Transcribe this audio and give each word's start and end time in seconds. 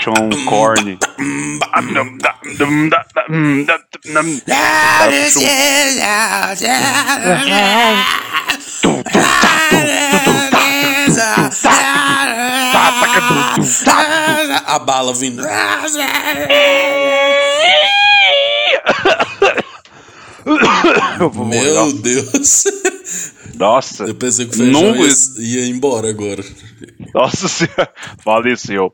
chama 0.00 0.20
um 0.20 0.44
corne. 0.44 0.98
A 14.66 14.78
bala 14.78 15.14
vindo. 15.14 15.42
Meu 21.48 21.92
Deus. 21.92 22.64
Nossa. 23.54 24.04
Eu 24.04 24.14
pensei 24.14 24.46
que 24.46 24.54
o 24.54 24.56
feijão 24.56 24.82
Não, 24.82 24.96
ia, 24.96 25.14
ia 25.38 25.66
embora 25.68 26.10
agora. 26.10 26.44
Nossa 27.14 27.48
senhora. 27.48 27.92
Faleceu. 28.22 28.92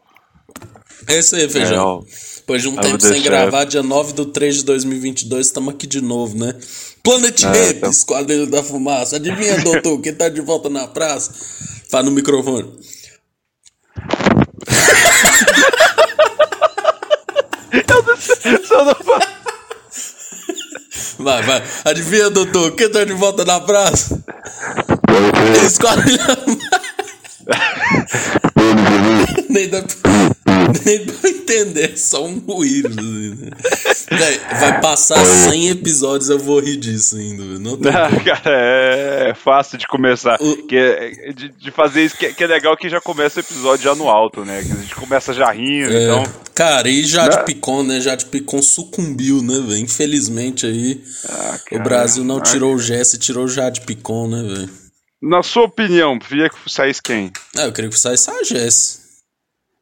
É 1.07 1.19
isso 1.19 1.35
aí, 1.37 1.49
feijão. 1.49 2.05
É. 2.07 2.31
Depois 2.37 2.63
de 2.63 2.69
um 2.69 2.75
Eu 2.75 2.81
tempo 2.81 3.01
sem 3.01 3.23
gravar, 3.23 3.65
dia 3.65 3.83
9 3.83 4.13
de 4.13 4.27
3 4.27 4.57
de 4.57 4.65
2022, 4.65 5.47
estamos 5.47 5.73
aqui 5.75 5.87
de 5.87 6.01
novo, 6.01 6.37
né? 6.37 6.55
Planet 7.03 7.43
É, 7.45 7.47
Ramp, 7.47 7.81
tá. 7.81 7.89
Esquadrilha 7.89 8.47
da 8.47 8.63
Fumaça. 8.63 9.17
Adivinha, 9.17 9.59
doutor, 9.61 10.01
quem 10.01 10.15
tá 10.15 10.29
de 10.29 10.41
volta 10.41 10.69
na 10.69 10.87
praça? 10.89 11.33
Fala 11.89 12.05
no 12.05 12.11
microfone. 12.11 12.73
Só 18.67 18.85
não- 18.85 19.21
Vai, 21.19 21.43
vai. 21.43 21.63
Adivinha, 21.85 22.31
doutor, 22.31 22.73
quem 22.73 22.91
tá 22.91 23.05
de 23.05 23.13
volta 23.13 23.45
na 23.45 23.61
praça? 23.61 24.23
Esquadrilha 25.67 26.25
Nem 29.49 29.69
dá 29.69 29.83
pra... 29.83 30.11
Nem 30.85 31.05
dá 31.05 31.13
pra 31.21 31.31
entender, 31.31 31.93
é 31.93 31.97
só 31.97 32.25
um 32.27 32.39
ruído. 32.39 32.89
assim, 32.89 33.37
vai 34.61 34.81
passar 34.81 35.25
100 35.25 35.71
episódios, 35.71 36.31
eu 36.31 36.39
vou 36.39 36.61
rir 36.61 36.77
disso 36.77 37.17
ainda. 37.17 37.43
Não 37.59 37.75
Ah, 37.75 38.09
Cara, 38.23 38.51
é 39.31 39.35
fácil 39.35 39.79
de 39.79 39.87
começar. 39.87 40.37
O- 40.41 40.57
Que 40.67 40.77
é- 40.77 41.33
de, 41.33 41.49
de 41.49 41.71
fazer 41.71 42.05
isso, 42.05 42.17
que, 42.17 42.27
é- 42.27 42.33
que 42.33 42.45
é 42.45 42.47
legal 42.47 42.77
que 42.77 42.89
já 42.89 43.01
começa 43.01 43.41
o 43.41 43.43
episódio 43.43 43.85
já 43.85 43.95
no 43.95 44.09
alto, 44.09 44.45
né? 44.45 44.63
Que 44.65 44.73
a 44.73 44.77
gente 44.77 44.95
começa 44.95 45.33
já 45.35 45.51
rindo, 45.51 45.93
É, 45.93 46.05
então. 46.05 46.25
Cara, 46.55 46.89
e 46.89 47.03
Jade 47.05 47.37
Né? 47.37 47.43
Picon, 47.45 47.83
né? 47.83 48.01
Jade 48.01 48.27
Picon 48.27 48.63
sucumbiu, 48.63 49.43
né, 49.43 49.55
velho? 49.67 49.79
Infelizmente 49.79 50.67
aí, 50.67 51.03
Ah, 51.29 51.59
o 51.67 51.71
cara, 51.71 51.83
Brasil 51.83 52.23
não 52.23 52.41
tirou 52.41 52.75
o 52.75 52.79
Jesse, 52.79 53.19
tirou 53.19 53.45
o 53.45 53.49
Jade 53.49 53.81
Picon, 53.81 54.29
né, 54.29 54.43
velho? 54.43 54.71
Na 55.23 55.43
sua 55.43 55.65
opinião, 55.65 56.19
preferia 56.19 56.49
que 56.49 56.57
saísse 56.71 57.03
quem? 57.03 57.31
Ah, 57.57 57.65
eu 57.65 57.73
queria 57.73 57.91
que 57.91 57.99
saísse 57.99 58.31
a 58.31 58.43
Jess. 58.43 59.21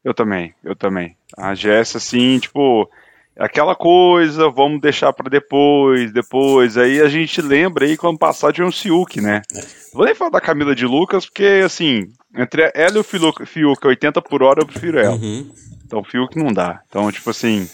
Eu 0.04 0.12
também, 0.12 0.54
eu 0.64 0.74
também. 0.74 1.16
A 1.36 1.54
Jess, 1.54 1.94
assim, 1.94 2.38
tipo, 2.40 2.90
aquela 3.38 3.76
coisa, 3.76 4.50
vamos 4.50 4.80
deixar 4.80 5.12
pra 5.12 5.28
depois, 5.28 6.12
depois. 6.12 6.76
Aí 6.76 7.00
a 7.00 7.08
gente 7.08 7.40
lembra 7.40 7.84
aí 7.84 7.96
quando 7.96 8.18
passar 8.18 8.52
de 8.52 8.62
um 8.62 8.72
Fiuk, 8.72 9.20
né? 9.20 9.42
É. 9.54 9.60
Vou 9.94 10.04
nem 10.04 10.14
falar 10.14 10.30
da 10.30 10.40
Camila 10.40 10.74
de 10.74 10.86
Lucas, 10.86 11.24
porque, 11.26 11.62
assim, 11.64 12.08
entre 12.36 12.70
ela 12.74 12.96
e 12.96 13.00
o 13.00 13.04
Fiuk, 13.04 13.46
Fiuk 13.46 13.86
80 13.86 14.20
por 14.22 14.42
hora, 14.42 14.62
eu 14.62 14.66
prefiro 14.66 14.98
ela. 14.98 15.14
Uhum. 15.14 15.50
Então, 15.84 16.02
Fiuk 16.02 16.36
não 16.36 16.52
dá. 16.52 16.80
Então, 16.88 17.10
tipo 17.12 17.30
assim, 17.30 17.68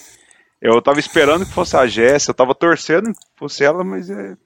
eu 0.60 0.80
tava 0.82 1.00
esperando 1.00 1.46
que 1.46 1.52
fosse 1.52 1.76
a 1.76 1.86
Jess, 1.86 2.28
eu 2.28 2.34
tava 2.34 2.54
torcendo 2.54 3.12
que 3.12 3.18
fosse 3.38 3.64
ela, 3.64 3.82
mas 3.82 4.10
é. 4.10 4.36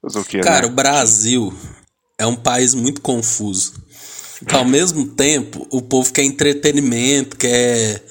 Fazer 0.00 0.18
o 0.18 0.24
quê, 0.24 0.40
Cara, 0.40 0.66
né? 0.66 0.72
o 0.72 0.74
Brasil 0.74 1.52
é 2.20 2.26
um 2.26 2.36
país 2.36 2.74
muito 2.74 3.00
confuso. 3.00 3.72
Que 4.46 4.54
ao 4.54 4.64
mesmo 4.64 5.06
tempo, 5.06 5.66
o 5.70 5.82
povo 5.82 6.12
quer 6.12 6.22
entretenimento, 6.24 7.36
quer 7.36 8.02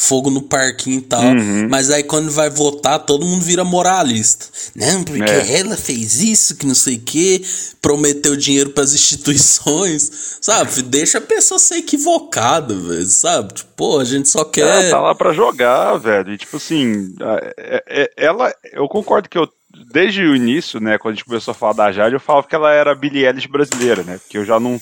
fogo 0.00 0.30
no 0.30 0.42
parquinho 0.42 0.98
e 0.98 1.02
tal. 1.02 1.22
Uhum. 1.24 1.66
Mas 1.68 1.90
aí 1.90 2.02
quando 2.04 2.30
vai 2.30 2.48
votar, 2.50 3.00
todo 3.04 3.24
mundo 3.26 3.42
vira 3.42 3.64
moralista. 3.64 4.46
Não, 4.76 5.02
porque 5.02 5.22
É. 5.22 5.58
ela 5.58 5.76
fez 5.76 6.20
isso, 6.20 6.54
que 6.56 6.66
não 6.66 6.74
sei 6.74 6.96
o 6.96 7.00
quê, 7.00 7.42
prometeu 7.82 8.36
dinheiro 8.36 8.70
pras 8.70 8.94
instituições. 8.94 10.36
Sabe? 10.40 10.82
Deixa 10.82 11.18
a 11.18 11.22
pessoa 11.22 11.58
ser 11.58 11.76
equivocada, 11.78 12.74
velho. 12.74 13.06
Sabe? 13.06 13.54
Tipo, 13.54 13.70
pô, 13.74 13.98
a 13.98 14.04
gente 14.04 14.28
só 14.28 14.40
Ela 14.40 14.50
quer. 14.50 14.90
tá 14.90 15.00
lá 15.00 15.14
pra 15.14 15.32
jogar, 15.32 15.96
velho. 15.96 16.32
E 16.32 16.38
tipo 16.38 16.58
assim, 16.58 17.14
é- 17.58 17.82
é- 17.88 18.10
ela. 18.16 18.52
Eu 18.72 18.86
concordo 18.88 19.28
que 19.28 19.38
eu. 19.38 19.48
Desde 19.92 20.22
o 20.22 20.36
início, 20.36 20.80
né, 20.80 20.98
quando 20.98 21.12
a 21.12 21.16
gente 21.16 21.24
começou 21.24 21.52
a 21.52 21.54
falar 21.54 21.72
da 21.72 21.92
Jade, 21.92 22.14
eu 22.14 22.20
falava 22.20 22.46
que 22.46 22.54
ela 22.54 22.72
era 22.72 22.92
a 22.92 22.94
Billie 22.94 23.24
Eilish 23.24 23.48
brasileira, 23.48 24.02
né? 24.02 24.18
Porque 24.18 24.38
eu 24.38 24.44
já 24.44 24.58
não 24.58 24.80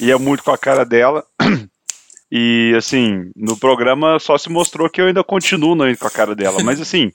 ia 0.00 0.18
muito 0.18 0.42
com 0.42 0.50
a 0.50 0.58
cara 0.58 0.84
dela. 0.84 1.24
E 2.34 2.72
assim, 2.78 3.30
no 3.36 3.58
programa 3.58 4.18
só 4.18 4.38
se 4.38 4.48
mostrou 4.48 4.88
que 4.88 5.02
eu 5.02 5.06
ainda 5.06 5.22
continuo 5.22 5.74
não 5.74 5.86
indo 5.86 5.98
com 5.98 6.06
a 6.06 6.10
cara 6.10 6.34
dela. 6.34 6.62
Mas 6.64 6.80
assim, 6.80 7.12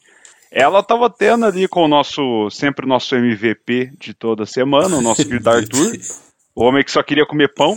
ela 0.52 0.84
tava 0.84 1.10
tendo 1.10 1.44
ali 1.44 1.68
com 1.68 1.84
o 1.84 1.88
nosso. 1.88 2.50
Sempre 2.52 2.86
o 2.86 2.88
nosso 2.88 3.16
MVP 3.16 3.94
de 4.00 4.14
toda 4.14 4.46
semana, 4.46 4.96
o 4.96 5.02
nosso 5.02 5.26
querido 5.26 5.50
Arthur. 5.50 5.94
O 6.56 6.64
homem 6.64 6.84
que 6.84 6.92
só 6.92 7.02
queria 7.02 7.26
comer 7.26 7.52
pão. 7.54 7.76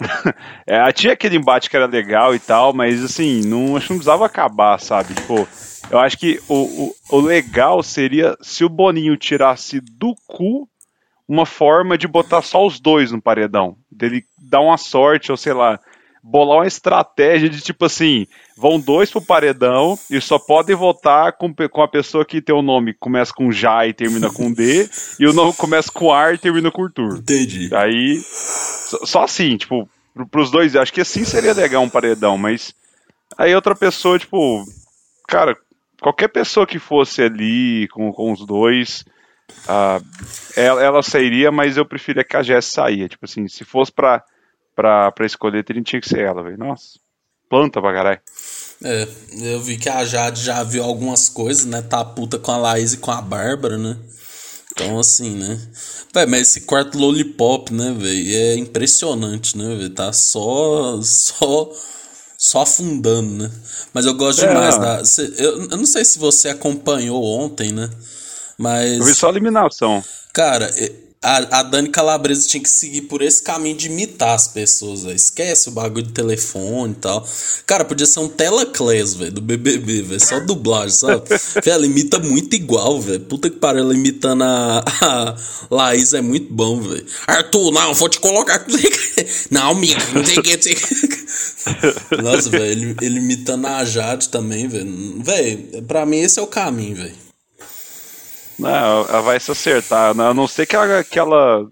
É, 0.66 0.90
tinha 0.92 1.12
aquele 1.12 1.36
embate 1.36 1.70
que 1.70 1.76
era 1.76 1.86
legal 1.86 2.34
e 2.34 2.38
tal, 2.38 2.72
mas 2.72 3.04
assim, 3.04 3.42
não, 3.42 3.76
acho 3.76 3.86
que 3.86 3.92
não 3.92 3.98
precisava 3.98 4.26
acabar, 4.26 4.80
sabe? 4.80 5.14
Tipo, 5.14 5.46
eu 5.92 5.98
acho 5.98 6.18
que 6.18 6.40
o, 6.48 6.54
o, 6.54 6.94
o 7.10 7.20
legal 7.20 7.82
seria 7.82 8.34
se 8.40 8.64
o 8.64 8.68
Boninho 8.68 9.14
tirasse 9.16 9.78
do 9.78 10.14
cu 10.26 10.66
uma 11.28 11.44
forma 11.44 11.98
de 11.98 12.08
botar 12.08 12.40
só 12.40 12.66
os 12.66 12.80
dois 12.80 13.12
no 13.12 13.20
paredão. 13.20 13.76
Dele 13.90 14.24
dar 14.38 14.60
uma 14.60 14.78
sorte, 14.78 15.30
ou 15.30 15.36
sei 15.36 15.52
lá, 15.52 15.78
bolar 16.22 16.58
uma 16.58 16.66
estratégia 16.66 17.48
de 17.48 17.60
tipo 17.60 17.84
assim: 17.84 18.26
vão 18.56 18.80
dois 18.80 19.10
pro 19.10 19.20
paredão 19.20 19.98
e 20.10 20.18
só 20.18 20.38
podem 20.38 20.74
votar 20.74 21.34
com, 21.34 21.52
com 21.54 21.82
a 21.82 21.88
pessoa 21.88 22.24
que 22.24 22.40
tem 22.40 22.54
o 22.54 22.62
nome 22.62 22.94
começa 22.94 23.32
com 23.34 23.52
Já 23.52 23.86
e 23.86 23.92
termina 23.92 24.30
com 24.30 24.50
D, 24.50 24.88
e 25.20 25.26
o 25.26 25.32
nome 25.32 25.52
começa 25.52 25.92
com 25.92 26.10
Ar 26.12 26.34
e 26.34 26.38
termina 26.38 26.70
com 26.70 26.84
Arthur. 26.84 27.18
Entendi. 27.18 27.68
Aí, 27.74 28.18
só, 28.22 29.04
só 29.04 29.24
assim, 29.24 29.58
tipo, 29.58 29.88
pro, 30.14 30.26
pros 30.26 30.50
dois, 30.50 30.74
acho 30.74 30.92
que 30.92 31.00
assim 31.02 31.24
seria 31.24 31.52
legal 31.52 31.82
um 31.82 31.90
paredão, 31.90 32.38
mas 32.38 32.74
aí 33.36 33.54
outra 33.54 33.74
pessoa, 33.74 34.18
tipo, 34.18 34.64
cara, 35.26 35.56
qualquer 36.02 36.28
pessoa 36.28 36.66
que 36.66 36.78
fosse 36.78 37.22
ali 37.22 37.88
com, 37.88 38.12
com 38.12 38.32
os 38.32 38.44
dois, 38.44 39.04
ah, 39.68 40.00
ela, 40.56 40.82
ela 40.82 41.02
sairia, 41.02 41.50
mas 41.50 41.76
eu 41.76 41.86
preferia 41.86 42.24
que 42.24 42.36
a 42.36 42.42
Jess 42.42 42.66
saía. 42.66 43.08
Tipo 43.08 43.24
assim, 43.24 43.48
se 43.48 43.64
fosse 43.64 43.92
pra, 43.92 44.22
pra, 44.74 45.12
pra 45.12 45.26
escolher, 45.26 45.64
teria 45.64 45.82
que 45.82 46.08
ser 46.08 46.20
ela, 46.20 46.42
velho. 46.42 46.58
Nossa, 46.58 46.98
planta 47.48 47.80
pra 47.80 47.92
caralho. 47.92 48.20
É, 48.84 49.08
eu 49.42 49.60
vi 49.60 49.76
que 49.76 49.88
a 49.88 50.04
Jade 50.04 50.42
já 50.42 50.62
viu 50.64 50.82
algumas 50.82 51.28
coisas, 51.28 51.64
né? 51.64 51.82
Tá 51.82 52.04
puta 52.04 52.36
com 52.38 52.50
a 52.50 52.56
Laís 52.56 52.94
e 52.94 52.98
com 52.98 53.12
a 53.12 53.22
Bárbara, 53.22 53.78
né? 53.78 53.96
Então, 54.72 54.98
assim, 54.98 55.36
né? 55.36 55.60
Véi, 56.12 56.26
mas 56.26 56.40
esse 56.42 56.62
quarto 56.62 56.98
Lollipop, 56.98 57.72
né, 57.72 57.94
velho? 57.96 58.36
É 58.36 58.56
impressionante, 58.56 59.56
né, 59.56 59.76
velho? 59.76 59.90
Tá 59.90 60.12
só. 60.12 61.00
Só. 61.04 61.70
Só 62.44 62.62
afundando, 62.62 63.44
né? 63.44 63.52
Mas 63.94 64.04
eu 64.04 64.14
gosto 64.14 64.44
É. 64.44 64.48
demais 64.48 64.76
da. 64.76 65.04
cê- 65.04 65.32
eu, 65.38 65.60
eu 65.70 65.76
não 65.76 65.86
sei 65.86 66.04
se 66.04 66.18
você 66.18 66.48
acompanhou 66.48 67.22
ontem, 67.22 67.70
né? 67.70 67.88
Mas. 68.58 68.98
Eu 68.98 69.04
vi 69.04 69.14
só 69.14 69.28
a 69.28 69.30
eliminação. 69.30 70.02
Cara, 70.32 70.68
a, 71.22 71.60
a 71.60 71.62
Dani 71.62 71.88
Calabresa 71.88 72.48
tinha 72.48 72.60
que 72.60 72.68
seguir 72.68 73.02
por 73.02 73.22
esse 73.22 73.44
caminho 73.44 73.76
de 73.76 73.86
imitar 73.86 74.34
as 74.34 74.48
pessoas, 74.48 75.04
velho. 75.04 75.14
Esquece 75.14 75.68
o 75.68 75.72
bagulho 75.72 76.04
de 76.04 76.12
telefone 76.12 76.94
e 76.94 76.96
tal. 76.96 77.24
Cara, 77.64 77.84
podia 77.84 78.06
ser 78.06 78.18
um 78.18 78.28
Telaclass, 78.28 79.14
velho, 79.14 79.30
do 79.30 79.40
BBB, 79.40 80.02
velho. 80.02 80.20
Só 80.20 80.40
dublagem, 80.40 80.90
sabe? 80.96 81.22
Véi, 81.64 81.72
ela 81.72 81.86
imita 81.86 82.18
muito 82.18 82.56
igual, 82.56 83.00
velho. 83.00 83.20
Puta 83.20 83.48
que 83.48 83.56
pariu, 83.56 83.82
ela 83.84 83.94
imitando 83.94 84.42
a, 84.42 84.82
a 85.00 85.36
Laís 85.70 86.12
é 86.12 86.20
muito 86.20 86.52
bom, 86.52 86.80
velho. 86.80 87.06
Arthur, 87.24 87.70
não, 87.70 87.94
vou 87.94 88.08
te 88.08 88.18
colocar. 88.18 88.66
Não, 89.48 89.74
Mica, 89.76 90.02
não 90.14 90.22
o 90.22 90.42
que. 90.42 90.56
Nossa, 92.22 92.50
velho, 92.50 92.64
ele, 92.64 92.96
ele 93.00 93.18
imitando 93.18 93.66
a 93.66 93.84
Jade 93.84 94.28
também, 94.28 94.68
velho. 94.68 95.22
Velho, 95.22 95.82
pra 95.84 96.04
mim 96.04 96.18
esse 96.18 96.38
é 96.38 96.42
o 96.42 96.46
caminho, 96.46 96.96
velho. 96.96 97.14
Não, 98.58 99.06
ela 99.08 99.20
vai 99.20 99.40
se 99.40 99.50
acertar. 99.50 100.18
A 100.18 100.34
não 100.34 100.46
ser 100.46 100.66
que 100.66 100.76
ela, 100.76 101.02
que 101.02 101.18
ela 101.18 101.66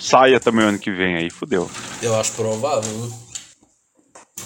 saia 0.00 0.40
também 0.40 0.64
ano 0.64 0.78
que 0.78 0.90
vem 0.90 1.16
aí, 1.16 1.30
fudeu. 1.30 1.70
Eu 2.02 2.14
acho 2.18 2.32
provável? 2.32 3.12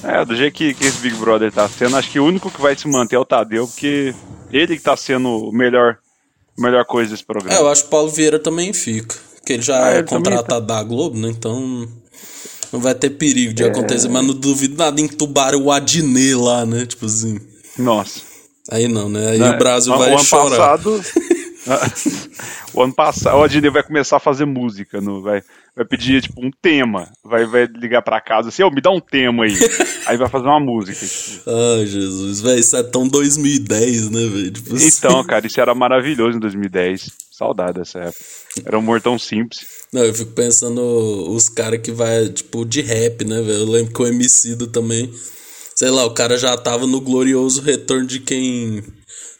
É, 0.02 0.24
do 0.24 0.36
jeito 0.36 0.54
que, 0.54 0.74
que 0.74 0.84
esse 0.84 0.98
Big 0.98 1.16
Brother 1.16 1.52
tá 1.52 1.68
sendo, 1.68 1.96
acho 1.96 2.10
que 2.10 2.20
o 2.20 2.24
único 2.24 2.50
que 2.50 2.60
vai 2.60 2.76
se 2.76 2.86
manter 2.86 3.16
é 3.16 3.18
o 3.18 3.24
Tadeu, 3.24 3.66
porque 3.66 4.14
ele 4.52 4.76
que 4.76 4.82
tá 4.82 4.96
sendo 4.96 5.28
o 5.48 5.52
melhor, 5.52 5.98
a 6.56 6.62
melhor 6.62 6.84
coisa 6.84 7.10
desse 7.10 7.24
programa. 7.24 7.54
É, 7.54 7.60
eu 7.60 7.68
acho 7.68 7.82
que 7.82 7.88
o 7.88 7.90
Paulo 7.90 8.10
Vieira 8.10 8.38
também 8.38 8.72
fica. 8.72 9.16
Porque 9.34 9.54
ele 9.54 9.62
já 9.62 9.86
Ah, 9.86 9.90
é 9.90 9.98
ele 9.98 10.02
também 10.04 10.32
contratado 10.32 10.66
da 10.66 10.82
Globo, 10.82 11.18
né? 11.18 11.28
Então 11.28 11.88
não 12.72 12.80
vai 12.80 12.94
ter 12.94 13.10
perigo 13.10 13.50
É. 13.50 13.54
de 13.54 13.64
acontecer. 13.64 14.08
Mas 14.08 14.26
não 14.26 14.34
duvido 14.34 14.76
nada 14.76 15.00
entubarem 15.00 15.60
o 15.60 15.70
Adnet 15.70 16.34
lá, 16.34 16.64
né? 16.66 16.86
Tipo 16.86 17.06
assim. 17.06 17.38
Nossa. 17.78 18.20
Aí 18.70 18.86
não, 18.86 19.08
né? 19.08 19.30
Aí 19.30 19.38
Né, 19.38 19.50
o 19.50 19.58
Brasil 19.58 19.92
o 19.92 19.98
vai 19.98 20.10
ano 20.10 20.24
chorar. 20.24 20.56
Passado, 20.56 21.02
o 22.74 22.82
ano 22.82 22.94
passado, 22.94 23.36
o 23.38 23.48
Disney 23.48 23.70
vai 23.70 23.82
começar 23.82 24.16
a 24.16 24.20
fazer 24.20 24.44
música, 24.46 25.00
no, 25.00 25.20
vai, 25.22 25.42
vai 25.76 25.84
pedir 25.84 26.22
tipo 26.22 26.44
um 26.44 26.50
tema, 26.62 27.08
vai, 27.24 27.44
vai 27.46 27.66
ligar 27.66 28.02
pra 28.02 28.20
casa 28.20 28.48
assim, 28.48 28.62
ô, 28.62 28.68
oh, 28.68 28.70
me 28.70 28.80
dá 28.80 28.90
um 28.90 29.00
tema 29.00 29.44
aí. 29.44 29.54
aí 30.06 30.16
vai 30.16 30.28
fazer 30.28 30.46
uma 30.46 30.60
música. 30.60 30.98
Tipo. 31.06 31.50
Ai, 31.50 31.86
Jesus, 31.86 32.40
velho, 32.40 32.58
isso 32.58 32.76
é 32.76 32.82
tão 32.82 33.06
2010, 33.08 34.10
né, 34.10 34.20
velho? 34.20 34.50
Tipo 34.50 34.74
assim. 34.74 34.88
então, 34.98 35.24
cara, 35.24 35.46
isso 35.46 35.60
era 35.60 35.74
maravilhoso 35.74 36.36
em 36.36 36.40
2010. 36.40 37.10
Saudade 37.30 37.74
dessa 37.74 37.98
época. 38.00 38.24
Era 38.64 38.76
um 38.76 38.80
humor 38.80 39.00
tão 39.00 39.18
simples. 39.18 39.60
Não, 39.92 40.04
eu 40.04 40.12
fico 40.12 40.32
pensando 40.32 40.80
os 41.30 41.48
caras 41.48 41.80
que 41.80 41.90
vai, 41.90 42.28
tipo, 42.28 42.64
de 42.64 42.82
rap, 42.82 43.24
né, 43.24 43.40
velho? 43.40 43.60
Eu 43.60 43.70
lembro 43.70 43.92
que 43.92 44.02
o 44.02 44.06
Emicida 44.06 44.66
também, 44.66 45.10
sei 45.74 45.90
lá, 45.90 46.04
o 46.04 46.14
cara 46.14 46.36
já 46.36 46.56
tava 46.56 46.86
no 46.86 47.00
glorioso 47.00 47.62
retorno 47.62 48.06
de 48.06 48.20
quem 48.20 48.82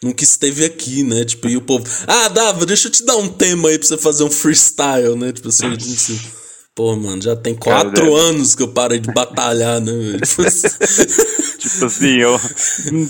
nunca 0.03 0.25
esteve 0.25 0.65
aqui, 0.65 1.03
né? 1.03 1.25
Tipo, 1.25 1.49
e 1.49 1.57
o 1.57 1.61
povo, 1.61 1.85
ah, 2.07 2.29
Dava, 2.29 2.65
deixa 2.65 2.89
eu 2.89 2.93
te 2.93 3.05
dar 3.05 3.17
um 3.17 3.29
tema 3.29 3.69
aí 3.69 3.79
pra 3.79 3.87
você 3.87 3.99
fazer 3.99 4.25
um 4.25 4.31
freestyle, 4.31 5.17
né? 5.17 5.33
Tipo 5.33 5.49
assim, 5.49 5.67
assim 5.67 6.19
pô, 6.79 6.95
mano, 6.95 7.21
já 7.21 7.35
tem 7.35 7.57
quatro 7.57 7.93
Cara, 7.93 8.15
anos 8.15 8.55
que 8.55 8.63
eu 8.63 8.69
parei 8.69 9.01
de 9.01 9.13
batalhar, 9.13 9.81
né? 9.81 9.93
tipo 10.25 10.43
assim, 10.47 10.69
eu, 12.21 12.41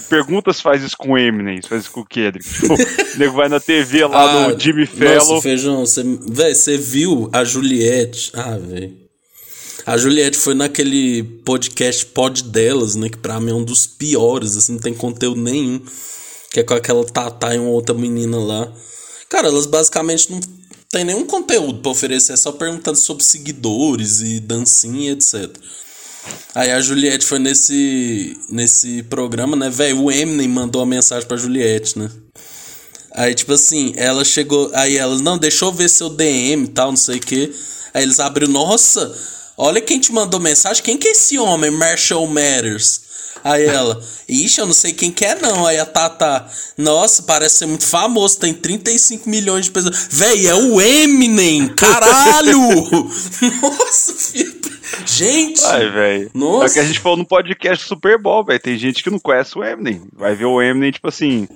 perguntas 0.08 0.60
faz 0.60 0.82
isso 0.82 0.96
com 0.96 1.12
o 1.12 1.18
Eminem, 1.18 1.60
faz 1.62 1.82
isso 1.82 1.90
com 1.90 2.00
o 2.00 2.06
Kendrick. 2.06 2.48
Tipo, 2.48 2.74
o 2.74 3.18
nego 3.18 3.34
vai 3.34 3.48
na 3.48 3.60
TV 3.60 4.06
lá 4.06 4.46
ah, 4.46 4.48
no 4.48 4.58
Jimmy 4.58 4.86
Fallon. 4.86 5.14
Nossa, 5.14 5.42
Feijão, 5.42 5.86
você, 5.86 6.02
véio, 6.02 6.54
você 6.54 6.76
viu 6.76 7.28
a 7.32 7.44
Juliette? 7.44 8.30
Ah, 8.34 8.56
velho. 8.56 8.96
A 9.86 9.96
Juliette 9.96 10.36
foi 10.36 10.54
naquele 10.54 11.22
podcast 11.44 12.06
Pod 12.06 12.42
Delas, 12.44 12.94
né? 12.94 13.08
Que 13.08 13.18
pra 13.18 13.40
mim 13.40 13.50
é 13.50 13.54
um 13.54 13.64
dos 13.64 13.86
piores, 13.86 14.56
assim, 14.56 14.72
não 14.72 14.80
tem 14.80 14.94
conteúdo 14.94 15.40
nenhum 15.40 15.80
que 16.50 16.60
é 16.60 16.62
com 16.62 16.74
aquela 16.74 17.04
Tata 17.04 17.54
e 17.54 17.58
uma 17.58 17.70
outra 17.70 17.94
menina 17.94 18.38
lá. 18.38 18.72
Cara, 19.28 19.48
elas 19.48 19.66
basicamente 19.66 20.30
não 20.30 20.40
tem 20.90 21.04
nenhum 21.04 21.26
conteúdo 21.26 21.80
para 21.80 21.90
oferecer, 21.90 22.32
é 22.32 22.36
só 22.36 22.52
perguntando 22.52 22.96
sobre 22.96 23.22
seguidores 23.22 24.20
e 24.20 24.40
dancinha, 24.40 25.12
etc. 25.12 25.54
Aí 26.54 26.70
a 26.70 26.80
Juliette 26.80 27.24
foi 27.24 27.38
nesse 27.38 28.36
nesse 28.50 29.02
programa, 29.04 29.56
né, 29.56 29.70
velho? 29.70 30.02
O 30.02 30.10
Eminem 30.10 30.48
mandou 30.48 30.80
uma 30.80 30.86
mensagem 30.86 31.26
pra 31.26 31.36
Juliette, 31.36 31.98
né? 31.98 32.10
Aí, 33.12 33.34
tipo 33.34 33.52
assim, 33.52 33.92
ela 33.96 34.24
chegou. 34.24 34.70
Aí 34.74 34.96
ela, 34.96 35.18
não, 35.18 35.36
deixa 35.36 35.64
eu 35.64 35.72
ver 35.72 35.88
seu 35.88 36.08
DM 36.08 36.64
e 36.64 36.68
tal, 36.68 36.90
não 36.90 36.96
sei 36.96 37.16
o 37.16 37.20
que. 37.20 37.52
Aí 37.92 38.02
eles 38.02 38.20
abriram, 38.20 38.52
nossa, 38.52 39.12
olha 39.56 39.80
quem 39.80 39.98
te 39.98 40.12
mandou 40.12 40.38
mensagem. 40.38 40.82
Quem 40.82 40.96
que 40.96 41.08
é 41.08 41.10
esse 41.12 41.38
homem, 41.38 41.70
Marshall 41.70 42.26
Matters? 42.26 43.07
Aí 43.42 43.64
ela, 43.64 44.00
ixi, 44.28 44.60
eu 44.60 44.66
não 44.66 44.74
sei 44.74 44.92
quem 44.92 45.10
que 45.10 45.24
é 45.24 45.34
não. 45.36 45.66
Aí 45.66 45.78
a 45.78 45.86
Tata, 45.86 46.46
nossa, 46.76 47.22
parece 47.22 47.58
ser 47.58 47.66
muito 47.66 47.86
famoso, 47.86 48.38
tem 48.38 48.52
35 48.52 49.28
milhões 49.28 49.66
de 49.66 49.70
pessoas. 49.70 50.08
Véi, 50.10 50.46
é 50.46 50.54
o 50.54 50.80
Eminem, 50.80 51.68
caralho! 51.68 52.58
nossa, 53.62 54.14
filho. 54.14 54.58
Gente! 55.06 55.64
Ai, 55.64 55.88
velho. 55.90 56.30
Nossa. 56.34 56.66
É 56.66 56.74
que 56.74 56.80
a 56.80 56.84
gente 56.84 57.00
falou 57.00 57.18
no 57.18 57.26
podcast 57.26 57.86
Super 57.86 58.18
Bowl, 58.18 58.44
velho. 58.44 58.60
Tem 58.60 58.76
gente 58.76 59.02
que 59.02 59.10
não 59.10 59.18
conhece 59.18 59.58
o 59.58 59.64
Eminem. 59.64 60.02
Vai 60.12 60.34
ver 60.34 60.46
o 60.46 60.60
Eminem, 60.60 60.90
tipo 60.90 61.08
assim. 61.08 61.46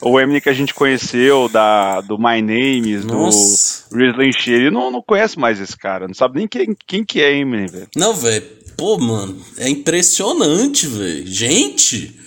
O 0.00 0.18
Eminem 0.18 0.40
que 0.40 0.48
a 0.48 0.52
gente 0.52 0.74
conheceu 0.74 1.48
da, 1.48 2.00
do 2.00 2.18
My 2.18 2.42
Names, 2.42 3.04
Nossa. 3.04 3.84
do 3.88 3.96
Risley 3.96 4.32
Shea, 4.32 4.70
não, 4.70 4.90
não 4.90 5.00
conhece 5.00 5.38
mais 5.38 5.60
esse 5.60 5.76
cara. 5.76 6.08
Não 6.08 6.14
sabe 6.14 6.38
nem 6.38 6.48
quem, 6.48 6.76
quem 6.86 7.04
que 7.04 7.20
é 7.20 7.36
Eminem, 7.36 7.66
velho. 7.66 7.88
Não, 7.94 8.12
velho. 8.12 8.44
Pô, 8.82 8.98
mano, 8.98 9.40
é 9.58 9.68
impressionante, 9.68 10.88
velho. 10.88 11.24
Gente! 11.24 12.18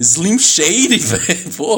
Slim 0.00 0.38
Shady, 0.38 0.96
velho. 0.96 1.52
Pô. 1.58 1.76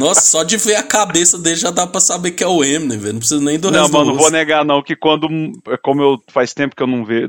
Nossa, 0.00 0.22
só 0.22 0.42
de 0.42 0.56
ver 0.56 0.76
a 0.76 0.82
cabeça 0.82 1.38
dele 1.38 1.56
já 1.56 1.70
dá 1.70 1.86
pra 1.86 2.00
saber 2.00 2.30
que 2.30 2.42
é 2.42 2.46
o 2.46 2.64
Eminem, 2.64 2.96
velho. 2.96 3.12
Não 3.12 3.18
precisa 3.18 3.44
nem 3.44 3.58
do 3.58 3.70
Não, 3.70 3.90
mano, 3.90 4.06
não 4.06 4.14
vou 4.14 4.30
negar, 4.30 4.64
não, 4.64 4.82
que 4.82 4.96
quando. 4.96 5.28
Como 5.82 6.00
eu. 6.00 6.18
Faz 6.30 6.54
tempo 6.54 6.74
que 6.74 6.82
eu 6.82 6.86
não 6.86 7.04
vejo. 7.04 7.28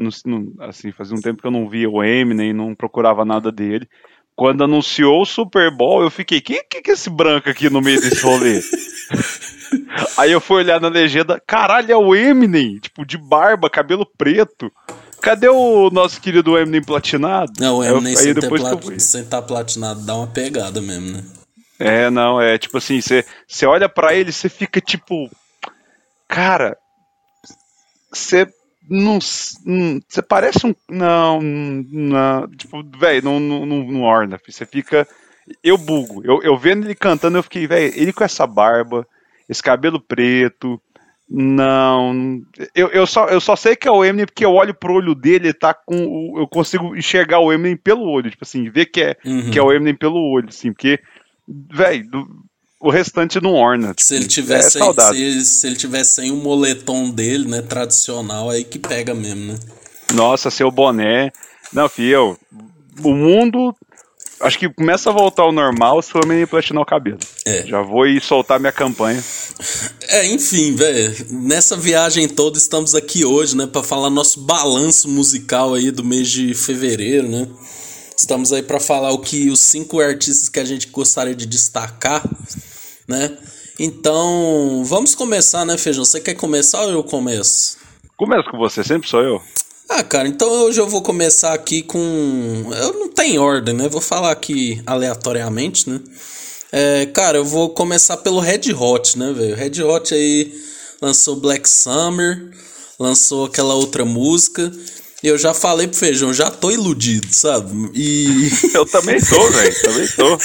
Assim, 0.61 0.93
fazia 0.93 1.13
um 1.13 1.19
tempo 1.19 1.41
que 1.41 1.47
eu 1.47 1.51
não 1.51 1.67
via 1.67 1.89
o 1.89 2.01
Eminem, 2.01 2.53
não 2.53 2.73
procurava 2.73 3.25
nada 3.25 3.51
dele. 3.51 3.85
Quando 4.33 4.63
anunciou 4.63 5.23
o 5.23 5.25
Super 5.25 5.75
Bowl, 5.75 6.03
eu 6.03 6.09
fiquei, 6.09 6.39
quem 6.39 6.61
que, 6.69 6.81
que 6.81 6.91
é 6.91 6.93
esse 6.93 7.09
branco 7.09 7.49
aqui 7.49 7.69
no 7.69 7.81
meio 7.81 7.99
desse 7.99 8.21
rolê? 8.21 8.61
Aí 10.17 10.31
eu 10.31 10.39
fui 10.39 10.57
olhar 10.57 10.79
na 10.79 10.87
legenda, 10.87 11.41
caralho, 11.45 11.91
é 11.91 11.97
o 11.97 12.15
Eminem, 12.15 12.79
tipo, 12.79 13.05
de 13.05 13.17
barba, 13.17 13.69
cabelo 13.69 14.05
preto. 14.17 14.71
Cadê 15.25 15.49
o 15.49 15.89
nosso 15.89 16.21
querido 16.21 16.55
Eminem 16.55 16.83
platinado? 16.83 17.51
Não, 17.59 17.77
o 17.77 17.83
Eminem 17.83 18.13
eu, 18.13 18.19
sem, 18.19 18.33
depois 18.35 18.61
plat... 18.61 18.99
sem 18.99 19.25
tá 19.25 19.41
platinado 19.41 20.01
dá 20.01 20.15
uma 20.15 20.27
pegada 20.27 20.79
mesmo, 20.79 21.13
né? 21.13 21.23
É, 21.79 22.11
não, 22.11 22.39
é 22.39 22.59
tipo 22.59 22.77
assim, 22.77 23.01
você 23.01 23.65
olha 23.65 23.89
para 23.89 24.13
ele, 24.13 24.31
você 24.31 24.47
fica 24.47 24.79
tipo. 24.79 25.27
Cara, 26.27 26.77
você 28.13 28.47
não. 28.87 29.17
Você 29.19 30.21
parece 30.21 30.67
um. 30.67 30.75
Não, 30.87 31.41
não 31.41 32.47
tipo, 32.49 32.83
velho, 32.95 33.23
não, 33.23 33.39
não, 33.39 33.65
não, 33.65 33.83
não 33.83 34.01
orna. 34.03 34.39
Você 34.47 34.63
fica. 34.63 35.07
Eu 35.63 35.75
bugo. 35.75 36.23
Eu, 36.23 36.43
eu 36.43 36.55
vendo 36.55 36.85
ele 36.85 36.93
cantando, 36.93 37.39
eu 37.39 37.43
fiquei, 37.43 37.65
velho, 37.65 37.91
ele 37.95 38.13
com 38.13 38.23
essa 38.23 38.45
barba, 38.45 39.07
esse 39.49 39.63
cabelo 39.63 39.99
preto, 39.99 40.79
não, 41.27 42.41
eu, 42.75 42.89
eu, 42.89 43.07
só, 43.07 43.25
eu 43.27 43.41
só 43.41 43.55
sei 43.55 43.75
que 43.75 43.87
é 43.87 43.91
o 43.91 44.05
Eminem 44.05 44.27
porque 44.27 44.45
eu 44.45 44.53
olho 44.53 44.75
pro 44.75 44.93
olho 44.93 45.15
dele, 45.15 45.53
tá 45.53 45.73
com. 45.73 46.33
Eu 46.37 46.47
consigo 46.47 46.95
enxergar 46.95 47.39
o 47.39 47.51
Eminem 47.51 47.75
pelo 47.75 48.03
olho, 48.03 48.29
tipo 48.29 48.43
assim, 48.43 48.69
ver 48.69 48.85
que 48.85 49.01
é, 49.01 49.17
uhum. 49.25 49.49
que 49.49 49.57
é 49.57 49.61
o 49.61 49.71
Eminem 49.71 49.95
pelo 49.95 50.19
olho, 50.19 50.49
assim, 50.49 50.71
porque, 50.71 50.99
velho, 51.47 52.05
o 52.79 52.91
restante 52.91 53.41
não 53.41 53.53
orna. 53.53 53.87
Tipo, 53.87 54.03
se 54.03 54.15
ele 54.15 54.27
tivesse 54.27 54.77
é 54.79 54.93
se, 54.93 55.45
se, 55.45 55.67
ele 55.67 55.75
tivesse 55.75 56.21
sem 56.21 56.31
o 56.31 56.35
moletom 56.35 57.09
dele, 57.09 57.47
né, 57.47 57.61
tradicional, 57.63 58.51
aí 58.51 58.63
que 58.63 58.77
pega 58.77 59.15
mesmo, 59.15 59.53
né? 59.53 59.59
Nossa, 60.13 60.51
seu 60.51 60.69
boné. 60.69 61.31
Não, 61.73 61.89
filho, 61.89 62.37
o 63.03 63.13
mundo 63.13 63.75
acho 64.39 64.59
que 64.59 64.69
começa 64.69 65.09
a 65.09 65.13
voltar 65.13 65.43
ao 65.43 65.51
normal 65.51 66.01
se 66.01 66.15
o 66.15 66.21
Eminem 66.21 66.45
platinar 66.45 66.81
o 66.81 66.85
cabelo. 66.85 67.19
É. 67.45 67.65
Já 67.65 67.81
vou 67.81 68.05
ir 68.05 68.21
soltar 68.21 68.59
minha 68.59 68.71
campanha. 68.71 69.23
É, 70.09 70.27
enfim, 70.27 70.75
velho. 70.75 71.15
Nessa 71.29 71.75
viagem 71.75 72.27
toda 72.27 72.57
estamos 72.57 72.93
aqui 72.95 73.25
hoje, 73.25 73.55
né, 73.55 73.67
para 73.67 73.83
falar 73.83 74.09
nosso 74.09 74.41
balanço 74.41 75.07
musical 75.09 75.73
aí 75.73 75.91
do 75.91 76.03
mês 76.03 76.29
de 76.29 76.53
fevereiro, 76.53 77.27
né? 77.27 77.47
Estamos 78.17 78.53
aí 78.53 78.63
para 78.63 78.79
falar 78.79 79.11
o 79.11 79.19
que 79.19 79.49
os 79.49 79.59
cinco 79.59 79.99
artistas 79.99 80.47
que 80.47 80.59
a 80.59 80.65
gente 80.65 80.87
gostaria 80.87 81.35
de 81.35 81.45
destacar, 81.45 82.23
né? 83.07 83.37
Então, 83.77 84.83
vamos 84.85 85.13
começar, 85.13 85.65
né, 85.65 85.77
Feijão? 85.77 86.05
Você 86.05 86.21
quer 86.21 86.35
começar 86.35 86.81
ou 86.83 86.91
eu 86.91 87.03
começo? 87.03 87.77
Começo 88.15 88.49
com 88.49 88.57
você, 88.57 88.83
sempre 88.83 89.09
sou 89.09 89.21
eu. 89.21 89.41
Ah, 89.89 90.03
cara, 90.03 90.27
então 90.27 90.49
hoje 90.49 90.79
eu 90.79 90.87
vou 90.87 91.01
começar 91.01 91.53
aqui 91.53 91.83
com. 91.83 91.97
Eu 92.75 92.93
não 92.93 93.09
tenho 93.09 93.41
ordem, 93.41 93.73
né? 93.75 93.87
Vou 93.87 94.01
falar 94.01 94.31
aqui 94.31 94.81
aleatoriamente, 94.85 95.89
né? 95.89 95.99
É, 96.71 97.05
cara, 97.05 97.37
eu 97.37 97.45
vou 97.45 97.69
começar 97.69 98.17
pelo 98.17 98.39
Red 98.39 98.73
Hot, 98.73 99.17
né, 99.17 99.31
velho? 99.31 99.55
Red 99.55 99.83
Hot 99.83 100.13
aí 100.13 100.51
lançou 101.01 101.35
Black 101.35 101.69
Summer, 101.69 102.51
lançou 102.99 103.45
aquela 103.45 103.75
outra 103.75 104.03
música. 104.03 104.71
E 105.23 105.27
eu 105.27 105.37
já 105.37 105.53
falei 105.53 105.87
pro 105.87 105.97
Feijão, 105.97 106.33
já 106.33 106.51
tô 106.51 106.71
iludido, 106.71 107.27
sabe? 107.31 107.71
E. 107.93 108.49
eu 108.73 108.85
também 108.87 109.19
tô, 109.19 109.49
velho, 109.51 109.81
também 109.81 110.07
tô. 110.15 110.37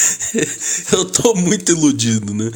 eu 0.96 1.04
tô 1.06 1.34
muito 1.34 1.72
iludido, 1.72 2.34
né? 2.34 2.50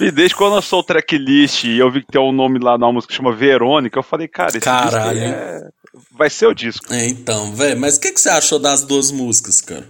E 0.00 0.10
desde 0.12 0.36
quando 0.36 0.62
sou 0.62 0.80
o 0.80 0.84
tracklist 0.84 1.64
e 1.64 1.78
eu 1.78 1.90
vi 1.90 2.00
que 2.00 2.12
tem 2.12 2.20
um 2.20 2.32
nome 2.32 2.60
lá 2.60 2.78
na 2.78 2.90
música 2.92 3.10
que 3.10 3.16
chama 3.16 3.34
Verônica, 3.34 3.98
eu 3.98 4.02
falei, 4.04 4.28
cara, 4.28 4.50
esse 4.50 4.60
Caralho. 4.60 5.18
é 5.18 5.68
vai 6.10 6.30
ser 6.30 6.46
o 6.46 6.54
disco. 6.54 6.92
É, 6.92 7.06
então, 7.06 7.52
velho, 7.52 7.80
mas 7.80 7.96
o 7.96 8.00
que, 8.00 8.12
que 8.12 8.20
você 8.20 8.28
achou 8.28 8.58
das 8.58 8.82
duas 8.82 9.10
músicas, 9.10 9.60
cara? 9.60 9.86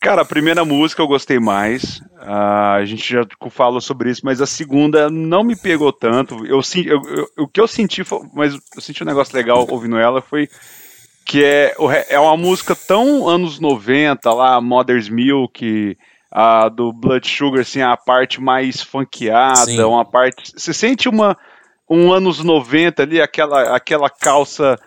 Cara, 0.00 0.20
a 0.20 0.26
primeira 0.26 0.64
música 0.66 1.00
eu 1.00 1.06
gostei 1.06 1.38
mais. 1.38 1.98
Uh, 2.20 2.76
a 2.76 2.84
gente 2.84 3.10
já 3.10 3.26
falou 3.50 3.80
sobre 3.80 4.10
isso, 4.10 4.20
mas 4.22 4.40
a 4.40 4.46
segunda 4.46 5.08
não 5.08 5.42
me 5.42 5.56
pegou 5.56 5.90
tanto. 5.92 6.44
Eu, 6.44 6.60
eu, 6.84 7.02
eu, 7.08 7.28
o 7.38 7.48
que 7.48 7.58
eu 7.58 7.66
senti, 7.66 8.04
foi, 8.04 8.20
mas 8.34 8.52
eu 8.52 8.82
senti 8.82 9.02
um 9.02 9.06
negócio 9.06 9.34
legal 9.34 9.66
ouvindo 9.68 9.96
ela 9.96 10.20
foi 10.20 10.48
que 11.24 11.42
é, 11.42 11.74
é 12.10 12.18
uma 12.20 12.36
música 12.36 12.76
tão 12.76 13.26
anos 13.26 13.58
90, 13.58 14.30
lá, 14.30 14.60
Mother's 14.60 15.08
Milk, 15.08 15.96
a 16.30 16.68
do 16.68 16.92
Blood 16.92 17.26
Sugar, 17.26 17.60
assim, 17.62 17.80
a 17.80 17.96
parte 17.96 18.42
mais 18.42 18.82
funkeada, 18.82 19.64
Sim. 19.64 19.82
uma 19.84 20.04
parte. 20.04 20.52
Você 20.54 20.74
sente 20.74 21.08
uma 21.08 21.36
um 21.88 22.12
anos 22.12 22.42
90 22.42 23.02
ali, 23.02 23.20
aquela, 23.20 23.74
aquela 23.74 24.10
calça 24.10 24.78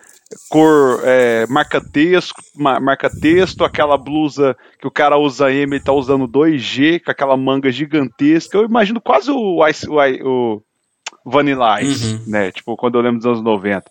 cor 0.50 1.02
é, 1.04 1.46
marca 1.48 1.82
texto, 1.82 2.36
marca 2.56 3.10
texto, 3.10 3.64
aquela 3.64 3.98
blusa 3.98 4.56
que 4.80 4.88
o 4.88 4.92
cara 4.92 5.18
usa 5.18 5.52
M, 5.52 5.76
ele 5.76 5.84
tá 5.84 5.94
usando 5.94 6.28
2G, 6.28 7.04
com 7.04 7.12
aquela 7.12 7.38
manga 7.38 7.72
gigantesca. 7.72 8.58
Eu 8.58 8.66
imagino 8.66 9.00
quase 9.00 9.32
o, 9.32 9.66
Ice, 9.68 9.88
o, 9.90 9.98
o 10.24 10.62
Vanilla 11.26 11.82
Ice, 11.82 12.16
uhum. 12.16 12.24
né? 12.28 12.52
Tipo, 12.52 12.76
quando 12.76 12.96
eu 12.96 13.02
lembro 13.02 13.20
dos 13.20 13.28
anos 13.28 13.42
90. 13.42 13.90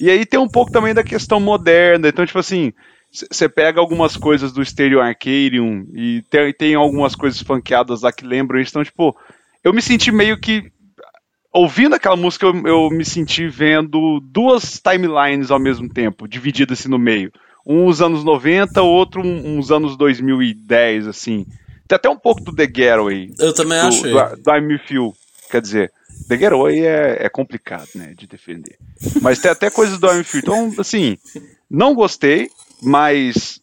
E 0.00 0.10
aí 0.10 0.26
tem 0.26 0.38
um 0.38 0.48
pouco 0.48 0.72
também 0.72 0.94
da 0.94 1.04
questão 1.04 1.40
moderna. 1.40 2.08
Então, 2.08 2.26
tipo 2.26 2.38
assim, 2.38 2.72
você 3.10 3.48
pega 3.48 3.80
algumas 3.80 4.16
coisas 4.16 4.52
do 4.52 4.64
Stereo 4.64 5.00
Arcadium 5.00 5.86
e 5.94 6.22
tem, 6.28 6.52
tem 6.52 6.74
algumas 6.74 7.14
coisas 7.14 7.40
funkeadas 7.40 8.02
lá 8.02 8.12
que 8.12 8.26
lembram 8.26 8.60
isso. 8.60 8.70
Então, 8.70 8.84
tipo, 8.84 9.16
eu 9.62 9.72
me 9.72 9.80
senti 9.80 10.10
meio 10.10 10.38
que 10.38 10.70
ouvindo 11.54 11.94
aquela 11.94 12.16
música, 12.16 12.46
eu, 12.46 12.66
eu, 12.66 12.90
me 12.90 13.04
senti 13.04 13.46
vendo 13.46 14.20
duas 14.20 14.80
timelines 14.80 15.52
ao 15.52 15.60
mesmo 15.60 15.88
tempo, 15.88 16.26
divididas 16.26 16.80
assim 16.80 16.88
no 16.88 16.98
meio. 16.98 17.32
Um 17.64 17.86
os 17.86 18.02
anos 18.02 18.24
90, 18.24 18.82
outro 18.82 19.22
uns 19.22 19.70
anos 19.70 19.96
2010, 19.96 21.06
assim. 21.06 21.46
Tem 21.86 21.96
até 21.96 22.10
um 22.10 22.18
pouco 22.18 22.42
do 22.42 22.54
The 22.54 22.66
Getaway. 22.66 23.32
Eu 23.38 23.54
também 23.54 23.80
do, 23.80 23.86
achei. 23.86 24.12
Do, 24.12 24.42
do 24.42 24.54
I'm 24.54 24.66
With 24.66 24.82
You. 24.90 25.14
Quer 25.50 25.62
dizer, 25.62 25.92
The 26.28 26.36
Getaway 26.36 26.84
é, 26.84 27.18
é 27.20 27.28
complicado, 27.28 27.88
né, 27.94 28.12
de 28.16 28.26
defender. 28.26 28.76
Mas 29.22 29.38
tem 29.38 29.50
até 29.50 29.70
coisas 29.70 29.98
do 29.98 30.08
I'm 30.08 30.18
You. 30.18 30.24
Então, 30.34 30.74
assim, 30.78 31.16
não 31.70 31.94
gostei, 31.94 32.50
mas 32.82 33.60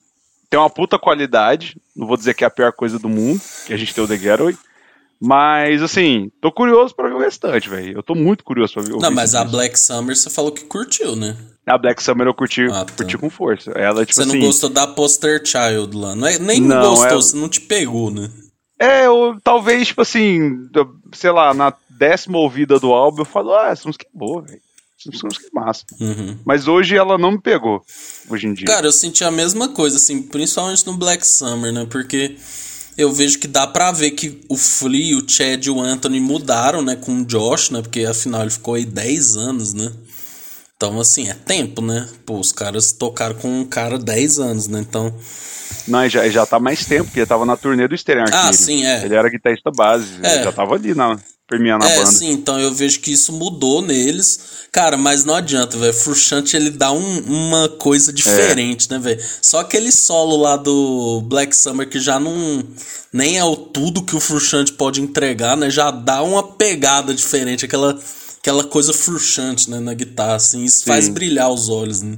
tem 0.49 0.59
uma 0.59 0.69
puta 0.69 0.97
qualidade. 0.97 1.77
Não 1.95 2.07
vou 2.07 2.17
dizer 2.17 2.33
que 2.33 2.43
é 2.43 2.47
a 2.47 2.51
pior 2.51 2.71
coisa 2.71 2.97
do 2.97 3.09
mundo, 3.09 3.41
que 3.67 3.73
a 3.73 3.77
gente 3.77 3.93
tem 3.93 4.03
o 4.03 4.07
The 4.07 4.17
Getaway. 4.17 4.57
Mas, 5.23 5.83
assim, 5.83 6.31
tô 6.41 6.51
curioso 6.51 6.95
pra 6.95 7.07
ver 7.07 7.13
o 7.13 7.19
restante, 7.19 7.69
velho. 7.69 7.95
Eu 7.95 8.01
tô 8.01 8.15
muito 8.15 8.43
curioso 8.43 8.73
pra 8.73 8.81
ver 8.81 8.93
o 8.93 8.97
Não, 8.97 9.11
mas 9.11 9.35
a 9.35 9.45
Black 9.45 9.79
Summer 9.79 10.15
você 10.15 10.31
falou 10.31 10.51
que 10.51 10.63
curtiu, 10.63 11.15
né? 11.15 11.37
A 11.63 11.77
Black 11.77 12.01
Summer 12.01 12.25
eu 12.25 12.33
curti, 12.33 12.63
ah, 12.71 12.83
tá. 12.83 12.93
curti 12.93 13.19
com 13.19 13.29
força. 13.29 13.69
Ela, 13.71 14.03
tipo 14.03 14.15
você 14.15 14.25
não 14.25 14.33
assim, 14.35 14.45
gostou 14.45 14.69
da 14.71 14.87
Poster 14.87 15.39
Child 15.45 15.95
lá. 15.95 16.15
Não 16.15 16.27
é, 16.27 16.39
nem 16.39 16.59
não, 16.59 16.89
gostou, 16.89 17.07
é... 17.07 17.13
você 17.13 17.37
não 17.37 17.47
te 17.47 17.61
pegou, 17.61 18.09
né? 18.09 18.31
É, 18.79 19.05
eu, 19.05 19.37
talvez, 19.43 19.89
tipo 19.89 20.01
assim, 20.01 20.67
sei 21.13 21.29
lá, 21.29 21.53
na 21.53 21.71
décima 21.87 22.39
ouvida 22.39 22.79
do 22.79 22.91
álbum 22.91 23.21
eu 23.21 23.25
falo, 23.25 23.53
ah, 23.53 23.67
essa 23.67 23.87
música 23.87 24.07
é 24.07 24.17
boa, 24.17 24.41
velho. 24.41 24.59
Essa 25.07 25.27
música 25.27 25.45
é 25.45 25.49
massa. 25.53 25.85
Uhum. 25.99 26.35
Mas 26.43 26.67
hoje 26.67 26.97
ela 26.97 27.15
não 27.15 27.33
me 27.33 27.39
pegou, 27.39 27.83
hoje 28.27 28.47
em 28.47 28.55
dia. 28.55 28.65
Cara, 28.65 28.87
eu 28.87 28.91
senti 28.91 29.23
a 29.23 29.29
mesma 29.29 29.69
coisa, 29.69 29.97
assim, 29.97 30.23
principalmente 30.23 30.83
no 30.87 30.97
Black 30.97 31.25
Summer, 31.27 31.71
né? 31.71 31.85
Porque 31.91 32.35
eu 33.01 33.11
vejo 33.11 33.39
que 33.39 33.47
dá 33.47 33.65
pra 33.67 33.91
ver 33.91 34.11
que 34.11 34.41
o 34.47 34.55
Flea, 34.55 35.17
o 35.17 35.27
Chad 35.27 35.65
e 35.65 35.69
o 35.69 35.79
Anthony 35.79 36.19
mudaram, 36.19 36.81
né, 36.81 36.95
com 36.95 37.21
o 37.21 37.25
Josh, 37.25 37.69
né, 37.69 37.81
porque 37.81 38.05
afinal 38.05 38.41
ele 38.41 38.51
ficou 38.51 38.75
aí 38.75 38.85
10 38.85 39.37
anos, 39.37 39.73
né. 39.73 39.91
Então, 40.81 40.99
assim, 40.99 41.29
é 41.29 41.35
tempo, 41.35 41.79
né? 41.79 42.09
Pô, 42.25 42.39
os 42.39 42.51
caras 42.51 42.91
tocaram 42.91 43.35
com 43.35 43.59
um 43.59 43.63
cara 43.63 43.99
10 43.99 44.39
anos, 44.39 44.67
né? 44.67 44.79
Então. 44.79 45.13
Não, 45.87 46.09
já, 46.09 46.27
já 46.27 46.43
tá 46.43 46.59
mais 46.59 46.85
tempo, 46.85 47.05
porque 47.05 47.19
ele 47.19 47.27
tava 47.27 47.45
na 47.45 47.55
turnê 47.55 47.87
do 47.87 47.95
Stereo 47.95 48.25
Ah, 48.33 48.51
sim, 48.51 48.83
é. 48.83 49.05
Ele 49.05 49.13
era 49.13 49.29
guitarrista 49.29 49.69
base, 49.69 50.07
é. 50.23 50.43
já 50.43 50.51
tava 50.51 50.73
ali 50.73 50.95
na, 51.49 51.57
premiando 51.57 51.85
é, 51.85 51.97
banda. 51.97 52.11
sim, 52.11 52.31
então 52.31 52.59
eu 52.59 52.73
vejo 52.73 52.99
que 52.99 53.11
isso 53.11 53.31
mudou 53.33 53.81
neles. 53.81 54.39
Cara, 54.71 54.95
mas 54.95 55.25
não 55.25 55.35
adianta, 55.35 55.77
velho. 55.77 55.93
Frusciante 55.93 56.55
ele 56.55 56.69
dá 56.69 56.91
um, 56.91 57.19
uma 57.19 57.69
coisa 57.69 58.11
diferente, 58.13 58.87
é. 58.89 58.93
né, 58.93 58.99
velho? 58.99 59.21
Só 59.41 59.59
aquele 59.59 59.91
solo 59.91 60.37
lá 60.37 60.55
do 60.55 61.21
Black 61.25 61.55
Summer 61.55 61.89
que 61.89 61.99
já 61.99 62.19
não. 62.19 62.63
Nem 63.11 63.37
é 63.37 63.43
o 63.43 63.55
tudo 63.55 64.03
que 64.03 64.15
o 64.15 64.19
Frusciante 64.19 64.71
pode 64.73 65.01
entregar, 65.01 65.57
né? 65.57 65.69
Já 65.69 65.91
dá 65.91 66.23
uma 66.23 66.43
pegada 66.43 67.13
diferente, 67.13 67.65
aquela 67.65 67.99
aquela 68.41 68.63
coisa 68.63 68.91
frustrante, 68.91 69.69
né, 69.69 69.79
na 69.79 69.93
guitarra, 69.93 70.35
assim, 70.35 70.63
isso 70.63 70.79
Sim. 70.79 70.85
faz 70.85 71.07
brilhar 71.07 71.51
os 71.51 71.69
olhos, 71.69 72.01
né? 72.01 72.17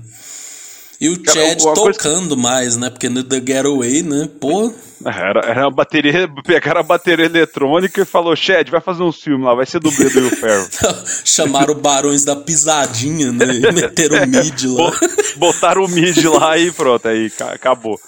E 1.04 1.10
o 1.10 1.16
Chad 1.16 1.58
tocando 1.62 2.30
coisa... 2.30 2.42
mais, 2.42 2.78
né? 2.78 2.90
Porque 2.90 3.10
no 3.10 3.26
The 3.26 3.42
Getaway, 3.46 4.04
né? 4.04 4.30
Pô. 4.40 4.74
Era, 5.06 5.42
era 5.42 5.68
a 5.68 5.70
bateria, 5.70 6.30
pegaram 6.48 6.80
a 6.80 6.84
bateria 6.84 7.26
eletrônica 7.26 8.02
e 8.02 8.06
falou: 8.06 8.34
Chad, 8.38 8.70
vai 8.70 8.80
fazer 8.80 9.04
um 9.04 9.12
filme 9.12 9.44
lá, 9.44 9.54
vai 9.54 9.66
ser 9.66 9.82
dublê 9.82 10.10
do 10.10 10.22
Will 10.22 10.30
Ferrell. 10.30 10.66
Chamaram 11.26 11.76
Barões 11.76 12.24
da 12.24 12.38
Pisadinha, 12.38 13.34
né? 13.34 13.46
E 13.48 13.60
meteram 13.74 14.24
o 14.24 14.28
mid 14.28 14.64
lá. 14.64 14.92
Botaram 15.36 15.84
o 15.84 15.90
mid 15.90 16.24
lá 16.24 16.58
e 16.58 16.72
pronto, 16.72 17.06
aí 17.06 17.30
acabou. 17.54 18.00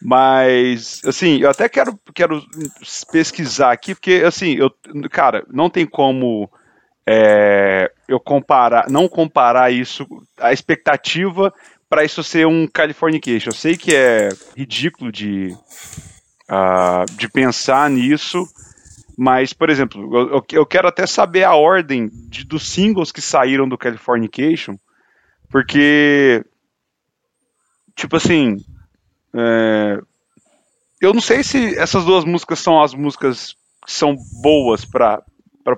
Mas, 0.00 1.00
assim, 1.04 1.38
eu 1.38 1.50
até 1.50 1.68
quero, 1.68 1.98
quero 2.14 2.40
pesquisar 3.10 3.72
aqui, 3.72 3.92
porque, 3.92 4.22
assim, 4.24 4.54
eu, 4.54 4.70
cara, 5.10 5.44
não 5.50 5.68
tem 5.68 5.84
como 5.84 6.48
é, 7.08 7.90
eu 8.08 8.20
comparar, 8.20 8.90
não 8.90 9.08
comparar 9.08 9.72
isso, 9.72 10.06
a 10.38 10.52
expectativa 10.52 11.52
para 11.96 12.04
isso 12.04 12.22
ser 12.22 12.46
um 12.46 12.66
Californication. 12.66 13.48
Eu 13.48 13.54
sei 13.54 13.74
que 13.74 13.96
é 13.96 14.28
ridículo 14.54 15.10
de, 15.10 15.56
uh, 16.50 17.10
de 17.16 17.26
pensar 17.26 17.88
nisso, 17.88 18.46
mas, 19.16 19.54
por 19.54 19.70
exemplo, 19.70 20.30
eu, 20.30 20.44
eu 20.52 20.66
quero 20.66 20.88
até 20.88 21.06
saber 21.06 21.44
a 21.44 21.54
ordem 21.54 22.10
de, 22.28 22.44
dos 22.44 22.68
singles 22.68 23.10
que 23.10 23.22
saíram 23.22 23.66
do 23.66 23.78
Californication, 23.78 24.76
porque, 25.48 26.44
tipo 27.94 28.14
assim, 28.14 28.58
é, 29.34 29.98
eu 31.00 31.14
não 31.14 31.22
sei 31.22 31.42
se 31.42 31.78
essas 31.78 32.04
duas 32.04 32.26
músicas 32.26 32.58
são 32.58 32.82
as 32.82 32.92
músicas 32.92 33.56
que 33.86 33.90
são 33.90 34.14
boas 34.42 34.84
para 34.84 35.22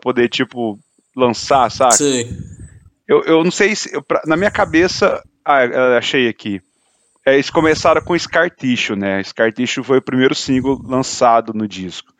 poder, 0.02 0.28
tipo, 0.28 0.80
lançar, 1.14 1.70
sabe? 1.70 1.94
Sim. 1.94 2.58
Eu, 3.06 3.22
eu 3.22 3.44
não 3.44 3.52
sei 3.52 3.76
se. 3.76 3.94
Eu, 3.94 4.02
pra, 4.02 4.20
na 4.26 4.36
minha 4.36 4.50
cabeça. 4.50 5.22
Ah, 5.50 5.96
achei 5.96 6.28
aqui. 6.28 6.60
É, 7.24 7.32
eles 7.32 7.48
começaram 7.48 8.02
com 8.02 8.18
Scar 8.18 8.50
Tissue, 8.50 8.94
né? 8.94 9.22
Scar 9.22 9.50
Tissue 9.50 9.82
foi 9.82 9.96
o 9.96 10.02
primeiro 10.02 10.34
single 10.34 10.78
lançado 10.84 11.54
no 11.54 11.66
disco. 11.66 12.12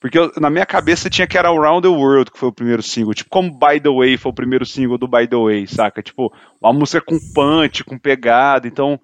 Porque 0.00 0.18
eu, 0.18 0.32
na 0.40 0.50
minha 0.50 0.66
cabeça 0.66 1.08
tinha 1.08 1.24
que 1.24 1.38
era 1.38 1.48
Around 1.50 1.82
the 1.82 1.88
World, 1.88 2.32
que 2.32 2.38
foi 2.38 2.48
o 2.48 2.52
primeiro 2.52 2.82
single. 2.82 3.14
Tipo, 3.14 3.30
como 3.30 3.56
By 3.56 3.80
the 3.80 3.88
Way 3.88 4.16
foi 4.16 4.32
o 4.32 4.34
primeiro 4.34 4.66
single 4.66 4.98
do 4.98 5.06
By 5.06 5.28
the 5.28 5.36
Way, 5.36 5.68
saca? 5.68 6.02
Tipo, 6.02 6.32
uma 6.60 6.72
música 6.72 7.00
com 7.00 7.16
punch, 7.32 7.84
com 7.84 7.96
pegada. 7.96 8.66
Então, 8.66 8.98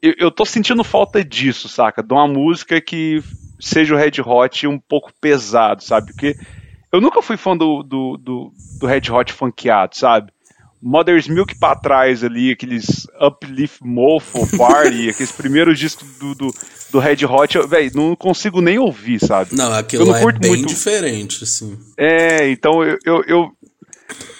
eu, 0.00 0.14
eu 0.16 0.30
tô 0.30 0.44
sentindo 0.44 0.84
falta 0.84 1.24
disso, 1.24 1.68
saca? 1.68 2.04
De 2.04 2.14
uma 2.14 2.28
música 2.28 2.80
que 2.80 3.20
seja 3.58 3.96
o 3.96 3.98
Red 3.98 4.22
Hot 4.24 4.64
um 4.68 4.78
pouco 4.78 5.10
pesado, 5.20 5.82
sabe? 5.82 6.12
Porque 6.12 6.36
eu 6.92 7.00
nunca 7.00 7.20
fui 7.20 7.36
fã 7.36 7.56
do, 7.56 7.82
do, 7.82 8.16
do, 8.16 8.52
do 8.78 8.86
Red 8.86 9.10
Hot 9.10 9.32
funkeado, 9.32 9.96
sabe? 9.96 10.30
Mother's 10.80 11.26
Milk 11.26 11.58
pra 11.58 11.74
trás 11.74 12.22
ali, 12.22 12.52
aqueles 12.52 13.06
Uplift 13.20 13.84
Mofo 13.84 14.46
Party, 14.56 15.10
aqueles 15.10 15.32
primeiros 15.32 15.78
discos 15.78 16.08
do, 16.18 16.34
do, 16.34 16.54
do 16.92 16.98
Red 16.98 17.24
Hot, 17.24 17.58
velho, 17.66 17.90
não 17.94 18.16
consigo 18.16 18.60
nem 18.60 18.78
ouvir, 18.78 19.18
sabe? 19.18 19.54
Não, 19.54 19.72
aquilo 19.72 20.06
não 20.06 20.16
é 20.16 20.32
bem 20.32 20.50
muito... 20.50 20.68
diferente, 20.68 21.44
assim. 21.44 21.78
É, 21.96 22.48
então 22.50 22.84
eu, 22.84 22.98
eu, 23.04 23.24
eu, 23.26 23.50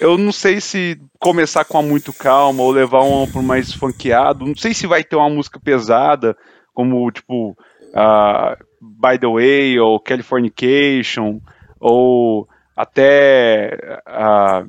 eu, 0.00 0.18
não 0.18 0.32
sei 0.32 0.60
se 0.60 1.00
começar 1.18 1.64
com 1.64 1.78
a 1.78 1.82
muito 1.82 2.12
calma 2.12 2.62
ou 2.62 2.70
levar 2.70 3.02
um 3.02 3.26
por 3.26 3.42
mais 3.42 3.72
funkeado, 3.72 4.46
não 4.46 4.56
sei 4.56 4.72
se 4.72 4.86
vai 4.86 5.02
ter 5.02 5.16
uma 5.16 5.28
música 5.28 5.58
pesada, 5.58 6.36
como, 6.72 7.10
tipo, 7.10 7.50
uh, 7.50 8.56
By 8.80 9.18
The 9.18 9.26
Way 9.26 9.80
ou 9.80 9.98
Californication, 9.98 11.40
ou 11.80 12.48
até 12.76 14.00
a. 14.06 14.64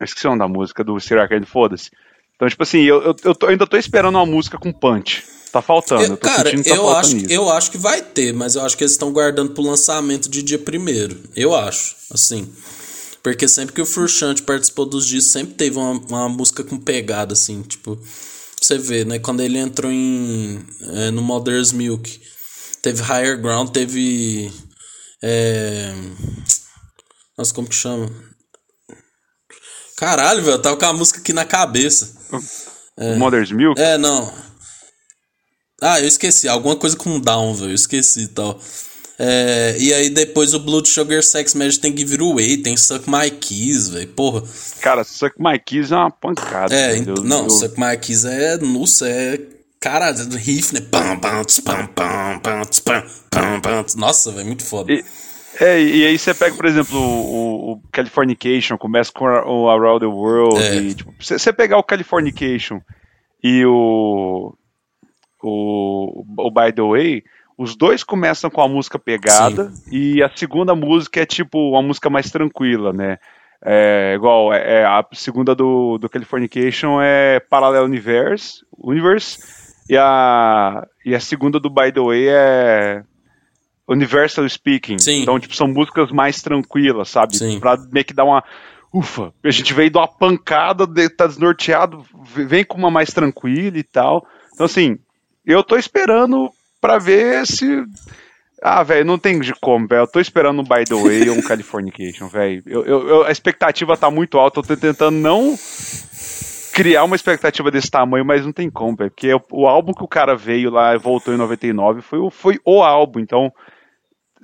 Eu 0.00 0.04
esqueci 0.04 0.26
o 0.26 0.30
nome 0.30 0.40
da 0.40 0.48
música 0.48 0.84
do 0.84 0.98
Serial 1.00 1.24
Arcade, 1.24 1.46
foda-se. 1.46 1.90
Então, 2.34 2.48
tipo 2.48 2.62
assim, 2.62 2.82
eu, 2.82 3.02
eu, 3.02 3.16
eu, 3.24 3.34
tô, 3.34 3.46
eu, 3.46 3.50
ainda 3.50 3.66
tô 3.66 3.76
esperando 3.76 4.16
uma 4.16 4.26
música 4.26 4.58
com 4.58 4.72
punch. 4.72 5.24
Tá 5.50 5.62
faltando. 5.62 6.04
Eu, 6.04 6.16
cara, 6.18 6.50
tá 6.50 6.70
eu, 6.70 6.90
acho, 6.90 7.16
isso. 7.16 7.26
eu 7.32 7.50
acho 7.50 7.70
que 7.70 7.78
vai 7.78 8.02
ter, 8.02 8.34
mas 8.34 8.56
eu 8.56 8.62
acho 8.62 8.76
que 8.76 8.84
eles 8.84 8.92
estão 8.92 9.12
guardando 9.12 9.52
pro 9.52 9.62
lançamento 9.62 10.28
de 10.28 10.42
dia 10.42 10.58
primeiro. 10.58 11.18
Eu 11.34 11.54
acho, 11.54 11.96
assim. 12.12 12.52
Porque 13.22 13.48
sempre 13.48 13.74
que 13.74 13.80
o 13.80 13.86
Frusciante 13.86 14.42
participou 14.42 14.84
dos 14.84 15.06
dias, 15.06 15.24
sempre 15.24 15.54
teve 15.54 15.78
uma, 15.78 15.92
uma 15.92 16.28
música 16.28 16.62
com 16.62 16.78
pegada, 16.78 17.32
assim, 17.32 17.62
tipo. 17.62 17.98
Você 18.60 18.76
vê, 18.78 19.04
né? 19.04 19.18
Quando 19.18 19.40
ele 19.40 19.58
entrou 19.58 19.90
em. 19.90 20.62
É, 20.92 21.10
no 21.10 21.22
Mother's 21.22 21.72
Milk, 21.72 22.20
teve 22.82 23.02
Higher 23.02 23.40
Ground, 23.40 23.70
teve 23.70 24.52
é... 25.22 25.92
Nossa, 27.36 27.54
como 27.54 27.68
que 27.68 27.74
chama? 27.74 28.10
Caralho, 29.96 30.42
velho, 30.42 30.54
eu 30.54 30.62
tava 30.62 30.76
com 30.76 30.84
a 30.84 30.92
música 30.92 31.20
aqui 31.20 31.32
na 31.32 31.44
cabeça. 31.44 32.12
É... 32.98 33.16
Mother's 33.16 33.50
Milk? 33.50 33.80
É, 33.80 33.96
não. 33.96 34.32
Ah, 35.80 36.00
eu 36.00 36.06
esqueci. 36.06 36.48
Alguma 36.48 36.76
coisa 36.76 36.96
com 36.96 37.20
down, 37.20 37.54
velho. 37.54 37.70
Eu 37.70 37.74
esqueci 37.74 38.22
e 38.22 38.28
tal. 38.28 38.58
É, 39.18 39.76
e 39.78 39.94
aí 39.94 40.10
depois 40.10 40.52
o 40.52 40.60
Blood 40.60 40.86
Sugar 40.86 41.22
Sex 41.22 41.54
Magic 41.54 41.80
tem 41.80 41.96
Give 41.96 42.12
It 42.12 42.22
Away, 42.22 42.58
tem 42.58 42.76
Suck 42.76 43.08
My 43.08 43.30
Keys, 43.30 43.88
velho. 43.88 44.08
Porra. 44.08 44.42
Cara, 44.80 45.04
Suck 45.04 45.36
My 45.38 45.58
Keys 45.58 45.90
é 45.90 45.96
uma 45.96 46.10
pancada. 46.10 46.74
É, 46.74 46.98
então, 46.98 47.14
não, 47.24 47.44
eu... 47.44 47.50
Suck 47.50 47.80
My 47.80 47.96
Keys 47.96 48.24
é. 48.26 48.58
Nossa, 48.58 49.08
é. 49.08 49.38
Cara, 49.80 50.10
riff, 50.10 50.74
né? 50.74 50.80
Pam, 50.80 51.18
pam, 51.18 51.44
pam, 51.64 51.86
pam, 51.86 52.40
pam, 53.30 53.60
pam, 53.60 53.86
nossa, 53.96 54.32
velho, 54.32 54.46
muito 54.46 54.64
foda. 54.64 54.92
E, 54.92 55.04
é, 55.60 55.80
e 55.80 56.06
aí 56.06 56.18
você 56.18 56.34
pega, 56.34 56.54
por 56.54 56.66
exemplo, 56.66 56.98
o, 56.98 57.72
o 57.72 57.82
Californication, 57.90 58.76
começa 58.76 59.12
com 59.12 59.24
o 59.24 59.68
Around 59.68 60.00
the 60.00 60.06
World. 60.06 60.60
É. 60.60 60.76
E, 60.76 60.94
tipo, 60.94 61.14
você 61.18 61.52
pegar 61.52 61.78
o 61.78 61.84
Californication 61.84 62.80
e 63.42 63.64
o, 63.64 64.54
o, 65.42 66.24
o 66.38 66.50
By 66.50 66.72
the 66.72 66.82
Way, 66.82 67.24
os 67.56 67.76
dois 67.76 68.04
começam 68.04 68.50
com 68.50 68.60
a 68.60 68.68
música 68.68 68.98
pegada 68.98 69.70
Sim. 69.70 69.90
e 69.90 70.22
a 70.22 70.30
segunda 70.34 70.74
música 70.74 71.20
é 71.20 71.26
tipo 71.26 71.58
uma 71.70 71.82
música 71.82 72.10
mais 72.10 72.30
tranquila, 72.30 72.92
né? 72.92 73.18
É, 73.64 74.12
igual, 74.14 74.52
é, 74.52 74.80
é, 74.80 74.84
a 74.84 75.04
segunda 75.12 75.54
do, 75.54 75.96
do 75.96 76.08
Californication 76.08 77.00
é 77.00 77.40
Parallel 77.40 77.84
Universe, 77.84 78.64
Universe 78.78 79.38
e, 79.88 79.96
a, 79.96 80.86
e 81.04 81.14
a 81.14 81.20
segunda 81.20 81.58
do 81.58 81.70
By 81.70 81.90
the 81.90 82.00
Way 82.00 82.28
é 82.28 83.02
Universal 83.88 84.48
Speaking. 84.48 84.98
Sim. 84.98 85.22
Então, 85.22 85.38
tipo, 85.38 85.54
são 85.54 85.68
músicas 85.68 86.10
mais 86.10 86.42
tranquilas, 86.42 87.08
sabe? 87.08 87.36
Sim. 87.36 87.60
Pra 87.60 87.76
meio 87.92 88.04
que 88.04 88.14
dar 88.14 88.24
uma. 88.24 88.42
Ufa, 88.92 89.32
a 89.44 89.50
gente 89.50 89.74
veio 89.74 89.90
de 89.90 89.98
uma 89.98 90.08
pancada, 90.08 90.86
de, 90.86 91.08
tá 91.10 91.26
desnorteado, 91.26 92.04
vem 92.34 92.64
com 92.64 92.78
uma 92.78 92.90
mais 92.90 93.10
tranquila 93.12 93.76
e 93.76 93.82
tal. 93.82 94.26
Então, 94.54 94.64
assim, 94.66 94.96
eu 95.44 95.62
tô 95.62 95.76
esperando 95.76 96.50
pra 96.80 96.98
ver 96.98 97.46
se. 97.46 97.84
Ah, 98.62 98.82
velho, 98.82 99.04
não 99.04 99.18
tem 99.18 99.38
de 99.38 99.52
como, 99.60 99.86
velho. 99.86 100.02
Eu 100.02 100.06
tô 100.10 100.18
esperando 100.18 100.60
um 100.60 100.64
By 100.64 100.84
the 100.86 100.94
Way 100.94 101.28
ou 101.28 101.36
um 101.36 101.42
Californication, 101.46 102.26
velho. 102.28 102.62
Eu, 102.64 102.84
eu, 102.86 103.08
eu- 103.08 103.24
a 103.24 103.30
expectativa 103.30 103.96
tá 103.98 104.10
muito 104.10 104.38
alta, 104.38 104.60
eu 104.60 104.64
tô 104.64 104.76
tentando 104.76 105.16
não 105.18 105.54
criar 106.72 107.04
uma 107.04 107.16
expectativa 107.16 107.70
desse 107.70 107.90
tamanho, 107.90 108.24
mas 108.24 108.44
não 108.44 108.52
tem 108.52 108.70
como, 108.70 108.96
velho. 108.96 109.10
Porque 109.10 109.32
o, 109.32 109.40
o 109.52 109.66
álbum 109.66 109.92
que 109.92 110.02
o 110.04 110.08
cara 110.08 110.34
veio 110.36 110.70
lá 110.70 110.94
e 110.94 110.98
voltou 110.98 111.32
em 111.34 111.38
99 111.38 112.00
foi, 112.02 112.18
o- 112.18 112.30
foi 112.30 112.58
o 112.64 112.82
álbum, 112.82 113.20
então 113.20 113.52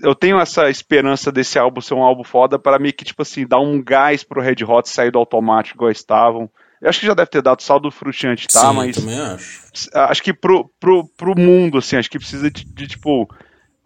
eu 0.02 0.14
tenho 0.16 0.38
essa 0.40 0.68
esperança 0.68 1.30
desse 1.30 1.58
álbum 1.58 1.80
ser 1.80 1.94
um 1.94 2.02
álbum 2.02 2.24
foda 2.24 2.58
para 2.58 2.78
meio 2.78 2.92
que, 2.92 3.04
tipo 3.04 3.22
assim, 3.22 3.46
dar 3.46 3.60
um 3.60 3.80
gás 3.80 4.24
pro 4.24 4.42
Red 4.42 4.64
Hot 4.66 4.88
sair 4.88 5.12
do 5.12 5.18
automático 5.18 5.78
igual 5.78 5.90
estavam. 5.92 6.50
Eu 6.80 6.90
acho 6.90 6.98
que 6.98 7.06
já 7.06 7.14
deve 7.14 7.30
ter 7.30 7.40
dado 7.40 7.62
só 7.62 7.78
do 7.78 7.92
Frustrante, 7.92 8.48
tá? 8.48 8.68
Sim, 8.68 8.76
mas 8.76 8.96
também 8.96 9.20
acho. 9.20 9.62
acho 9.94 10.22
que 10.22 10.32
pro, 10.32 10.68
pro, 10.80 11.08
pro 11.16 11.40
mundo, 11.40 11.78
assim, 11.78 11.96
acho 11.96 12.10
que 12.10 12.18
precisa 12.18 12.50
de, 12.50 12.64
de, 12.64 12.88
tipo, 12.88 13.28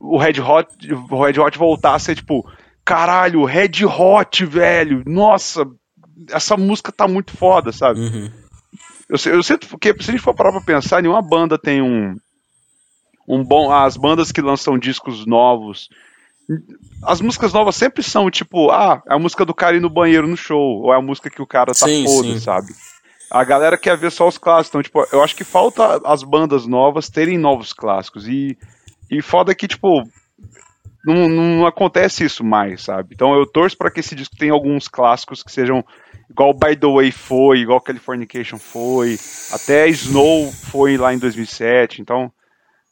o 0.00 0.16
Red 0.16 0.40
Hot, 0.40 0.68
o 1.11 1.23
Red 1.23 1.38
Hot 1.38 1.58
voltar 1.58 1.94
a 1.94 1.99
ser, 1.99 2.14
tipo, 2.14 2.50
caralho, 2.82 3.44
Red 3.44 3.85
Hot, 3.85 4.46
velho, 4.46 5.02
nossa, 5.06 5.66
essa 6.30 6.56
música 6.56 6.90
tá 6.90 7.06
muito 7.06 7.37
foda, 7.37 7.70
sabe? 7.70 8.00
Uhum. 8.00 8.32
Eu, 9.08 9.32
eu 9.32 9.42
sinto 9.42 9.78
que, 9.78 9.92
se 10.02 10.11
a 10.11 10.12
gente 10.12 10.23
for 10.23 10.35
parar 10.35 10.52
pra 10.52 10.62
pensar, 10.62 11.02
nenhuma 11.02 11.20
banda 11.20 11.58
tem 11.58 11.82
um, 11.82 12.16
um 13.28 13.44
bom. 13.44 13.70
As 13.70 13.96
bandas 13.96 14.32
que 14.32 14.40
lançam 14.40 14.78
discos 14.78 15.26
novos. 15.26 15.88
As 17.03 17.21
músicas 17.21 17.53
novas 17.53 17.76
sempre 17.76 18.03
são 18.03 18.31
tipo, 18.31 18.71
ah, 18.71 19.03
é 19.09 19.15
a 19.15 19.19
música 19.19 19.45
do 19.45 19.55
cara 19.55 19.76
ir 19.76 19.81
no 19.81 19.91
banheiro 19.91 20.26
no 20.26 20.37
show, 20.37 20.83
ou 20.83 20.93
é 20.93 20.97
a 20.97 21.03
música 21.03 21.31
que 21.31 21.43
o 21.43 21.47
cara 21.47 21.73
tá 21.73 21.87
Sim, 21.87 22.05
foda, 22.05 22.29
sim. 22.29 22.41
sabe? 22.41 22.73
A 23.31 23.43
galera 23.43 23.76
quer 23.76 23.97
ver 23.97 24.12
só 24.12 24.29
os 24.29 24.38
clássicos, 24.38 24.69
então, 24.69 24.83
tipo, 24.83 25.07
eu 25.12 25.23
acho 25.23 25.35
que 25.35 25.45
falta 25.45 26.00
as 26.05 26.23
bandas 26.23 26.67
novas 26.67 27.09
terem 27.09 27.37
novos 27.37 27.73
clássicos. 27.73 28.29
E, 28.29 28.57
e 29.11 29.21
foda 29.21 29.55
que, 29.55 29.67
tipo, 29.67 30.09
não, 31.07 31.29
não 31.29 31.67
acontece 31.67 32.25
isso 32.25 32.43
mais, 32.43 32.83
sabe? 32.83 33.15
Então 33.15 33.35
eu 33.35 33.47
torço 33.47 33.76
pra 33.76 33.91
que 33.91 34.00
esse 34.00 34.15
disco 34.15 34.37
tenha 34.37 34.53
alguns 34.53 34.88
clássicos 34.88 35.43
que 35.43 35.53
sejam 35.53 35.85
igual 36.29 36.53
By 36.53 36.76
the 36.76 36.87
Way 36.87 37.12
foi, 37.12 37.61
igual 37.61 37.81
Californication 37.81 38.59
foi, 38.59 39.19
até 39.53 39.88
Snow 39.88 40.50
foi 40.50 40.97
lá 40.97 41.15
em 41.15 41.19
2007, 41.19 42.03
então 42.03 42.33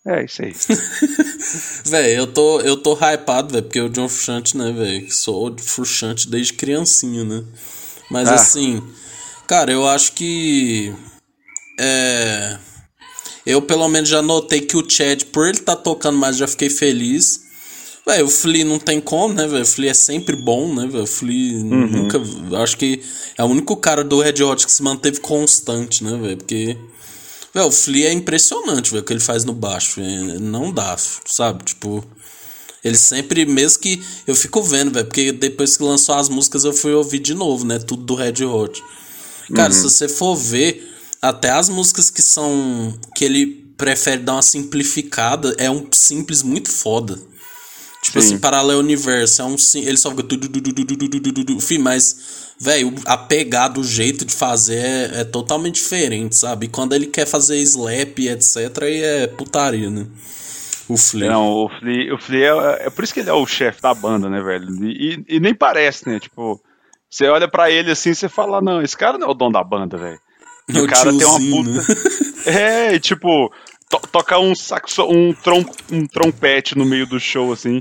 é 0.07 0.25
isso 0.25 0.43
aí. 0.43 0.55
Véi, 1.85 2.19
eu 2.19 2.27
tô, 2.27 2.61
eu 2.61 2.77
tô 2.77 2.95
hypado, 2.95 3.53
velho, 3.53 3.65
porque 3.65 3.81
o 3.81 3.89
John 3.89 4.09
Frusciante, 4.09 4.57
né, 4.57 4.73
velho, 4.73 5.11
sou 5.13 5.55
Frusciante 5.59 6.29
desde 6.29 6.53
criancinha, 6.55 7.25
né? 7.25 7.45
Mas 8.11 8.29
Ah. 8.29 8.35
assim, 8.35 8.83
cara, 9.47 9.73
eu 9.73 9.87
acho 9.87 10.13
que. 10.13 10.93
É. 11.79 12.59
Eu 13.47 13.61
pelo 13.61 13.89
menos 13.89 14.09
já 14.09 14.23
notei 14.23 14.63
que 14.63 14.77
o 14.77 14.89
Chad, 14.89 15.25
por 15.25 15.47
ele 15.47 15.59
tá 15.59 15.77
tocando 15.77 16.17
mais, 16.17 16.37
já 16.37 16.47
fiquei 16.47 16.71
feliz. 16.71 17.43
Véi, 18.07 18.23
o 18.23 18.29
Flea 18.29 18.65
não 18.65 18.79
tem 18.79 19.01
como, 19.01 19.33
né, 19.35 19.47
velho? 19.47 19.63
O 19.63 19.67
Flea 19.67 19.91
é 19.91 19.95
sempre 19.95 20.37
bom, 20.37 20.75
né, 20.75 20.87
velho? 20.87 21.05
O 21.05 21.07
Flea 21.07 21.59
nunca. 21.65 22.21
Acho 22.63 22.77
que 22.77 23.03
é 23.37 23.43
o 23.43 23.47
único 23.47 23.77
cara 23.77 24.05
do 24.05 24.21
Red 24.21 24.43
Hot 24.43 24.65
que 24.67 24.73
se 24.73 24.83
manteve 24.83 25.21
constante, 25.21 26.03
né, 26.05 26.17
velho? 26.17 26.37
Porque. 26.37 26.79
Véi, 27.55 27.65
o 27.65 27.71
Flea 27.71 28.09
é 28.09 28.13
impressionante, 28.13 28.91
velho, 28.91 29.03
o 29.03 29.07
que 29.07 29.13
ele 29.13 29.21
faz 29.21 29.45
no 29.45 29.53
baixo. 29.53 30.01
Não 30.41 30.73
dá, 30.73 30.97
sabe? 31.25 31.65
Tipo. 31.65 32.05
Ele 32.83 32.99
sempre, 32.99 33.47
mesmo 33.47 33.79
que. 33.79 34.03
Eu 34.27 34.35
fico 34.35 34.63
vendo, 34.63 34.93
velho, 34.93 35.07
porque 35.07 35.33
depois 35.33 35.77
que 35.77 35.83
lançou 35.83 36.17
as 36.17 36.29
músicas 36.29 36.65
eu 36.65 36.73
fui 36.73 36.93
ouvir 36.93 37.21
de 37.21 37.33
novo, 37.33 37.65
né? 37.65 37.79
Tudo 37.79 38.03
do 38.03 38.15
Red 38.15 38.45
Hot. 38.45 38.83
Cara, 39.55 39.73
se 39.73 39.83
você 39.83 40.09
for 40.09 40.35
ver, 40.35 40.91
até 41.23 41.51
as 41.51 41.69
músicas 41.69 42.11
que 42.11 42.21
são. 42.21 42.99
que 43.15 43.25
ele 43.25 43.65
prefere 43.77 44.23
dar 44.23 44.35
uma 44.35 44.43
simplificada, 44.43 45.55
é 45.59 45.71
um 45.71 45.87
simples 45.93 46.43
muito 46.43 46.71
foda. 46.71 47.19
Tipo 48.05 48.21
Sim. 48.21 48.27
assim, 48.27 48.39
paralelo 48.39 48.81
universo. 48.81 49.41
É 49.41 49.45
um 49.47 49.57
sim. 49.57 49.81
Ele 49.81 49.97
só 49.97 50.11
fica. 50.11 50.23
Du, 50.23 50.37
du, 50.37 50.51
du, 50.51 51.61
Fim, 51.61 51.79
mas, 51.79 52.53
velho, 52.61 52.95
a 53.07 53.17
pegada, 53.17 53.81
o 53.81 53.85
jeito 53.85 54.27
de 54.27 54.35
fazer 54.35 54.77
é, 54.77 55.21
é, 55.21 55.25
totalmente 55.25 55.77
diferente, 55.77 56.37
sabe? 56.37 56.69
Quando 56.69 56.95
ele 56.95 57.07
quer 57.07 57.27
fazer 57.27 57.57
slap, 57.61 58.19
etc., 58.19 58.83
aí 58.83 59.03
é 59.03 59.27
putaria, 59.27 59.89
né? 59.89 60.07
O 60.87 60.99
Flea. 60.99 61.31
Não, 61.31 61.47
o 61.47 61.69
Flea, 61.71 62.15
o 62.15 62.19
Flea 62.19 62.79
é, 62.79 62.87
é 62.89 62.91
por 62.91 63.05
isso 63.05 63.15
que 63.15 63.21
ele 63.21 63.31
é 63.31 63.33
o 63.33 63.47
chefe 63.47 63.81
da 63.81 63.95
banda, 63.95 64.29
né, 64.29 64.39
velho? 64.43 64.69
E, 64.85 65.15
e, 65.15 65.37
e 65.37 65.41
nem 65.41 65.55
parece, 65.55 66.07
né? 66.07 66.21
Tipo, 66.21 66.61
você 67.09 67.27
olha 67.27 67.49
para 67.49 67.71
ele 67.71 67.91
assim 67.91 68.11
e 68.11 68.15
você 68.15 68.29
fala: 68.29 68.61
não, 68.61 68.83
esse 68.83 68.95
cara 68.95 69.17
não 69.17 69.29
é 69.29 69.31
o 69.31 69.35
dono 69.35 69.53
da 69.53 69.65
banda, 69.65 69.97
velho. 69.97 70.21
O 70.69 70.87
cara 70.87 71.11
tiozinho, 71.11 71.19
tem 71.19 71.27
uma 71.27 71.65
puta. 71.65 71.71
Né? 71.71 72.25
É, 72.47 72.95
e 72.95 73.01
tipo, 73.01 73.51
to- 73.99 74.09
tocar 74.09 74.39
um 74.39 74.55
saxo, 74.55 75.05
um, 75.05 75.33
trom, 75.33 75.65
um 75.91 76.07
trompete 76.07 76.77
no 76.77 76.85
meio 76.85 77.07
do 77.07 77.19
show, 77.21 77.53
assim. 77.53 77.81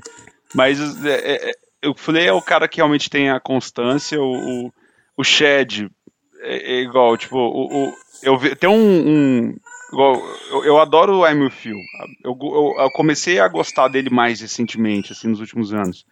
Mas 0.53 0.79
é, 1.05 1.49
é, 1.49 1.51
é, 1.83 1.89
o 1.89 1.95
Flea 1.95 2.29
é 2.29 2.33
o 2.33 2.41
cara 2.41 2.67
que 2.67 2.77
realmente 2.77 3.09
tem 3.09 3.29
a 3.29 3.39
constância, 3.39 4.19
o, 4.21 4.65
o, 4.65 4.73
o 5.17 5.23
Shed 5.23 5.89
é, 6.41 6.75
é 6.75 6.81
igual, 6.81 7.17
tipo, 7.17 7.37
o, 7.37 7.87
o- 7.89 7.93
eu 8.21 8.37
ve- 8.37 8.55
tem 8.55 8.69
um. 8.69 8.75
um- 9.09 9.55
igual, 9.91 10.15
eu, 10.51 10.65
eu 10.65 10.77
adoro 10.79 11.17
o 11.19 11.27
I'm 11.27 11.43
With. 11.43 11.51
Eu, 12.23 12.37
eu, 12.41 12.75
eu 12.79 12.91
comecei 12.91 13.39
a 13.39 13.47
gostar 13.47 13.87
dele 13.87 14.09
mais 14.09 14.41
recentemente, 14.41 15.11
assim, 15.11 15.27
nos 15.27 15.39
últimos 15.39 15.73
anos. 15.73 16.05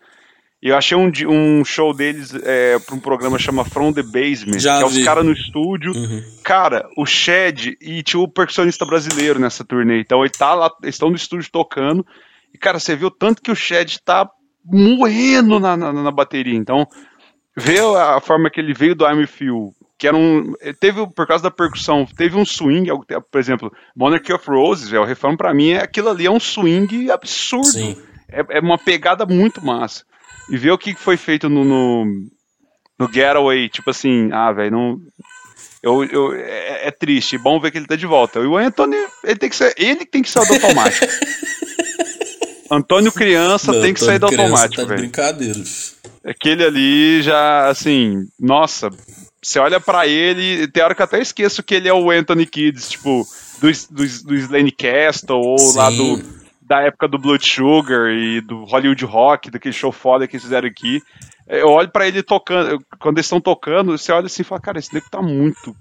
E 0.61 0.69
eu 0.69 0.77
achei 0.77 0.95
um, 0.95 1.11
um 1.27 1.65
show 1.65 1.91
deles 1.91 2.35
é, 2.43 2.77
para 2.77 2.93
um 2.93 2.99
programa 2.99 3.39
chama 3.39 3.65
From 3.65 3.91
the 3.91 4.03
Basement, 4.03 4.59
Já 4.59 4.77
que 4.77 4.83
é 4.83 4.85
os 4.85 5.03
caras 5.03 5.25
no 5.25 5.31
estúdio. 5.31 5.91
Uhum. 5.91 6.23
Cara, 6.43 6.87
o 6.95 7.03
Shed 7.03 7.75
e 7.81 8.03
tinha 8.03 8.21
o 8.21 8.27
percussionista 8.27 8.85
brasileiro 8.85 9.39
nessa 9.39 9.65
turnê. 9.65 9.99
Então 9.99 10.21
ele 10.21 10.29
tá 10.29 10.53
lá, 10.53 10.71
eles 10.83 10.93
estão 10.93 11.09
no 11.09 11.15
estúdio 11.15 11.49
tocando. 11.51 12.05
E, 12.53 12.59
cara, 12.59 12.79
você 12.79 12.95
viu 12.95 13.09
tanto 13.09 13.41
que 13.41 13.49
o 13.49 13.55
Shed 13.55 13.97
tá 14.05 14.29
morrendo 14.63 15.59
na, 15.59 15.75
na, 15.75 15.91
na 15.91 16.11
bateria. 16.11 16.55
Então, 16.55 16.87
vê 17.57 17.79
a 17.79 18.19
forma 18.19 18.49
que 18.51 18.59
ele 18.59 18.73
veio 18.73 18.93
do 18.93 19.05
I'm 19.05 19.27
You, 19.39 19.73
que 19.97 20.07
era 20.07 20.15
um. 20.15 20.53
Teve, 20.79 21.07
por 21.07 21.25
causa 21.25 21.43
da 21.43 21.51
percussão, 21.51 22.05
teve 22.05 22.37
um 22.37 22.45
swing, 22.45 22.89
por 23.31 23.39
exemplo, 23.39 23.71
Monarchy 23.95 24.33
of 24.33 24.47
Roses, 24.47 24.89
velho, 24.89 25.01
o 25.01 25.07
refrão 25.07 25.35
pra 25.35 25.53
mim 25.55 25.71
é 25.71 25.81
aquilo 25.81 26.09
ali, 26.09 26.27
é 26.27 26.31
um 26.31 26.39
swing 26.39 27.09
absurdo. 27.09 27.99
É, 28.29 28.57
é 28.57 28.59
uma 28.59 28.77
pegada 28.77 29.25
muito 29.25 29.65
massa. 29.65 30.05
E 30.49 30.57
ver 30.57 30.71
o 30.71 30.77
que 30.77 30.93
foi 30.95 31.17
feito 31.17 31.47
no, 31.49 31.63
no, 31.63 32.05
no 32.99 33.11
Getaway, 33.11 33.69
tipo 33.69 33.89
assim, 33.89 34.29
ah, 34.31 34.51
velho, 34.51 34.71
não. 34.71 34.97
Eu, 35.83 36.03
eu, 36.03 36.33
é, 36.33 36.87
é 36.87 36.91
triste, 36.91 37.37
bom 37.37 37.59
ver 37.59 37.71
que 37.71 37.77
ele 37.77 37.87
tá 37.87 37.95
de 37.95 38.05
volta. 38.05 38.39
E 38.39 38.45
o 38.45 38.55
Anthony, 38.57 38.95
ele 39.23 39.35
tem 39.37 39.49
que 39.49 39.55
ser, 39.55 39.73
ele 39.77 40.05
tem 40.05 40.21
que 40.21 40.29
sair 40.29 40.47
do 40.47 40.53
automático. 40.53 41.05
Antônio 42.69 43.11
criança 43.11 43.71
Não, 43.73 43.81
tem 43.81 43.93
que 43.93 43.99
tô 43.99 44.05
sair 44.05 44.19
do 44.19 44.27
automático, 44.27 44.81
Tá 44.81 44.87
velho. 44.87 45.01
brincadeira. 45.01 45.59
Aquele 46.23 46.63
ali 46.63 47.21
já, 47.21 47.67
assim, 47.67 48.25
nossa, 48.39 48.89
você 49.41 49.59
olha 49.59 49.79
pra 49.79 50.07
ele, 50.07 50.67
tem 50.67 50.83
hora 50.83 50.95
que 50.95 51.01
eu 51.01 51.05
até 51.05 51.19
esqueço 51.19 51.63
que 51.63 51.75
ele 51.75 51.89
é 51.89 51.93
o 51.93 52.09
Anthony 52.11 52.45
Kids, 52.45 52.89
tipo, 52.89 53.27
do, 53.59 53.71
do, 53.89 54.23
do 54.23 54.35
Slane 54.35 54.71
Castle, 54.71 55.35
ou 55.35 55.57
Sim. 55.57 55.77
lá 55.77 55.89
do, 55.89 56.17
da 56.71 56.79
época 56.83 57.05
do 57.05 57.17
Blood 57.19 57.45
Sugar 57.45 58.09
e 58.11 58.39
do 58.39 58.63
Hollywood 58.63 59.03
Rock, 59.03 59.51
daquele 59.51 59.73
show 59.73 59.91
foda 59.91 60.25
que 60.25 60.37
eles 60.37 60.43
fizeram 60.43 60.69
aqui. 60.69 61.01
Eu 61.45 61.67
olho 61.67 61.89
pra 61.89 62.07
ele 62.07 62.23
tocando, 62.23 62.69
eu- 62.71 62.79
quando 62.97 63.17
eles 63.17 63.25
estão 63.25 63.41
tocando, 63.41 63.97
você 63.97 64.09
olha 64.13 64.27
assim 64.27 64.41
e 64.41 64.45
fala, 64.45 64.61
cara, 64.61 64.79
esse 64.79 64.93
nego 64.93 65.05
tá 65.11 65.21
muito 65.21 65.75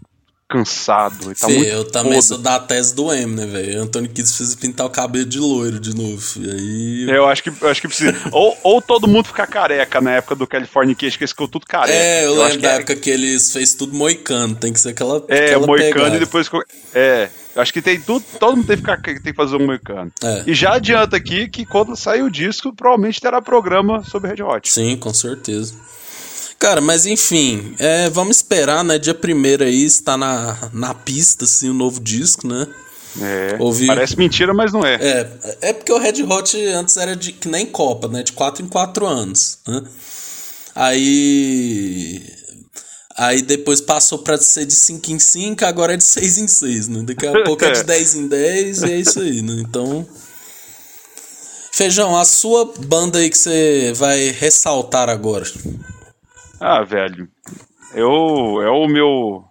cansado, 0.48 1.32
tá 1.36 1.46
Fê, 1.46 1.52
muito 1.54 1.70
eu 1.70 1.84
também 1.92 2.14
foda. 2.14 2.22
sou 2.22 2.38
da 2.38 2.58
tese 2.58 2.92
do 2.92 3.12
M, 3.12 3.36
né, 3.36 3.46
velho? 3.46 3.82
Antônio 3.82 4.10
Kids 4.10 4.36
fez 4.36 4.52
pintar 4.56 4.84
o 4.84 4.90
cabelo 4.90 5.24
de 5.24 5.38
loiro 5.38 5.78
de 5.78 5.94
novo. 5.94 6.22
E 6.38 6.50
aí. 6.50 7.16
Eu 7.16 7.28
acho 7.28 7.40
que, 7.44 7.50
eu 7.50 7.68
acho 7.68 7.80
que 7.80 7.86
precisa. 7.86 8.12
ou, 8.32 8.58
ou 8.64 8.82
todo 8.82 9.06
mundo 9.06 9.26
ficar 9.26 9.46
careca 9.46 10.00
na 10.00 10.14
época 10.16 10.34
do 10.34 10.48
California 10.48 10.96
Cage, 10.96 11.16
que 11.16 11.22
eles 11.22 11.30
ficou 11.30 11.46
tudo 11.46 11.66
careca. 11.66 11.96
É, 11.96 12.26
eu, 12.26 12.32
acho 12.32 12.38
lembro 12.42 12.56
que 12.56 12.62
da 12.62 12.72
é- 12.72 12.76
época 12.78 12.96
que 12.96 13.10
eles 13.10 13.52
fez 13.52 13.74
tudo 13.74 13.94
moicano. 13.94 14.56
Tem 14.56 14.72
que 14.72 14.80
ser 14.80 14.88
aquela. 14.88 15.24
É, 15.28 15.44
aquela 15.44 15.66
moicano 15.68 15.92
pegada. 15.94 16.16
e 16.16 16.18
depois. 16.18 16.50
É, 16.92 17.30
eu 17.54 17.62
acho 17.62 17.72
que 17.72 17.82
tem 17.82 18.00
tudo. 18.00 18.24
Todo 18.38 18.56
mundo 18.56 18.66
tem 18.66 18.76
que, 18.76 18.82
ficar, 18.82 19.00
tem 19.02 19.20
que 19.20 19.32
fazer 19.34 19.56
um 19.56 19.66
moicano. 19.66 20.12
É. 20.22 20.44
E 20.46 20.54
já 20.54 20.74
adianta 20.74 21.16
aqui 21.16 21.48
que 21.48 21.64
quando 21.66 21.96
sair 21.96 22.22
o 22.22 22.30
disco, 22.30 22.72
provavelmente 22.74 23.20
terá 23.20 23.40
programa 23.42 24.02
sobre 24.04 24.30
Red 24.34 24.42
Hot. 24.42 24.72
Sim, 24.72 24.96
com 24.96 25.12
certeza. 25.12 25.74
Cara, 26.58 26.80
mas 26.80 27.06
enfim, 27.06 27.74
é, 27.78 28.10
vamos 28.10 28.36
esperar, 28.36 28.84
né? 28.84 28.98
Dia 28.98 29.14
1 29.16 29.62
aí 29.64 29.84
está 29.84 30.16
na, 30.18 30.70
na 30.74 30.92
pista, 30.94 31.44
assim, 31.44 31.70
o 31.70 31.74
novo 31.74 31.98
disco, 32.00 32.46
né? 32.46 32.66
É, 33.20 33.56
Ouvi- 33.58 33.86
Parece 33.86 34.16
mentira, 34.16 34.52
mas 34.54 34.72
não 34.72 34.84
é. 34.86 34.94
É, 34.96 35.30
é 35.62 35.72
porque 35.72 35.92
o 35.92 35.98
Red 35.98 36.22
Hot 36.22 36.56
antes 36.68 36.96
era 36.96 37.16
de 37.16 37.32
que 37.32 37.48
nem 37.48 37.66
Copa, 37.66 38.06
né? 38.08 38.22
De 38.22 38.32
4 38.32 38.64
em 38.64 38.68
4 38.68 39.06
anos. 39.06 39.58
Né? 39.66 39.82
Aí. 40.74 42.22
Aí 43.16 43.42
depois 43.42 43.80
passou 43.80 44.18
pra 44.18 44.38
ser 44.38 44.66
de 44.66 44.74
5 44.74 45.10
em 45.10 45.18
5, 45.18 45.64
agora 45.64 45.94
é 45.94 45.96
de 45.96 46.04
6 46.04 46.38
em 46.38 46.46
6, 46.46 46.88
né? 46.88 47.02
Daqui 47.02 47.26
a 47.26 47.42
pouco 47.42 47.64
é 47.64 47.72
de 47.72 47.82
10 47.84 48.14
em 48.14 48.28
10 48.28 48.82
e 48.82 48.92
é 48.92 48.96
isso 48.96 49.20
aí, 49.20 49.42
né? 49.42 49.54
Então. 49.60 50.06
Feijão, 51.72 52.16
a 52.16 52.24
sua 52.24 52.72
banda 52.86 53.18
aí 53.18 53.30
que 53.30 53.38
você 53.38 53.92
vai 53.96 54.30
ressaltar 54.30 55.08
agora. 55.08 55.44
Ah, 56.60 56.82
velho. 56.84 57.28
Eu, 57.94 58.60
é 58.62 58.70
o 58.70 58.86
meu. 58.86 59.44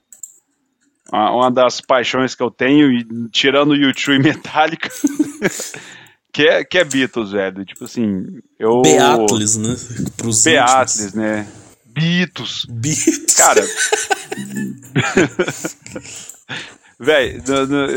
Uma 1.11 1.49
das 1.49 1.81
paixões 1.81 2.35
que 2.35 2.43
eu 2.43 2.51
tenho, 2.51 2.87
tirando 3.29 3.71
o 3.71 3.75
YouTube 3.75 4.15
e 4.15 4.19
Metallica, 4.19 4.89
que, 6.31 6.43
é, 6.43 6.63
que 6.63 6.77
é 6.77 6.83
Beatles, 6.83 7.31
velho. 7.31 7.65
Tipo 7.65 7.85
assim, 7.85 8.25
eu. 8.59 8.81
Beatles, 8.81 9.57
né? 9.57 9.75
Pros 10.15 10.43
Beatles, 10.43 11.13
né? 11.13 11.47
Beatles. 11.99 12.65
Beatles. 12.65 13.33
Cara. 13.35 13.61
Véi, 16.99 17.41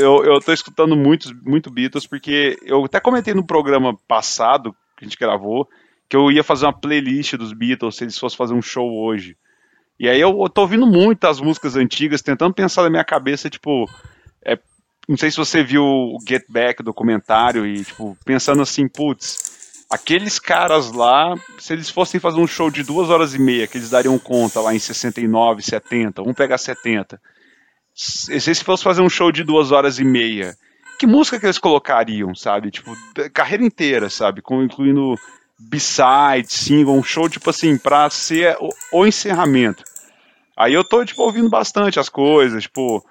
eu, 0.00 0.24
eu 0.24 0.40
tô 0.40 0.52
escutando 0.52 0.96
muitos, 0.96 1.32
muito 1.42 1.70
Beatles 1.70 2.06
porque 2.06 2.56
eu 2.62 2.84
até 2.84 3.00
comentei 3.00 3.34
no 3.34 3.44
programa 3.44 3.98
passado 4.06 4.72
que 4.96 5.04
a 5.04 5.08
gente 5.08 5.18
gravou 5.18 5.68
que 6.12 6.16
eu 6.16 6.30
ia 6.30 6.44
fazer 6.44 6.66
uma 6.66 6.78
playlist 6.78 7.36
dos 7.36 7.54
Beatles 7.54 7.96
se 7.96 8.04
eles 8.04 8.18
fossem 8.18 8.36
fazer 8.36 8.52
um 8.52 8.60
show 8.60 8.86
hoje. 9.02 9.34
E 9.98 10.06
aí 10.06 10.20
eu, 10.20 10.42
eu 10.42 10.48
tô 10.50 10.60
ouvindo 10.60 10.86
muitas 10.86 11.40
músicas 11.40 11.74
antigas, 11.74 12.20
tentando 12.20 12.52
pensar 12.52 12.82
na 12.82 12.90
minha 12.90 13.02
cabeça, 13.02 13.48
tipo, 13.48 13.88
é, 14.44 14.58
não 15.08 15.16
sei 15.16 15.30
se 15.30 15.38
você 15.38 15.62
viu 15.64 15.82
o 15.82 16.18
Get 16.28 16.44
Back 16.50 16.82
documentário 16.82 17.66
e, 17.66 17.82
tipo, 17.82 18.14
pensando 18.26 18.60
assim, 18.60 18.86
putz, 18.86 19.51
aqueles 19.92 20.38
caras 20.38 20.90
lá, 20.90 21.34
se 21.58 21.72
eles 21.72 21.90
fossem 21.90 22.18
fazer 22.18 22.40
um 22.40 22.46
show 22.46 22.70
de 22.70 22.82
duas 22.82 23.10
horas 23.10 23.34
e 23.34 23.38
meia, 23.38 23.66
que 23.66 23.78
eles 23.78 23.90
dariam 23.90 24.18
conta 24.18 24.60
lá 24.60 24.74
em 24.74 24.78
69, 24.78 25.62
70, 25.62 26.22
vamos 26.22 26.36
pegar 26.36 26.58
70 26.58 27.20
se 27.94 28.40
se 28.40 28.64
fosse 28.64 28.82
fazer 28.82 29.02
um 29.02 29.08
show 29.08 29.30
de 29.30 29.44
duas 29.44 29.70
horas 29.70 29.98
e 29.98 30.04
meia, 30.04 30.56
que 30.98 31.06
música 31.06 31.38
que 31.38 31.46
eles 31.46 31.58
colocariam, 31.58 32.34
sabe? 32.34 32.70
Tipo, 32.70 32.96
carreira 33.32 33.64
inteira, 33.64 34.08
sabe? 34.08 34.40
Com, 34.40 34.62
incluindo 34.62 35.14
b-side, 35.58 36.48
single, 36.48 36.96
um 36.96 37.02
show, 37.02 37.28
tipo 37.28 37.50
assim, 37.50 37.76
pra 37.76 38.08
ser 38.10 38.56
o, 38.60 38.70
o, 38.92 39.06
encerramento. 39.06 39.84
Aí 40.56 40.72
eu 40.74 40.84
tô, 40.84 41.04
tipo, 41.04 41.22
ouvindo 41.22 41.48
bastante 41.48 42.00
as 42.00 42.08
coisas, 42.08 42.62
tipo, 42.62 43.04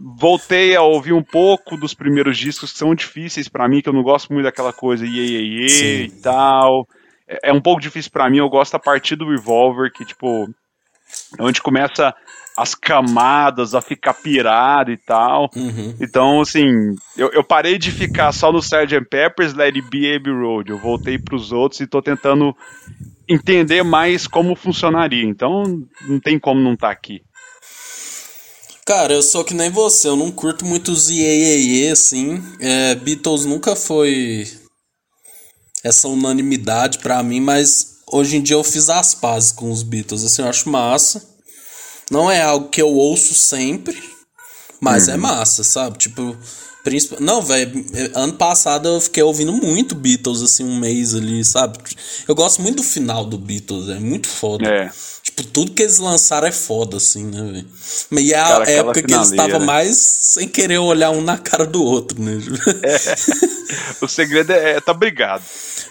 voltei 0.00 0.74
a 0.76 0.82
ouvir 0.82 1.12
um 1.12 1.22
pouco 1.22 1.76
dos 1.76 1.94
primeiros 1.94 2.38
discos 2.38 2.72
que 2.72 2.78
são 2.78 2.94
difíceis 2.94 3.48
para 3.48 3.68
mim, 3.68 3.80
que 3.80 3.88
eu 3.88 3.92
não 3.92 4.02
gosto 4.02 4.32
muito 4.32 4.44
daquela 4.44 4.72
coisa 4.72 5.06
iê, 5.06 5.10
iê, 5.10 5.40
iê 5.42 6.04
e 6.04 6.10
tal. 6.10 6.86
É, 7.28 7.50
é 7.50 7.52
um 7.52 7.60
pouco 7.60 7.80
difícil 7.80 8.10
para 8.10 8.28
mim, 8.30 8.38
eu 8.38 8.48
gosto 8.48 8.74
a 8.74 8.78
partir 8.78 9.16
do 9.16 9.28
Revolver, 9.28 9.92
que, 9.92 10.04
tipo, 10.04 10.48
é 11.38 11.42
onde 11.42 11.60
começa 11.62 12.14
as 12.56 12.74
camadas, 12.74 13.74
a 13.74 13.80
ficar 13.80 14.14
pirado 14.14 14.90
e 14.90 14.96
tal. 14.96 15.50
Uhum. 15.56 15.96
Então, 16.00 16.40
assim, 16.40 16.94
eu, 17.16 17.30
eu, 17.32 17.42
parei 17.42 17.78
de 17.78 17.90
ficar 17.90 18.30
só 18.32 18.52
no 18.52 18.58
Sgt. 18.58 19.08
Peppers, 19.08 19.54
Let 19.54 19.74
It 19.74 19.88
Be 19.90 20.14
Abbey 20.14 20.32
Road. 20.32 20.70
Eu 20.70 20.78
voltei 20.78 21.18
pros 21.18 21.50
outros 21.50 21.80
e 21.80 21.86
tô 21.86 22.02
tentando 22.02 22.54
entender 23.28 23.82
mais 23.82 24.26
como 24.26 24.54
funcionaria. 24.54 25.24
Então, 25.24 25.62
não 26.06 26.20
tem 26.20 26.38
como 26.38 26.60
não 26.60 26.74
estar 26.74 26.88
tá 26.88 26.92
aqui. 26.92 27.22
Cara, 28.84 29.12
eu 29.12 29.22
sou 29.22 29.44
que 29.44 29.54
nem 29.54 29.70
você, 29.70 30.08
eu 30.08 30.16
não 30.16 30.32
curto 30.32 30.64
muito 30.64 30.90
os 30.90 31.08
iê, 31.08 31.88
assim. 31.90 32.42
É, 32.60 32.94
Beatles 32.96 33.44
nunca 33.44 33.76
foi 33.76 34.48
essa 35.84 36.08
unanimidade 36.08 36.98
para 36.98 37.22
mim, 37.22 37.40
mas 37.40 37.98
hoje 38.10 38.36
em 38.36 38.42
dia 38.42 38.56
eu 38.56 38.64
fiz 38.64 38.88
as 38.88 39.14
pazes 39.14 39.52
com 39.52 39.70
os 39.70 39.82
Beatles, 39.82 40.24
assim, 40.24 40.42
eu 40.42 40.48
acho 40.48 40.68
massa. 40.68 41.22
Não 42.10 42.30
é 42.30 42.42
algo 42.42 42.68
que 42.68 42.82
eu 42.82 42.88
ouço 42.88 43.34
sempre, 43.34 44.02
mas 44.80 45.08
é 45.08 45.12
é 45.12 45.16
massa, 45.16 45.62
sabe? 45.62 45.98
Tipo, 45.98 46.36
principal... 46.82 47.20
não, 47.20 47.40
velho, 47.40 47.84
ano 48.14 48.32
passado 48.32 48.88
eu 48.88 49.00
fiquei 49.00 49.22
ouvindo 49.22 49.52
muito 49.52 49.94
Beatles, 49.94 50.42
assim, 50.42 50.64
um 50.64 50.78
mês 50.78 51.14
ali, 51.14 51.44
sabe? 51.44 51.78
Eu 52.26 52.34
gosto 52.34 52.60
muito 52.60 52.76
do 52.76 52.82
final 52.82 53.24
do 53.24 53.38
Beatles, 53.38 53.88
é 53.88 53.98
muito 53.98 54.28
foda. 54.28 54.68
É. 54.68 54.90
Tipo, 55.42 55.46
tudo 55.52 55.72
que 55.72 55.82
eles 55.82 55.98
lançaram 55.98 56.46
é 56.46 56.52
foda, 56.52 56.96
assim, 56.96 57.24
né, 57.24 57.42
velho? 57.42 58.22
E 58.22 58.32
é 58.32 58.38
a 58.38 58.44
cara, 58.44 58.70
época 58.70 59.02
que 59.02 59.12
eles 59.12 59.30
estavam 59.30 59.60
mais 59.60 59.96
sem 59.96 60.48
querer 60.48 60.78
olhar 60.78 61.10
um 61.10 61.20
na 61.20 61.36
cara 61.36 61.66
do 61.66 61.82
outro, 61.82 62.20
né? 62.20 62.38
É. 62.82 64.04
O 64.04 64.08
segredo 64.08 64.52
é, 64.52 64.72
é 64.72 64.80
tá 64.80 64.92
brigado. 64.92 65.42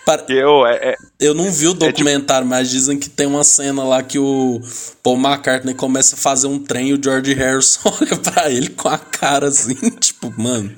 Para... 0.05 0.25
Eu, 0.29 0.65
é, 0.65 0.75
é, 0.75 0.95
eu 1.19 1.33
não 1.33 1.51
vi 1.51 1.67
o 1.67 1.73
documentário, 1.73 2.43
tipo... 2.43 2.55
mas 2.55 2.69
dizem 2.69 2.97
que 2.97 3.09
tem 3.09 3.27
uma 3.27 3.43
cena 3.43 3.83
lá 3.83 4.01
que 4.01 4.19
o 4.19 4.59
Paul 5.03 5.17
McCartney 5.17 5.73
começa 5.73 6.15
a 6.15 6.17
fazer 6.17 6.47
um 6.47 6.59
trem 6.59 6.89
e 6.89 6.93
o 6.93 7.03
George 7.03 7.33
Harrison 7.33 7.81
olha 8.01 8.17
pra 8.17 8.49
ele 8.49 8.69
com 8.69 8.87
a 8.87 8.97
cara 8.97 9.47
assim, 9.47 9.75
tipo, 9.99 10.33
mano. 10.39 10.73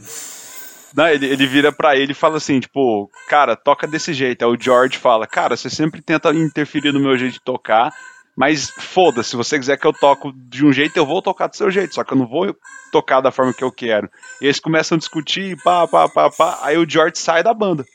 Não, 0.95 1.07
ele, 1.07 1.25
ele 1.25 1.47
vira 1.47 1.71
pra 1.71 1.95
ele 1.97 2.11
e 2.11 2.15
fala 2.15 2.37
assim, 2.37 2.59
tipo, 2.59 3.09
cara, 3.27 3.55
toca 3.55 3.87
desse 3.87 4.13
jeito. 4.13 4.45
Aí 4.45 4.51
o 4.51 4.57
George 4.59 4.99
fala, 4.99 5.25
cara, 5.25 5.57
você 5.57 5.69
sempre 5.69 6.01
tenta 6.03 6.29
interferir 6.33 6.91
no 6.91 6.99
meu 6.99 7.17
jeito 7.17 7.33
de 7.33 7.41
tocar, 7.41 7.91
mas 8.35 8.69
foda-se, 8.69 9.31
se 9.31 9.35
você 9.35 9.59
quiser 9.59 9.77
que 9.77 9.85
eu 9.85 9.93
toco 9.93 10.33
de 10.33 10.65
um 10.65 10.73
jeito, 10.73 10.97
eu 10.97 11.05
vou 11.05 11.21
tocar 11.21 11.47
do 11.47 11.55
seu 11.55 11.69
jeito, 11.69 11.93
só 11.93 12.03
que 12.03 12.13
eu 12.13 12.17
não 12.17 12.27
vou 12.27 12.55
tocar 12.91 13.21
da 13.21 13.31
forma 13.31 13.53
que 13.53 13.63
eu 13.63 13.71
quero. 13.71 14.09
E 14.41 14.45
eles 14.45 14.59
começam 14.59 14.95
a 14.95 14.99
discutir, 14.99 15.55
pá, 15.63 15.87
pá, 15.87 16.09
pá, 16.09 16.29
pá, 16.31 16.59
aí 16.63 16.77
o 16.77 16.89
George 16.89 17.17
sai 17.17 17.43
da 17.43 17.53
banda. 17.53 17.85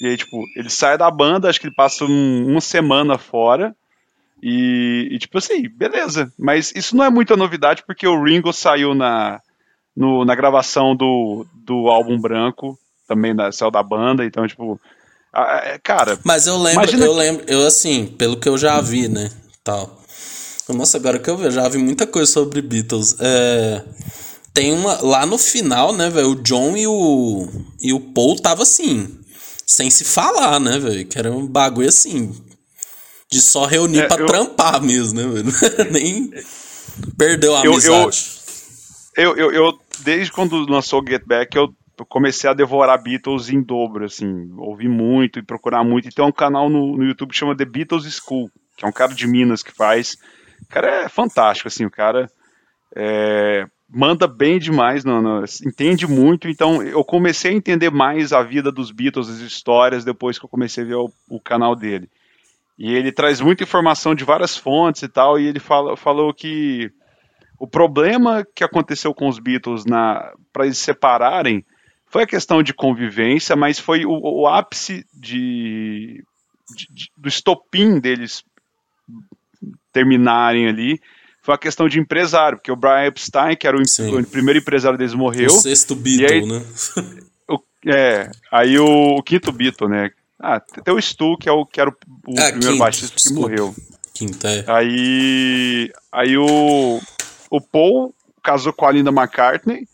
E 0.00 0.06
aí, 0.06 0.16
tipo, 0.16 0.42
ele 0.56 0.70
sai 0.70 0.96
da 0.96 1.10
banda, 1.10 1.48
acho 1.48 1.60
que 1.60 1.66
ele 1.66 1.74
passa 1.74 2.04
um, 2.04 2.46
uma 2.46 2.60
semana 2.60 3.18
fora. 3.18 3.74
E, 4.42 5.08
e, 5.12 5.18
tipo 5.18 5.38
assim, 5.38 5.68
beleza. 5.68 6.32
Mas 6.38 6.72
isso 6.74 6.96
não 6.96 7.04
é 7.04 7.10
muita 7.10 7.36
novidade, 7.36 7.82
porque 7.86 8.06
o 8.06 8.22
Ringo 8.22 8.52
saiu 8.52 8.94
na, 8.94 9.40
no, 9.94 10.24
na 10.24 10.34
gravação 10.34 10.96
do, 10.96 11.46
do 11.54 11.88
álbum 11.88 12.18
branco, 12.18 12.78
também 13.06 13.34
da, 13.34 13.52
saiu 13.52 13.70
da 13.70 13.82
banda, 13.82 14.24
então, 14.24 14.46
tipo. 14.46 14.80
Cara. 15.82 16.18
Mas 16.24 16.46
eu 16.46 16.56
lembro, 16.56 16.82
imagina... 16.82 17.04
eu 17.04 17.12
lembro, 17.12 17.44
eu 17.46 17.64
assim, 17.64 18.06
pelo 18.06 18.36
que 18.36 18.48
eu 18.48 18.58
já 18.58 18.80
vi, 18.80 19.06
né? 19.06 19.30
Tal. 19.64 20.00
Nossa, 20.68 20.98
agora 20.98 21.18
que 21.18 21.28
eu 21.28 21.36
vejo, 21.36 21.52
já 21.52 21.68
vi 21.68 21.78
muita 21.78 22.06
coisa 22.06 22.30
sobre 22.30 22.62
Beatles. 22.62 23.16
É, 23.18 23.84
tem 24.54 24.72
uma. 24.72 25.00
Lá 25.02 25.26
no 25.26 25.36
final, 25.36 25.92
né, 25.92 26.08
velho? 26.08 26.30
O 26.30 26.42
John 26.42 26.76
e 26.76 26.86
o, 26.86 27.48
e 27.80 27.92
o 27.92 28.00
Paul 28.00 28.36
tava 28.40 28.62
assim 28.62 29.20
sem 29.70 29.88
se 29.88 30.04
falar, 30.04 30.58
né, 30.58 30.80
velho? 30.80 31.06
Que 31.06 31.16
era 31.16 31.30
um 31.30 31.46
bagulho 31.46 31.88
assim. 31.88 32.34
De 33.30 33.40
só 33.40 33.66
reunir 33.66 34.00
é, 34.00 34.08
pra 34.08 34.20
eu... 34.20 34.26
trampar 34.26 34.82
mesmo, 34.82 35.20
né, 35.20 35.28
velho? 35.28 35.52
Nem 35.92 36.28
perdeu 37.16 37.54
a 37.54 37.60
amizade. 37.60 38.40
Eu, 39.16 39.36
eu, 39.36 39.52
eu, 39.52 39.78
desde 40.00 40.32
quando 40.32 40.68
lançou 40.68 41.04
Get 41.06 41.22
Back, 41.24 41.56
eu 41.56 41.72
comecei 42.08 42.50
a 42.50 42.54
devorar 42.54 43.00
Beatles 43.00 43.48
em 43.48 43.62
dobro, 43.62 44.04
assim. 44.04 44.50
Ouvi 44.58 44.88
muito 44.88 45.38
e 45.38 45.42
procurar 45.42 45.84
muito. 45.84 46.08
E 46.08 46.12
tem 46.12 46.24
um 46.24 46.32
canal 46.32 46.68
no, 46.68 46.96
no 46.96 47.04
YouTube 47.04 47.30
que 47.30 47.38
chama 47.38 47.56
The 47.56 47.64
Beatles 47.64 48.12
School, 48.12 48.50
que 48.80 48.86
é 48.86 48.88
um 48.88 48.92
cara 48.92 49.14
de 49.14 49.26
Minas 49.26 49.62
que 49.62 49.72
faz. 49.72 50.16
O 50.62 50.66
cara 50.66 51.04
é 51.04 51.08
fantástico, 51.08 51.68
assim. 51.68 51.84
O 51.84 51.90
cara 51.90 52.30
é, 52.96 53.66
manda 53.86 54.26
bem 54.26 54.58
demais, 54.58 55.04
não, 55.04 55.20
não, 55.20 55.44
entende 55.66 56.06
muito. 56.06 56.48
Então 56.48 56.82
eu 56.82 57.04
comecei 57.04 57.50
a 57.50 57.54
entender 57.54 57.90
mais 57.90 58.32
a 58.32 58.42
vida 58.42 58.72
dos 58.72 58.90
Beatles, 58.90 59.28
as 59.28 59.40
histórias, 59.40 60.02
depois 60.02 60.38
que 60.38 60.46
eu 60.46 60.48
comecei 60.48 60.82
a 60.82 60.86
ver 60.86 60.94
o, 60.94 61.12
o 61.28 61.38
canal 61.38 61.76
dele. 61.76 62.08
E 62.78 62.90
ele 62.90 63.12
traz 63.12 63.38
muita 63.42 63.64
informação 63.64 64.14
de 64.14 64.24
várias 64.24 64.56
fontes 64.56 65.02
e 65.02 65.08
tal, 65.08 65.38
e 65.38 65.46
ele 65.46 65.60
fala, 65.60 65.94
falou 65.94 66.32
que 66.32 66.90
o 67.58 67.66
problema 67.66 68.46
que 68.54 68.64
aconteceu 68.64 69.12
com 69.12 69.28
os 69.28 69.38
Beatles 69.38 69.84
para 70.50 70.64
eles 70.64 70.78
separarem 70.78 71.62
foi 72.06 72.22
a 72.22 72.26
questão 72.26 72.62
de 72.62 72.72
convivência, 72.72 73.54
mas 73.54 73.78
foi 73.78 74.06
o, 74.06 74.10
o 74.10 74.46
ápice 74.46 75.04
de, 75.12 76.24
de, 76.74 76.86
de, 76.90 77.10
do 77.14 77.28
estopim 77.28 78.00
deles 78.00 78.42
terminarem 79.92 80.68
ali 80.68 81.00
foi 81.42 81.54
uma 81.54 81.58
questão 81.58 81.88
de 81.88 81.98
empresário, 81.98 82.58
porque 82.58 82.70
o 82.70 82.76
Brian 82.76 83.06
Epstein, 83.06 83.56
que 83.56 83.66
era 83.66 83.76
o, 83.76 83.80
o 83.80 84.26
primeiro 84.26 84.58
empresário 84.58 84.98
deles, 84.98 85.14
morreu. 85.14 85.48
O 85.48 85.60
sexto 85.60 85.94
Beatle, 85.94 86.26
aí, 86.26 86.46
né? 86.46 86.62
o, 87.48 87.58
é, 87.86 88.30
aí 88.52 88.78
o, 88.78 89.16
o, 89.16 89.22
quinto 89.22 89.50
Beatle, 89.50 89.88
né? 89.88 90.10
Ah, 90.38 90.60
tem 90.60 90.94
o 90.94 91.00
Stu, 91.00 91.36
que, 91.38 91.48
é 91.48 91.52
o, 91.52 91.64
que 91.64 91.80
era 91.80 91.90
o, 91.90 91.94
ah, 92.38 92.50
primeiro 92.50 92.60
quinto, 92.60 92.78
baixista 92.78 93.16
que 93.16 93.22
desculpa. 93.22 93.48
morreu. 93.48 93.74
Quinto, 94.14 94.46
é. 94.46 94.64
Aí, 94.66 95.90
aí 96.12 96.36
o, 96.36 97.00
o 97.50 97.60
Paul 97.60 98.14
casou 98.42 98.72
com 98.72 98.86
a 98.86 98.92
Linda 98.92 99.10
McCartney, 99.10 99.86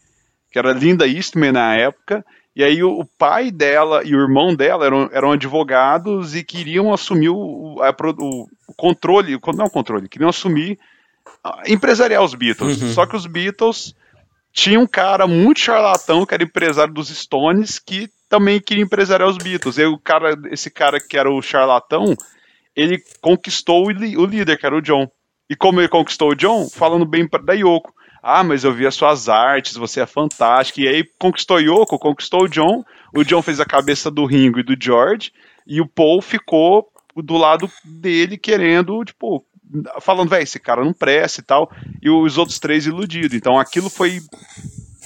que 0.51 0.59
era 0.59 0.73
Linda 0.73 1.07
Eastman 1.07 1.53
na 1.53 1.77
época, 1.77 2.25
e 2.57 2.64
aí 2.64 2.83
o, 2.83 3.05
pai 3.19 3.51
dela 3.51 4.03
e 4.03 4.16
o 4.16 4.21
irmão 4.21 4.55
dela 4.57 4.87
eram, 4.87 5.11
eram 5.12 5.33
advogados 5.33 6.35
e 6.35 6.42
queriam 6.42 6.90
assumir 6.90 7.29
o, 7.29 7.83
a, 7.83 7.95
o, 8.19 8.49
controle, 8.75 9.38
não 9.55 9.66
o 9.66 9.71
controle, 9.71 10.09
queriam 10.09 10.31
assumir 10.31 10.79
empresariar 11.66 12.23
os 12.23 12.35
Beatles. 12.35 12.81
Uhum. 12.81 12.92
Só 12.95 13.05
que 13.05 13.14
os 13.14 13.27
Beatles 13.27 13.95
tinham 14.55 14.85
um 14.85 14.87
cara 14.87 15.27
muito 15.27 15.61
charlatão, 15.61 16.25
que 16.25 16.33
era 16.33 16.45
empresário 16.45 16.95
dos 16.95 17.11
Stones, 17.11 17.79
que 17.79 18.09
também 18.27 18.59
queria 18.59 18.85
empresariar 18.85 19.29
os 19.29 19.37
Beatles. 19.37 19.77
E 19.77 19.85
o 19.85 19.99
cara, 19.99 20.35
esse 20.51 20.71
cara 20.71 20.99
que 20.99 21.19
era 21.19 21.31
o 21.31 21.42
charlatão, 21.42 22.16
ele 22.75 23.03
conquistou 23.21 23.85
o, 23.85 23.88
o 23.88 24.25
líder, 24.25 24.57
que 24.57 24.64
era 24.64 24.75
o 24.75 24.81
John. 24.81 25.07
E 25.51 25.55
como 25.55 25.79
ele 25.79 25.88
conquistou 25.88 26.31
o 26.31 26.35
John? 26.35 26.71
Falando 26.71 27.05
bem 27.05 27.29
da 27.45 27.53
Yoko. 27.53 27.92
Ah, 28.29 28.43
mas 28.43 28.65
eu 28.65 28.73
vi 28.73 28.85
as 28.87 28.95
suas 28.97 29.29
artes, 29.29 29.77
você 29.77 30.01
é 30.01 30.07
fantástico. 30.07 30.81
E 30.81 30.89
aí 30.89 31.05
conquistou 31.17 31.61
Yoko, 31.61 31.97
conquistou 31.97 32.43
o 32.43 32.49
John, 32.49 32.85
o 33.15 33.23
John 33.23 33.41
fez 33.41 33.61
a 33.61 33.65
cabeça 33.65 34.11
do 34.11 34.25
Ringo 34.25 34.59
e 34.59 34.65
do 34.65 34.77
George, 34.79 35.33
e 35.65 35.81
o 35.81 35.87
Paul 35.87 36.21
ficou 36.21 36.89
do 37.15 37.37
lado 37.37 37.71
dele 37.85 38.37
querendo, 38.37 39.05
tipo, 39.05 39.45
falando, 40.01 40.29
velho, 40.29 40.43
esse 40.43 40.59
cara 40.59 40.85
não 40.85 40.93
presta 40.93 41.41
e 41.41 41.45
tal, 41.45 41.71
e 42.03 42.11
os 42.11 42.37
outros 42.37 42.59
três 42.59 42.85
iludidos. 42.85 43.33
Então 43.37 43.61
aquilo 43.61 43.89
foi 43.89 44.21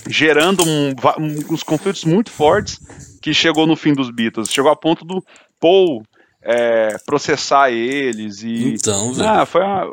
gerando 0.09 0.65
um, 0.65 0.95
um, 1.19 1.53
uns 1.55 1.63
conflitos 1.63 2.05
muito 2.05 2.31
fortes 2.31 2.81
que 3.21 3.35
chegou 3.35 3.67
no 3.67 3.77
fim 3.77 3.93
dos 3.93 4.11
Beatles. 4.11 4.51
Chegou 4.51 4.71
a 4.71 4.77
ponto 4.77 5.05
do 5.05 5.23
Paul 5.61 6.03
é, 6.43 6.97
processar 7.05 7.71
eles 7.71 8.43
e. 8.43 8.75
Então, 8.75 9.13
velho. 9.13 9.29
Ah, 9.29 9.45
foi 9.45 9.61
uma, 9.63 9.93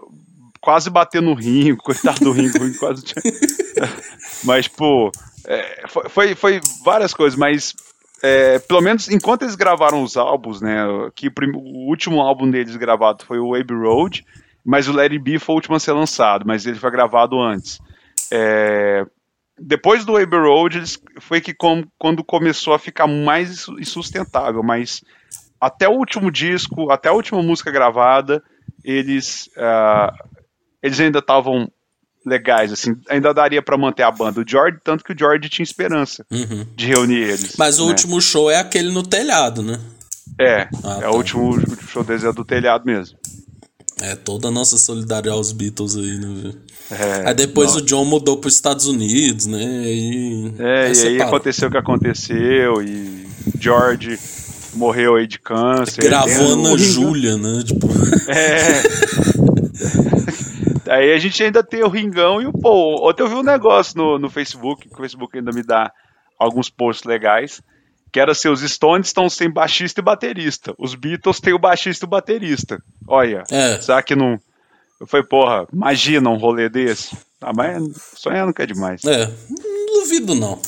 quase 0.60 0.90
bater 0.90 1.22
no 1.22 1.34
Ringo, 1.34 1.82
coitado 1.84 2.20
do 2.20 2.32
Ringo, 2.32 2.78
quase 2.78 3.04
tinha... 3.04 3.22
Mas, 4.44 4.68
pô, 4.68 5.12
é, 5.46 5.84
foi, 6.10 6.36
foi 6.36 6.60
várias 6.84 7.14
coisas, 7.14 7.38
mas 7.38 7.74
é, 8.22 8.60
pelo 8.60 8.82
menos 8.82 9.10
enquanto 9.10 9.44
eles 9.44 9.56
gravaram 9.56 10.04
os 10.04 10.18
álbuns, 10.18 10.62
né? 10.62 10.86
Que 11.16 11.28
o, 11.28 11.32
o, 11.56 11.88
último 11.88 12.22
álbum 12.22 12.50
deles 12.50 12.76
gravado 12.76 13.26
foi 13.26 13.40
o 13.40 13.56
Abbey 13.56 13.78
Road, 13.78 14.26
mas 14.66 14.88
o 14.88 14.92
Larry 14.92 15.20
B 15.20 15.40
foi 15.40 15.54
o 15.54 15.56
último 15.56 15.76
a 15.76 15.80
ser 15.80 15.94
lançado, 15.94 16.46
mas 16.46 16.66
ele 16.66 16.78
foi 16.78 16.92
gravado 16.92 17.40
antes. 17.40 17.80
É, 18.32 19.06
depois 19.58 20.06
do 20.06 20.18
Abbey 20.18 20.40
Road, 20.40 20.78
eles, 20.78 21.00
foi 21.20 21.42
que 21.42 21.54
com, 21.54 21.84
quando 21.98 22.24
começou 22.24 22.74
a 22.74 22.80
ficar 22.80 23.08
mais 23.08 23.68
insustentável, 23.80 24.62
mas 24.62 25.04
até 25.60 25.88
o 25.88 25.94
último 25.94 26.32
disco, 26.32 26.92
até 26.92 27.10
a 27.10 27.14
última 27.14 27.42
música 27.42 27.72
gravada, 27.72 28.44
eles, 28.84 29.50
uh, 29.58 30.14
eles 30.88 31.00
ainda 31.00 31.20
estavam 31.20 31.70
legais, 32.26 32.74
assim, 32.74 32.96
ainda 33.10 33.34
daria 33.34 33.62
para 33.62 33.78
manter 33.78 34.04
a 34.04 34.12
banda. 34.12 34.42
O 34.42 34.46
George, 34.48 34.80
tanto 34.84 35.04
que 35.04 35.14
o 35.14 35.18
George 35.18 35.48
tinha 35.50 35.64
esperança 35.64 36.26
uhum. 36.32 36.66
de 36.76 36.88
reunir 36.88 37.22
eles. 37.22 37.56
Mas 37.58 37.80
o 37.80 37.84
né? 37.84 37.90
último 37.90 38.20
show 38.20 38.52
é 38.52 38.58
aquele 38.58 38.92
no 38.92 39.02
telhado, 39.02 39.64
né? 39.64 39.80
É, 40.40 40.68
ah, 40.84 40.98
é 40.98 41.02
tá. 41.02 41.12
o 41.12 41.16
último, 41.16 41.44
último 41.46 41.88
show 41.88 42.04
deles 42.04 42.24
é 42.24 42.34
do 42.34 42.44
telhado 42.44 42.86
mesmo. 42.86 43.18
É, 44.02 44.16
toda 44.16 44.50
a 44.50 44.52
nossa 44.52 44.78
solidariedade 44.78 45.36
aos 45.36 45.52
Beatles 45.52 45.96
aí, 45.96 46.20
né? 46.20 46.54
É, 46.92 47.30
aí 47.30 47.34
depois 47.34 47.72
nossa. 47.72 47.84
o 47.84 47.86
John 47.86 48.06
mudou 48.06 48.38
para 48.38 48.48
os 48.48 48.54
Estados 48.54 48.86
Unidos, 48.86 49.48
né? 49.48 49.64
E, 49.64 50.54
é, 50.60 50.88
aí 50.88 50.94
e 50.94 51.08
aí 51.08 51.22
aconteceu 51.22 51.68
o 51.70 51.72
que 51.72 51.78
aconteceu, 51.78 52.84
e 52.84 53.28
George 53.60 54.20
morreu 54.76 55.16
aí 55.16 55.26
de 55.26 55.40
câncer. 55.40 56.02
Gravou 56.04 56.54
Ana 56.54 56.78
Júlia, 56.78 57.38
né? 57.38 57.64
Tipo... 57.66 57.88
É. 58.28 58.84
aí 60.90 61.14
a 61.14 61.18
gente 61.20 61.44
ainda 61.44 61.64
tem 61.64 61.84
o 61.84 61.90
Ringão 61.90 62.42
e 62.42 62.48
o 62.48 62.54
Paul. 62.54 63.08
Ontem 63.08 63.24
eu 63.24 63.28
vi 63.28 63.36
um 63.36 63.44
negócio 63.44 63.98
no, 63.98 64.20
no 64.20 64.30
Facebook, 64.30 64.88
que 64.88 64.94
o 64.94 64.98
Facebook 64.98 65.38
ainda 65.38 65.52
me 65.52 65.64
dá 65.64 65.92
alguns 66.40 66.70
posts 66.70 67.06
legais 67.06 67.62
que 68.12 68.20
era 68.20 68.34
ser 68.34 68.50
os 68.50 68.62
Stones 68.62 69.08
estão 69.08 69.30
sem 69.30 69.50
baixista 69.50 70.02
e 70.02 70.04
baterista. 70.04 70.74
Os 70.78 70.96
Beatles 70.96 71.40
têm 71.40 71.54
o 71.54 71.60
baixista 71.60 72.06
e 72.06 72.08
o 72.08 72.10
baterista. 72.10 72.82
Olha, 73.08 73.44
é. 73.52 73.80
será 73.80 74.02
que 74.02 74.16
não. 74.16 74.40
Eu 75.00 75.06
falei, 75.06 75.26
porra, 75.26 75.68
imagina 75.72 76.30
um 76.30 76.38
rolê 76.38 76.70
desse. 76.70 77.16
Ah, 77.40 77.52
mas 77.54 77.84
sonhando 78.16 78.54
que 78.54 78.62
é 78.62 78.66
demais. 78.66 79.04
É, 79.06 79.28
não 79.50 80.02
duvido 80.02 80.34
não. 80.34 80.60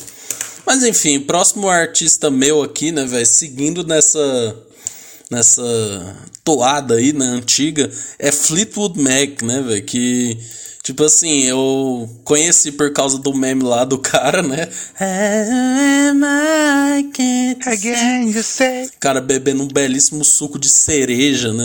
Mas 0.64 0.84
enfim, 0.84 1.18
próximo 1.20 1.68
artista 1.68 2.30
meu 2.30 2.62
aqui, 2.62 2.92
né, 2.92 3.04
velho, 3.04 3.26
seguindo 3.26 3.84
nessa 3.84 4.20
nessa 5.30 5.62
toada 6.44 6.94
aí, 6.94 7.12
né, 7.12 7.26
antiga, 7.26 7.90
é 8.18 8.32
Fleetwood 8.32 9.00
Mac, 9.00 9.42
né, 9.42 9.62
velho, 9.62 9.84
que 9.84 10.36
Tipo 10.82 11.04
assim, 11.04 11.44
eu 11.44 12.08
conheci 12.24 12.72
por 12.72 12.90
causa 12.92 13.18
do 13.18 13.34
meme 13.34 13.62
lá 13.62 13.84
do 13.84 13.98
cara, 13.98 14.42
né? 14.42 14.66
Again, 17.66 18.30
you 18.30 18.42
say. 18.42 18.88
Cara 18.98 19.20
bebendo 19.20 19.62
um 19.62 19.68
belíssimo 19.68 20.24
suco 20.24 20.58
de 20.58 20.70
cereja, 20.70 21.52
né? 21.52 21.64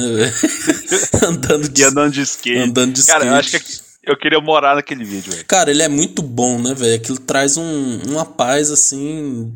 andando 1.25 1.69
de, 1.69 1.82
e 1.82 1.86
andando 1.86 2.12
de 2.12 2.21
skate. 2.23 2.58
Andando 2.60 2.93
de 2.93 3.06
cara, 3.06 3.25
skate. 3.25 3.32
eu 3.32 3.39
acho 3.39 3.51
que 3.51 3.86
eu 4.12 4.17
queria 4.17 4.41
morar 4.41 4.75
naquele 4.75 5.06
vídeo, 5.06 5.32
velho. 5.32 5.45
Cara, 5.45 5.71
ele 5.71 5.82
é 5.82 5.88
muito 5.88 6.21
bom, 6.21 6.62
né, 6.62 6.73
velho? 6.73 6.95
Aquilo 6.95 7.17
traz 7.17 7.56
um, 7.56 7.99
uma 8.08 8.25
paz, 8.25 8.69
assim, 8.69 9.51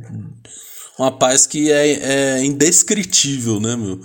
uma 0.99 1.11
paz 1.11 1.47
que 1.47 1.71
é, 1.71 2.37
é 2.37 2.43
indescritível, 2.43 3.59
né, 3.59 3.75
meu? 3.75 3.99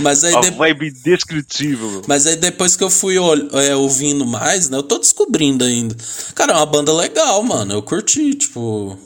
Mas 0.00 0.24
aí. 0.24 0.38
de... 0.42 0.50
vibe 0.50 0.88
indescritível. 0.88 2.02
Mas 2.08 2.26
aí 2.26 2.34
depois 2.34 2.76
que 2.76 2.82
eu 2.82 2.90
fui 2.90 3.14
é, 3.16 3.76
ouvindo 3.76 4.26
mais, 4.26 4.68
né? 4.68 4.76
Eu 4.76 4.82
tô 4.82 4.98
descobrindo 4.98 5.64
ainda. 5.64 5.96
Cara, 6.34 6.52
é 6.52 6.56
uma 6.56 6.66
banda 6.66 6.92
legal, 6.92 7.42
mano. 7.44 7.72
Eu 7.72 7.82
curti, 7.82 8.34
tipo. 8.34 8.98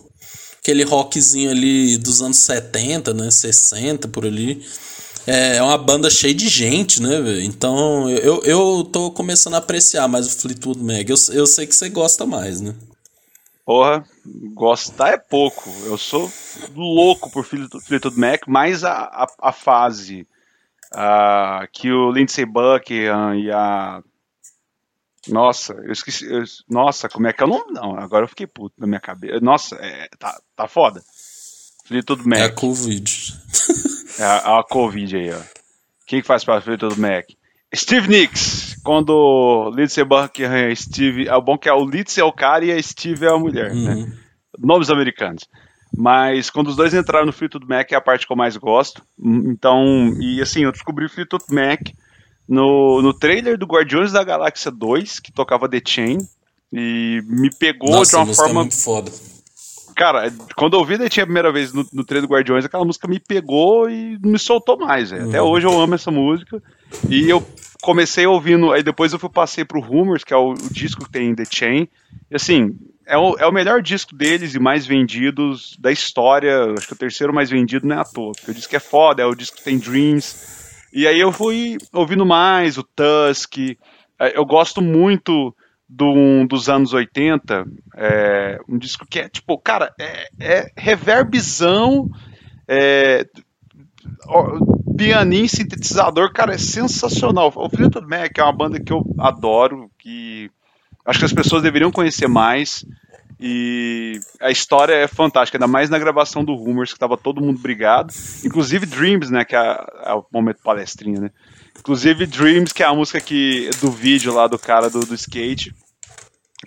Aquele 0.58 0.82
rockzinho 0.82 1.50
ali 1.50 1.96
dos 1.96 2.22
anos 2.22 2.38
70, 2.38 3.14
né? 3.14 3.30
60 3.30 4.08
por 4.08 4.26
ali. 4.26 4.64
É, 5.26 5.56
é 5.56 5.62
uma 5.62 5.78
banda 5.78 6.08
cheia 6.08 6.34
de 6.34 6.48
gente, 6.48 7.02
né, 7.02 7.20
velho? 7.20 7.42
Então 7.42 8.08
eu, 8.10 8.42
eu 8.44 8.88
tô 8.90 9.10
começando 9.10 9.54
a 9.54 9.58
apreciar 9.58 10.08
mais 10.08 10.26
o 10.26 10.30
Fleetwood 10.30 10.82
Mac. 10.82 11.08
Eu, 11.08 11.16
eu 11.34 11.46
sei 11.46 11.66
que 11.66 11.74
você 11.74 11.88
gosta 11.88 12.24
mais, 12.24 12.60
né? 12.60 12.74
Porra, 13.66 14.06
gostar 14.54 15.08
é 15.08 15.18
pouco. 15.18 15.68
Eu 15.84 15.98
sou 15.98 16.30
louco 16.72 17.28
por 17.32 17.44
Fleetwood 17.44 18.16
Mac, 18.16 18.42
mas 18.46 18.84
a, 18.84 18.92
a, 18.92 19.26
a 19.40 19.52
fase 19.52 20.24
uh, 20.94 21.66
que 21.72 21.90
o 21.90 22.12
Lindsey 22.12 22.44
Buckingham 22.44 23.34
e 23.34 23.50
a. 23.50 24.00
Nossa, 25.26 25.72
eu 25.72 25.90
esqueci. 25.90 26.32
Eu, 26.32 26.44
nossa, 26.70 27.08
como 27.08 27.26
é 27.26 27.32
que 27.32 27.42
é 27.42 27.46
o 27.46 27.48
nome? 27.48 27.72
Não, 27.72 27.98
agora 27.98 28.24
eu 28.24 28.28
fiquei 28.28 28.46
puto 28.46 28.76
na 28.78 28.86
minha 28.86 29.00
cabeça. 29.00 29.40
Nossa, 29.40 29.74
é, 29.74 30.08
tá, 30.16 30.40
tá 30.54 30.68
foda. 30.68 31.02
Fleetwood 31.86 32.24
Mac. 32.24 32.38
É 32.38 32.44
a 32.44 32.52
Covid. 32.52 33.34
é 34.20 34.22
a, 34.22 34.60
a 34.60 34.64
Covid 34.64 35.16
aí, 35.16 35.32
ó. 35.32 35.40
Quem 36.06 36.20
que 36.20 36.26
faz 36.26 36.44
para 36.44 36.60
Fleetwood 36.60 37.00
Mac? 37.00 37.26
Steve 37.74 38.08
Nicks, 38.08 38.65
quando 38.86 39.72
Lindsey 39.74 40.04
Buckingham 40.04 40.70
e 40.70 40.76
Steve. 40.76 41.28
É 41.28 41.40
bom 41.40 41.58
que 41.58 41.68
é 41.68 41.72
o 41.72 41.84
Lindsey 41.84 42.22
é 42.22 42.24
o 42.24 42.32
cara 42.32 42.64
e 42.64 42.70
a 42.70 42.80
Steve 42.80 43.26
é 43.26 43.30
a 43.30 43.36
mulher, 43.36 43.74
né? 43.74 43.94
uhum. 43.94 44.06
né? 44.06 44.12
Nomes 44.56 44.88
americanos. 44.88 45.48
Mas 45.94 46.50
quando 46.50 46.68
os 46.68 46.76
dois 46.76 46.94
entraram 46.94 47.26
no 47.26 47.32
Fleetwood 47.32 47.66
Mac 47.66 47.90
é 47.90 47.96
a 47.96 48.00
parte 48.00 48.26
que 48.26 48.32
eu 48.32 48.36
mais 48.36 48.56
gosto. 48.56 49.02
Então, 49.18 50.14
e 50.20 50.40
assim, 50.40 50.62
eu 50.62 50.70
descobri 50.70 51.04
o 51.04 51.10
Fleetwood 51.10 51.44
Mac 51.50 51.80
no, 52.48 53.02
no 53.02 53.12
trailer 53.12 53.58
do 53.58 53.66
Guardiões 53.66 54.12
da 54.12 54.22
Galáxia 54.22 54.70
2, 54.70 55.18
que 55.18 55.32
tocava 55.32 55.68
The 55.68 55.80
Chain. 55.84 56.18
E 56.72 57.22
me 57.26 57.50
pegou 57.50 57.90
Nossa, 57.90 58.18
de 58.18 58.22
uma 58.22 58.32
é 58.32 58.34
forma. 58.34 58.60
É 58.60 58.62
muito 58.62 58.76
foda. 58.76 59.10
Cara, 59.96 60.32
quando 60.56 60.74
eu 60.74 60.80
ouvi 60.80 60.96
The 60.96 61.10
Chain 61.10 61.22
a 61.22 61.26
primeira 61.26 61.52
vez 61.52 61.72
no, 61.72 61.84
no 61.92 62.04
trailer 62.04 62.28
do 62.28 62.32
Guardiões, 62.32 62.64
aquela 62.64 62.84
música 62.84 63.08
me 63.08 63.18
pegou 63.18 63.90
e 63.90 64.16
me 64.22 64.38
soltou 64.38 64.78
mais. 64.78 65.10
Uhum. 65.10 65.28
Até 65.28 65.42
hoje 65.42 65.66
eu 65.66 65.80
amo 65.80 65.94
essa 65.94 66.10
música. 66.10 66.62
E 67.08 67.28
eu 67.28 67.44
comecei 67.82 68.26
ouvindo, 68.26 68.72
aí 68.72 68.82
depois 68.82 69.12
eu 69.12 69.18
fui, 69.18 69.28
passei 69.28 69.64
pro 69.64 69.80
Rumors, 69.80 70.24
que 70.24 70.32
é 70.32 70.36
o, 70.36 70.50
o 70.52 70.72
disco 70.72 71.04
que 71.04 71.10
tem 71.10 71.34
The 71.34 71.44
Chain. 71.44 71.88
E 72.30 72.36
assim, 72.36 72.76
é 73.06 73.16
o, 73.16 73.36
é 73.38 73.46
o 73.46 73.52
melhor 73.52 73.80
disco 73.80 74.14
deles 74.14 74.54
e 74.54 74.58
mais 74.58 74.86
vendidos 74.86 75.76
da 75.78 75.92
história. 75.92 76.72
Acho 76.76 76.88
que 76.88 76.92
o 76.92 76.98
terceiro 76.98 77.32
mais 77.32 77.48
vendido 77.48 77.86
não 77.86 77.96
é 77.96 78.00
à 78.00 78.04
toa. 78.04 78.32
Porque 78.32 78.50
o 78.50 78.54
disco 78.54 78.74
é 78.74 78.80
foda, 78.80 79.22
é 79.22 79.26
o 79.26 79.34
disco 79.34 79.56
que 79.56 79.64
tem 79.64 79.78
Dreams. 79.78 80.56
E 80.92 81.06
aí 81.06 81.20
eu 81.20 81.30
fui 81.30 81.78
ouvindo 81.92 82.26
mais 82.26 82.76
o 82.76 82.82
Tusk. 82.82 83.58
É, 84.18 84.36
eu 84.36 84.44
gosto 84.44 84.82
muito 84.82 85.54
do, 85.88 86.46
dos 86.48 86.68
anos 86.68 86.92
80. 86.92 87.64
É, 87.96 88.58
um 88.68 88.76
disco 88.76 89.06
que 89.08 89.20
é 89.20 89.28
tipo, 89.28 89.56
cara, 89.58 89.94
é, 90.00 90.28
é 90.40 90.72
reverbzão. 90.76 92.10
É, 92.66 93.24
pianinho, 94.96 95.48
sintetizador, 95.48 96.32
cara, 96.32 96.54
é 96.54 96.58
sensacional. 96.58 97.52
O 97.54 97.68
Fleetwood 97.68 98.06
Mac 98.06 98.36
é 98.36 98.42
uma 98.42 98.52
banda 98.52 98.80
que 98.80 98.92
eu 98.92 99.04
adoro, 99.18 99.90
que 99.98 100.50
acho 101.04 101.18
que 101.18 101.24
as 101.24 101.32
pessoas 101.32 101.62
deveriam 101.62 101.92
conhecer 101.92 102.28
mais. 102.28 102.84
E 103.38 104.18
a 104.40 104.50
história 104.50 104.94
é 104.94 105.06
fantástica, 105.06 105.58
ainda 105.58 105.66
mais 105.66 105.90
na 105.90 105.98
gravação 105.98 106.42
do 106.42 106.54
Rumors, 106.54 106.92
que 106.92 106.98
tava 106.98 107.18
todo 107.18 107.42
mundo 107.42 107.60
brigado. 107.60 108.12
Inclusive 108.44 108.86
Dreams, 108.86 109.30
né? 109.30 109.44
Que 109.44 109.54
é, 109.54 109.86
é 110.04 110.14
o 110.14 110.24
momento 110.32 110.62
palestrinha, 110.62 111.20
né? 111.20 111.30
Inclusive 111.78 112.26
Dreams, 112.26 112.72
que 112.72 112.82
é 112.82 112.86
a 112.86 112.94
música 112.94 113.20
que, 113.20 113.68
do 113.80 113.90
vídeo 113.90 114.32
lá 114.32 114.46
do 114.46 114.58
cara 114.58 114.88
do, 114.88 115.00
do 115.00 115.14
skate. 115.14 115.74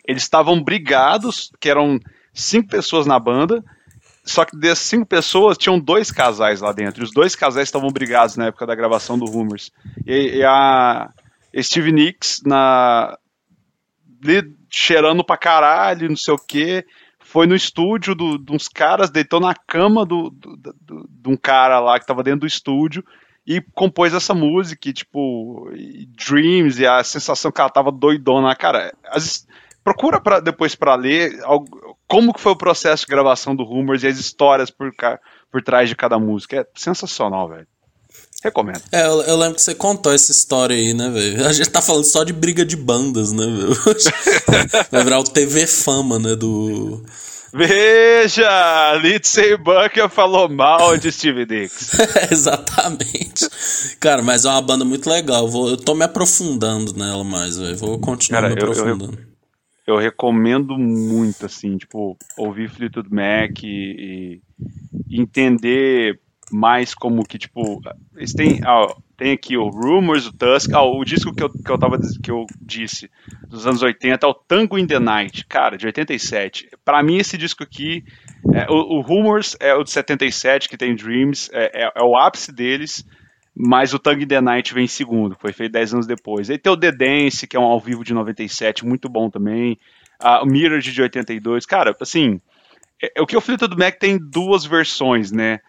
Eles 0.08 0.22
estavam 0.22 0.63
brigados, 0.63 1.52
que 1.60 1.70
eram 1.70 2.00
cinco 2.34 2.70
pessoas 2.70 3.08
na 3.08 3.20
banda, 3.20 3.63
só 4.30 4.46
que 4.46 4.58
dessas 4.58 4.86
cinco 4.86 5.06
pessoas, 5.06 5.58
tinham 5.58 5.80
dois 5.80 6.12
casais 6.12 6.62
lá 6.62 6.72
dentro. 6.72 7.04
Os 7.04 7.12
dois 7.12 7.36
casais 7.36 7.68
estavam 7.68 7.89
brigados 7.89 8.36
na 8.36 8.48
época 8.48 8.65
da 8.65 8.76
gravação 8.76 9.18
do 9.18 9.26
Rumors. 9.26 9.72
E, 10.06 10.38
e 10.38 10.44
a 10.44 11.10
Steve 11.62 11.92
Nicks, 11.92 12.42
na, 12.46 13.18
cheirando 14.70 15.24
pra 15.24 15.38
caralho, 15.38 16.10
não 16.10 16.15
sei 16.15 16.34
o 16.34 16.38
quê, 16.38 16.86
foi 17.20 17.48
no 17.48 17.56
estúdio 17.56 18.15
do, 18.15 18.38
de 18.38 18.52
uns 18.52 18.68
caras, 18.68 19.10
deitou 19.10 19.39
na 19.39 19.54
cama 19.54 20.06
do, 20.06 20.30
do, 20.30 20.56
do, 20.58 21.10
de 21.10 21.30
um 21.30 21.38
cara 21.38 21.80
lá 21.80 22.00
que 22.00 22.06
tava 22.06 22.24
dentro 22.24 22.42
do 22.42 22.48
estúdio 22.48 23.04
e 23.46 23.62
compôs 23.74 24.13
essa 24.13 24.34
música, 24.34 24.89
e, 24.89 24.94
tipo, 24.94 25.72
e 25.74 26.06
Dreams, 26.06 26.80
e 26.80 26.86
a 26.86 27.04
sensação 27.04 27.52
que 27.52 27.60
ela 27.60 27.70
tava 27.70 27.92
doidona. 27.92 28.56
Cara, 28.56 28.94
as, 29.06 29.48
procura 29.84 30.22
pra, 30.22 30.39
depois 30.39 30.76
para 30.76 30.94
ler 30.96 31.39
como 32.10 32.34
que 32.34 32.41
foi 32.41 32.54
o 32.54 32.58
processo 32.58 33.06
de 33.06 33.12
gravação 33.12 33.56
do 33.56 33.63
Rumors 33.63 34.04
e 34.04 34.08
as 34.08 34.17
histórias 34.17 34.72
por, 34.72 34.91
por 35.52 35.62
trás 35.62 35.88
de 35.88 35.95
cada 35.95 36.17
música. 36.17 36.62
É 36.62 36.65
sensacional, 36.76 37.48
velho. 37.48 37.67
Recomendo. 38.43 38.82
É, 38.91 39.06
eu, 39.06 39.22
eu, 39.22 39.38
lembro 39.38 39.56
que 39.56 39.62
você 39.62 39.76
contou 39.76 40.13
essa 40.13 40.32
história 40.32 40.76
aí, 40.76 40.93
né, 40.93 41.10
velho? 41.10 41.45
A 41.45 41.54
gente 41.54 41.69
tá 41.69 41.82
falando 41.82 42.06
só 42.06 42.24
de 42.24 42.34
briga 42.34 42.65
de 42.65 42.76
bandas, 42.76 43.32
né, 43.32 43.45
velho? 43.45 43.76
Vai 44.89 45.04
virar 45.04 45.19
o 45.19 45.24
TV 45.24 45.67
Fama, 45.67 46.17
né, 46.17 46.36
do... 46.36 47.04
Veja! 47.54 48.95
Lindsay 49.02 49.58
Bucker 49.58 50.08
falou 50.10 50.48
mal 50.48 50.98
de 50.98 51.12
Steve 51.12 51.45
Nicks. 51.45 51.91
Exatamente. 52.32 53.50
Cara, 54.00 54.22
mas 54.22 54.45
é 54.45 54.50
uma 54.50 54.62
banda 54.62 54.86
muito 54.86 55.10
legal. 55.10 55.48
Vou, 55.48 55.69
eu 55.69 55.78
tô 55.78 55.93
me 55.93 56.06
aprofundando 56.06 56.93
nela 56.93 57.24
mais, 57.24 57.58
velho. 57.58 57.76
Vou 57.78 58.00
continuar 58.00 58.41
Cara, 58.43 58.54
me 58.54 58.62
aprofundando. 58.62 59.17
Eu, 59.17 59.24
eu, 59.24 59.29
eu, 59.89 59.97
recomendo 59.97 60.78
muito, 60.78 61.45
assim, 61.45 61.78
tipo, 61.78 62.17
ouvir 62.38 62.69
Fleetwood 62.69 63.10
Mac 63.13 63.63
e, 63.63 64.41
e 65.08 65.21
entender 65.21 66.19
mais 66.52 66.93
como 66.93 67.23
que, 67.23 67.38
tipo, 67.38 67.82
eles 68.15 68.34
têm, 68.34 68.60
ah, 68.65 68.93
tem 69.15 69.32
aqui 69.32 69.58
o 69.58 69.69
Rumors, 69.69 70.28
o 70.28 70.34
Tusk, 70.34 70.73
ah, 70.73 70.84
o 70.84 71.04
disco 71.04 71.34
que 71.34 71.43
eu, 71.43 71.49
que, 71.49 71.69
eu 71.69 71.78
tava, 71.78 71.97
que 72.23 72.32
eu 72.32 72.45
disse, 72.62 73.10
dos 73.47 73.67
anos 73.67 73.82
80, 73.82 74.25
é 74.25 74.30
o 74.30 74.34
Tango 74.34 74.78
in 74.78 74.88
the 74.88 74.99
Night, 74.99 75.45
cara, 75.45 75.78
de 75.78 75.86
87. 75.86 76.69
Para 76.84 77.04
mim, 77.04 77.17
esse 77.17 77.38
disco 77.38 77.63
aqui, 77.63 78.04
é, 78.54 78.65
o, 78.69 78.97
o, 78.97 79.02
Rumors 79.02 79.56
é 79.60 79.73
o 79.73 79.84
de 79.84 79.91
77, 79.91 80.69
que 80.69 80.78
tem 80.78 80.95
Dreams, 80.95 81.49
é, 81.54 81.86
é, 81.86 81.91
é, 81.95 82.04
o 82.04 82.17
ápice 82.17 82.52
deles, 82.52 83.06
mas 83.62 83.93
o 83.93 84.00
Tango 84.00 84.24
in 84.24 84.28
the 84.28 84.39
Night 84.39 84.74
vem 84.74 84.86
em 84.86 84.88
segundo, 84.88 85.36
foi 85.38 85.52
feito 85.52 85.74
10 85.74 85.95
anos 85.95 86.08
depois. 86.08 86.50
Aí 86.50 86.58
tem 86.58 86.72
o 86.72 86.78
The 86.78 86.93
Dance, 86.93 87.45
que 87.45 87.58
é 87.58 87.60
um 87.60 87.63
ao 87.63 87.78
vivo 87.78 88.06
de 88.06 88.13
97, 88.13 88.86
muito 88.86 89.10
bom 89.10 89.30
também, 89.30 89.78
ah, 90.17 90.41
o 90.41 90.45
Mirror 90.45 90.80
de 90.80 91.02
82, 91.02 91.65
cara, 91.65 91.93
assim... 92.00 92.39
É, 93.02 93.12
é, 93.17 93.22
o 93.22 93.26
que 93.26 93.36
eu 93.36 93.41
falei 93.41 93.58
do 93.58 93.78
Mac 93.78 93.98
tem 93.98 94.17
duas 94.17 94.65
versões, 94.65 95.32
né? 95.32 95.60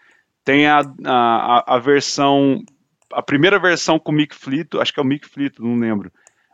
Tem 0.43 0.67
a, 0.67 0.81
a, 1.05 1.75
a 1.75 1.79
versão, 1.79 2.63
a 3.11 3.21
primeira 3.21 3.59
versão 3.59 3.99
com 3.99 4.11
o 4.11 4.15
Mick 4.15 4.35
Fleet, 4.35 4.67
acho 4.79 4.93
que 4.93 4.99
é 4.99 5.03
o 5.03 5.05
Mick 5.05 5.27
Fleet, 5.27 5.53
não 5.59 5.75
lembro. 5.75 6.11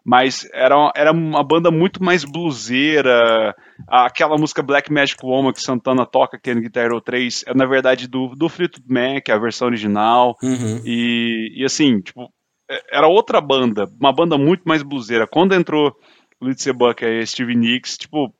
Mas 0.07 0.47
era, 0.53 0.89
era 0.95 1.11
uma 1.11 1.43
banda 1.43 1.69
muito 1.69 2.01
mais 2.01 2.23
bluseira. 2.23 3.53
Aquela 3.85 4.37
música 4.37 4.63
Black 4.63 4.89
Magic 4.89 5.19
Woman 5.21 5.51
que 5.51 5.61
Santana 5.61 6.05
toca 6.05 6.37
aqui 6.37 6.55
no 6.55 6.61
Guitar 6.61 6.85
Hero 6.85 7.01
3 7.01 7.43
é 7.45 7.53
na 7.53 7.65
verdade 7.65 8.07
do, 8.07 8.29
do 8.29 8.47
Fleetwood 8.47 8.87
Mac, 8.87 9.27
a 9.27 9.37
versão 9.37 9.67
original. 9.67 10.37
Uhum. 10.41 10.81
E, 10.85 11.51
e 11.57 11.65
assim, 11.65 11.99
tipo, 11.99 12.31
é, 12.71 12.81
era 12.89 13.07
outra 13.09 13.41
banda, 13.41 13.85
uma 13.99 14.13
banda 14.13 14.37
muito 14.37 14.61
mais 14.63 14.81
bluseira. 14.81 15.27
Quando 15.27 15.53
entrou 15.53 15.93
Lindsey 16.41 16.71
Bucker 16.71 17.09
e 17.09 17.27
Steve 17.27 17.53
Nicks, 17.53 17.97
tipo, 17.97 18.33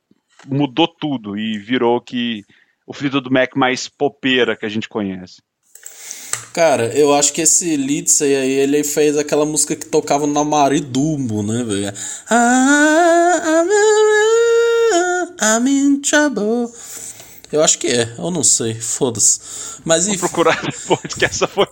mudou 0.48 0.88
tudo 0.88 1.38
e 1.38 1.58
virou 1.58 2.00
que 2.00 2.46
o 2.88 2.94
Fleetwood 2.94 3.30
Mac 3.30 3.58
mais 3.58 3.90
popeira 3.90 4.56
que 4.56 4.66
a 4.66 4.70
gente 4.70 4.88
conhece. 4.88 5.42
Cara, 6.54 6.88
eu 6.98 7.14
acho 7.14 7.34
que 7.34 7.42
esse 7.42 7.76
Lindsay 7.76 8.36
aí, 8.36 8.52
ele 8.52 8.84
fez 8.84 9.18
aquela 9.18 9.46
música 9.46 9.76
que 9.76 9.86
tocava 9.86 10.26
na 10.26 10.44
Maridumbo, 10.44 11.44
né, 11.44 11.64
velho? 11.64 11.94
Ah, 12.30 13.68
I'm 15.42 15.68
in 15.68 16.02
trouble. 16.02 16.72
Eu 17.52 17.64
acho 17.64 17.78
que 17.78 17.88
é, 17.88 18.14
eu 18.18 18.32
não 18.32 18.44
sei, 18.44 18.74
foda-se. 18.74 19.40
Mas 19.86 20.08
Vou 20.08 20.18
procurar 20.18 20.60
depois, 20.66 21.14
que 21.14 21.26
essa 21.26 21.48
foi, 21.48 21.68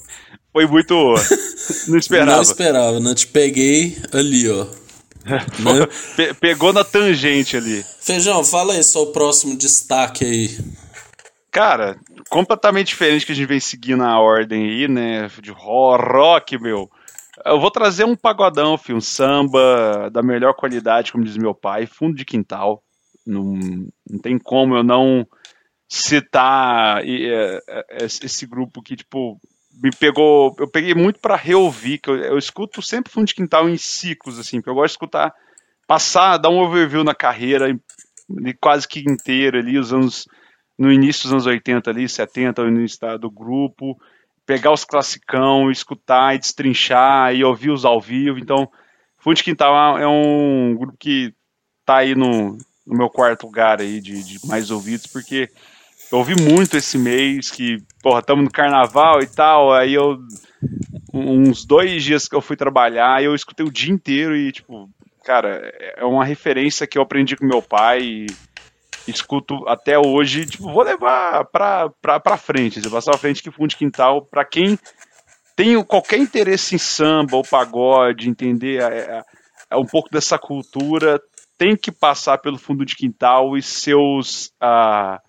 foi 0.54 0.66
muito. 0.68 0.94
Não 1.88 1.98
esperava. 1.98 2.36
Não 2.36 2.42
esperava, 2.42 3.00
né? 3.00 3.14
Te 3.14 3.28
peguei 3.28 3.98
ali, 4.14 4.50
ó. 4.50 4.66
né? 5.26 6.34
Pegou 6.40 6.72
na 6.72 6.84
tangente 6.84 7.58
ali. 7.58 7.84
Feijão, 8.00 8.44
fala 8.44 8.74
aí 8.74 8.84
só 8.84 9.04
o 9.04 9.12
próximo 9.12 9.58
destaque 9.58 10.24
aí. 10.24 10.58
Cara, 11.52 11.98
completamente 12.30 12.88
diferente 12.88 13.26
que 13.26 13.32
a 13.32 13.36
gente 13.36 13.48
vem 13.48 13.60
seguindo 13.60 14.04
a 14.04 14.20
ordem 14.20 14.64
aí, 14.64 14.88
né? 14.88 15.30
De 15.42 15.52
rock, 15.52 16.58
meu. 16.60 16.90
Eu 17.46 17.60
vou 17.60 17.70
trazer 17.70 18.06
um 18.06 18.16
pagodão, 18.16 18.78
filho, 18.78 18.98
um 18.98 19.02
samba 19.02 20.10
da 20.12 20.24
melhor 20.24 20.54
qualidade, 20.54 21.12
como 21.12 21.24
diz 21.24 21.38
meu 21.38 21.54
pai, 21.54 21.86
fundo 21.86 22.16
de 22.16 22.26
quintal. 22.26 22.82
Não, 23.26 23.54
não 24.10 24.20
tem 24.22 24.38
como 24.38 24.76
eu 24.76 24.84
não 24.84 25.28
citar 25.88 27.04
é, 27.06 27.60
é, 27.68 28.06
esse 28.06 28.46
grupo 28.46 28.82
que, 28.82 28.96
tipo, 28.96 29.40
me 29.82 29.90
pegou. 29.92 30.56
Eu 30.58 30.70
peguei 30.70 30.94
muito 30.94 31.20
para 31.20 31.36
reouvir, 31.36 32.00
que 32.00 32.10
eu, 32.10 32.16
eu, 32.18 32.38
escuto 32.38 32.82
sempre 32.82 33.12
fundo 33.12 33.28
de 33.28 33.36
quintal 33.36 33.70
em 33.70 33.78
ciclos, 33.78 34.40
assim, 34.40 34.58
porque 34.58 34.70
eu 34.70 34.76
gosto 34.76 34.88
de 34.88 34.94
escutar, 34.94 35.34
passar, 35.88 36.38
dar 36.38 36.50
um 36.50 36.60
overview 36.60 37.04
na 37.04 37.14
carreira, 37.14 37.78
quase 38.60 38.88
que 38.88 39.02
inteira 39.02 39.60
ali, 39.60 39.78
os 39.78 39.94
anos 39.94 40.28
no 40.78 40.92
início 40.92 41.24
dos 41.24 41.32
anos 41.32 41.46
80 41.46 41.90
ali, 41.90 42.08
70, 42.08 42.64
no 42.64 42.80
início 42.80 43.18
do 43.18 43.30
grupo, 43.32 44.00
pegar 44.46 44.72
os 44.72 44.86
classicão, 44.86 45.72
escutar 45.72 46.36
e 46.36 46.40
destrinchar 46.40 47.34
e 47.34 47.44
ouvir 47.44 47.72
os 47.72 47.86
ao 47.86 48.00
vivo. 48.00 48.38
Então, 48.38 48.70
Fundo 49.18 49.38
de 49.38 49.44
Quintal 49.44 49.98
é 49.98 50.08
um 50.08 50.76
grupo 50.78 50.98
que 51.00 51.34
tá 51.86 51.98
aí 51.98 52.14
no, 52.14 52.58
no 52.86 52.98
meu 52.98 53.10
quarto 53.10 53.48
lugar 53.48 53.82
aí 53.82 54.00
de, 54.00 54.24
de, 54.24 54.48
mais 54.48 54.70
ouvidos, 54.70 55.08
porque 55.08 55.50
eu 56.12 56.20
ouvi 56.20 56.36
muito 56.40 56.78
esse 56.78 56.98
mês 56.98 57.50
que, 57.50 57.78
porra, 58.04 58.20
estamos 58.20 58.44
no 58.44 58.52
carnaval 58.52 59.22
e 59.22 59.28
tal, 59.28 59.74
aí 59.74 59.94
eu 59.94 60.20
uns 61.12 61.66
dois 61.66 62.04
dias 62.04 62.28
que 62.28 62.36
eu 62.36 62.42
fui 62.42 62.58
trabalhar, 62.58 63.24
eu 63.24 63.34
escutei 63.34 63.66
o 63.66 63.72
dia 63.72 63.94
inteiro 63.94 64.36
e, 64.36 64.52
tipo, 64.52 64.90
cara, 65.24 65.74
é 65.96 66.04
uma 66.04 66.26
referência 66.26 66.86
que 66.86 66.98
eu 66.98 67.02
aprendi 67.02 67.36
com 67.38 67.46
meu 67.46 67.62
pai 67.62 68.02
e 68.02 68.26
escuto 69.08 69.68
até 69.68 69.98
hoje, 69.98 70.46
tipo, 70.46 70.72
vou 70.72 70.84
levar 70.84 71.46
pra, 71.46 71.90
pra, 72.02 72.20
pra 72.20 72.38
frente, 72.38 72.82
você 72.82 72.90
passar 72.90 73.12
pra 73.12 73.20
frente 73.20 73.44
que 73.44 73.52
fundo 73.52 73.70
de 73.70 73.78
quintal, 73.78 74.22
pra 74.24 74.44
quem 74.44 74.78
tem 75.56 75.82
qualquer 75.84 76.18
interesse 76.18 76.76
em 76.76 76.78
samba 76.78 77.38
ou 77.38 77.44
pagode, 77.44 78.30
entender 78.30 78.82
é, 78.82 78.98
é, 78.98 79.24
é 79.72 79.76
um 79.76 79.86
pouco 79.86 80.10
dessa 80.10 80.38
cultura, 80.38 81.22
tem 81.58 81.76
que 81.78 81.92
passar 81.92 82.38
pelo 82.40 82.58
fundo 82.58 82.86
de 82.86 82.96
quintal 82.96 83.58
e 83.58 83.62
seus, 83.62 84.52
ah, 84.60 85.22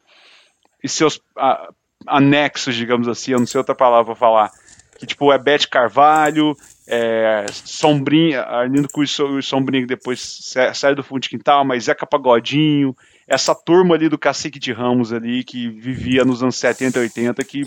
e 0.83 0.89
seus 0.89 1.21
ah, 1.39 1.69
anexos, 2.07 2.75
digamos 2.75 3.09
assim, 3.09 3.33
eu 3.33 3.39
não 3.39 3.47
sei 3.47 3.59
outra 3.59 3.75
palavra 3.75 4.07
pra 4.07 4.15
falar, 4.15 4.51
que 4.99 5.07
tipo 5.07 5.33
é 5.33 5.39
Bete 5.39 5.69
Carvalho, 5.69 6.57
é, 6.89 7.47
Sombrinha, 7.53 8.43
Arlindo 8.43 8.89
Cruz 8.89 9.17
e 9.39 9.43
Sombrinha 9.43 9.83
que 9.83 9.95
depois 9.95 10.55
sai 10.75 10.95
do 10.95 11.05
fundo 11.05 11.21
de 11.21 11.29
quintal, 11.29 11.65
mas 11.65 11.85
Zeca 11.85 12.07
Pagodinho, 12.07 12.97
essa 13.27 13.55
turma 13.55 13.95
ali 13.95 14.09
do 14.09 14.19
Cacique 14.19 14.59
de 14.59 14.73
Ramos 14.73 15.13
ali, 15.13 15.43
que 15.43 15.69
vivia 15.69 16.25
nos 16.25 16.43
anos 16.43 16.57
70 16.57 16.99
e 16.99 17.03
80, 17.03 17.45
que, 17.45 17.63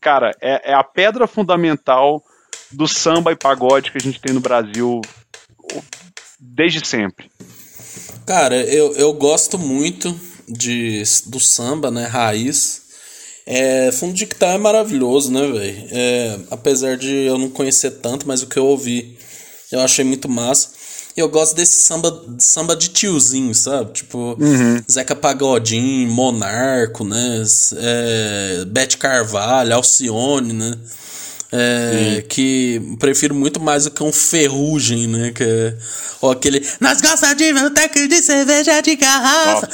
cara, 0.00 0.30
é, 0.40 0.72
é 0.72 0.74
a 0.74 0.82
pedra 0.82 1.26
fundamental 1.26 2.22
do 2.70 2.88
samba 2.88 3.32
e 3.32 3.36
pagode 3.36 3.90
que 3.90 3.98
a 3.98 4.00
gente 4.00 4.20
tem 4.20 4.34
no 4.34 4.40
Brasil 4.40 5.00
desde 6.40 6.86
sempre. 6.86 7.30
Cara, 8.26 8.56
eu, 8.56 8.94
eu 8.94 9.12
gosto 9.12 9.58
muito 9.58 10.18
de, 10.48 11.02
do 11.26 11.38
samba, 11.38 11.90
né, 11.90 12.06
raiz. 12.06 12.82
É, 13.44 13.90
fundo 13.92 14.14
de 14.14 14.24
Quintal 14.24 14.52
é 14.52 14.58
maravilhoso, 14.58 15.32
né, 15.32 15.46
velho? 15.46 15.88
É, 15.90 16.38
apesar 16.50 16.96
de 16.96 17.12
eu 17.26 17.36
não 17.36 17.50
conhecer 17.50 17.90
tanto, 18.00 18.26
mas 18.26 18.42
o 18.42 18.46
que 18.46 18.58
eu 18.58 18.64
ouvi 18.64 19.18
eu 19.72 19.80
achei 19.80 20.04
muito 20.04 20.28
massa. 20.28 20.70
Eu 21.16 21.28
gosto 21.28 21.54
desse 21.54 21.82
samba, 21.82 22.24
samba 22.38 22.74
de 22.74 22.88
tiozinho, 22.88 23.54
sabe? 23.54 23.92
Tipo, 23.92 24.36
uhum. 24.40 24.82
Zeca 24.90 25.14
Pagodinho, 25.14 26.10
Monarco, 26.10 27.04
né? 27.04 27.44
É, 27.76 28.64
Bete 28.66 28.96
Carvalho, 28.96 29.74
Alcione, 29.74 30.52
né? 30.52 30.78
É, 31.54 32.22
que 32.22 32.80
prefiro 32.98 33.34
muito 33.34 33.60
mais 33.60 33.84
do 33.84 33.90
que 33.90 34.02
um 34.02 34.10
ferrugem, 34.10 35.06
né? 35.06 35.32
Que 35.32 35.44
é, 35.44 35.76
ou 36.22 36.30
aquele. 36.30 36.66
Nós 36.80 37.00
gostamos 37.02 37.36
de 37.36 37.52
um 37.52 38.08
de 38.08 38.22
cerveja 38.22 38.80
de 38.80 38.96
garrafa. 38.96 39.68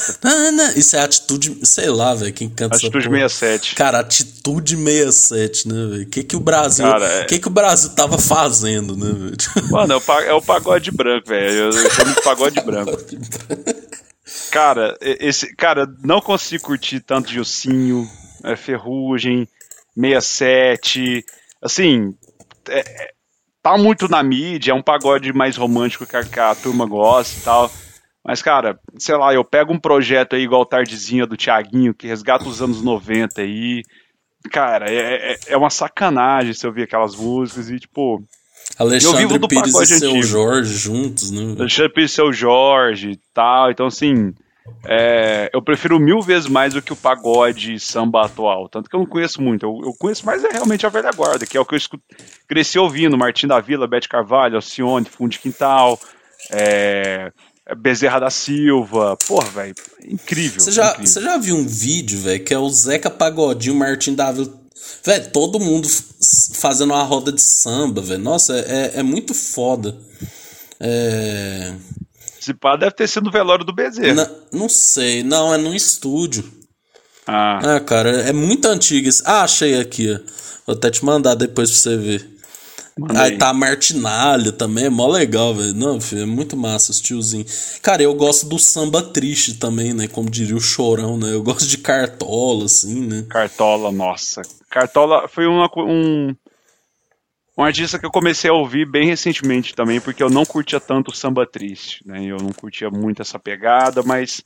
Isso 0.74 0.96
é 0.96 1.00
atitude, 1.00 1.56
sei 1.62 1.88
lá, 1.88 2.16
velho. 2.16 2.32
Quem 2.32 2.48
canta 2.48 2.74
Atitude 2.74 3.04
67. 3.04 3.74
Cara, 3.76 4.00
atitude 4.00 4.76
67, 4.76 5.68
né, 5.68 5.86
velho? 5.86 6.02
O 6.02 6.06
que, 6.06 6.24
que 6.24 6.36
o 6.36 6.40
Brasil. 6.40 6.84
O 6.84 7.04
é... 7.04 7.24
que, 7.26 7.38
que 7.38 7.46
o 7.46 7.50
Brasil 7.50 7.90
tava 7.90 8.18
fazendo, 8.18 8.96
né, 8.96 9.12
velho? 9.12 9.36
Mano, 9.70 9.92
é 9.92 9.96
o, 9.96 10.20
é 10.22 10.34
o 10.34 10.42
pagode 10.42 10.90
branco, 10.90 11.28
velho. 11.28 11.72
Eu, 11.72 11.90
chamo 11.90 12.12
de 12.12 12.22
pagode 12.22 12.60
branco. 12.62 12.98
cara, 14.50 14.96
esse. 15.00 15.54
Cara, 15.54 15.86
não 16.02 16.20
consigo 16.20 16.64
curtir 16.64 16.98
tanto 16.98 17.30
de 17.30 17.38
ossinho, 17.38 18.10
é, 18.42 18.56
ferrugem, 18.56 19.46
67 19.96 21.24
assim, 21.62 22.14
é, 22.68 22.80
é, 22.80 23.11
tá 23.62 23.76
muito 23.76 24.09
na 24.09 24.22
mídia, 24.22 24.72
é 24.72 24.74
um 24.74 24.82
pagode 24.82 25.32
mais 25.32 25.56
romântico 25.56 26.06
que 26.06 26.16
a, 26.16 26.24
que 26.24 26.40
a, 26.40 26.54
turma 26.54 26.86
gosta 26.86 27.38
e 27.38 27.42
tal. 27.42 27.70
Mas, 28.24 28.42
cara, 28.42 28.78
sei 28.98 29.16
lá, 29.16 29.32
eu 29.32 29.44
pego 29.44 29.72
um 29.72 29.78
projeto 29.78 30.36
aí 30.36 30.42
igual 30.42 30.66
Tardezinha 30.66 31.26
do 31.26 31.36
Tiaguinho, 31.36 31.94
que 31.94 32.06
resgata 32.06 32.48
os 32.48 32.61
anos 32.61 32.82
90 32.82 33.40
aí. 33.40 33.82
Cara, 34.50 34.90
é, 34.90 35.32
é, 35.32 35.38
é 35.48 35.56
uma 35.56 35.70
sacanagem 35.70 36.52
se 36.52 36.66
ouvir 36.66 36.82
aquelas 36.82 37.16
músicas 37.16 37.70
e, 37.70 37.78
tipo. 37.78 38.22
Alexandre 38.78 39.38
Pires 39.48 39.74
e 39.74 39.86
seu 39.86 40.11
antigo. 40.11 40.22
Jorge 40.22 40.74
juntos, 40.76 41.30
né? 41.30 41.54
Alexandre 41.59 41.92
Pires 41.92 42.11
e 42.11 42.14
seu 42.14 42.32
Jorge 42.32 43.12
e 43.12 43.20
tal. 43.32 43.70
Então, 43.70 43.86
assim, 43.86 44.34
é, 44.84 45.50
eu 45.52 45.60
prefiro 45.60 45.98
mil 45.98 46.22
vezes 46.22 46.48
mais 46.48 46.74
do 46.74 46.82
que 46.82 46.92
o 46.92 46.96
pagode 46.96 47.78
samba 47.78 48.24
atual. 48.24 48.68
Tanto 48.68 48.88
que 48.88 48.96
eu 48.96 49.00
não 49.00 49.06
conheço 49.06 49.42
muito. 49.42 49.64
Eu, 49.64 49.80
eu 49.84 49.94
conheço 49.98 50.24
mais 50.24 50.42
é 50.44 50.48
realmente 50.48 50.86
a 50.86 50.88
velha 50.88 51.10
guarda, 51.10 51.46
que 51.46 51.56
é 51.56 51.60
o 51.60 51.64
que 51.64 51.74
eu 51.74 51.78
escuto, 51.78 52.02
cresci 52.46 52.78
ouvindo. 52.78 53.18
Martim 53.18 53.46
da 53.46 53.60
Vila, 53.60 53.86
Bete 53.86 54.08
Carvalho, 54.08 54.56
Alcione, 54.56 55.06
Fundo 55.06 55.30
de 55.30 55.38
Quintal, 55.38 55.98
é, 56.50 57.32
Bezerra 57.76 58.20
da 58.20 58.30
Silva. 58.30 59.16
Porra, 59.26 59.48
velho, 59.50 59.74
incrível. 60.06 60.60
Você 60.60 60.72
já, 60.72 60.92
incrível. 60.92 61.22
Já 61.22 61.36
viu 61.36 61.56
um 61.56 61.66
vídeo, 61.66 62.18
velho, 62.20 62.44
que 62.44 62.54
é 62.54 62.58
o 62.58 62.68
Zeca 62.70 63.10
Pagodinho, 63.10 63.74
Martim 63.74 64.14
da 64.14 64.32
Vila. 64.32 64.52
Velho, 65.04 65.30
todo 65.30 65.60
mundo 65.60 65.88
fazendo 66.54 66.94
uma 66.94 67.02
roda 67.02 67.32
de 67.32 67.40
samba, 67.40 68.00
velho. 68.00 68.22
Nossa, 68.22 68.58
é, 68.58 69.00
é 69.00 69.02
muito 69.02 69.34
foda. 69.34 69.96
É. 70.80 71.74
Pá, 72.55 72.76
deve 72.76 72.92
ter 72.92 73.09
sido 73.09 73.24
no 73.24 73.30
velório 73.30 73.64
do 73.64 73.72
Bezerra. 73.72 74.14
Não, 74.14 74.61
não 74.61 74.68
sei, 74.68 75.22
não, 75.22 75.53
é 75.53 75.59
num 75.59 75.74
estúdio. 75.74 76.44
Ah. 77.26 77.76
ah, 77.76 77.80
cara, 77.80 78.11
é 78.22 78.32
muito 78.32 78.66
antigo. 78.66 79.09
Ah, 79.24 79.42
achei 79.42 79.78
aqui, 79.78 80.11
ó. 80.11 80.18
Vou 80.66 80.76
até 80.76 80.90
te 80.90 81.05
mandar 81.05 81.34
depois 81.34 81.70
pra 81.70 81.78
você 81.78 81.96
ver. 81.96 82.38
Aí 83.16 83.38
tá 83.38 83.51
a 83.51 83.55
Martinalha 83.55 84.51
também, 84.51 84.86
é 84.86 84.90
mó 84.90 85.07
legal, 85.07 85.55
velho. 85.55 85.74
Não, 85.74 86.01
filho, 86.01 86.22
é 86.22 86.26
muito 86.26 86.57
massa 86.57 86.90
os 86.90 87.01
tiozinho. 87.01 87.46
Cara, 87.80 88.03
eu 88.03 88.12
gosto 88.14 88.46
do 88.46 88.59
samba 88.59 89.03
triste 89.03 89.55
também, 89.55 89.94
né? 89.94 90.09
Como 90.09 90.28
diria 90.28 90.57
o 90.57 90.61
chorão, 90.61 91.16
né? 91.16 91.32
Eu 91.32 91.42
gosto 91.42 91.66
de 91.66 91.78
cartola, 91.78 92.64
assim, 92.64 93.07
né? 93.07 93.24
Cartola, 93.28 93.92
nossa. 93.92 94.42
Cartola 94.68 95.28
foi 95.28 95.46
uma, 95.46 95.70
um, 95.76 96.34
um 97.59 97.64
artista 97.64 97.98
que 97.98 98.06
eu 98.06 98.11
comecei 98.11 98.48
a 98.48 98.54
ouvir 98.54 98.88
bem 98.88 99.09
recentemente 99.09 99.74
também, 99.74 100.00
porque 100.00 100.22
eu 100.22 100.30
não 100.30 100.46
curtia 100.46 100.78
tanto 100.78 101.09
o 101.11 101.14
samba 101.14 101.44
triste, 101.44 102.06
né? 102.06 102.24
Eu 102.24 102.36
não 102.36 102.52
curtia 102.52 102.88
muito 102.88 103.20
essa 103.20 103.36
pegada, 103.36 104.00
mas 104.04 104.44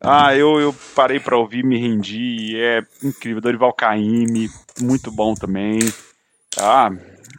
ah, 0.00 0.34
eu, 0.34 0.58
eu 0.58 0.74
parei 0.92 1.20
para 1.20 1.38
ouvir, 1.38 1.64
me 1.64 1.78
rendi, 1.78 2.56
é 2.56 2.82
incrível. 3.02 3.40
Dorival 3.40 3.72
Caymmi, 3.72 4.50
muito 4.80 5.08
bom 5.12 5.34
também. 5.34 5.78
Ah, 6.58 6.90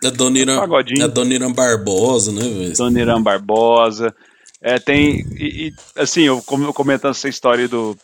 é 0.02 0.10
Dona 0.10 0.40
Irã, 0.40 0.64
é 1.02 1.08
Dona 1.10 1.34
Irã 1.34 1.52
Barbosa, 1.52 2.32
né, 2.32 2.42
velho? 2.42 2.74
Dona 2.78 3.02
Irã 3.02 3.22
Barbosa. 3.22 4.16
É, 4.62 4.80
tem. 4.80 5.26
E, 5.38 5.68
e, 5.68 5.74
assim, 5.98 6.24
eu 6.24 6.42
comentando 6.42 7.12
essa 7.12 7.28
história 7.28 7.68
do. 7.68 7.98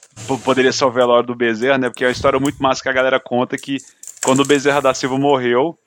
Poderia 0.43 0.74
ser 0.74 0.84
o 0.84 0.91
velório 0.91 1.28
do 1.28 1.36
Bezerra, 1.36 1.78
né? 1.78 1.89
Porque 1.89 2.03
é 2.03 2.07
uma 2.07 2.13
história 2.13 2.39
muito 2.39 2.61
massa 2.61 2.84
que 2.84 2.89
a 2.89 2.93
galera 2.93 3.22
conta 3.22 3.57
que 3.57 3.78
quando 4.22 4.41
o 4.41 4.45
Bezerra 4.45 4.82
da 4.82 4.93
Silva 4.93 5.18
morreu, 5.18 5.78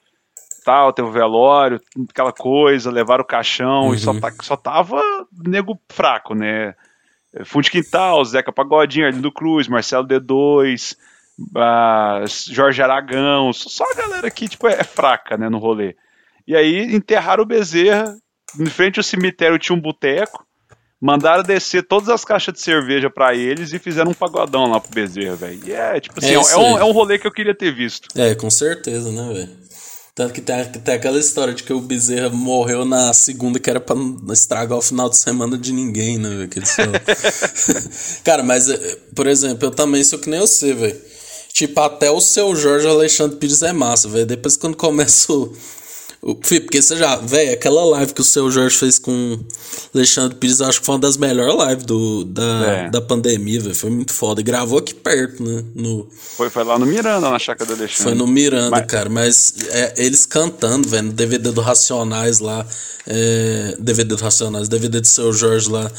tal, 0.68 0.92
teve 0.92 1.08
o 1.08 1.12
velório, 1.12 1.80
aquela 2.10 2.30
coisa, 2.30 2.90
levaram 2.90 3.22
o 3.22 3.26
caixão 3.26 3.86
uhum. 3.86 3.94
e 3.94 3.98
só, 3.98 4.12
uhum. 4.12 4.20
tá, 4.20 4.30
só 4.42 4.54
tava 4.54 5.00
nego 5.46 5.80
fraco, 5.88 6.34
né? 6.34 6.74
Fundo 7.46 7.70
Quintal, 7.70 8.22
Zeca 8.26 8.52
Pagodinho, 8.52 9.06
Arlindo 9.06 9.32
Cruz, 9.32 9.66
Marcelo 9.66 10.06
D2, 10.06 10.94
uh, 11.56 12.52
Jorge 12.52 12.82
Aragão, 12.82 13.50
só 13.54 13.84
a 13.90 13.94
galera 13.94 14.30
que 14.30 14.46
tipo, 14.46 14.68
é 14.68 14.84
fraca 14.84 15.38
né, 15.38 15.48
no 15.48 15.56
rolê. 15.56 15.96
E 16.46 16.54
aí 16.54 16.94
enterraram 16.94 17.44
o 17.44 17.46
Bezerra, 17.46 18.14
em 18.60 18.66
frente 18.66 18.98
ao 18.98 19.04
cemitério 19.04 19.58
tinha 19.58 19.76
um 19.76 19.80
boteco, 19.80 20.46
mandaram 21.00 21.42
descer 21.42 21.82
todas 21.82 22.10
as 22.10 22.26
caixas 22.26 22.52
de 22.52 22.60
cerveja 22.60 23.08
para 23.08 23.34
eles 23.34 23.72
e 23.72 23.78
fizeram 23.78 24.10
um 24.10 24.14
pagodão 24.14 24.70
lá 24.70 24.80
pro 24.80 24.92
Bezerra, 24.92 25.36
velho. 25.36 25.60
E 25.64 25.72
é, 25.72 25.98
tipo 25.98 26.18
assim, 26.18 26.30
é, 26.30 26.34
é, 26.34 26.58
um, 26.58 26.78
é 26.78 26.84
um 26.84 26.92
rolê 26.92 27.18
que 27.18 27.26
eu 27.26 27.32
queria 27.32 27.54
ter 27.54 27.74
visto. 27.74 28.08
É, 28.18 28.34
com 28.34 28.50
certeza, 28.50 29.10
né, 29.10 29.32
velho? 29.32 29.67
Tanto 30.18 30.34
que 30.34 30.40
tem, 30.40 30.64
tem 30.64 30.94
aquela 30.96 31.16
história 31.16 31.54
de 31.54 31.62
que 31.62 31.72
o 31.72 31.80
Bezerra 31.80 32.28
morreu 32.30 32.84
na 32.84 33.12
segunda, 33.12 33.60
que 33.60 33.70
era 33.70 33.78
pra 33.78 33.94
estragar 34.32 34.76
o 34.76 34.82
final 34.82 35.08
de 35.08 35.16
semana 35.16 35.56
de 35.56 35.72
ninguém, 35.72 36.18
né, 36.18 36.48
eles 36.56 36.74
Cara, 38.24 38.42
mas, 38.42 38.68
eh, 38.68 38.98
por 39.14 39.28
exemplo, 39.28 39.68
eu 39.68 39.70
também 39.70 40.02
sou 40.02 40.18
que 40.18 40.28
nem 40.28 40.40
você, 40.40 40.74
velho. 40.74 41.00
Tipo, 41.52 41.80
até 41.82 42.10
o 42.10 42.20
seu 42.20 42.56
Jorge 42.56 42.88
Alexandre 42.88 43.36
Pires 43.36 43.62
é 43.62 43.72
massa, 43.72 44.08
velho. 44.08 44.26
Depois 44.26 44.56
quando 44.56 44.76
começa 44.76 45.32
o 45.32 45.56
porque 46.20 46.82
você 46.82 46.96
já, 46.96 47.16
velho, 47.16 47.52
aquela 47.52 47.84
live 47.84 48.12
que 48.12 48.20
o 48.20 48.24
seu 48.24 48.50
Jorge 48.50 48.76
fez 48.76 48.98
com 48.98 49.38
Alexandre 49.94 50.36
Pires, 50.36 50.60
acho 50.60 50.80
que 50.80 50.86
foi 50.86 50.96
uma 50.96 51.00
das 51.00 51.16
melhores 51.16 51.68
lives 51.68 51.84
do, 51.84 52.24
da, 52.24 52.66
é. 52.66 52.90
da 52.90 53.00
pandemia, 53.00 53.60
velho. 53.60 53.74
Foi 53.74 53.88
muito 53.88 54.12
foda. 54.12 54.40
E 54.40 54.44
gravou 54.44 54.78
aqui 54.78 54.94
perto, 54.94 55.42
né? 55.42 55.64
No... 55.74 56.08
Foi, 56.36 56.50
foi 56.50 56.64
lá 56.64 56.76
no 56.78 56.86
Miranda, 56.86 57.30
na 57.30 57.38
chácara 57.38 57.66
do 57.66 57.74
Alexandre. 57.74 58.02
Foi 58.02 58.14
no 58.14 58.26
Miranda, 58.26 58.70
mas... 58.70 58.86
cara. 58.86 59.08
Mas 59.08 59.54
é, 59.70 59.94
eles 59.96 60.26
cantando, 60.26 60.88
velho, 60.88 61.04
no 61.04 61.12
DVD 61.12 61.52
do 61.52 61.60
Racionais 61.60 62.40
lá. 62.40 62.66
É, 63.06 63.76
DVD 63.78 64.16
do 64.16 64.22
Racionais, 64.22 64.68
DVD 64.68 65.00
do 65.00 65.06
seu 65.06 65.32
Jorge 65.32 65.70
lá. 65.70 65.90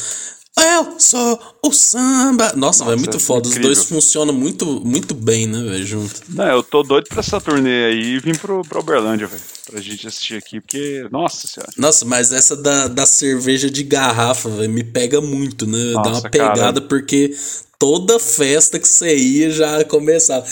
Eu 0.58 1.00
sou 1.00 1.40
o 1.64 1.72
samba. 1.72 2.52
Nossa, 2.56 2.84
velho, 2.84 2.96
é 2.98 3.00
muito 3.00 3.20
foda. 3.20 3.48
Incrível. 3.48 3.72
Os 3.72 3.78
dois 3.78 3.90
funcionam 3.90 4.34
muito, 4.34 4.66
muito 4.66 5.14
bem, 5.14 5.48
né, 5.48 5.62
velho, 5.64 5.86
junto. 5.86 6.22
Não, 6.30 6.46
eu 6.46 6.64
tô 6.64 6.84
doido 6.84 7.08
pra 7.08 7.20
essa 7.22 7.40
turnê 7.40 7.86
aí 7.86 8.16
e 8.16 8.20
vim 8.20 8.34
pro, 8.34 8.62
pro 8.64 8.80
Uberlândia, 8.82 9.28
velho. 9.28 9.42
Pra 9.70 9.80
gente 9.80 10.06
assistir 10.08 10.36
aqui, 10.38 10.60
porque. 10.60 11.08
Nossa 11.12 11.48
senhora. 11.48 11.72
Nossa, 11.78 12.04
mas 12.04 12.34
essa 12.34 12.58
da, 12.58 12.88
da 12.88 13.06
cerveja 13.06 13.70
de 13.70 13.84
garrafa, 13.84 14.50
velho, 14.50 14.70
me 14.72 14.84
pega 14.84 15.22
muito, 15.22 15.66
né? 15.66 15.92
Nossa, 15.94 16.10
Dá 16.10 16.16
uma 16.18 16.30
pegada, 16.30 16.58
cara. 16.58 16.82
porque 16.82 17.34
toda 17.78 18.20
festa 18.20 18.78
que 18.78 18.88
você 18.88 19.16
ia 19.16 19.50
já 19.52 19.86
começava. 19.86 20.46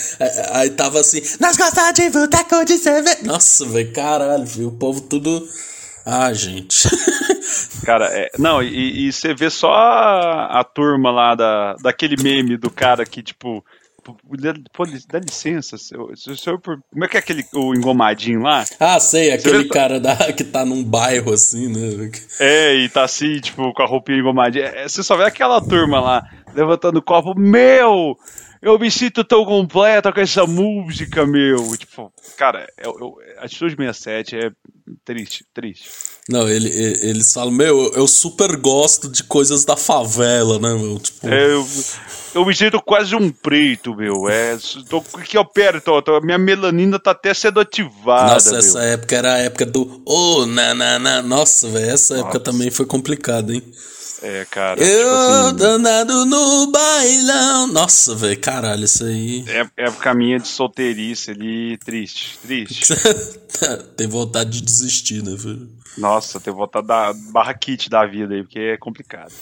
Aí 0.52 0.70
tava 0.70 1.00
assim, 1.00 1.20
nós 1.38 1.56
gostamos 1.58 1.92
de 1.94 2.08
boteco 2.08 2.64
de 2.64 2.78
cerveja. 2.78 3.18
Nossa, 3.24 3.66
velho, 3.66 3.92
caralho, 3.92 4.46
viu? 4.46 4.68
O 4.68 4.72
povo 4.72 5.02
tudo. 5.02 5.46
Ah, 6.06 6.32
gente. 6.32 6.88
Cara, 7.84 8.06
é, 8.06 8.30
não, 8.38 8.62
e, 8.62 9.08
e, 9.08 9.12
você 9.12 9.34
vê 9.34 9.50
só 9.50 9.72
a, 9.72 10.60
a, 10.60 10.64
turma 10.64 11.10
lá 11.10 11.34
da, 11.34 11.74
daquele 11.82 12.20
meme 12.22 12.56
do 12.56 12.70
cara 12.70 13.04
que, 13.04 13.22
tipo, 13.22 13.64
pô, 14.02 14.84
dá 15.08 15.18
licença, 15.18 15.76
seu, 15.76 16.10
seu, 16.16 16.58
como 16.58 17.04
é 17.04 17.08
que 17.08 17.16
é 17.16 17.20
aquele 17.20 17.44
o 17.54 17.74
engomadinho 17.74 18.42
lá? 18.42 18.64
Ah, 18.78 18.98
sei, 19.00 19.32
aquele 19.32 19.64
vê, 19.64 19.68
cara 19.68 20.00
da, 20.00 20.32
que 20.32 20.44
tá 20.44 20.64
num 20.64 20.82
bairro 20.82 21.32
assim, 21.32 21.68
né? 21.68 22.10
É, 22.40 22.74
e 22.74 22.88
tá 22.88 23.04
assim, 23.04 23.40
tipo, 23.40 23.72
com 23.72 23.82
a 23.82 23.86
roupinha 23.86 24.18
engomadinha. 24.18 24.64
É, 24.64 24.88
você 24.88 25.02
só 25.02 25.16
vê 25.16 25.24
aquela 25.24 25.60
turma 25.60 26.00
lá 26.00 26.22
levantando 26.54 26.98
o 26.98 27.02
copo, 27.02 27.38
meu! 27.38 28.16
eu 28.60 28.78
me 28.78 28.90
sinto 28.90 29.24
tão 29.24 29.44
completa 29.44 30.12
com 30.12 30.20
essa 30.20 30.46
música, 30.46 31.24
meu. 31.26 31.76
Tipo, 31.76 32.12
cara, 32.36 32.66
eu, 32.76 32.96
eu, 32.98 33.18
Atitude 33.38 33.76
67 33.76 34.36
é 34.36 34.50
triste, 35.04 35.44
triste. 35.54 35.88
Não, 36.28 36.46
ele, 36.46 36.68
ele, 36.68 37.08
eles 37.08 37.32
falam, 37.32 37.50
meu, 37.50 37.90
eu 37.94 38.06
super 38.06 38.54
gosto 38.56 39.08
de 39.08 39.24
coisas 39.24 39.64
da 39.64 39.76
favela, 39.76 40.58
né, 40.58 40.74
meu? 40.74 40.98
Tipo... 40.98 41.26
É, 41.26 41.54
eu, 41.54 41.66
eu 42.34 42.44
me 42.44 42.54
sinto 42.54 42.82
quase 42.82 43.16
um 43.16 43.30
preto, 43.30 43.94
meu. 43.94 44.28
É, 44.28 44.58
tô 44.90 45.02
aqui, 45.14 45.38
ó, 45.38 45.44
perto, 45.44 45.88
ó, 45.88 46.20
minha 46.20 46.36
melanina 46.36 46.98
tá 46.98 47.12
até 47.12 47.32
sendo 47.32 47.60
ativada. 47.60 48.34
Nossa, 48.34 48.50
meu. 48.50 48.58
essa 48.58 48.82
época 48.82 49.16
era 49.16 49.34
a 49.34 49.38
época 49.38 49.64
do. 49.64 50.02
Oh, 50.04 50.44
na, 50.44 50.74
na, 50.74 50.98
na. 50.98 51.22
Nossa, 51.22 51.66
velho, 51.68 51.90
essa 51.90 52.14
Nossa. 52.14 52.26
época 52.26 52.40
também 52.40 52.70
foi 52.70 52.84
complicada, 52.84 53.54
hein? 53.54 53.62
É, 54.22 54.44
cara. 54.50 54.82
Eu 54.82 54.98
tipo 54.98 55.14
assim, 55.14 55.56
danado 55.56 56.26
no 56.26 56.70
bailão. 56.70 57.68
Nossa, 57.68 58.14
velho, 58.14 58.38
caralho, 58.38 58.84
isso 58.84 59.04
aí. 59.04 59.44
É, 59.48 59.84
é 59.84 59.90
caminho 59.92 60.38
de 60.40 60.48
solteirice 60.48 61.30
ali, 61.30 61.78
triste, 61.78 62.38
triste. 62.42 62.94
tem 63.96 64.06
vontade 64.06 64.50
de 64.50 64.62
desistir, 64.62 65.22
né, 65.22 65.34
velho? 65.36 65.77
Nossa, 65.98 66.40
tem 66.40 66.52
vontade 66.52 66.86
da 66.86 67.12
barra 67.32 67.52
kit 67.54 67.90
da 67.90 68.06
vida 68.06 68.34
aí, 68.34 68.42
porque 68.42 68.58
é 68.58 68.76
complicado. 68.76 69.32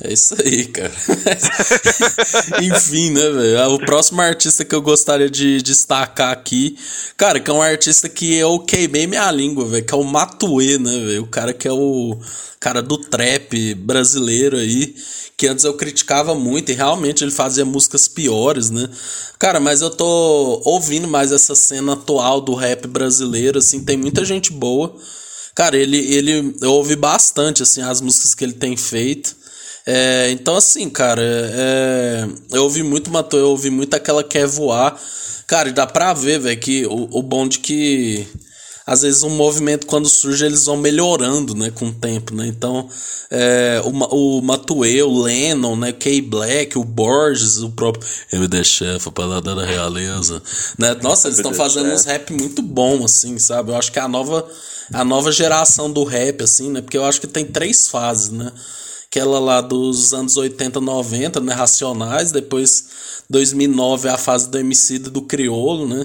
É 0.00 0.12
isso 0.12 0.34
aí, 0.40 0.66
cara. 0.66 0.92
Enfim, 2.62 3.10
né, 3.10 3.30
velho? 3.30 3.74
O 3.74 3.78
próximo 3.78 4.20
artista 4.20 4.64
que 4.64 4.74
eu 4.74 4.82
gostaria 4.82 5.30
de 5.30 5.62
destacar 5.62 6.32
aqui, 6.32 6.76
cara, 7.16 7.38
que 7.38 7.50
é 7.50 7.54
um 7.54 7.62
artista 7.62 8.08
que 8.08 8.34
eu 8.34 8.58
queimei 8.58 9.06
minha 9.06 9.30
língua, 9.30 9.66
velho, 9.66 9.84
que 9.84 9.94
é 9.94 9.96
o 9.96 10.02
Matue, 10.02 10.78
né, 10.78 10.90
velho? 10.90 11.22
O 11.22 11.26
cara 11.28 11.52
que 11.52 11.68
é 11.68 11.72
o 11.72 12.18
cara 12.58 12.82
do 12.82 12.98
trap 12.98 13.74
brasileiro 13.74 14.56
aí, 14.56 14.96
que 15.36 15.46
antes 15.46 15.64
eu 15.64 15.74
criticava 15.74 16.34
muito 16.34 16.72
e 16.72 16.74
realmente 16.74 17.22
ele 17.22 17.30
fazia 17.30 17.64
músicas 17.64 18.08
piores, 18.08 18.70
né? 18.70 18.88
Cara, 19.38 19.60
mas 19.60 19.80
eu 19.80 19.90
tô 19.90 20.60
ouvindo 20.64 21.06
mais 21.06 21.30
essa 21.30 21.54
cena 21.54 21.92
atual 21.92 22.40
do 22.40 22.54
rap 22.54 22.86
brasileiro, 22.88 23.58
assim, 23.58 23.84
tem 23.84 23.96
muita 23.96 24.24
gente 24.24 24.52
boa. 24.52 24.94
Cara, 25.54 25.76
ele, 25.76 25.98
ele 26.12 26.56
eu 26.60 26.72
ouvi 26.72 26.96
bastante, 26.96 27.62
assim, 27.62 27.80
as 27.80 28.00
músicas 28.00 28.34
que 28.34 28.44
ele 28.44 28.54
tem 28.54 28.76
feito. 28.76 29.36
É, 29.86 30.30
então, 30.30 30.56
assim, 30.56 30.88
cara, 30.88 31.22
é, 31.22 32.26
eu 32.52 32.64
ouvi 32.64 32.82
muito 32.82 33.10
Matou, 33.10 33.38
eu 33.38 33.50
ouvi 33.50 33.70
muito 33.70 33.94
aquela 33.94 34.24
Quer 34.24 34.46
Voar. 34.46 34.98
Cara, 35.46 35.70
dá 35.72 35.86
pra 35.86 36.12
ver, 36.14 36.40
velho, 36.40 36.58
que 36.58 36.86
o, 36.86 37.08
o 37.10 37.22
bom 37.22 37.46
de 37.46 37.58
que 37.58 38.26
às 38.86 39.02
vezes 39.02 39.22
um 39.22 39.30
movimento 39.30 39.86
quando 39.86 40.08
surge 40.08 40.44
eles 40.44 40.66
vão 40.66 40.76
melhorando, 40.76 41.54
né, 41.54 41.70
com 41.70 41.86
o 41.86 41.92
tempo, 41.92 42.34
né? 42.34 42.46
Então, 42.46 42.88
é, 43.30 43.80
o, 43.84 44.38
o 44.38 44.42
Matue, 44.42 45.02
o 45.02 45.22
Lennon, 45.22 45.76
né, 45.76 45.92
Kay 45.92 46.20
Black, 46.20 46.76
o 46.76 46.84
Borges, 46.84 47.58
o 47.58 47.70
próprio 47.70 48.06
MD 48.32 48.62
Chef, 48.62 49.08
o 49.08 49.12
Paladar 49.12 49.54
da 49.54 49.64
Realeza, 49.64 50.42
né? 50.78 50.94
Nossa, 51.02 51.28
eles 51.28 51.38
estão 51.38 51.54
fazendo 51.54 51.90
uns 51.90 52.04
rap 52.04 52.32
muito 52.32 52.60
bom 52.60 53.04
assim, 53.04 53.38
sabe? 53.38 53.70
Eu 53.70 53.76
acho 53.76 53.90
que 53.90 53.98
é 53.98 54.02
a 54.02 54.08
nova 54.08 54.46
a 54.92 55.04
nova 55.04 55.32
geração 55.32 55.90
do 55.90 56.04
rap 56.04 56.42
assim, 56.42 56.70
né? 56.70 56.80
Porque 56.80 56.96
eu 56.96 57.04
acho 57.04 57.20
que 57.20 57.26
tem 57.26 57.44
três 57.44 57.88
fases, 57.88 58.30
né? 58.30 58.52
Aquela 59.06 59.38
lá 59.38 59.60
dos 59.60 60.12
anos 60.12 60.36
80, 60.36 60.80
90, 60.80 61.40
né, 61.40 61.54
Racionais, 61.54 62.32
depois 62.32 62.86
2009 63.30 64.08
é 64.08 64.10
a 64.10 64.18
fase 64.18 64.50
do 64.50 64.58
MC 64.58 64.98
do 64.98 65.22
Criolo, 65.22 65.86
né? 65.86 66.04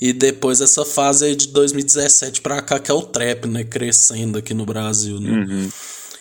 E 0.00 0.12
depois 0.12 0.60
essa 0.60 0.84
fase 0.84 1.26
aí 1.26 1.36
de 1.36 1.48
2017 1.48 2.40
pra 2.40 2.62
cá, 2.62 2.78
que 2.78 2.90
é 2.90 2.94
o 2.94 3.02
trap, 3.02 3.46
né? 3.46 3.62
Crescendo 3.62 4.38
aqui 4.38 4.54
no 4.54 4.64
Brasil, 4.64 5.20
né? 5.20 5.30
Uhum. 5.30 5.70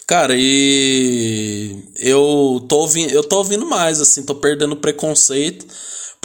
Cara, 0.05 0.35
e 0.37 1.83
eu 1.97 2.63
tô 2.69 2.79
ouvindo, 2.79 3.11
eu 3.11 3.23
tô 3.23 3.37
ouvindo 3.37 3.65
mais, 3.65 3.99
assim, 3.99 4.21
tô 4.21 4.35
perdendo 4.35 4.75
preconceito. 4.75 5.65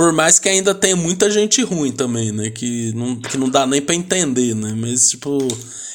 Por 0.01 0.15
mais 0.15 0.39
que 0.39 0.49
ainda 0.49 0.75
tenha 0.75 0.97
muita 0.97 1.31
gente 1.31 1.63
ruim 1.63 1.93
também, 1.93 2.33
né? 2.33 2.49
Que 2.49 2.91
não, 2.95 3.21
que 3.21 3.37
não 3.37 3.51
dá 3.51 3.67
nem 3.67 3.83
pra 3.83 3.95
entender, 3.95 4.55
né? 4.55 4.75
Mas, 4.75 5.11
tipo, 5.11 5.37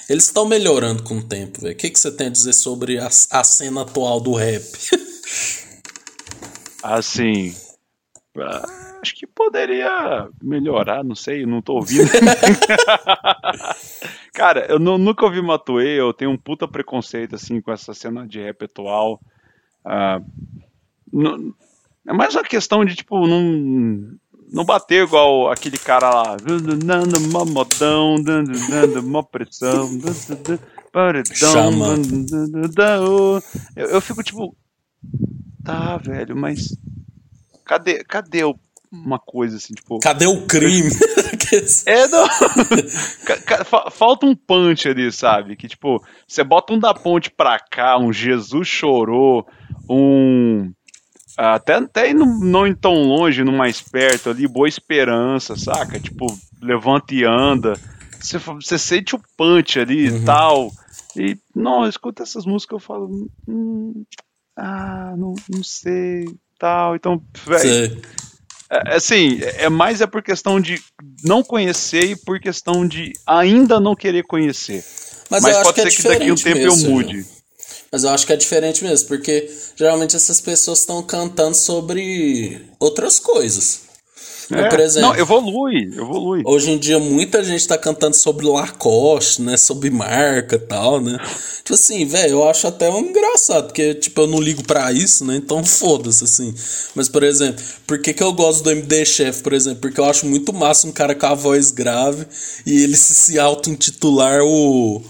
eles 0.07 0.25
estão 0.25 0.47
melhorando 0.47 1.01
com 1.01 1.17
o 1.17 1.23
tempo, 1.23 1.59
velho. 1.59 1.73
O 1.73 1.75
que, 1.75 1.89
que 1.89 1.99
você 1.99 2.15
tem 2.15 2.27
a 2.27 2.29
dizer 2.29 2.53
sobre 2.53 2.99
a, 2.99 3.07
a 3.07 3.43
cena 3.43 3.81
atual 3.81 4.21
do 4.21 4.35
rap? 4.35 4.61
assim, 6.83 7.51
acho 9.01 9.15
que 9.15 9.25
poderia 9.25 10.29
melhorar, 10.39 11.03
não 11.03 11.15
sei, 11.15 11.43
não 11.47 11.59
tô 11.59 11.73
ouvindo. 11.73 12.05
Cara, 14.35 14.67
eu 14.69 14.77
não, 14.77 14.99
nunca 14.99 15.25
ouvi 15.25 15.41
Matuê, 15.41 15.99
eu 15.99 16.13
tenho 16.13 16.29
um 16.29 16.37
puta 16.37 16.67
preconceito, 16.67 17.33
assim, 17.33 17.59
com 17.59 17.71
essa 17.71 17.91
cena 17.91 18.27
de 18.27 18.39
rap 18.39 18.65
atual. 18.65 19.19
Uh, 19.83 20.23
não, 21.11 21.55
é 22.07 22.13
mais 22.13 22.35
uma 22.35 22.43
questão 22.43 22.85
de, 22.85 22.95
tipo, 22.95 23.27
não, 23.27 24.17
não 24.51 24.65
bater 24.65 25.03
igual 25.03 25.51
aquele 25.51 25.77
cara 25.77 26.09
lá. 26.09 26.37
Dando 26.37 27.17
uma 27.17 27.45
modão, 27.45 28.21
dando 28.21 28.51
uma 29.01 29.23
pressão. 29.23 29.89
Chama. 31.35 31.95
Eu, 33.75 33.87
eu 33.87 34.01
fico 34.01 34.23
tipo. 34.23 34.55
Tá, 35.63 35.97
velho, 35.97 36.35
mas 36.35 36.77
cadê, 37.65 38.03
cadê 38.03 38.43
uma 38.91 39.19
coisa 39.19 39.57
assim, 39.57 39.73
tipo. 39.73 39.99
Cadê 39.99 40.25
o 40.25 40.45
crime? 40.45 40.89
é, 41.85 42.07
não. 42.07 42.25
Falta 43.91 44.25
um 44.25 44.35
punch 44.35 44.87
ali, 44.87 45.11
sabe? 45.11 45.55
Que 45.55 45.67
tipo, 45.67 46.01
você 46.27 46.43
bota 46.43 46.73
um 46.73 46.79
da 46.79 46.93
ponte 46.93 47.29
pra 47.29 47.59
cá, 47.59 47.97
um 47.97 48.13
Jesus 48.13 48.67
chorou, 48.67 49.45
um. 49.89 50.71
Até, 51.37 51.75
até 51.75 52.13
não, 52.13 52.39
não 52.39 52.67
ir 52.67 52.75
tão 52.75 52.93
longe, 52.93 53.43
no 53.43 53.51
mais 53.51 53.81
perto 53.81 54.29
ali, 54.29 54.47
boa 54.47 54.67
esperança, 54.67 55.55
saca? 55.55 55.99
Tipo, 55.99 56.27
levanta 56.61 57.13
e 57.13 57.25
anda. 57.25 57.73
Você, 58.19 58.37
você 58.37 58.77
sente 58.77 59.15
o 59.15 59.21
punch 59.37 59.79
ali 59.79 60.09
uhum. 60.09 60.17
e 60.17 60.25
tal. 60.25 60.71
E, 61.15 61.37
não, 61.53 61.87
escuta 61.87 62.23
essas 62.23 62.45
músicas, 62.45 62.75
eu 62.75 62.79
falo. 62.79 63.29
Hum, 63.47 64.05
ah, 64.57 65.13
não, 65.17 65.35
não 65.49 65.63
sei 65.63 66.25
tal. 66.57 66.95
Então, 66.95 67.21
velho. 67.45 68.01
É, 68.69 68.95
assim, 68.95 69.39
é 69.41 69.69
mais 69.69 70.01
é 70.01 70.07
por 70.07 70.23
questão 70.23 70.59
de 70.59 70.81
não 71.23 71.43
conhecer 71.43 72.03
e 72.05 72.15
por 72.15 72.39
questão 72.39 72.87
de 72.87 73.13
ainda 73.25 73.79
não 73.79 73.95
querer 73.95 74.23
conhecer. 74.23 74.83
Mas, 75.29 75.43
Mas 75.43 75.57
pode 75.61 75.81
ser 75.81 75.89
que, 75.89 75.93
é 75.93 75.97
que 75.97 76.03
daqui 76.03 76.29
a 76.29 76.33
um 76.33 76.35
tempo 76.35 76.57
mesmo, 76.57 76.87
eu 76.87 76.91
mude. 76.91 77.25
Mas 77.95 78.03
eu 78.03 78.09
acho 78.09 78.27
que 78.27 78.33
é 78.33 78.35
diferente 78.35 78.83
mesmo, 78.83 79.07
porque 79.07 79.49
geralmente 79.73 80.17
essas 80.17 80.41
pessoas 80.41 80.79
estão 80.79 81.01
cantando 81.01 81.55
sobre 81.55 82.61
outras 82.77 83.19
coisas. 83.19 83.83
É, 84.51 84.67
por 84.67 84.81
exemplo, 84.81 85.11
não, 85.11 85.17
evolui, 85.17 85.93
evolui. 85.97 86.41
Hoje 86.45 86.71
em 86.71 86.77
dia 86.77 86.99
muita 86.99 87.41
gente 87.41 87.65
tá 87.65 87.77
cantando 87.77 88.17
sobre 88.17 88.45
Lacoste, 88.45 89.41
né? 89.41 89.55
Sobre 89.55 89.89
marca 89.89 90.57
e 90.57 90.59
tal, 90.59 90.99
né? 90.99 91.17
Tipo 91.59 91.73
assim, 91.73 92.05
velho, 92.05 92.31
eu 92.31 92.49
acho 92.49 92.67
até 92.67 92.89
um 92.89 92.99
engraçado, 92.99 93.67
porque, 93.67 93.93
tipo, 93.93 94.19
eu 94.19 94.27
não 94.27 94.41
ligo 94.41 94.61
para 94.65 94.91
isso, 94.91 95.23
né? 95.23 95.37
Então 95.37 95.63
foda-se, 95.63 96.25
assim. 96.25 96.53
Mas, 96.93 97.07
por 97.07 97.23
exemplo, 97.23 97.63
por 97.87 97.97
que, 97.99 98.13
que 98.13 98.21
eu 98.21 98.33
gosto 98.33 98.61
do 98.61 98.71
MD 98.71 99.05
Chef, 99.05 99.41
por 99.41 99.53
exemplo? 99.53 99.79
Porque 99.79 100.01
eu 100.01 100.05
acho 100.05 100.25
muito 100.25 100.51
massa 100.51 100.85
um 100.85 100.91
cara 100.91 101.15
com 101.15 101.27
a 101.27 101.33
voz 101.33 101.71
grave 101.71 102.27
e 102.65 102.83
ele 102.83 102.97
se, 102.97 103.15
se 103.15 103.39
auto-intitular 103.39 104.41
o 104.43 105.01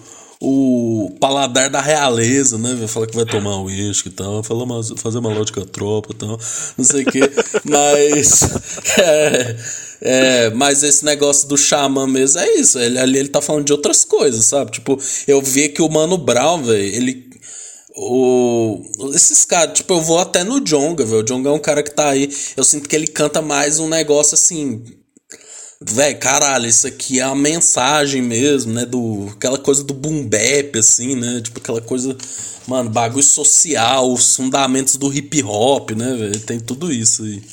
o 0.41 1.15
paladar 1.19 1.69
da 1.69 1.81
realeza, 1.81 2.57
né? 2.57 2.87
Fala 2.87 3.07
que 3.07 3.15
vai 3.15 3.25
tomar 3.25 3.61
uísque 3.61 4.09
e 4.09 4.11
tal, 4.11 4.43
fala 4.43 4.63
uma, 4.63 4.81
fazer 4.97 5.19
uma 5.19 5.33
lógica 5.33 5.65
tropa 5.65 6.09
e 6.11 6.15
tal, 6.15 6.39
não 6.77 6.85
sei 6.85 7.03
o 7.03 7.11
quê. 7.11 7.21
mas. 7.63 8.41
É, 8.97 9.55
é, 10.01 10.49
mas 10.51 10.83
esse 10.83 11.05
negócio 11.05 11.47
do 11.47 11.57
xamã 11.57 12.05
mesmo 12.05 12.39
é 12.39 12.53
isso. 12.55 12.77
Ele, 12.77 12.99
ali 12.99 13.19
ele 13.19 13.29
tá 13.29 13.41
falando 13.41 13.65
de 13.65 13.73
outras 13.73 14.03
coisas, 14.03 14.45
sabe? 14.45 14.71
Tipo, 14.71 14.99
eu 15.27 15.41
vi 15.41 15.69
que 15.69 15.81
o 15.81 15.89
Mano 15.89 16.17
Brown, 16.17 16.63
velho, 16.63 16.83
ele. 16.83 17.25
O, 17.97 18.81
esses 19.13 19.45
caras, 19.45 19.77
tipo, 19.77 19.93
eu 19.93 20.01
vou 20.01 20.19
até 20.19 20.43
no 20.43 20.59
Jonga, 20.59 21.05
velho. 21.05 21.21
O 21.21 21.23
Jonga 21.23 21.49
é 21.49 21.53
um 21.53 21.59
cara 21.59 21.81
que 21.81 21.91
tá 21.91 22.09
aí. 22.09 22.29
Eu 22.57 22.63
sinto 22.63 22.89
que 22.89 22.95
ele 22.95 23.07
canta 23.07 23.41
mais 23.41 23.79
um 23.79 23.87
negócio 23.87 24.35
assim 24.35 24.83
Véi, 25.81 26.15
caralho, 26.15 26.67
isso 26.67 26.87
aqui 26.87 27.19
é 27.19 27.23
a 27.23 27.35
mensagem 27.35 28.21
mesmo, 28.21 28.73
né? 28.73 28.85
Do, 28.85 29.29
aquela 29.35 29.57
coisa 29.57 29.83
do 29.83 29.93
boom 29.93 30.23
bap, 30.23 30.77
assim, 30.77 31.15
né? 31.15 31.41
Tipo 31.41 31.59
aquela 31.59 31.81
coisa, 31.81 32.15
mano, 32.67 32.89
bagulho 32.89 33.23
social, 33.23 34.11
os 34.11 34.35
fundamentos 34.35 34.95
do 34.95 35.13
hip 35.13 35.43
hop, 35.43 35.91
né, 35.91 36.13
velho? 36.13 36.39
Tem 36.39 36.59
tudo 36.59 36.91
isso 36.91 37.23
aí. 37.23 37.43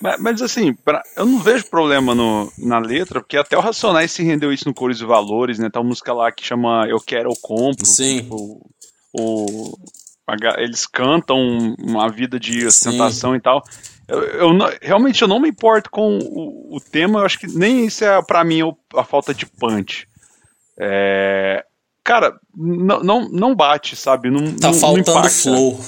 Mas, 0.00 0.20
mas 0.20 0.42
assim, 0.42 0.74
pra, 0.74 1.02
eu 1.16 1.24
não 1.24 1.38
vejo 1.38 1.64
problema 1.66 2.14
no, 2.14 2.52
na 2.58 2.78
letra, 2.78 3.20
porque 3.20 3.36
até 3.36 3.56
o 3.56 3.60
Racionais 3.60 4.12
se 4.12 4.22
rendeu 4.22 4.52
isso 4.52 4.68
no 4.68 4.74
Cores 4.74 5.00
e 5.00 5.06
Valores, 5.06 5.58
né? 5.58 5.70
Tem 5.70 5.80
uma 5.80 5.88
música 5.88 6.12
lá 6.12 6.30
que 6.30 6.46
chama 6.46 6.86
Eu 6.86 7.00
Quero, 7.00 7.30
Eu 7.30 7.36
Compro. 7.40 7.86
Sim. 7.86 8.18
Tipo, 8.18 8.70
o, 9.12 9.78
eles 10.58 10.86
cantam 10.86 11.38
uma 11.78 12.08
vida 12.10 12.38
de 12.38 12.66
ostentação 12.66 13.32
Sim. 13.32 13.36
e 13.36 13.40
tal. 13.40 13.62
Eu, 14.08 14.22
eu 14.22 14.52
não, 14.52 14.70
realmente 14.80 15.22
eu 15.22 15.28
não 15.28 15.40
me 15.40 15.48
importo 15.48 15.90
com 15.90 16.18
o, 16.18 16.76
o, 16.76 16.80
tema, 16.80 17.20
eu 17.20 17.24
acho 17.24 17.38
que 17.38 17.46
nem 17.46 17.86
isso 17.86 18.04
é 18.04 18.22
para 18.22 18.44
mim 18.44 18.60
a 18.94 19.04
falta 19.04 19.34
de 19.34 19.46
punch. 19.46 20.08
É, 20.78 21.64
cara, 22.04 22.38
não, 22.54 23.00
não, 23.02 23.28
não 23.28 23.54
bate, 23.54 23.96
sabe? 23.96 24.30
Não, 24.30 24.54
tá 24.54 24.68
não, 24.68 24.74
faltando 24.74 25.20
não 25.20 25.28
flow. 25.28 25.80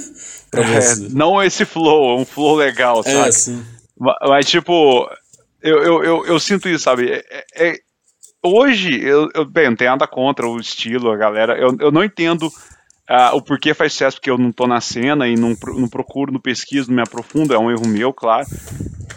é, 0.54 0.96
não 1.10 1.42
esse 1.42 1.64
flow, 1.64 2.18
um 2.18 2.24
flow 2.24 2.54
legal, 2.54 3.00
é, 3.00 3.12
sabe? 3.12 3.28
É, 3.28 3.32
sim. 3.32 3.66
Mas, 3.98 4.16
mas, 4.22 4.46
tipo, 4.46 5.08
eu, 5.62 5.82
eu, 5.82 6.04
eu, 6.04 6.26
eu, 6.26 6.40
sinto 6.40 6.68
isso, 6.68 6.84
sabe? 6.84 7.10
É, 7.10 7.44
é, 7.54 7.74
hoje, 8.42 8.98
eu, 9.02 9.28
eu, 9.34 9.44
bem, 9.44 9.68
não 9.68 9.76
tenho 9.76 9.90
nada 9.90 10.06
contra 10.06 10.48
o 10.48 10.58
estilo, 10.58 11.10
a 11.10 11.16
galera. 11.16 11.58
Eu, 11.58 11.76
eu 11.78 11.90
não 11.90 12.04
entendo 12.04 12.50
ah, 13.08 13.34
o 13.34 13.42
porquê 13.42 13.72
faz 13.72 13.92
sucesso 13.92 14.16
porque 14.16 14.30
eu 14.30 14.38
não 14.38 14.50
tô 14.50 14.66
na 14.66 14.80
cena 14.80 15.28
e 15.28 15.36
não, 15.36 15.56
não 15.76 15.88
procuro, 15.88 16.32
não 16.32 16.40
pesquiso, 16.40 16.88
não 16.88 16.96
me 16.96 17.02
aprofundo, 17.02 17.54
é 17.54 17.58
um 17.58 17.70
erro 17.70 17.86
meu, 17.86 18.12
claro. 18.12 18.46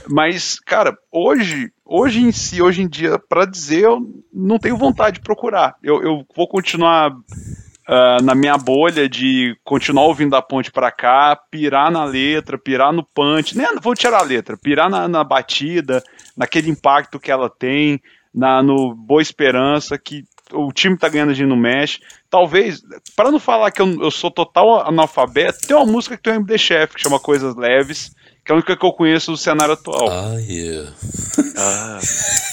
Mas, 0.08 0.60
cara, 0.60 0.96
hoje, 1.12 1.72
hoje 1.86 2.22
em 2.22 2.32
si, 2.32 2.62
hoje 2.62 2.82
em 2.82 2.88
dia, 2.88 3.18
para 3.18 3.46
dizer, 3.46 3.86
eu 3.86 4.00
não 4.34 4.60
tenho 4.60 4.78
vontade 4.78 5.16
de 5.16 5.22
procurar. 5.22 5.76
Eu, 5.84 6.02
eu 6.04 6.26
vou 6.36 6.48
continuar 6.48 7.12
uh, 7.12 8.24
na 8.24 8.36
minha 8.36 8.58
bolha 8.58 9.10
de 9.10 9.58
continuar 9.64 10.06
ouvindo 10.06 10.36
a 10.36 10.42
ponte 10.42 10.72
para 10.72 10.92
cá, 10.92 11.36
pirar 11.50 11.92
na 11.92 12.04
letra, 12.04 12.58
pirar 12.58 12.94
no 12.94 13.04
punch, 13.04 13.58
nem 13.58 13.68
vou 13.82 13.96
tirar 13.96 14.20
a 14.20 14.24
letra, 14.24 14.56
pirar 14.56 14.90
na, 14.90 15.08
na 15.08 15.24
batida, 15.24 16.04
naquele 16.38 16.70
impacto 16.70 17.20
que 17.20 17.32
ela 17.32 17.50
tem, 17.50 18.00
na, 18.34 18.62
no 18.62 18.94
Boa 18.94 19.22
Esperança, 19.22 19.98
que 19.98 20.24
o 20.54 20.72
time 20.72 20.98
tá 20.98 21.10
ganhando, 21.10 21.32
a 21.32 21.34
gente 21.34 21.48
não 21.48 21.56
mexe. 21.56 22.00
Talvez, 22.30 22.82
para 23.16 23.32
não 23.32 23.40
falar 23.40 23.72
que 23.72 23.82
eu, 23.82 24.02
eu, 24.02 24.12
sou 24.12 24.32
total 24.32 24.88
analfabeto, 24.88 25.68
tem 25.68 25.76
uma 25.76 25.86
música 25.86 26.16
que 26.18 26.24
tem 26.24 26.34
um 26.34 26.38
MD 26.38 26.58
Chef 26.58 26.96
que 26.96 27.02
chama 27.02 27.20
Coisas 27.20 27.56
Leves, 27.56 28.12
que 28.46 28.52
é 28.52 28.54
a 28.54 28.56
única 28.56 28.76
que 28.76 28.86
eu 28.86 28.92
conheço 28.92 29.32
do 29.32 29.38
cenário 29.38 29.74
atual. 29.74 30.10
Ah, 30.10 30.36
yeah. 30.40 30.92
ah, 31.58 32.00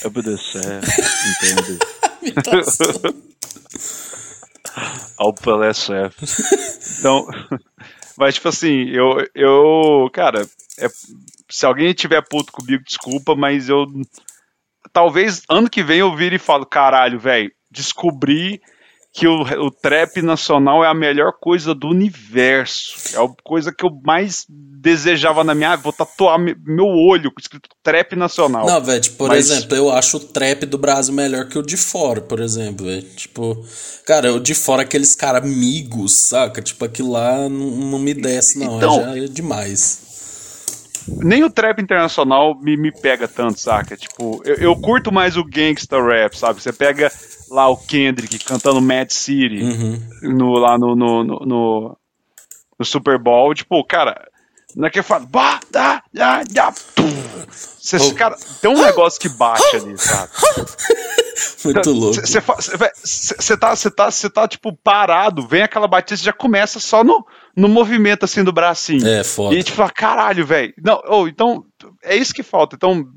MD 0.05 0.37
Chef, 0.39 0.85
entende? 1.31 1.79
Ao 5.19 5.33
Pelé 5.33 5.73
Chef. 5.73 6.15
Então, 6.99 7.27
mas 8.17 8.37
tipo 8.37 8.49
assim, 8.49 8.89
eu, 8.89 9.19
eu 9.35 10.09
cara, 10.13 10.49
é, 10.79 10.89
se 11.51 11.67
alguém 11.67 11.93
tiver 11.93 12.23
puto 12.23 12.51
comigo, 12.51 12.83
desculpa, 12.83 13.35
mas 13.37 13.69
eu 13.69 13.87
talvez 14.93 15.43
ano 15.49 15.69
que 15.69 15.83
vem 15.83 15.99
eu 15.99 16.17
vire 16.17 16.37
e 16.37 16.39
falo, 16.39 16.65
caralho, 16.65 17.19
velho, 17.19 17.53
descobri 17.77 18.61
que 19.13 19.27
o, 19.27 19.41
o 19.41 19.71
trap 19.71 20.21
nacional 20.21 20.85
é 20.85 20.89
a 20.89 20.95
melhor 20.95 21.33
coisa 21.41 21.75
do 21.75 21.89
universo. 21.89 23.17
É 23.17 23.25
a 23.25 23.29
coisa 23.43 23.73
que 23.73 23.85
eu 23.85 23.91
mais 24.05 24.45
desejava 24.49 25.43
na 25.43 25.55
minha. 25.55 25.75
Vou 25.77 25.93
tatuar 25.93 26.39
meu 26.39 26.87
olho 26.87 27.33
com 27.33 27.41
escrito 27.41 27.71
trap 27.83 28.15
nacional. 28.15 28.67
Não, 28.67 28.85
velho, 28.85 29.01
tipo, 29.01 29.17
por 29.17 29.29
Mas... 29.29 29.51
exemplo, 29.51 29.75
eu 29.75 29.91
acho 29.91 30.19
o 30.19 30.21
trap 30.21 30.67
do 30.67 30.77
Brasil 30.77 31.15
melhor 31.15 31.49
que 31.49 31.59
o 31.59 31.63
de 31.63 31.79
fora, 31.79 32.21
por 32.21 32.41
exemplo, 32.41 32.85
velho. 32.85 33.03
Tipo, 33.17 33.65
cara, 34.05 34.35
o 34.35 34.41
de 34.41 34.55
fora, 34.55 34.83
aqueles 34.83 35.15
caras 35.15 35.43
amigos, 35.43 36.13
saca? 36.13 36.61
Tipo, 36.61 36.85
aquilo 36.85 37.13
lá 37.13 37.49
não, 37.49 37.71
não 37.71 37.99
me 37.99 38.13
desce, 38.13 38.59
não. 38.59 38.77
Então, 38.77 39.03
já 39.03 39.17
é 39.17 39.29
demais 39.29 40.06
nem 41.09 41.45
o 41.45 41.51
trap 41.51 41.81
internacional 41.81 42.59
me, 42.61 42.77
me 42.77 42.91
pega 42.91 43.29
tanto, 43.29 43.61
saca? 43.61 43.97
Tipo, 43.97 44.43
eu, 44.45 44.55
eu 44.57 44.77
curto 44.77 45.13
mais 45.13 45.37
o 45.37 45.45
gangsta 45.45 46.03
rap, 46.03 46.37
sabe? 46.37 46.63
Você 46.63 46.73
pega 46.73 47.11
lá 47.51 47.69
o 47.69 47.77
Kendrick 47.77 48.39
cantando 48.41 48.81
Mad 48.81 49.11
City 49.11 49.63
uhum. 49.63 50.03
no, 50.23 50.53
lá 50.55 50.79
no, 50.79 50.97
no, 50.97 51.25
no, 51.25 51.99
no, 52.79 52.85
Super 52.85 53.19
Bowl. 53.19 53.55
Tipo, 53.55 53.85
cara, 53.85 54.29
não 54.75 54.89
é 54.89 54.91
que 54.91 55.03
fala. 55.03 55.27
Cê, 57.53 57.99
oh. 57.99 58.15
cara, 58.15 58.37
tem 58.61 58.71
um 58.71 58.85
negócio 58.85 59.21
que 59.21 59.29
bate 59.29 59.77
ali, 59.77 59.97
sabe? 59.97 60.33
Muito 61.65 61.91
louco. 61.93 62.21
Você 62.21 63.57
tá, 63.57 63.75
tá, 63.77 64.11
tá, 64.35 64.49
tipo, 64.49 64.73
parado, 64.73 65.47
vem 65.47 65.63
aquela 65.63 65.87
batida, 65.87 66.21
já 66.21 66.33
começa 66.33 66.81
só 66.81 67.05
no, 67.05 67.25
no 67.57 67.69
movimento, 67.69 68.25
assim, 68.25 68.45
do 68.45 68.53
bracinho. 68.53 69.07
É, 69.07 69.25
foda. 69.25 69.55
E, 69.55 69.63
tipo, 69.63 69.83
caralho, 69.95 70.45
velho. 70.45 70.75
Não, 70.85 71.01
oh, 71.09 71.27
então, 71.27 71.65
é 72.05 72.15
isso 72.15 72.35
que 72.35 72.43
falta. 72.43 72.77
Então, 72.77 73.09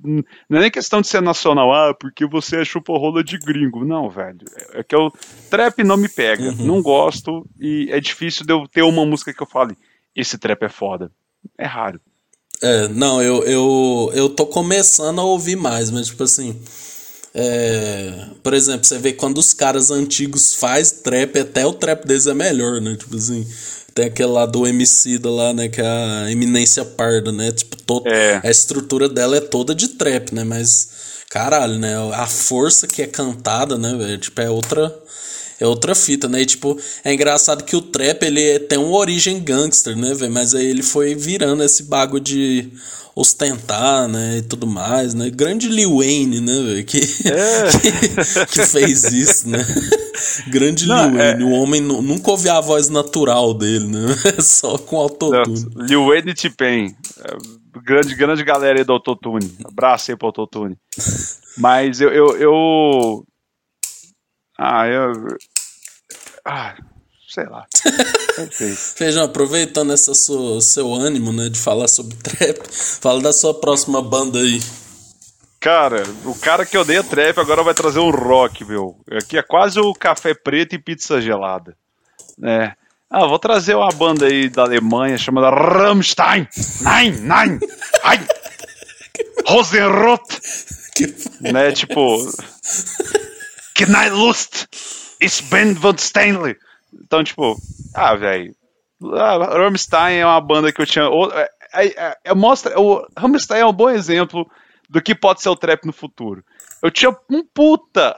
não 0.50 0.58
é 0.58 0.62
nem 0.62 0.72
questão 0.72 1.02
de 1.02 1.08
ser 1.08 1.22
nacional, 1.22 1.74
ah, 1.74 1.94
porque 1.94 2.26
você 2.26 2.62
é 2.62 2.66
chupa-rola 2.66 3.22
de 3.22 3.38
gringo. 3.38 3.84
Não, 3.84 4.10
velho. 4.10 4.40
É 4.74 4.82
que 4.82 4.96
eu, 4.96 5.12
trap 5.50 5.84
não 5.84 5.98
me 5.98 6.08
pega. 6.08 6.44
Uhum. 6.44 6.66
Não 6.66 6.82
gosto 6.82 7.46
e 7.60 7.90
é 7.92 8.00
difícil 8.00 8.46
de 8.46 8.54
eu 8.54 8.66
ter 8.72 8.82
uma 8.82 9.06
música 9.06 9.34
que 9.34 9.44
eu 9.44 9.48
fale, 9.48 9.78
esse 10.16 10.38
trap 10.38 10.64
é 10.64 10.70
foda. 10.70 11.12
É 11.58 11.66
raro. 11.66 12.00
É, 12.62 12.88
não, 12.88 13.22
eu, 13.22 13.44
eu, 13.44 14.12
eu 14.14 14.30
tô 14.30 14.46
começando 14.46 15.20
a 15.20 15.24
ouvir 15.24 15.56
mais, 15.56 15.92
mas, 15.92 16.08
tipo 16.08 16.24
assim 16.24 16.60
é, 17.34 18.28
por 18.42 18.54
exemplo, 18.54 18.86
você 18.86 18.98
vê 18.98 19.14
quando 19.14 19.38
os 19.38 19.54
caras 19.54 19.92
antigos 19.92 20.56
faz 20.56 20.92
trap, 20.92 21.40
até 21.40 21.66
o 21.66 21.74
trap 21.74 22.06
deles 22.06 22.28
é 22.28 22.34
melhor, 22.34 22.82
né? 22.82 22.96
Tipo 22.96 23.16
assim, 23.16 23.46
tem 24.00 24.06
aquele 24.06 24.30
lá 24.30 24.46
do 24.46 24.66
MC 24.66 25.18
da 25.18 25.30
lá, 25.30 25.54
né? 25.54 25.68
Que 25.68 25.82
é 25.82 25.86
a 25.86 26.32
Eminência 26.32 26.86
Parda, 26.86 27.34
né? 27.34 27.52
Tipo, 27.52 27.76
todo, 27.76 28.08
é. 28.08 28.40
a 28.42 28.50
estrutura 28.50 29.10
dela 29.10 29.36
é 29.36 29.42
toda 29.42 29.76
de 29.76 29.90
trap, 29.90 30.34
né? 30.34 30.46
Mas, 30.46 30.90
caralho, 31.30 31.78
né? 31.78 31.96
A 32.14 32.26
força 32.26 32.88
que 32.88 33.02
é 33.02 33.08
cantada, 33.08 33.78
né, 33.78 33.94
velho? 33.96 34.18
Tipo, 34.18 34.40
é 34.40 34.50
outra. 34.50 34.96
É 35.60 35.68
outra 35.68 35.94
fita, 35.94 36.28
né? 36.28 36.42
E, 36.42 36.46
tipo, 36.46 36.80
é 37.04 37.14
engraçado 37.14 37.64
que 37.64 37.76
o 37.76 37.82
trap 37.82 38.24
ele 38.24 38.60
tem 38.60 38.78
uma 38.78 38.98
origem 38.98 39.40
gangster, 39.44 39.96
né, 39.96 40.14
velho? 40.14 40.32
Mas 40.32 40.56
aí 40.56 40.66
ele 40.66 40.84
foi 40.84 41.16
virando 41.16 41.64
esse 41.64 41.84
bagulho 41.84 42.24
de 42.24 42.72
ostentar, 43.16 44.08
né, 44.08 44.38
e 44.38 44.42
tudo 44.42 44.66
mais, 44.66 45.14
né? 45.14 45.30
Grande 45.30 45.68
Lil 45.68 45.98
Wayne, 45.98 46.40
né, 46.40 46.84
que, 46.84 47.00
é. 47.26 47.68
que, 48.46 48.46
que, 48.46 48.66
fez 48.66 49.04
isso, 49.04 49.50
né? 49.50 49.60
Grande 50.48 50.88
Não, 50.88 51.10
Lil 51.10 51.20
é... 51.20 51.32
Wayne, 51.32 51.44
o 51.44 51.52
homem 51.52 51.82
nunca 51.82 52.32
ouvi 52.32 52.48
a 52.48 52.62
voz 52.62 52.88
natural 52.88 53.54
dele, 53.54 53.88
né? 53.88 54.16
Só 54.40 54.78
com 54.78 54.98
autotune. 54.98 55.66
Lil 55.76 56.08
Wayne 56.08 56.32
e 56.32 56.34
T-Pain. 56.34 56.96
É, 57.26 57.38
grande, 57.84 58.16
grande 58.16 58.44
galera 58.44 58.80
aí 58.80 58.86
do 58.86 58.94
autotune. 58.94 59.54
Abraço 59.66 60.12
aí 60.12 60.18
pro 60.18 60.28
autotune. 60.28 60.78
Mas 61.58 62.00
eu, 62.00 62.10
eu, 62.10 62.38
eu... 62.38 63.26
Ah, 64.62 64.86
eu... 64.88 65.14
Ah, 66.44 66.76
sei 67.30 67.46
lá. 67.46 67.66
Feijão, 68.98 69.24
aproveitando 69.24 69.94
essa 69.94 70.14
sua, 70.14 70.60
seu 70.60 70.94
ânimo, 70.94 71.32
né, 71.32 71.48
de 71.48 71.58
falar 71.58 71.88
sobre 71.88 72.18
trap, 72.18 72.60
fala 73.02 73.22
da 73.22 73.32
sua 73.32 73.54
próxima 73.54 74.02
banda 74.02 74.38
aí. 74.38 74.60
Cara, 75.62 76.04
o 76.26 76.36
cara 76.36 76.66
que 76.66 76.78
odeia 76.78 77.02
trap 77.02 77.40
agora 77.40 77.64
vai 77.64 77.74
trazer 77.74 78.00
um 78.00 78.10
rock, 78.10 78.66
meu. 78.66 79.00
Aqui 79.12 79.38
é 79.38 79.42
quase 79.42 79.80
o 79.80 79.94
café 79.94 80.34
preto 80.34 80.76
e 80.76 80.80
pizza 80.80 81.22
gelada. 81.22 81.74
É. 82.44 82.74
Ah, 83.10 83.26
vou 83.28 83.40
trazer 83.40 83.76
uma 83.76 83.90
banda 83.90 84.26
aí 84.26 84.50
da 84.50 84.64
Alemanha 84.64 85.18
chamada 85.18 85.50
Rammstein. 85.50 86.50
Nein, 86.82 87.12
nein, 87.22 87.60
nein. 88.04 88.28
Rosenrot. 89.48 90.38
né, 91.40 91.72
tipo... 91.72 92.18
Knallust. 93.86 94.68
Ich 95.22 95.50
bin 95.50 95.76
von 95.76 95.96
Stanley. 95.98 96.56
Então, 96.94 97.24
tipo, 97.24 97.58
ah, 97.94 98.16
velho. 98.16 98.54
Ah, 99.14 99.58
Rammstein 99.58 100.18
é 100.18 100.26
uma 100.26 100.42
banda 100.42 100.72
que 100.72 100.82
eu 100.82 100.86
tinha. 100.86 101.06
É, 101.06 101.50
é, 101.74 101.88
é, 101.88 102.18
é, 102.26 102.34
mostra, 102.34 102.80
o 102.80 103.06
Rammstein 103.18 103.62
é 103.62 103.66
um 103.66 103.74
bom 103.74 103.90
exemplo 103.90 104.50
do 104.90 105.02
que 105.02 105.16
pode 105.16 105.42
ser 105.42 105.50
o 105.50 105.56
trap 105.56 105.86
no 105.86 105.94
futuro. 105.94 106.44
Eu 106.82 106.90
tinha 106.90 107.16
um 107.30 107.44
puta 107.44 108.18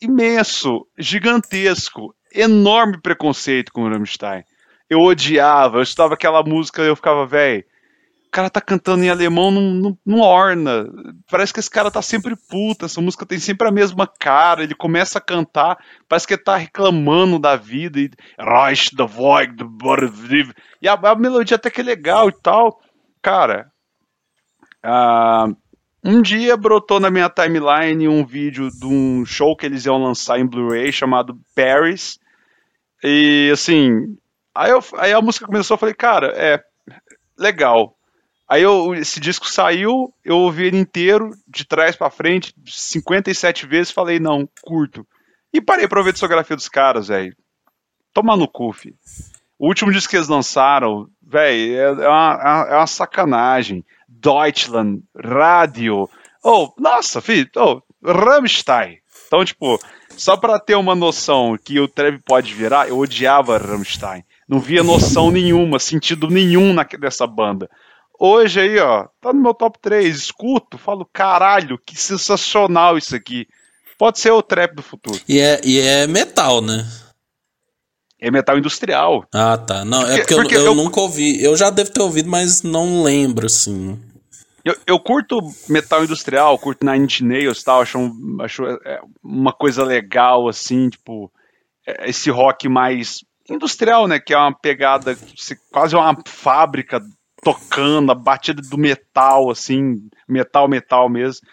imenso, 0.00 0.86
gigantesco, 0.98 2.14
enorme 2.32 3.00
preconceito 3.00 3.72
com 3.72 3.82
o 3.82 3.88
Rammstein. 3.88 4.44
Eu 4.88 5.00
odiava, 5.00 5.78
eu 5.78 5.82
estava 5.82 6.14
aquela 6.14 6.42
música 6.42 6.82
e 6.82 6.88
eu 6.88 6.96
ficava, 6.96 7.26
velho, 7.26 7.64
cara 8.32 8.48
tá 8.48 8.62
cantando 8.62 9.04
em 9.04 9.10
alemão 9.10 9.50
não, 9.50 10.20
orna. 10.20 10.86
Parece 11.30 11.52
que 11.52 11.60
esse 11.60 11.70
cara 11.70 11.90
tá 11.90 12.00
sempre 12.00 12.34
puta, 12.34 12.86
essa 12.86 13.00
música 13.00 13.26
tem 13.26 13.38
sempre 13.38 13.68
a 13.68 13.70
mesma 13.70 14.06
cara, 14.06 14.62
ele 14.62 14.74
começa 14.74 15.18
a 15.18 15.20
cantar, 15.20 15.78
parece 16.08 16.26
que 16.26 16.32
ele 16.34 16.42
tá 16.42 16.56
reclamando 16.56 17.38
da 17.38 17.56
vida 17.56 18.00
e 18.00 18.10
Reich 18.38 18.96
the 18.96 19.04
Void, 19.04 19.62
e 20.80 20.88
a, 20.88 20.94
a, 20.94 21.14
melodia 21.14 21.56
até 21.56 21.70
que 21.70 21.82
é 21.82 21.84
legal 21.84 22.30
e 22.30 22.32
tal. 22.32 22.80
Cara, 23.20 23.70
uh, 24.82 25.54
um 26.02 26.22
dia 26.22 26.56
brotou 26.56 26.98
na 26.98 27.10
minha 27.10 27.28
timeline 27.28 28.08
um 28.08 28.24
vídeo 28.24 28.70
de 28.70 28.86
um 28.86 29.26
show 29.26 29.54
que 29.54 29.66
eles 29.66 29.84
iam 29.84 30.02
lançar 30.02 30.40
em 30.40 30.46
Blu-ray 30.46 30.90
chamado 30.90 31.38
Paris. 31.54 32.18
E 33.04 33.50
assim, 33.52 34.16
aí, 34.54 34.70
eu, 34.70 34.80
aí 34.96 35.12
a 35.12 35.20
música 35.20 35.46
começou, 35.46 35.74
eu 35.74 35.78
falei, 35.78 35.94
cara, 35.94 36.32
é 36.34 36.58
legal. 37.38 37.94
Aí 38.52 38.60
eu, 38.60 38.94
esse 38.94 39.18
disco 39.18 39.48
saiu, 39.48 40.12
eu 40.22 40.36
ouvi 40.36 40.66
ele 40.66 40.76
inteiro, 40.76 41.30
de 41.48 41.64
trás 41.64 41.96
para 41.96 42.10
frente, 42.10 42.54
57 42.66 43.64
vezes, 43.66 43.90
falei, 43.90 44.20
não, 44.20 44.46
curto. 44.60 45.06
E 45.50 45.58
parei 45.58 45.88
pra 45.88 45.98
ouvir 45.98 46.10
a 46.10 46.12
discografia 46.12 46.54
dos 46.54 46.68
caras, 46.68 47.08
velho. 47.08 47.34
Toma 48.12 48.36
no 48.36 48.46
cu, 48.46 48.70
filho. 48.74 48.94
O 49.58 49.68
último 49.68 49.90
disco 49.90 50.10
que 50.10 50.18
eles 50.18 50.28
lançaram, 50.28 51.08
velho, 51.22 51.76
é, 51.76 52.04
é, 52.04 52.08
uma, 52.10 52.66
é 52.68 52.76
uma 52.76 52.86
sacanagem. 52.86 53.82
Deutschland, 54.06 55.02
rádio. 55.16 56.06
Oh, 56.44 56.74
nossa, 56.78 57.22
filho, 57.22 57.48
oh, 57.56 57.80
Rammstein. 58.04 58.98
Então, 59.28 59.42
tipo, 59.46 59.80
só 60.10 60.36
pra 60.36 60.60
ter 60.60 60.74
uma 60.74 60.94
noção 60.94 61.56
que 61.56 61.80
o 61.80 61.88
Trev 61.88 62.18
pode 62.22 62.52
virar, 62.52 62.86
eu 62.86 62.98
odiava 62.98 63.56
Rammstein. 63.56 64.22
Não 64.46 64.60
via 64.60 64.82
noção 64.82 65.30
nenhuma, 65.30 65.78
sentido 65.78 66.28
nenhum 66.28 66.74
na, 66.74 66.82
dessa 66.82 67.26
banda. 67.26 67.70
Hoje 68.24 68.60
aí, 68.60 68.78
ó, 68.78 69.08
tá 69.20 69.32
no 69.32 69.42
meu 69.42 69.52
top 69.52 69.80
3. 69.82 70.16
Escuto, 70.16 70.78
falo, 70.78 71.04
caralho, 71.12 71.76
que 71.84 71.96
sensacional 71.96 72.96
isso 72.96 73.16
aqui. 73.16 73.48
Pode 73.98 74.20
ser 74.20 74.30
o 74.30 74.40
trap 74.40 74.76
do 74.76 74.82
futuro. 74.82 75.20
E 75.28 75.40
é, 75.40 75.60
e 75.64 75.80
é 75.80 76.06
metal, 76.06 76.60
né? 76.62 76.86
É 78.20 78.30
metal 78.30 78.56
industrial. 78.56 79.26
Ah, 79.34 79.58
tá. 79.58 79.84
Não, 79.84 80.06
é 80.06 80.18
porque, 80.18 80.36
porque 80.36 80.54
eu, 80.54 80.60
eu, 80.60 80.66
eu, 80.66 80.74
nunca 80.76 81.00
ouvi. 81.00 81.42
Eu 81.42 81.56
já 81.56 81.68
devo 81.68 81.90
ter 81.90 82.00
ouvido, 82.00 82.30
mas 82.30 82.62
não 82.62 83.02
lembro, 83.02 83.46
assim. 83.46 84.00
Eu, 84.64 84.76
eu 84.86 85.00
curto 85.00 85.40
metal 85.68 86.04
industrial, 86.04 86.56
curto 86.60 86.86
Nine 86.86 87.06
Inch 87.06 87.22
Nails 87.22 87.60
e 87.60 87.64
tal, 87.64 87.80
acho, 87.80 87.98
um, 87.98 88.36
acho 88.40 88.64
é, 88.64 89.00
uma 89.20 89.52
coisa 89.52 89.82
legal, 89.82 90.46
assim, 90.46 90.88
tipo, 90.88 91.28
é, 91.84 92.08
esse 92.08 92.30
rock 92.30 92.68
mais 92.68 93.24
industrial, 93.50 94.06
né, 94.06 94.20
que 94.20 94.32
é 94.32 94.38
uma 94.38 94.56
pegada, 94.56 95.18
quase 95.72 95.96
uma 95.96 96.16
fábrica 96.24 97.02
tocando, 97.42 98.12
a 98.12 98.14
batida 98.14 98.62
do 98.62 98.78
metal, 98.78 99.50
assim, 99.50 100.08
metal, 100.28 100.68
metal 100.68 101.08
mesmo, 101.08 101.46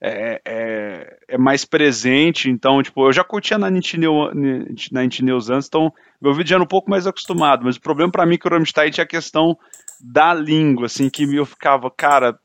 é, 0.00 0.40
é, 0.44 1.16
é 1.28 1.38
mais 1.38 1.64
presente. 1.64 2.48
Então, 2.48 2.82
tipo, 2.82 3.06
eu 3.06 3.12
já 3.12 3.24
curtia 3.24 3.58
na 3.58 3.68
Nintendo 3.68 4.30
News 5.22 5.50
antes, 5.50 5.66
então 5.68 5.92
meu 6.20 6.32
vídeo 6.32 6.54
era 6.54 6.62
um 6.62 6.66
pouco 6.66 6.88
mais 6.88 7.06
acostumado, 7.06 7.64
mas 7.64 7.76
o 7.76 7.80
problema 7.80 8.10
para 8.10 8.24
mim 8.24 8.36
é 8.36 8.38
que 8.38 8.46
o 8.46 8.50
Rammstein 8.50 8.90
tinha 8.90 9.04
a 9.04 9.06
questão 9.06 9.58
da 10.00 10.32
língua, 10.32 10.86
assim, 10.86 11.10
que 11.10 11.24
eu 11.34 11.44
ficava, 11.44 11.90
cara, 11.90 12.38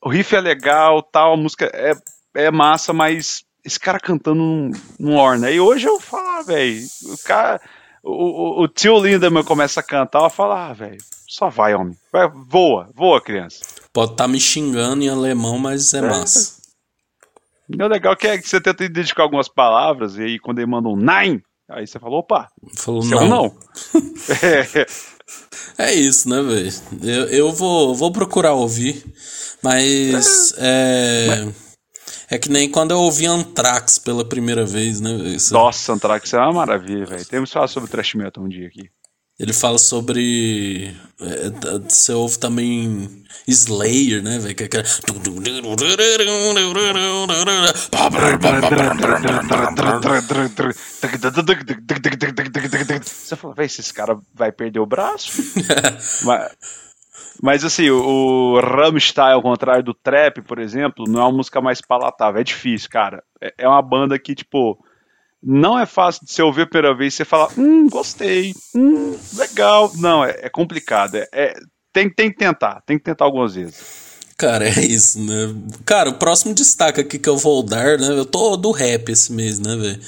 o 0.00 0.08
riff 0.08 0.34
é 0.34 0.40
legal, 0.40 1.02
tal, 1.02 1.34
a 1.34 1.36
música 1.36 1.70
é, 1.74 1.92
é 2.34 2.50
massa, 2.50 2.92
mas 2.92 3.44
esse 3.64 3.80
cara 3.80 3.98
cantando 3.98 4.40
não, 4.40 4.70
não 4.98 5.16
orna. 5.16 5.50
E 5.50 5.58
hoje 5.58 5.86
eu 5.86 5.98
falo, 5.98 6.28
ah, 6.28 6.42
velho, 6.42 6.80
o 7.04 7.18
cara, 7.24 7.60
o, 8.02 8.12
o, 8.12 8.62
o 8.62 8.68
tio 8.68 9.00
Lindemann 9.00 9.44
começa 9.44 9.80
a 9.80 9.82
cantar, 9.82 10.22
eu 10.22 10.30
falo, 10.30 10.52
ah, 10.52 10.72
velho, 10.72 10.98
só 11.36 11.48
vai, 11.50 11.74
homem. 11.74 11.96
Vai, 12.12 12.28
voa, 12.28 12.88
voa, 12.94 13.20
criança. 13.20 13.60
Pode 13.92 14.12
estar 14.12 14.24
tá 14.24 14.28
me 14.28 14.40
xingando 14.40 15.04
em 15.04 15.08
alemão, 15.08 15.58
mas 15.58 15.92
é, 15.94 15.98
é. 15.98 16.02
massa. 16.02 16.56
O 17.68 17.86
legal 17.86 18.12
é 18.12 18.16
que, 18.16 18.26
é 18.26 18.38
que 18.38 18.48
você 18.48 18.60
tenta 18.60 18.84
identificar 18.84 19.24
algumas 19.24 19.48
palavras, 19.48 20.16
e 20.16 20.22
aí 20.22 20.38
quando 20.38 20.58
ele 20.60 20.70
manda 20.70 20.88
um 20.88 20.96
Nein, 20.96 21.42
Aí 21.68 21.84
você 21.84 21.98
falou, 21.98 22.20
opa, 22.20 22.48
Falou, 22.76 23.02
seu 23.02 23.20
não. 23.22 23.28
não. 23.28 23.58
é, 24.40 24.86
É 25.78 25.92
isso, 25.94 26.28
né, 26.28 26.40
velho? 26.40 26.72
Eu, 27.02 27.26
eu 27.26 27.52
vou, 27.52 27.92
vou 27.92 28.12
procurar 28.12 28.52
ouvir, 28.52 29.04
mas 29.60 30.54
é, 30.58 31.48
é 32.30 32.38
que 32.38 32.48
nem 32.48 32.70
quando 32.70 32.92
eu 32.92 32.98
ouvi 32.98 33.26
Anthrax 33.26 33.98
pela 33.98 34.24
primeira 34.24 34.64
vez, 34.64 35.00
né? 35.00 35.10
Isso- 35.34 35.52
nossa, 35.52 35.92
Anthrax 35.92 36.32
é 36.32 36.38
uma 36.38 36.52
maravilha, 36.52 37.04
velho. 37.04 37.26
Temos 37.26 37.50
que 37.50 37.54
falar 37.54 37.68
sobre 37.68 37.90
thrash 37.90 38.14
metal 38.14 38.44
um 38.44 38.48
dia 38.48 38.68
aqui. 38.68 38.88
Ele 39.38 39.52
fala 39.52 39.76
sobre. 39.78 40.94
é, 41.20 41.50
t- 41.50 41.78
você 41.94 42.12
ouve 42.12 42.38
também 42.38 43.22
Slayer, 43.46 44.22
né, 44.22 44.38
velho? 44.38 44.54
Que 44.54 44.62
é 44.62 44.66
aquela- 44.66 44.84
Você 53.04 53.36
fala, 53.36 53.54
véi, 53.54 53.66
esse 53.66 53.92
cara 53.92 54.18
vai 54.34 54.50
perder 54.50 54.80
o 54.80 54.86
braço? 54.86 55.30
mas, 56.24 56.52
mas 57.42 57.64
assim, 57.64 57.90
o, 57.90 58.54
o 58.54 58.60
Rammstein, 58.60 59.32
ao 59.34 59.42
contrário 59.42 59.82
do 59.84 59.92
Trap, 59.94 60.40
por 60.42 60.58
exemplo, 60.58 61.04
não 61.06 61.20
é 61.20 61.24
uma 61.24 61.32
música 61.36 61.60
mais 61.60 61.82
palatável. 61.82 62.40
É 62.40 62.44
difícil, 62.44 62.88
cara. 62.88 63.22
É, 63.40 63.52
é 63.58 63.68
uma 63.68 63.82
banda 63.82 64.18
que, 64.18 64.34
tipo, 64.34 64.78
não 65.48 65.78
é 65.78 65.86
fácil 65.86 66.26
de 66.26 66.32
você 66.32 66.42
ouvir 66.42 66.62
a 66.62 66.66
primeira 66.66 66.92
vez 66.96 67.14
e 67.14 67.16
você 67.18 67.24
falar, 67.24 67.48
hum, 67.56 67.88
gostei, 67.88 68.52
hum, 68.74 69.16
legal. 69.34 69.92
Não, 69.94 70.24
é, 70.24 70.36
é 70.42 70.48
complicado. 70.48 71.14
É, 71.14 71.28
é- 71.32 71.54
tem, 71.92 72.10
tem 72.12 72.30
que 72.30 72.36
tentar, 72.36 72.82
tem 72.84 72.98
que 72.98 73.04
tentar 73.04 73.24
algumas 73.24 73.54
vezes. 73.54 73.76
Cara, 74.36 74.66
é 74.68 74.80
isso, 74.84 75.20
né? 75.20 75.54
Cara, 75.84 76.10
o 76.10 76.14
próximo 76.18 76.52
destaque 76.52 77.00
aqui 77.00 77.18
que 77.18 77.28
eu 77.28 77.36
vou 77.38 77.62
dar, 77.62 77.96
né? 77.96 78.08
Eu 78.08 78.26
tô 78.26 78.56
do 78.56 78.72
rap 78.72 79.08
esse 79.10 79.32
mês, 79.32 79.60
né, 79.60 79.76
velho? 79.76 80.00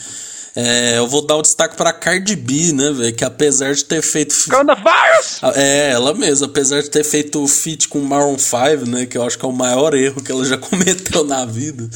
É, 0.60 0.98
eu 0.98 1.06
vou 1.06 1.24
dar 1.24 1.36
o 1.36 1.42
destaque 1.42 1.76
pra 1.76 1.92
Cardi 1.92 2.34
B, 2.34 2.72
né, 2.72 2.90
velho? 2.90 3.14
Que 3.14 3.24
apesar 3.24 3.72
de 3.74 3.84
ter 3.84 4.02
feito. 4.02 4.34
Coronavirus! 4.50 5.40
É, 5.54 5.90
ela 5.92 6.12
mesma, 6.14 6.46
apesar 6.48 6.82
de 6.82 6.90
ter 6.90 7.04
feito 7.04 7.40
o 7.40 7.46
feat 7.46 7.86
com 7.86 8.00
o 8.00 8.04
Maroon 8.04 8.36
5, 8.36 8.84
né? 8.90 9.06
Que 9.06 9.16
eu 9.16 9.22
acho 9.22 9.38
que 9.38 9.44
é 9.44 9.48
o 9.48 9.52
maior 9.52 9.94
erro 9.94 10.20
que 10.20 10.32
ela 10.32 10.44
já 10.44 10.56
cometeu 10.58 11.22
na 11.22 11.44
vida. 11.44 11.88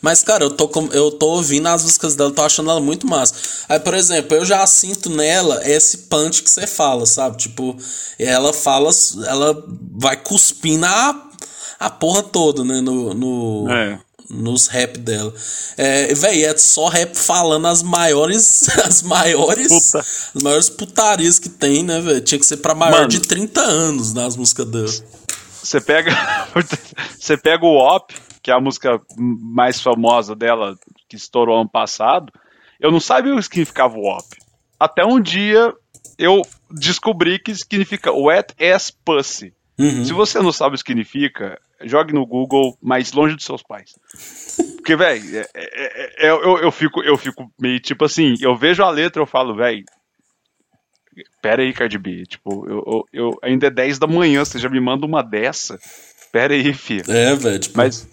Mas, 0.00 0.22
cara, 0.22 0.44
eu 0.44 0.50
tô, 0.50 0.66
com- 0.66 0.88
eu 0.92 1.10
tô 1.10 1.26
ouvindo 1.32 1.66
as 1.66 1.82
músicas 1.82 2.14
dela, 2.14 2.30
tô 2.30 2.42
achando 2.42 2.70
ela 2.70 2.80
muito 2.80 3.06
massa. 3.06 3.34
Aí, 3.68 3.78
por 3.78 3.92
exemplo, 3.92 4.34
eu 4.34 4.46
já 4.46 4.66
sinto 4.66 5.10
nela 5.10 5.60
esse 5.68 5.98
punch 6.08 6.42
que 6.42 6.48
você 6.48 6.66
fala, 6.66 7.04
sabe? 7.04 7.36
Tipo, 7.36 7.76
ela 8.18 8.52
fala, 8.54 8.90
ela 9.26 9.62
vai 9.92 10.16
cuspindo 10.16 10.86
a, 10.86 11.28
a 11.78 11.90
porra 11.90 12.22
toda, 12.22 12.64
né? 12.64 12.80
No, 12.80 13.12
no, 13.12 13.70
É. 13.70 13.98
nos 14.28 14.66
rap 14.66 14.98
dela. 14.98 15.32
É, 15.76 16.12
véi, 16.14 16.44
é 16.44 16.56
só 16.56 16.88
rap 16.88 17.14
falando 17.14 17.66
as 17.66 17.82
maiores. 17.82 18.68
As 18.86 19.02
maiores. 19.02 19.68
Puta. 19.68 19.98
As 20.00 20.42
maiores 20.42 20.68
putarias 20.68 21.38
que 21.38 21.48
tem, 21.48 21.82
né, 21.82 22.00
velho? 22.00 22.20
Tinha 22.20 22.38
que 22.38 22.46
ser 22.46 22.58
pra 22.58 22.74
maior 22.74 22.98
Mano. 22.98 23.08
de 23.08 23.20
30 23.20 23.60
anos 23.60 24.12
nas 24.12 24.36
músicas 24.36 24.66
dela. 24.66 24.92
Você 25.62 25.80
pega, 25.80 26.12
você 27.18 27.36
pega 27.36 27.64
o 27.64 27.76
Op, 27.76 28.14
que 28.42 28.50
é 28.50 28.54
a 28.54 28.60
música 28.60 29.00
mais 29.16 29.80
famosa 29.80 30.34
dela, 30.34 30.76
que 31.08 31.16
estourou 31.16 31.60
ano 31.60 31.68
passado. 31.68 32.32
Eu 32.78 32.92
não 32.92 33.00
sabia 33.00 33.32
o 33.32 33.36
que 33.36 33.42
significava 33.42 33.96
o 33.96 34.06
Op. 34.06 34.24
Até 34.78 35.04
um 35.04 35.20
dia 35.20 35.72
eu 36.18 36.42
descobri 36.70 37.38
que 37.38 37.54
significa 37.54 38.12
Wet 38.12 38.54
Ass 38.60 38.90
Pussy. 38.90 39.52
Uhum. 39.78 40.04
Se 40.04 40.12
você 40.12 40.40
não 40.40 40.52
sabe 40.52 40.74
o 40.74 40.78
que 40.78 40.86
significa, 40.86 41.58
jogue 41.82 42.12
no 42.12 42.26
Google, 42.26 42.76
mas 42.82 43.12
longe 43.12 43.34
dos 43.36 43.44
seus 43.44 43.62
pais. 43.62 43.90
Porque, 44.76 44.96
velho, 44.96 45.22
eu, 46.18 46.58
eu, 46.58 46.70
fico, 46.72 47.02
eu 47.02 47.16
fico 47.16 47.50
meio 47.60 47.80
tipo 47.80 48.04
assim, 48.04 48.34
eu 48.40 48.56
vejo 48.56 48.82
a 48.82 48.90
letra 48.90 49.20
eu 49.20 49.26
falo, 49.26 49.54
velho, 49.54 49.84
pera 51.42 51.62
aí, 51.62 51.72
Cardi 51.72 51.98
B, 51.98 52.24
tipo, 52.24 52.66
eu, 52.68 52.84
eu, 52.86 53.04
eu- 53.12 53.38
ainda 53.42 53.66
é 53.66 53.70
10 53.70 53.98
da 53.98 54.06
manhã, 54.06 54.44
você 54.44 54.58
já 54.58 54.68
me 54.68 54.80
manda 54.80 55.06
uma 55.06 55.22
dessa? 55.22 55.78
Pera 56.36 56.52
aí, 56.54 56.74
filho. 56.74 57.04
É, 57.10 57.34
velho, 57.34 57.58
tipo. 57.58 57.78
Mas- 57.78 58.06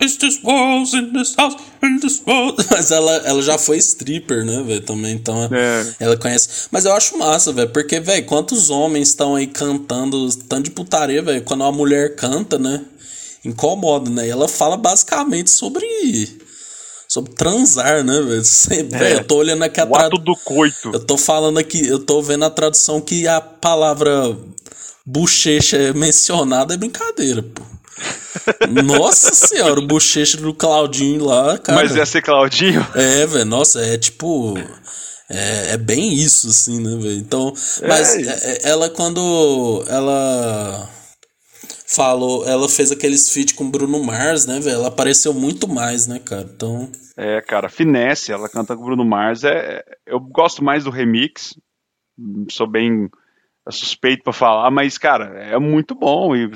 It's 0.00 0.16
this 0.18 0.38
walls 0.44 0.92
in 0.94 1.12
this 1.12 1.34
house, 1.36 1.56
in 1.82 1.98
this. 1.98 2.22
Mas 2.70 2.90
ela, 2.90 3.16
ela 3.24 3.42
já 3.42 3.56
foi 3.58 3.78
stripper, 3.78 4.44
né, 4.44 4.62
velho, 4.62 4.80
também, 4.82 5.14
então 5.14 5.48
É. 5.52 5.86
ela 5.98 6.16
conhece. 6.16 6.68
Mas 6.70 6.84
eu 6.84 6.92
acho 6.92 7.16
massa, 7.18 7.52
velho, 7.52 7.70
porque, 7.70 7.98
velho, 7.98 8.24
quantos 8.26 8.68
homens 8.70 9.08
estão 9.08 9.34
aí 9.34 9.46
cantando 9.46 10.28
tanto 10.48 10.64
de 10.64 10.70
putaria, 10.70 11.22
velho, 11.22 11.42
quando 11.42 11.62
uma 11.62 11.72
mulher 11.72 12.14
canta, 12.14 12.58
né, 12.58 12.84
incomoda, 13.44 14.10
né, 14.10 14.26
e 14.26 14.30
ela 14.30 14.46
fala 14.46 14.76
basicamente 14.76 15.50
sobre. 15.50 15.84
sobre 17.08 17.32
transar, 17.32 18.04
né, 18.04 18.20
velho. 18.20 18.42
Velho, 18.90 19.18
eu 19.20 19.24
tô 19.24 19.36
olhando 19.36 19.62
aqui 19.62 19.80
a 19.80 19.84
É. 19.84 19.86
O 19.86 19.94
ato 19.96 20.08
tradu- 20.10 20.18
do 20.18 20.36
coito. 20.44 20.90
Eu 20.92 21.00
tô 21.00 21.16
falando 21.16 21.58
aqui, 21.58 21.86
eu 21.86 21.98
tô 22.00 22.20
vendo 22.22 22.44
a 22.44 22.50
tradução 22.50 23.00
que 23.00 23.26
a 23.26 23.40
palavra 23.40 24.36
bochecha 25.06 25.76
é 25.76 25.92
mencionada 25.92 26.74
é 26.74 26.76
brincadeira, 26.76 27.42
pô. 27.42 27.62
Nossa 28.84 29.32
senhora, 29.46 29.80
o 29.80 29.86
bochecha 29.86 30.36
do 30.36 30.52
Claudinho 30.52 31.24
lá, 31.24 31.56
cara. 31.58 31.80
Mas 31.80 31.94
ia 31.96 32.04
ser 32.04 32.20
Claudinho? 32.22 32.86
É, 32.94 33.24
velho, 33.26 33.44
nossa, 33.44 33.80
é 33.80 33.96
tipo. 33.96 34.54
É, 35.28 35.72
é 35.72 35.76
bem 35.76 36.12
isso, 36.14 36.48
assim, 36.48 36.80
né, 36.80 36.96
velho? 37.02 37.16
Então. 37.18 37.52
Mas 37.86 38.14
É. 38.14 38.20
é- 38.22 38.52
é- 38.52 38.68
ela, 38.70 38.90
quando 38.90 39.84
ela 39.88 40.88
falou, 41.88 42.46
ela 42.46 42.68
fez 42.68 42.92
aqueles 42.92 43.30
feat 43.30 43.54
com 43.54 43.70
Bruno 43.70 44.02
Mars, 44.04 44.46
né, 44.46 44.60
velho? 44.60 44.76
Ela 44.76 44.88
apareceu 44.88 45.32
muito 45.32 45.66
mais, 45.66 46.06
né, 46.06 46.18
cara? 46.18 46.48
Então. 46.54 46.90
É, 47.16 47.40
cara, 47.40 47.68
finesse, 47.68 48.30
ela 48.30 48.48
canta 48.48 48.76
com 48.76 48.82
o 48.82 48.86
Bruno 48.86 49.04
Mars. 49.04 49.42
É, 49.42 49.82
eu 50.06 50.20
gosto 50.20 50.62
mais 50.62 50.84
do 50.84 50.90
remix, 50.90 51.54
sou 52.50 52.66
bem 52.70 53.08
suspeito 53.70 54.22
pra 54.22 54.32
falar, 54.32 54.70
mas, 54.70 54.96
cara, 54.96 55.38
é 55.50 55.58
muito 55.58 55.94
bom. 55.94 56.34
E, 56.36 56.46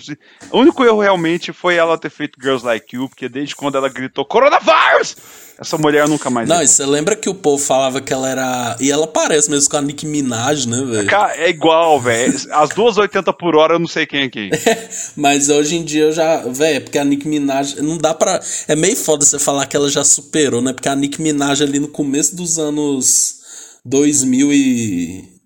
o 0.51 0.59
único 0.59 0.85
erro 0.85 1.01
realmente 1.01 1.53
foi 1.53 1.77
ela 1.77 1.99
ter 1.99 2.11
feito 2.11 2.41
Girls 2.41 2.65
Like 2.65 2.95
You, 2.95 3.09
porque 3.09 3.29
desde 3.29 3.57
quando 3.57 3.77
ela 3.77 3.89
gritou 3.89 4.25
Coronavirus, 4.25 5.17
essa 5.61 5.77
mulher 5.77 6.09
nunca 6.09 6.31
mais. 6.31 6.49
Não, 6.49 6.63
e 6.63 6.67
você 6.67 6.87
lembra 6.87 7.15
que 7.15 7.29
o 7.29 7.35
povo 7.35 7.63
falava 7.63 8.01
que 8.01 8.13
ela 8.13 8.29
era. 8.31 8.77
E 8.81 8.91
ela 8.91 9.07
parece 9.07 9.51
mesmo 9.51 9.69
com 9.69 9.77
a 9.77 9.83
Nicki 9.83 10.07
Minaj, 10.07 10.67
né, 10.67 10.83
velho? 10.83 11.09
Cara, 11.09 11.37
é 11.37 11.51
igual, 11.51 12.01
velho. 12.01 12.35
As 12.53 12.71
duas 12.71 12.97
80 12.97 13.33
por 13.35 13.57
hora, 13.57 13.75
eu 13.75 13.79
não 13.79 13.89
sei 13.89 14.07
quem 14.07 14.23
é 14.23 14.29
quem. 14.29 14.51
Mas 15.17 15.51
hoje 15.51 15.77
em 15.77 15.85
dia 15.85 16.05
eu 16.05 16.13
já. 16.13 16.39
Véi, 16.47 16.77
é 16.77 16.81
porque 16.81 16.99
a 16.99 17.05
Nicki 17.05 17.29
Minaj. 17.29 17.77
Não 17.83 17.99
dá 17.99 18.15
pra. 18.15 18.41
É 18.69 18.75
meio 18.75 18.97
foda 18.97 19.25
você 19.25 19.39
falar 19.39 19.67
que 19.67 19.77
ela 19.77 19.91
já 19.91 20.03
superou, 20.03 20.63
né? 20.63 20.73
Porque 20.73 20.89
a 20.89 20.97
Nicki 20.97 21.21
Minaj 21.21 21.63
ali 21.63 21.79
no 21.79 21.89
começo 21.89 22.35
dos 22.35 22.59
anos 22.59 23.41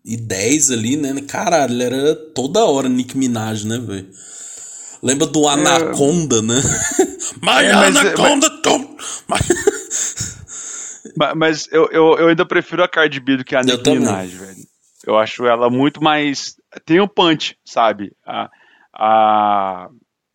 2010 0.05 0.70
ali, 0.70 0.96
né? 0.96 1.14
Caralho, 1.22 1.82
era 1.82 2.14
toda 2.34 2.64
hora 2.64 2.88
Nicki 2.88 3.16
Minaj, 3.16 3.64
né, 3.64 3.78
velho? 3.78 4.09
Lembra 5.02 5.26
do 5.26 5.48
Anaconda, 5.48 6.40
né? 6.42 6.55
My 7.42 7.64
É, 7.64 7.72
mas- 7.72 7.96
Anaconda 7.96 8.48
don't. 8.62 8.96
Ma- 11.16 11.34
Mas 11.34 11.68
eu, 11.70 11.88
eu, 11.92 12.18
eu 12.18 12.28
ainda 12.28 12.44
prefiro 12.46 12.82
a 12.82 12.88
Cardi 12.88 13.20
B 13.20 13.36
do 13.38 13.44
que 13.44 13.55
a 13.55 13.62
Nicki 13.62 13.82
também. 13.82 14.00
Minaj, 14.00 14.30
velho. 14.34 14.64
Eu 15.07 15.18
acho 15.18 15.46
ela 15.46 15.68
muito 15.70 16.02
mais. 16.02 16.57
Tem 16.84 16.98
o 17.00 17.07
punch, 17.09 17.57
sabe? 17.64 18.12
A, 18.26 18.50
a 18.94 19.88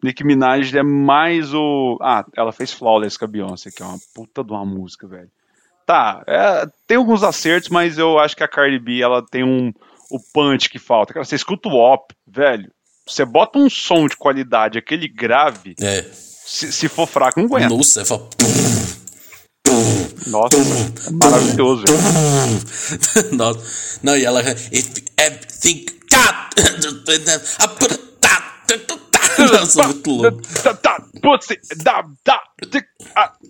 Nicki 0.03 0.23
Minaj 0.23 0.75
é 0.77 0.83
mais 0.83 1.53
o. 1.53 1.97
Ah, 2.01 2.23
ela 2.35 2.51
fez 2.51 2.71
Flawless 2.71 3.17
com 3.17 3.25
a 3.25 3.27
Beyoncé, 3.27 3.71
que 3.71 3.81
é 3.81 3.85
uma 3.85 3.97
puta 4.13 4.43
de 4.43 4.51
uma 4.51 4.65
música, 4.65 5.07
velho. 5.07 5.29
Tá, 5.89 6.23
é, 6.27 6.67
tem 6.85 6.97
alguns 6.97 7.23
acertos, 7.23 7.69
mas 7.69 7.97
eu 7.97 8.19
acho 8.19 8.35
que 8.37 8.43
a 8.43 8.47
Cardi 8.47 8.77
B 8.77 9.01
ela 9.01 9.25
tem 9.25 9.43
um 9.43 9.73
o 10.11 10.19
punch 10.19 10.69
que 10.69 10.77
falta. 10.77 11.15
Cara, 11.15 11.25
você 11.25 11.35
escuta 11.35 11.67
o 11.67 11.73
op, 11.73 12.13
velho. 12.27 12.71
Você 13.07 13.25
bota 13.25 13.57
um 13.57 13.67
som 13.67 14.07
de 14.07 14.15
qualidade, 14.15 14.77
aquele 14.77 15.07
grave, 15.07 15.73
É. 15.81 16.05
se, 16.13 16.71
se 16.71 16.87
for 16.87 17.07
fraco, 17.07 17.39
não 17.39 17.47
aguenta. 17.47 17.69
Nossa, 17.69 18.05
fala. 18.05 18.29
Nossa, 20.27 20.57
é 20.57 21.11
maravilhoso. 21.11 21.85
Nossa. 23.33 23.99
Não, 24.03 24.15
e 24.15 24.25
ela. 24.25 24.41
If 24.71 24.91
everything. 25.17 25.87
I 26.11 27.67
put 28.77 28.99
dá, 31.83 32.03
dá, 32.25 32.41
tic, 32.71 32.85
ah. 33.15 33.33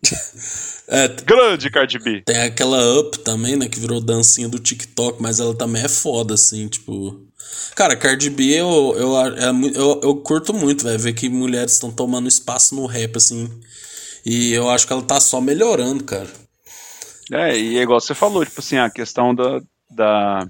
É, 0.92 1.08
Grande 1.08 1.70
Cardi 1.70 2.00
B. 2.00 2.24
tem 2.26 2.42
aquela 2.42 3.00
Up 3.00 3.20
também, 3.20 3.56
né? 3.56 3.70
Que 3.70 3.80
virou 3.80 4.02
dancinha 4.02 4.50
do 4.50 4.58
TikTok, 4.58 5.22
mas 5.22 5.40
ela 5.40 5.54
também 5.54 5.84
é 5.84 5.88
foda, 5.88 6.34
assim, 6.34 6.68
tipo. 6.68 7.28
Cara, 7.76 7.96
Cardi 7.96 8.32
B 8.32 8.60
eu, 8.60 8.96
eu, 8.98 9.20
é 9.20 9.52
eu, 9.76 10.02
eu 10.04 10.16
curto 10.16 10.52
muito, 10.52 10.84
velho, 10.84 10.98
ver 10.98 11.14
que 11.14 11.30
mulheres 11.30 11.74
estão 11.74 11.92
tomando 11.92 12.28
espaço 12.28 12.74
no 12.74 12.88
rap, 12.88 13.18
assim. 13.18 13.48
E 14.26 14.52
eu 14.52 14.68
acho 14.70 14.88
que 14.88 14.94
ela 14.94 15.04
tá 15.04 15.20
só 15.20 15.40
melhorando, 15.40 16.04
cara. 16.04 16.28
É, 17.32 17.56
e 17.56 17.78
é 17.78 17.84
igual 17.84 18.02
você 18.02 18.16
falou, 18.16 18.44
tipo 18.44 18.60
assim, 18.60 18.78
a 18.78 18.90
questão 18.90 19.36
da, 19.36 19.62
da 19.92 20.50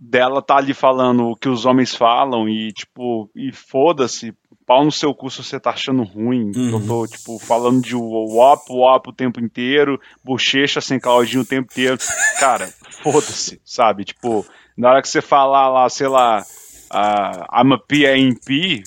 dela 0.00 0.40
tá 0.40 0.56
ali 0.56 0.72
falando 0.72 1.28
o 1.28 1.36
que 1.36 1.48
os 1.48 1.66
homens 1.66 1.94
falam 1.94 2.48
e 2.48 2.72
tipo, 2.72 3.30
e 3.36 3.52
foda-se, 3.52 4.32
pau 4.66 4.82
no 4.82 4.90
seu 4.90 5.14
cu 5.14 5.30
se 5.30 5.44
você 5.44 5.60
tá 5.60 5.70
achando 5.70 6.02
ruim. 6.02 6.50
Uhum. 6.56 6.70
Eu 6.70 6.86
tô, 6.86 7.06
tipo, 7.06 7.38
falando 7.38 7.82
de 7.82 7.94
wop, 7.94 8.64
wop 8.70 9.10
o 9.10 9.12
tempo 9.12 9.40
inteiro, 9.40 10.00
bochecha 10.24 10.80
sem 10.80 10.98
Claudinho 10.98 11.42
o 11.42 11.46
tempo 11.46 11.70
inteiro. 11.70 11.98
Cara, 12.38 12.72
foda-se, 13.02 13.60
sabe? 13.62 14.04
Tipo, 14.04 14.46
na 14.76 14.90
hora 14.90 15.02
que 15.02 15.08
você 15.08 15.20
falar 15.20 15.68
lá, 15.68 15.88
sei 15.90 16.08
lá, 16.08 16.40
uh, 16.40 17.60
I'm 17.60 17.74
a 17.74 17.78
PMP, 17.78 18.82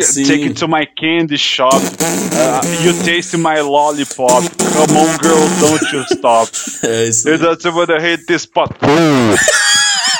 Sim. 0.00 0.24
Take 0.24 0.44
it 0.44 0.56
to 0.56 0.66
my 0.66 0.86
candy 0.86 1.36
shop. 1.36 1.74
Uh, 1.74 2.60
you 2.82 2.92
taste 3.04 3.36
my 3.36 3.60
lollipop. 3.60 4.42
Come 4.58 4.96
on, 4.96 5.18
girl, 5.18 5.48
don't 5.60 5.92
you 5.92 6.04
stop. 6.10 6.48
É 6.82 7.08
isso. 7.08 7.28
Aí. 7.28 7.38
That's 7.38 7.64
what 7.66 7.90
I 7.90 8.00
hate 8.00 8.26
this 8.26 8.44
pot. 8.50 8.74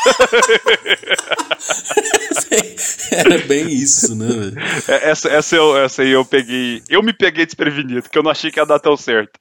Era 3.11 3.39
bem 3.47 3.69
isso, 3.69 4.15
né, 4.15 4.27
velho? 4.27 4.55
É, 4.89 5.11
essa, 5.11 5.29
essa, 5.29 5.57
eu, 5.57 5.77
essa 5.77 6.03
aí 6.03 6.11
eu 6.11 6.25
peguei. 6.25 6.83
Eu 6.89 7.03
me 7.03 7.13
peguei 7.13 7.47
desprevenido, 7.47 8.03
porque 8.03 8.19
eu 8.19 8.23
não 8.23 8.31
achei 8.31 8.51
que 8.51 8.59
ia 8.59 8.67
dar 8.67 8.79
tão 8.79 8.97
certo 8.97 9.39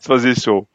fazer 0.00 0.30
esse 0.30 0.42
show. 0.42 0.66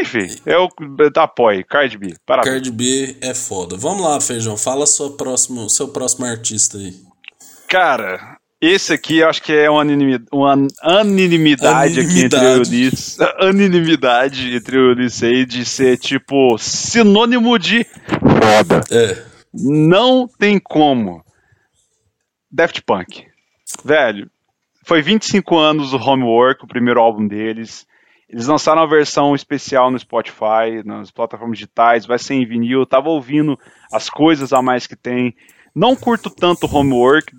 Enfim, 0.00 0.28
eu 0.46 0.68
apoio. 1.16 1.64
Card 1.66 1.98
B, 1.98 2.14
parabéns. 2.24 2.54
Card 2.54 2.70
B 2.70 3.16
é 3.20 3.34
foda. 3.34 3.76
Vamos 3.76 4.02
lá, 4.02 4.20
Feijão. 4.20 4.56
Fala 4.56 4.86
sua 4.86 5.16
próximo, 5.16 5.68
seu 5.68 5.88
próximo 5.88 6.26
artista 6.26 6.78
aí. 6.78 6.94
Cara, 7.68 8.38
esse 8.60 8.92
aqui 8.92 9.18
eu 9.18 9.28
acho 9.28 9.42
que 9.42 9.52
é 9.52 9.70
uma, 9.70 9.80
anonimidade, 9.80 10.26
uma 10.30 10.66
anonimidade, 10.82 12.00
aqui 12.00 12.24
entre 12.24 12.38
o 12.38 12.58
Ulisses. 12.58 13.18
Anonimidade 13.40 14.54
entre 14.54 14.78
o 14.78 14.90
Ulisses 14.90 15.46
de 15.46 15.64
ser, 15.64 15.96
tipo, 15.96 16.58
sinônimo 16.58 17.58
de 17.58 17.86
É. 18.90 19.24
Não 19.52 20.28
tem 20.28 20.58
como. 20.58 21.24
Daft 22.50 22.82
Punk. 22.82 23.26
Velho, 23.84 24.30
foi 24.84 25.02
25 25.02 25.56
anos 25.56 25.90
do 25.92 25.96
Homework, 25.96 26.64
o 26.64 26.68
primeiro 26.68 27.00
álbum 27.00 27.26
deles. 27.26 27.86
Eles 28.28 28.46
lançaram 28.46 28.82
a 28.82 28.86
versão 28.86 29.34
especial 29.34 29.90
no 29.90 29.98
Spotify, 29.98 30.84
nas 30.84 31.10
plataformas 31.10 31.58
digitais, 31.58 32.06
vai 32.06 32.18
ser 32.18 32.34
em 32.34 32.46
vinil. 32.46 32.80
Eu 32.80 32.86
tava 32.86 33.08
ouvindo 33.08 33.58
as 33.92 34.08
coisas 34.08 34.52
a 34.52 34.62
mais 34.62 34.86
que 34.86 34.96
tem. 34.96 35.34
Não 35.74 35.96
curto 35.96 36.30
tanto 36.30 36.66
Homework, 36.66 37.32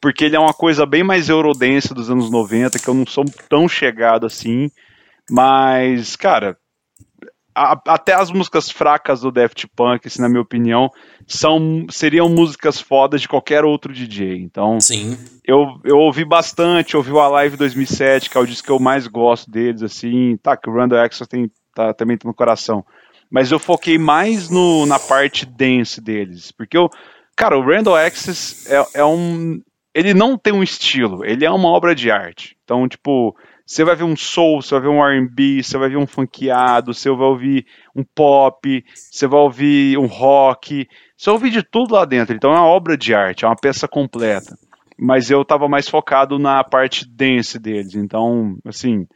porque 0.00 0.24
ele 0.24 0.36
é 0.36 0.40
uma 0.40 0.54
coisa 0.54 0.86
bem 0.86 1.02
mais 1.02 1.28
eurodance 1.28 1.92
dos 1.92 2.10
anos 2.10 2.30
90, 2.30 2.78
que 2.78 2.88
eu 2.88 2.94
não 2.94 3.06
sou 3.06 3.24
tão 3.48 3.68
chegado 3.68 4.26
assim. 4.26 4.70
Mas, 5.30 6.16
cara, 6.16 6.56
a, 7.54 7.80
até 7.88 8.14
as 8.14 8.30
músicas 8.30 8.70
fracas 8.70 9.20
do 9.20 9.30
Daft 9.30 9.66
Punk, 9.74 10.06
assim, 10.06 10.20
na 10.20 10.28
minha 10.28 10.40
opinião, 10.40 10.90
são 11.26 11.86
seriam 11.90 12.28
músicas 12.28 12.80
fodas 12.80 13.20
de 13.20 13.28
qualquer 13.28 13.64
outro 13.64 13.92
DJ. 13.92 14.36
Então, 14.38 14.80
Sim. 14.80 15.18
Eu, 15.44 15.78
eu 15.84 15.96
ouvi 15.96 16.24
bastante, 16.24 16.96
ouvi 16.96 17.12
o 17.12 17.20
Alive 17.20 17.56
2007, 17.56 18.30
que 18.30 18.36
é 18.36 18.40
o 18.40 18.46
disco 18.46 18.66
que 18.66 18.72
eu 18.72 18.78
mais 18.78 19.06
gosto 19.06 19.50
deles, 19.50 19.82
assim. 19.82 20.36
Tá, 20.42 20.56
que 20.56 20.68
o 20.68 20.74
Randall 20.74 21.00
Access 21.00 21.28
tem, 21.28 21.50
tá, 21.74 21.94
também 21.94 22.16
tá 22.16 22.26
no 22.26 22.34
coração. 22.34 22.84
Mas 23.30 23.50
eu 23.50 23.58
foquei 23.58 23.98
mais 23.98 24.48
no, 24.48 24.86
na 24.86 24.98
parte 24.98 25.46
dance 25.46 26.00
deles, 26.00 26.52
porque 26.52 26.76
eu 26.76 26.90
Cara, 27.36 27.58
o 27.58 27.64
Randall 27.64 27.96
Access 27.96 28.72
é, 28.72 29.00
é 29.00 29.04
um. 29.04 29.60
Ele 29.92 30.14
não 30.14 30.36
tem 30.36 30.52
um 30.52 30.62
estilo, 30.62 31.24
ele 31.24 31.44
é 31.44 31.50
uma 31.50 31.68
obra 31.68 31.94
de 31.94 32.10
arte. 32.10 32.56
Então, 32.64 32.88
tipo, 32.88 33.36
você 33.66 33.84
vai 33.84 33.96
ver 33.96 34.04
um 34.04 34.16
soul, 34.16 34.60
você 34.60 34.74
vai 34.74 34.82
ver 34.82 34.88
um 34.88 35.04
R&B, 35.04 35.62
você 35.62 35.78
vai 35.78 35.88
ver 35.88 35.96
um 35.96 36.06
funkeado, 36.06 36.92
você 36.92 37.10
vai 37.10 37.26
ouvir 37.26 37.66
um 37.94 38.04
pop, 38.04 38.84
você 38.94 39.26
vai 39.26 39.40
ouvir 39.40 39.98
um 39.98 40.06
rock, 40.06 40.86
você 41.16 41.30
vai 41.30 41.34
ouvir 41.34 41.50
de 41.50 41.62
tudo 41.62 41.94
lá 41.94 42.04
dentro. 42.04 42.34
Então 42.34 42.52
é 42.52 42.58
uma 42.58 42.66
obra 42.66 42.96
de 42.96 43.14
arte, 43.14 43.44
é 43.44 43.48
uma 43.48 43.56
peça 43.56 43.88
completa. 43.88 44.56
Mas 44.98 45.30
eu 45.30 45.44
tava 45.44 45.68
mais 45.68 45.88
focado 45.88 46.38
na 46.38 46.62
parte 46.62 47.08
dance 47.08 47.58
deles. 47.58 47.94
Então, 47.94 48.56
assim, 48.64 49.06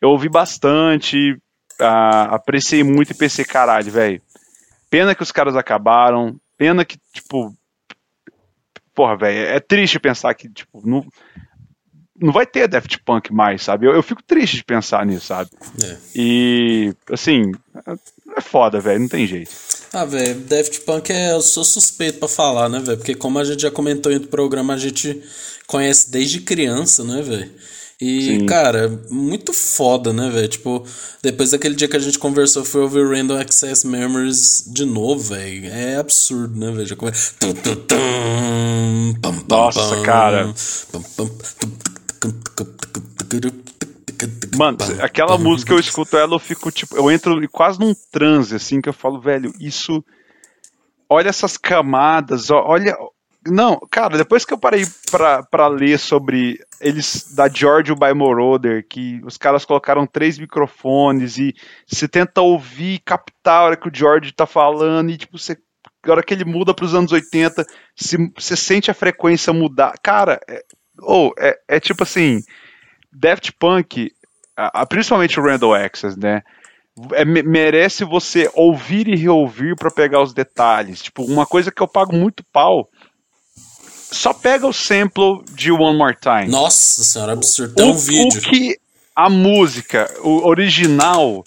eu 0.00 0.10
ouvi 0.10 0.28
bastante, 0.28 1.36
apreciei 1.80 2.84
muito 2.84 3.10
e 3.10 3.16
pensei, 3.16 3.44
caralho, 3.44 3.90
velho. 3.90 4.22
Pena 4.88 5.14
que 5.14 5.22
os 5.22 5.32
caras 5.32 5.56
acabaram, 5.56 6.38
Pena 6.56 6.84
que, 6.84 6.98
tipo. 7.12 7.54
Porra, 8.94 9.16
velho, 9.16 9.38
é 9.54 9.60
triste 9.60 10.00
pensar 10.00 10.34
que, 10.34 10.48
tipo, 10.48 10.80
não, 10.86 11.04
não 12.20 12.32
vai 12.32 12.46
ter 12.46 12.68
Daft 12.68 12.98
Punk 13.04 13.32
mais, 13.32 13.62
sabe? 13.62 13.86
Eu, 13.86 13.94
eu 13.94 14.02
fico 14.02 14.22
triste 14.22 14.56
de 14.56 14.64
pensar 14.64 15.04
nisso, 15.04 15.26
sabe? 15.26 15.50
É. 15.82 15.96
E, 16.14 16.94
assim, 17.10 17.52
é 18.36 18.40
foda, 18.40 18.80
velho, 18.80 19.00
não 19.00 19.08
tem 19.08 19.26
jeito. 19.26 19.50
Ah, 19.92 20.04
velho, 20.04 20.40
Daft 20.40 20.80
Punk 20.80 21.10
é. 21.10 21.32
Eu 21.32 21.42
sou 21.42 21.64
suspeito 21.64 22.18
para 22.18 22.28
falar, 22.28 22.68
né, 22.68 22.80
velho? 22.80 22.98
Porque, 22.98 23.14
como 23.14 23.38
a 23.38 23.44
gente 23.44 23.62
já 23.62 23.70
comentou 23.70 24.10
em 24.10 24.16
outro 24.16 24.28
programa, 24.28 24.74
a 24.74 24.78
gente 24.78 25.22
conhece 25.66 26.10
desde 26.10 26.40
criança, 26.40 27.04
né, 27.04 27.22
velho? 27.22 27.50
E, 27.98 28.40
Sim. 28.40 28.46
cara, 28.46 29.00
muito 29.10 29.54
foda, 29.54 30.12
né, 30.12 30.28
velho? 30.28 30.48
Tipo, 30.48 30.84
depois 31.22 31.52
daquele 31.52 31.74
dia 31.74 31.88
que 31.88 31.96
a 31.96 32.00
gente 32.00 32.18
conversou, 32.18 32.62
foi 32.62 32.82
ouvir 32.82 33.06
Random 33.08 33.38
Access 33.38 33.86
Memories 33.86 34.64
de 34.66 34.84
novo, 34.84 35.34
velho. 35.34 35.66
É 35.72 35.96
absurdo, 35.96 36.58
né, 36.58 36.70
velho? 36.72 36.94
Come... 36.94 37.12
Nossa, 39.48 40.02
cara. 40.02 40.52
Mano, 44.56 44.78
aquela 45.00 45.36
música 45.36 45.72
eu 45.72 45.78
escuto 45.78 46.16
ela, 46.16 46.34
eu 46.34 46.38
fico 46.38 46.70
tipo, 46.70 46.96
eu 46.96 47.10
entro 47.10 47.40
quase 47.50 47.78
num 47.78 47.94
transe, 48.10 48.56
assim, 48.56 48.80
que 48.80 48.88
eu 48.88 48.92
falo, 48.92 49.20
velho, 49.20 49.52
isso. 49.60 50.02
Olha 51.08 51.28
essas 51.28 51.56
camadas, 51.56 52.50
olha, 52.50 52.96
não, 53.48 53.78
cara, 53.90 54.16
depois 54.16 54.44
que 54.44 54.52
eu 54.52 54.58
parei 54.58 54.84
pra, 55.10 55.42
pra 55.42 55.68
ler 55.68 55.98
sobre 55.98 56.58
eles 56.80 57.32
da 57.34 57.48
George 57.48 57.94
by 57.94 58.12
Moroder, 58.14 58.86
que 58.88 59.20
os 59.24 59.36
caras 59.36 59.64
colocaram 59.64 60.06
três 60.06 60.38
microfones 60.38 61.38
e 61.38 61.54
você 61.86 62.08
tenta 62.08 62.40
ouvir, 62.40 63.00
captar 63.04 63.60
a 63.60 63.64
hora 63.64 63.76
que 63.76 63.88
o 63.88 63.94
George 63.94 64.32
tá 64.32 64.46
falando 64.46 65.10
e 65.10 65.16
tipo, 65.16 65.38
você, 65.38 65.56
a 66.04 66.10
hora 66.10 66.22
que 66.22 66.34
ele 66.34 66.44
muda 66.44 66.74
pros 66.74 66.94
anos 66.94 67.12
80, 67.12 67.64
você 67.94 68.56
sente 68.56 68.90
a 68.90 68.94
frequência 68.94 69.52
mudar. 69.52 69.94
Cara, 70.02 70.40
é, 70.48 70.64
oh, 71.00 71.32
é, 71.38 71.58
é 71.68 71.80
tipo 71.80 72.02
assim, 72.02 72.42
Daft 73.12 73.52
Punk, 73.58 74.12
a, 74.56 74.82
a, 74.82 74.86
principalmente 74.86 75.38
o 75.38 75.42
Randall 75.42 75.74
Access, 75.74 76.18
né? 76.18 76.42
É, 77.12 77.24
merece 77.24 78.04
você 78.04 78.50
ouvir 78.54 79.06
e 79.06 79.16
reouvir 79.16 79.76
para 79.76 79.90
pegar 79.90 80.22
os 80.22 80.32
detalhes. 80.32 81.02
Tipo, 81.02 81.24
uma 81.24 81.44
coisa 81.44 81.70
que 81.70 81.82
eu 81.82 81.88
pago 81.88 82.14
muito 82.14 82.42
pau 82.52 82.88
só 84.10 84.32
pega 84.32 84.66
o 84.66 84.72
sample 84.72 85.42
de 85.52 85.70
One 85.70 85.98
More 85.98 86.16
Time. 86.16 86.48
Nossa 86.48 87.02
senhora, 87.02 87.32
absurdo. 87.32 87.74
Tem 87.74 87.84
um 87.84 87.94
vídeo. 87.94 88.38
O 88.38 88.42
que 88.42 88.78
a 89.14 89.28
música, 89.28 90.10
o 90.22 90.46
original, 90.46 91.44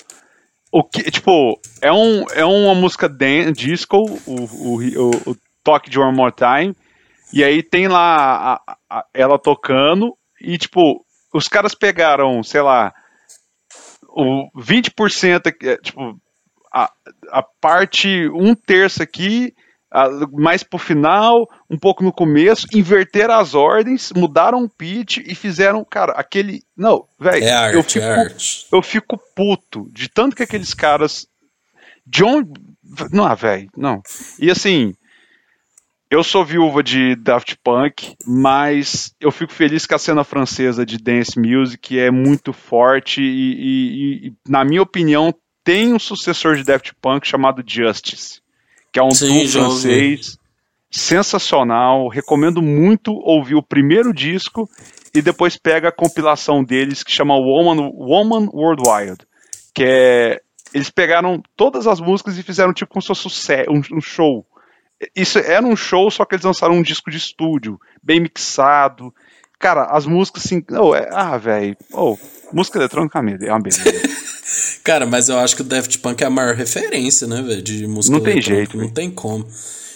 o 0.72 0.84
que, 0.84 1.10
tipo, 1.10 1.60
é, 1.82 1.92
um, 1.92 2.26
é 2.32 2.46
uma 2.46 2.76
música 2.76 3.10
disco, 3.56 3.98
o, 4.26 4.34
o, 4.34 4.76
o, 4.76 5.32
o 5.32 5.38
toque 5.64 5.90
de 5.90 6.00
One 6.00 6.16
More 6.16 6.34
Time, 6.34 6.76
e 7.32 7.44
aí 7.44 7.62
tem 7.62 7.88
lá 7.88 8.62
a, 8.66 8.78
a, 8.90 9.06
ela 9.14 9.38
tocando, 9.38 10.16
e 10.42 10.58
tipo, 10.58 11.06
os 11.34 11.48
caras 11.48 11.76
pegaram, 11.76 12.42
sei 12.44 12.62
lá, 12.62 12.94
o 14.10 14.50
20%, 14.58 15.54
é, 15.64 15.78
tipo, 15.78 16.20
a, 16.74 16.92
a 17.30 17.44
parte, 17.44 18.28
um 18.30 18.56
terço 18.56 19.02
aqui, 19.04 19.54
mais 20.32 20.62
pro 20.64 20.78
final, 20.78 21.48
um 21.70 21.78
pouco 21.78 22.04
no 22.04 22.14
começo, 22.14 22.68
inverteram 22.74 23.36
as 23.36 23.56
ordens, 23.56 24.12
mudaram 24.16 24.64
o 24.64 24.70
pitch 24.70 25.18
e 25.18 25.34
fizeram, 25.34 25.84
cara, 25.84 26.14
aquele. 26.14 26.62
Não, 26.78 27.08
velho. 27.20 27.44
É 27.44 27.76
eu 27.76 27.84
fico, 27.84 28.06
é. 28.06 28.28
Eu 28.72 28.82
fico 28.84 29.20
puto 29.36 29.90
de 29.92 30.08
tanto 30.08 30.36
que 30.36 30.44
aqueles 30.44 30.74
caras. 30.74 31.28
John. 32.06 32.44
Não, 33.12 33.36
velho, 33.36 33.70
não. 33.76 34.02
E 34.40 34.52
assim. 34.52 34.94
Eu 36.10 36.24
sou 36.24 36.44
viúva 36.44 36.82
de 36.82 37.16
Daft 37.16 37.56
Punk, 37.64 38.16
mas 38.26 39.14
eu 39.20 39.32
fico 39.32 39.54
feliz 39.54 39.86
que 39.86 39.94
a 39.94 40.00
cena 40.00 40.24
francesa 40.24 40.86
de 40.86 40.98
dance 40.98 41.40
music 41.40 42.00
é 42.00 42.10
muito 42.10 42.52
forte 42.52 43.22
e, 43.22 43.26
e, 43.26 44.28
e 44.28 44.34
na 44.48 44.66
minha 44.66 44.82
opinião, 44.82 45.34
tem 45.64 45.94
um 45.94 46.00
sucessor 46.00 46.56
de 46.56 46.64
Daft 46.64 46.94
Punk 47.00 47.28
chamado 47.28 47.64
Justice 47.66 48.42
que 48.92 49.00
é 49.00 49.04
um 49.04 49.12
Sim, 49.12 49.48
francês 49.48 50.38
sensacional. 50.90 52.08
Recomendo 52.08 52.62
muito 52.62 53.14
ouvir 53.14 53.56
o 53.56 53.64
primeiro 53.64 54.14
disco 54.14 54.70
e 55.14 55.22
depois 55.22 55.58
pega 55.58 55.90
a 55.90 55.96
compilação 55.96 56.64
deles 56.64 57.04
que 57.04 57.12
chama 57.12 57.36
Woman, 57.36 57.92
Woman 57.94 58.50
Worldwide, 58.52 59.26
que 59.74 59.84
é 59.84 60.42
eles 60.72 60.92
pegaram 60.92 61.42
todas 61.56 61.88
as 61.88 62.00
músicas 62.00 62.38
e 62.38 62.44
fizeram 62.44 62.72
tipo 62.72 62.92
como 62.92 63.02
se 63.02 63.08
fosse 63.08 63.66
um 63.70 64.00
show. 64.00 64.46
Isso 65.16 65.40
era 65.40 65.66
um 65.66 65.76
show, 65.76 66.12
só 66.12 66.26
que 66.26 66.36
eles 66.36 66.46
lançaram 66.46 66.76
um 66.76 66.82
disco 66.82 67.10
de 67.10 67.18
estúdio, 67.18 67.80
bem 68.04 68.20
mixado. 68.20 69.14
Cara, 69.58 69.86
as 69.86 70.06
músicas 70.06 70.46
assim. 70.46 70.64
Oh, 70.72 70.96
é, 70.96 71.10
ah, 71.12 71.38
velho. 71.38 71.76
Oh, 71.94 72.18
música 72.52 72.78
eletrônica 72.78 73.18
é 73.18 73.52
uma 73.52 73.60
beleza. 73.60 73.84
Cara, 74.84 75.06
mas 75.06 75.30
eu 75.30 75.38
acho 75.38 75.56
que 75.56 75.62
o 75.62 75.66
Daft 75.66 76.00
Punk 76.00 76.22
é 76.22 76.28
a 76.28 76.30
maior 76.30 76.56
referência, 76.56 77.28
né, 77.28 77.42
velho, 77.42 77.62
de 77.62 77.86
música 77.88 78.18
Não 78.18 78.24
tem 78.24 78.42
jeito. 78.42 78.78
Não 78.78 78.90
tem 78.90 79.12
como. 79.12 79.46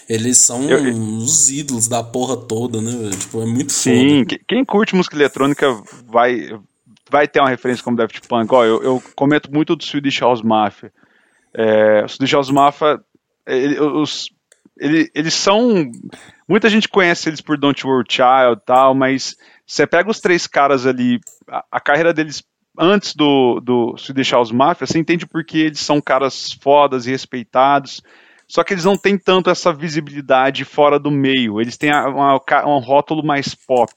Eles 0.08 0.38
são 0.38 0.70
eu, 0.70 0.86
eu... 0.86 0.94
os 0.94 1.50
ídolos 1.50 1.88
da 1.88 2.04
porra 2.04 2.38
toda, 2.38 2.82
né, 2.82 2.92
velho? 2.92 3.18
Tipo, 3.18 3.42
é 3.42 3.46
muito 3.46 3.72
Sim, 3.72 4.26
foda. 4.26 4.40
quem 4.48 4.66
curte 4.66 4.96
música 4.96 5.16
eletrônica 5.16 5.66
vai, 6.06 6.50
vai 7.10 7.28
ter 7.28 7.40
uma 7.40 7.50
referência 7.50 7.84
como 7.84 7.98
Daft 7.98 8.28
Punk. 8.28 8.54
Ó, 8.54 8.66
eu, 8.66 8.84
eu 8.84 9.04
comento 9.16 9.52
muito 9.52 9.76
do 9.76 9.84
Swedish 9.84 10.20
House 10.20 10.42
Mafia. 10.42 10.92
É, 11.54 12.04
o 12.04 12.08
Swedish 12.10 12.34
House 12.34 12.50
Mafia, 12.50 13.00
ele, 13.48 13.80
os, 13.80 14.30
ele, 14.84 15.10
eles 15.16 15.34
são. 15.34 15.90
Muita 16.48 16.70
gente 16.70 16.90
conhece 16.90 17.30
eles 17.30 17.40
por 17.40 17.58
Don't 17.58 17.88
Worry 17.88 18.06
Child 18.10 18.62
e 18.62 18.66
tal, 18.66 18.94
mas 18.94 19.36
você 19.66 19.88
pega 19.88 20.12
os 20.12 20.20
três 20.20 20.46
caras 20.46 20.86
ali, 20.86 21.22
a, 21.48 21.64
a 21.72 21.80
carreira 21.80 22.14
deles 22.14 22.44
antes 22.78 23.16
do, 23.16 23.62
do 23.62 23.96
Swedish 23.98 24.32
House 24.32 24.52
Mafia, 24.52 24.86
você 24.86 25.00
entende 25.00 25.26
porque 25.26 25.58
eles 25.58 25.80
são 25.80 26.02
caras 26.02 26.52
fodas 26.52 27.08
e 27.08 27.12
respeitados. 27.12 28.02
Só 28.46 28.62
que 28.62 28.74
eles 28.74 28.84
não 28.84 28.98
têm 28.98 29.18
tanto 29.18 29.50
essa 29.50 29.72
visibilidade 29.72 30.66
fora 30.66 31.00
do 31.00 31.10
meio. 31.10 31.62
Eles 31.62 31.78
têm 31.78 31.92
uma, 31.92 32.40
um 32.66 32.80
rótulo 32.80 33.26
mais 33.26 33.56
pop. 33.56 33.94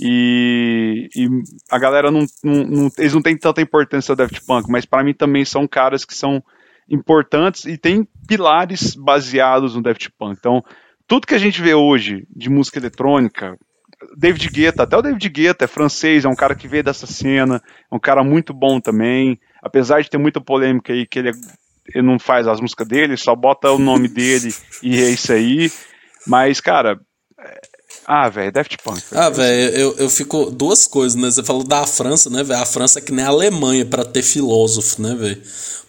E, 0.00 1.08
e 1.14 1.28
a 1.70 1.78
galera 1.78 2.10
não, 2.10 2.24
não, 2.42 2.64
não, 2.64 2.90
Eles 2.96 3.12
não 3.12 3.20
têm 3.20 3.36
tanta 3.36 3.60
importância 3.60 4.16
do 4.16 4.18
Daft 4.18 4.40
Punk, 4.46 4.70
mas 4.70 4.86
para 4.86 5.04
mim 5.04 5.12
também 5.12 5.44
são 5.44 5.68
caras 5.68 6.04
que 6.04 6.14
são 6.14 6.42
importantes 6.88 7.64
e 7.64 7.76
têm 7.76 8.06
pilares 8.26 8.94
baseados 8.94 9.74
no 9.74 9.82
Daft 9.82 10.10
Punk. 10.18 10.36
Então, 10.38 10.62
tudo 11.06 11.26
que 11.26 11.34
a 11.34 11.38
gente 11.38 11.60
vê 11.60 11.74
hoje 11.74 12.26
de 12.34 12.50
música 12.50 12.78
eletrônica, 12.78 13.56
David 14.16 14.48
Guetta, 14.50 14.82
até 14.82 14.96
o 14.96 15.02
David 15.02 15.28
Guetta 15.28 15.64
é 15.64 15.68
francês, 15.68 16.24
é 16.24 16.28
um 16.28 16.36
cara 16.36 16.54
que 16.54 16.68
veio 16.68 16.84
dessa 16.84 17.06
cena, 17.06 17.62
é 17.90 17.94
um 17.94 17.98
cara 17.98 18.22
muito 18.22 18.54
bom 18.54 18.80
também, 18.80 19.38
apesar 19.62 20.02
de 20.02 20.10
ter 20.10 20.18
muita 20.18 20.40
polêmica 20.40 20.92
aí 20.92 21.06
que 21.06 21.18
ele, 21.18 21.30
é, 21.30 21.32
ele 21.94 22.06
não 22.06 22.18
faz 22.18 22.46
as 22.46 22.60
músicas 22.60 22.86
dele, 22.86 23.16
só 23.16 23.34
bota 23.34 23.70
o 23.70 23.78
nome 23.78 24.08
dele 24.08 24.54
e 24.82 25.00
é 25.00 25.10
isso 25.10 25.32
aí. 25.32 25.70
Mas, 26.26 26.60
cara, 26.60 27.00
ah, 28.10 28.26
velho, 28.30 28.50
Daft 28.50 28.78
Punk. 28.82 29.02
Ah, 29.12 29.28
velho, 29.28 29.76
eu, 29.76 29.94
eu 29.98 30.08
fico. 30.08 30.50
Duas 30.50 30.86
coisas, 30.86 31.14
né? 31.14 31.30
Você 31.30 31.42
falou 31.42 31.62
da 31.62 31.86
França, 31.86 32.30
né, 32.30 32.42
velho? 32.42 32.58
A 32.58 32.64
França 32.64 33.00
é 33.00 33.02
que 33.02 33.12
nem 33.12 33.22
a 33.22 33.28
Alemanha 33.28 33.84
para 33.84 34.02
ter 34.02 34.22
filósofo, 34.22 35.02
né, 35.02 35.14
velho? 35.14 35.42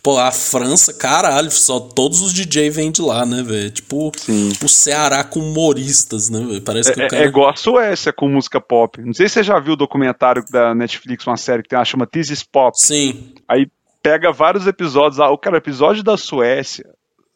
Pô, 0.03 0.19
a 0.19 0.29
França, 0.29 0.93
caralho, 0.93 1.49
só 1.49 1.79
todos 1.79 2.19
os 2.21 2.33
DJ 2.33 2.69
vêm 2.71 2.91
de 2.91 3.01
lá, 3.01 3.25
né, 3.25 3.41
velho? 3.41 3.71
Tipo, 3.71 4.11
Sim. 4.17 4.51
o 4.61 4.67
Ceará 4.67 5.23
com 5.23 5.39
humoristas, 5.39 6.29
né, 6.29 6.41
velho? 6.41 6.61
Parece 6.61 6.91
que 6.91 7.01
é, 7.01 7.05
o 7.05 7.09
cara. 7.09 7.23
É 7.23 7.25
igual 7.25 7.49
a 7.49 7.55
Suécia 7.55 8.11
com 8.11 8.27
música 8.27 8.59
pop. 8.59 9.01
Não 9.01 9.13
sei 9.13 9.29
se 9.29 9.35
você 9.35 9.43
já 9.43 9.57
viu 9.57 9.73
o 9.73 9.77
documentário 9.77 10.43
da 10.51 10.75
Netflix, 10.75 11.25
uma 11.25 11.37
série 11.37 11.63
que 11.63 11.69
tem 11.69 11.79
uma 11.79 11.85
chama 11.85 12.05
This 12.05 12.31
is 12.31 12.43
Pop. 12.43 12.77
Sim. 12.77 13.33
Aí 13.47 13.65
pega 14.03 14.29
vários 14.33 14.67
episódios, 14.67 15.19
o 15.19 15.37
cara, 15.37 15.55
episódio 15.55 16.03
da 16.03 16.17
Suécia. 16.17 16.85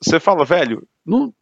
Você 0.02 0.20
fala, 0.20 0.44
velho, 0.44 0.86
não. 1.06 1.34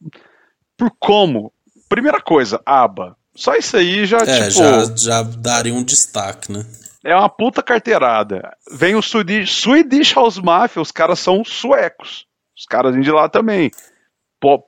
Por 0.77 0.91
como? 0.99 1.51
Primeira 1.89 2.21
coisa, 2.21 2.61
aba 2.63 3.19
só 3.35 3.55
isso 3.55 3.77
aí 3.77 4.05
já, 4.05 4.17
é, 4.19 4.49
tipo... 4.49 4.51
Já, 4.51 4.95
já 4.95 5.23
daria 5.23 5.73
um 5.73 5.83
destaque, 5.83 6.51
né? 6.51 6.65
É 7.03 7.15
uma 7.15 7.29
puta 7.29 7.63
carteirada. 7.63 8.55
Vem 8.71 8.95
o 8.95 9.01
Swedish, 9.01 9.51
Swedish 9.51 10.13
House 10.13 10.37
Mafia, 10.37 10.81
os 10.81 10.91
caras 10.91 11.19
são 11.19 11.43
suecos. 11.43 12.25
Os 12.55 12.65
caras 12.65 12.93
vêm 12.93 13.01
de 13.01 13.11
lá 13.11 13.27
também. 13.27 13.71
Pô, 14.39 14.63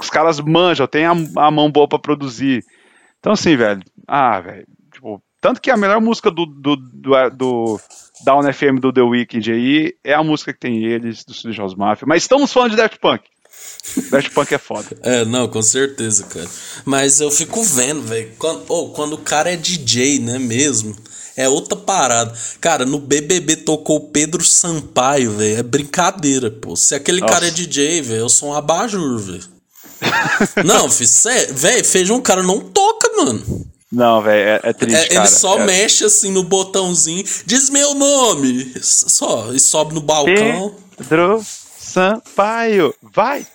os 0.00 0.10
caras 0.10 0.40
manjam, 0.40 0.86
tem 0.86 1.04
a, 1.04 1.12
a, 1.12 1.50
mão 1.50 1.70
boa 1.70 1.88
pra 1.88 1.98
produzir. 1.98 2.64
Então, 3.18 3.32
assim, 3.32 3.56
velho. 3.56 3.82
Ah, 4.06 4.40
velho. 4.40 4.66
Tipo, 4.92 5.22
tanto 5.40 5.60
que 5.60 5.70
a 5.70 5.76
melhor 5.76 6.00
música 6.00 6.30
do, 6.30 6.44
do, 6.46 6.76
do, 6.76 7.30
do 7.30 7.80
Down 8.24 8.52
FM 8.52 8.80
do 8.80 8.92
The 8.92 9.02
Weeknd 9.02 9.52
aí 9.52 9.94
é 10.02 10.14
a 10.14 10.24
música 10.24 10.52
que 10.52 10.58
tem 10.58 10.84
eles, 10.84 11.24
do 11.24 11.34
Swedish 11.34 11.58
House 11.58 11.74
Mafia. 11.74 12.06
Mas 12.08 12.22
estamos 12.22 12.52
falando 12.52 12.70
de 12.70 12.76
Daft 12.76 12.98
Punk. 12.98 13.24
Daft 14.10 14.30
Punk 14.30 14.52
é 14.52 14.58
foda. 14.58 14.88
É, 15.02 15.24
não, 15.24 15.48
com 15.48 15.62
certeza, 15.62 16.24
cara. 16.24 16.48
Mas 16.84 17.20
eu 17.20 17.30
fico 17.30 17.62
vendo, 17.62 18.02
velho. 18.02 18.32
Quando, 18.38 18.64
oh, 18.68 18.88
quando 18.90 19.14
o 19.14 19.18
cara 19.18 19.52
é 19.52 19.56
DJ, 19.56 20.18
né, 20.18 20.38
mesmo? 20.38 20.94
É 21.36 21.48
outra 21.48 21.76
parada. 21.76 22.32
Cara, 22.60 22.84
no 22.84 22.98
BBB 22.98 23.56
tocou 23.56 24.08
Pedro 24.08 24.44
Sampaio, 24.44 25.32
velho. 25.32 25.58
É 25.58 25.62
brincadeira, 25.62 26.50
pô. 26.50 26.74
Se 26.74 26.94
aquele 26.94 27.20
Nossa. 27.20 27.34
cara 27.34 27.48
é 27.48 27.50
DJ, 27.50 28.00
velho, 28.02 28.20
eu 28.20 28.28
sou 28.28 28.50
um 28.50 28.54
abajur, 28.54 29.18
velho. 29.18 29.44
não, 30.64 30.88
velho, 30.88 31.84
feijão, 31.84 32.20
cara 32.20 32.42
não 32.42 32.60
toca, 32.60 33.10
mano. 33.16 33.66
Não, 33.90 34.20
velho, 34.20 34.48
é, 34.48 34.60
é 34.62 34.72
triste, 34.72 35.12
é, 35.12 35.16
Ele 35.16 35.26
só 35.26 35.58
é... 35.58 35.64
mexe 35.64 36.04
assim 36.04 36.30
no 36.30 36.42
botãozinho, 36.42 37.24
diz 37.46 37.70
meu 37.70 37.94
nome, 37.94 38.74
só, 38.82 39.52
e 39.54 39.60
sobe 39.60 39.94
no 39.94 40.00
balcão. 40.00 40.74
Pedro 40.98 41.42
Sampaio, 41.96 42.94
vai! 43.14 43.46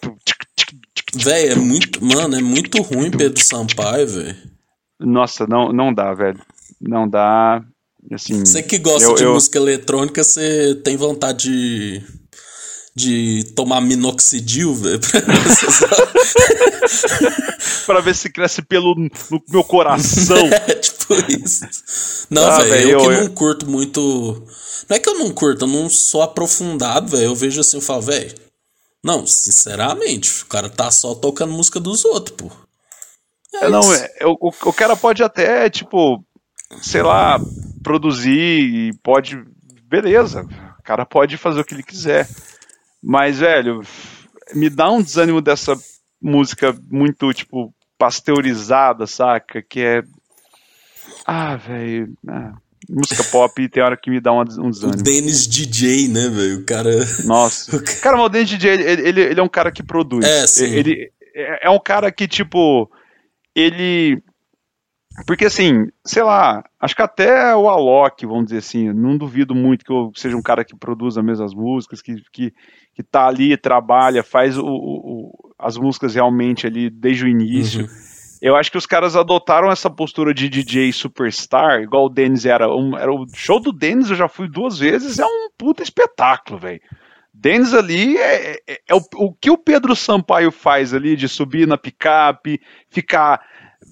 Velho, 1.14 1.52
é 1.52 1.56
muito. 1.56 2.04
Mano, 2.04 2.36
é 2.36 2.42
muito 2.42 2.82
ruim 2.82 3.12
Pedro 3.12 3.40
Sampaio, 3.44 4.08
velho. 4.08 4.36
Nossa, 5.00 5.46
não, 5.46 5.72
não 5.72 5.94
dá, 5.94 6.12
velho. 6.16 6.42
Não 6.82 7.08
dá. 7.08 7.64
Assim, 8.12 8.40
você 8.40 8.64
que 8.64 8.80
gosta 8.80 9.10
eu, 9.10 9.14
de 9.14 9.24
eu... 9.26 9.34
música 9.36 9.60
eletrônica, 9.60 10.24
você 10.24 10.74
tem 10.84 10.98
vontade 10.98 11.44
de, 11.44 12.04
de 12.96 13.44
tomar 13.54 13.80
minoxidil, 13.80 14.74
velho? 14.74 15.00
pra 17.86 18.02
ver 18.02 18.16
se 18.16 18.32
cresce 18.32 18.64
pelo 18.64 18.96
no 18.96 19.44
meu 19.50 19.64
coração. 19.64 20.38
É, 20.68 20.74
tipo 20.74 21.01
isso. 21.28 22.28
Não, 22.30 22.48
ah, 22.48 22.62
velho, 22.62 22.90
eu, 22.90 22.90
eu, 22.90 23.00
que 23.00 23.06
eu... 23.06 23.22
não 23.22 23.28
curto 23.30 23.70
muito 23.70 24.48
não 24.92 24.98
é 24.98 25.00
que 25.00 25.08
eu 25.08 25.18
não 25.18 25.32
curto, 25.32 25.64
eu 25.64 25.70
não 25.70 25.90
sou 25.90 26.22
aprofundado, 26.22 27.08
velho. 27.08 27.28
Eu 27.28 27.36
vejo 27.36 27.62
assim, 27.62 27.78
eu 27.78 27.82
falo, 27.82 28.02
velho. 28.02 28.36
Não, 29.02 29.26
sinceramente, 29.26 30.44
o 30.44 30.48
cara 30.48 30.70
tá 30.70 30.92
só 30.92 31.16
tocando 31.16 31.54
música 31.54 31.80
dos 31.80 32.04
outros, 32.04 32.36
pô. 32.36 32.52
É, 33.54 33.68
é 33.68 33.70
não, 33.70 33.94
é, 33.94 34.10
o, 34.26 34.38
o 34.66 34.74
cara 34.74 34.98
pode 34.98 35.24
até, 35.24 35.70
tipo, 35.70 36.22
sei 36.82 37.02
lá, 37.02 37.40
produzir 37.82 38.32
e 38.32 38.94
pode. 39.02 39.42
Beleza, 39.86 40.46
o 40.78 40.84
cara 40.84 41.06
pode 41.06 41.38
fazer 41.38 41.62
o 41.62 41.64
que 41.64 41.74
ele 41.74 41.84
quiser. 41.84 42.28
Mas, 43.02 43.40
velho, 43.40 43.82
me 44.54 44.70
dá 44.70 44.92
um 44.92 45.02
desânimo 45.02 45.40
dessa 45.40 45.74
música 46.22 46.78
muito, 46.92 47.34
tipo, 47.34 47.74
pasteurizada, 47.98 49.08
saca? 49.08 49.62
Que 49.62 49.80
é. 49.80 50.04
Ah, 51.26 51.56
velho. 51.56 52.14
Ah 52.28 52.54
música 52.90 53.24
pop 53.26 53.70
tem 53.70 53.84
hora 53.84 53.98
que 53.98 54.10
me 54.10 54.20
dá 54.20 54.34
um 54.34 54.44
desânimo. 54.44 55.00
O 55.00 55.04
Dennis 55.04 55.48
DJ, 55.48 56.08
né, 56.08 56.28
velho? 56.30 56.60
O 56.60 56.66
cara. 56.66 56.92
Nossa. 57.26 57.82
Cara, 58.02 58.18
mas 58.18 58.26
o 58.26 58.30
Dennis 58.30 58.50
DJ, 58.50 58.72
ele, 58.72 58.84
ele, 58.84 59.22
ele, 59.22 59.40
é 59.40 59.44
um 59.44 59.50
cara 59.50 59.72
que 59.72 59.84
produz. 59.84 60.26
É, 60.26 60.48
sim. 60.48 60.66
Ele 60.66 61.12
é, 61.36 61.68
é 61.68 61.70
um 61.70 61.80
cara 61.80 62.12
que, 62.12 62.28
tipo. 62.28 62.90
Ele. 63.56 64.22
Porque 65.28 65.46
assim, 65.46 65.88
sei 66.06 66.24
lá, 66.24 66.64
acho 66.80 66.96
que 66.96 67.02
até 67.02 67.54
o 67.54 67.68
Alok, 67.68 68.26
vamos 68.26 68.46
dizer 68.46 68.60
assim, 68.60 68.94
não 68.94 69.18
duvido 69.18 69.54
muito 69.54 69.84
que 69.84 69.92
eu 69.92 70.10
seja 70.16 70.38
um 70.38 70.42
cara 70.42 70.64
que 70.64 70.74
produza 70.74 71.22
mesmo 71.22 71.44
as 71.44 71.54
músicas, 71.54 72.02
que, 72.02 72.16
que, 72.32 72.54
que 72.96 73.04
tá 73.04 73.28
ali, 73.28 73.58
trabalha, 73.58 74.24
faz 74.24 74.58
o, 74.58 74.66
o 74.66 75.54
as 75.60 75.78
músicas 75.78 76.16
realmente 76.16 76.66
ali 76.66 76.90
desde 76.90 77.26
o 77.26 77.28
início. 77.28 77.82
Uhum. 77.82 78.11
Eu 78.42 78.56
acho 78.56 78.72
que 78.72 78.78
os 78.78 78.88
caras 78.88 79.16
adotaram 79.16 79.72
essa 79.72 79.90
postura 79.90 80.34
de 80.34 80.50
DJ 80.50 80.92
superstar, 80.92 81.82
igual 81.82 82.06
o 82.06 82.10
Dennis 82.10 82.46
era. 82.46 82.68
Um, 82.68 82.98
era 82.98 83.14
o 83.14 83.28
show 83.34 83.60
do 83.60 83.72
Dennis, 83.72 84.10
eu 84.10 84.16
já 84.16 84.28
fui 84.28 84.50
duas 84.50 84.80
vezes, 84.80 85.20
é 85.20 85.26
um 85.26 85.50
puta 85.56 85.84
espetáculo, 85.84 86.58
velho. 86.58 86.82
Dennis 87.34 87.74
ali 87.74 88.18
é, 88.18 88.60
é, 88.68 88.80
é 88.90 88.96
o, 88.96 89.02
o, 89.16 89.34
que 89.34 89.50
o 89.50 89.58
Pedro 89.58 89.96
Sampaio 89.96 90.52
faz 90.52 90.94
ali 90.94 91.16
de 91.16 91.30
subir 91.30 91.68
na 91.68 91.78
picape, 91.78 92.60
ficar 92.90 93.42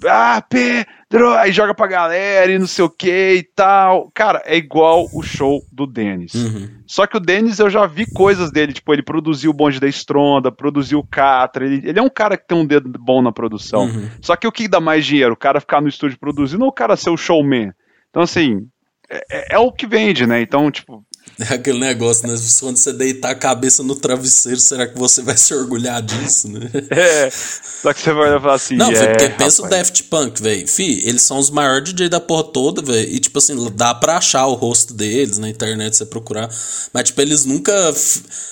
ah, 0.05 0.41
Pedro, 0.47 1.33
aí 1.33 1.51
joga 1.51 1.73
pra 1.73 1.87
galera 1.87 2.51
e 2.51 2.59
não 2.59 2.67
sei 2.67 2.85
o 2.85 2.89
que 2.89 3.33
e 3.33 3.43
tal. 3.43 4.09
Cara, 4.13 4.41
é 4.45 4.55
igual 4.55 5.09
o 5.11 5.21
show 5.21 5.61
do 5.71 5.85
Denis. 5.85 6.33
Uhum. 6.33 6.69
Só 6.85 7.05
que 7.05 7.17
o 7.17 7.19
Denis 7.19 7.59
eu 7.59 7.69
já 7.69 7.85
vi 7.85 8.05
coisas 8.05 8.51
dele, 8.51 8.73
tipo, 8.73 8.93
ele 8.93 9.03
produziu 9.03 9.51
o 9.51 9.53
Bonde 9.53 9.79
da 9.79 9.87
Estronda, 9.87 10.51
produziu 10.51 10.99
o 10.99 11.07
Catra, 11.07 11.65
ele, 11.65 11.87
ele 11.87 11.99
é 11.99 12.01
um 12.01 12.09
cara 12.09 12.37
que 12.37 12.47
tem 12.47 12.57
um 12.57 12.65
dedo 12.65 12.89
bom 12.99 13.21
na 13.21 13.31
produção. 13.31 13.85
Uhum. 13.85 14.09
Só 14.21 14.35
que 14.35 14.47
o 14.47 14.51
que 14.51 14.67
dá 14.67 14.79
mais 14.79 15.05
dinheiro? 15.05 15.33
O 15.33 15.37
cara 15.37 15.59
ficar 15.59 15.81
no 15.81 15.89
estúdio 15.89 16.19
produzindo 16.19 16.63
ou 16.63 16.69
o 16.69 16.73
cara 16.73 16.95
ser 16.95 17.09
o 17.09 17.17
showman? 17.17 17.73
Então, 18.09 18.23
assim, 18.23 18.67
é, 19.09 19.23
é, 19.31 19.55
é 19.55 19.57
o 19.57 19.71
que 19.71 19.87
vende, 19.87 20.25
né? 20.25 20.41
Então, 20.41 20.69
tipo, 20.71 21.03
é 21.39 21.53
aquele 21.55 21.79
negócio, 21.79 22.27
né? 22.27 22.35
Quando 22.59 22.77
você 22.77 22.91
deitar 22.91 23.31
a 23.31 23.35
cabeça 23.35 23.81
no 23.81 23.95
travesseiro, 23.95 24.59
será 24.59 24.87
que 24.87 24.97
você 24.97 25.21
vai 25.21 25.37
se 25.37 25.53
orgulhar 25.53 26.01
disso, 26.01 26.49
né? 26.49 26.69
É. 26.89 27.29
Só 27.29 27.93
que 27.93 28.01
você 28.01 28.13
vai 28.13 28.39
falar 28.39 28.55
assim. 28.55 28.75
Não, 28.75 28.91
é, 28.91 29.07
porque 29.07 29.29
pensa 29.29 29.65
o 29.65 29.69
Daft 29.69 30.03
Punk, 30.03 30.41
velho. 30.41 30.67
Fi, 30.67 31.07
eles 31.07 31.21
são 31.21 31.37
os 31.37 31.49
maiores 31.49 31.93
DJ 31.93 32.09
da 32.09 32.19
porra 32.19 32.43
toda, 32.43 32.81
velho. 32.81 33.09
E, 33.09 33.19
tipo 33.19 33.37
assim, 33.37 33.55
dá 33.73 33.93
pra 33.93 34.17
achar 34.17 34.45
o 34.47 34.53
rosto 34.53 34.93
deles 34.93 35.37
na 35.37 35.49
internet, 35.49 35.95
você 35.95 36.05
procurar. 36.05 36.49
Mas, 36.93 37.05
tipo, 37.05 37.21
eles 37.21 37.45
nunca 37.45 37.73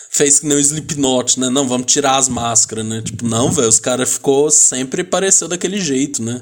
fez 0.09 0.39
que 0.39 0.47
nem 0.47 0.57
o 0.57 0.59
Slipknot, 0.59 1.39
né? 1.39 1.49
Não, 1.49 1.67
vamos 1.67 1.91
tirar 1.91 2.17
as 2.17 2.29
máscaras, 2.29 2.85
né? 2.85 3.01
Tipo, 3.03 3.25
não, 3.25 3.51
velho. 3.51 3.67
Os 3.67 3.79
caras 3.79 4.09
ficou 4.09 4.49
sempre 4.49 5.03
pareceu 5.03 5.47
daquele 5.47 5.81
jeito, 5.81 6.23
né? 6.23 6.41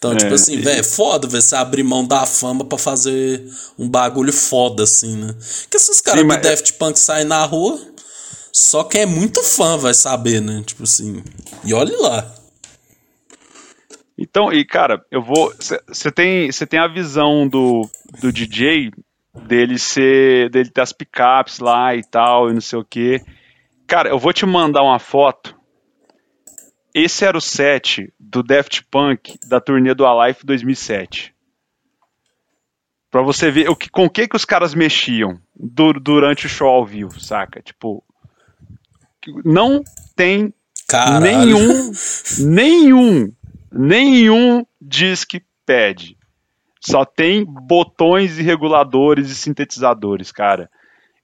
Então, 0.00 0.12
tipo 0.12 0.22
é, 0.22 0.28
tipo 0.28 0.34
assim, 0.34 0.54
e... 0.54 0.62
velho, 0.62 0.80
é 0.80 0.82
foda, 0.82 1.28
velho, 1.28 1.42
você 1.42 1.54
abrir 1.54 1.82
mão 1.82 2.06
da 2.06 2.24
fama 2.24 2.64
para 2.64 2.78
fazer 2.78 3.46
um 3.78 3.86
bagulho 3.86 4.32
foda, 4.32 4.84
assim, 4.84 5.14
né? 5.14 5.34
Esses 5.80 6.00
caras 6.00 6.22
do 6.22 6.26
mas... 6.26 6.42
Daft 6.42 6.72
Punk 6.74 6.98
saem 6.98 7.24
na 7.24 7.44
rua, 7.44 7.80
só 8.52 8.84
quem 8.84 9.02
é 9.02 9.06
muito 9.06 9.42
fã 9.42 9.76
vai 9.76 9.94
saber, 9.94 10.40
né? 10.40 10.62
Tipo 10.66 10.84
assim, 10.84 11.22
e 11.64 11.72
olhe 11.72 11.94
lá. 11.96 12.34
Então, 14.18 14.52
e 14.52 14.64
cara, 14.64 15.02
eu 15.10 15.22
vou. 15.22 15.52
Você 15.88 16.12
tem, 16.12 16.50
tem 16.50 16.78
a 16.78 16.86
visão 16.86 17.48
do, 17.48 17.88
do 18.20 18.30
DJ 18.30 18.90
dele 19.46 19.78
ser. 19.78 20.50
dele 20.50 20.68
ter 20.68 20.82
as 20.82 20.92
picapes 20.92 21.58
lá 21.58 21.94
e 21.94 22.02
tal, 22.04 22.50
e 22.50 22.52
não 22.54 22.60
sei 22.60 22.78
o 22.78 22.84
que. 22.84 23.22
Cara, 23.86 24.10
eu 24.10 24.18
vou 24.18 24.32
te 24.32 24.44
mandar 24.44 24.82
uma 24.82 24.98
foto. 24.98 25.58
Esse 26.94 27.24
era 27.24 27.38
o 27.38 27.40
set 27.40 28.12
do 28.18 28.42
Daft 28.42 28.82
Punk 28.90 29.38
da 29.48 29.60
turnê 29.60 29.94
do 29.94 30.04
Alive 30.04 30.40
2007. 30.44 31.34
Pra 33.10 33.22
você 33.22 33.50
ver 33.50 33.68
o 33.68 33.74
que, 33.74 33.90
com 33.90 34.04
o 34.04 34.10
que, 34.10 34.28
que 34.28 34.36
os 34.36 34.44
caras 34.44 34.74
mexiam 34.74 35.40
du, 35.56 35.92
durante 35.94 36.46
o 36.46 36.48
show 36.48 36.68
ao 36.68 36.86
vivo, 36.86 37.20
saca? 37.20 37.60
Tipo, 37.60 38.04
não 39.44 39.82
tem 40.14 40.54
Caralho. 40.86 41.20
nenhum, 41.20 41.92
nenhum 42.38 43.32
nenhum 43.70 44.64
disc 44.80 45.40
pad. 45.66 46.16
Só 46.80 47.04
tem 47.04 47.44
botões 47.44 48.38
e 48.38 48.42
reguladores 48.42 49.30
e 49.30 49.34
sintetizadores, 49.34 50.32
cara. 50.32 50.70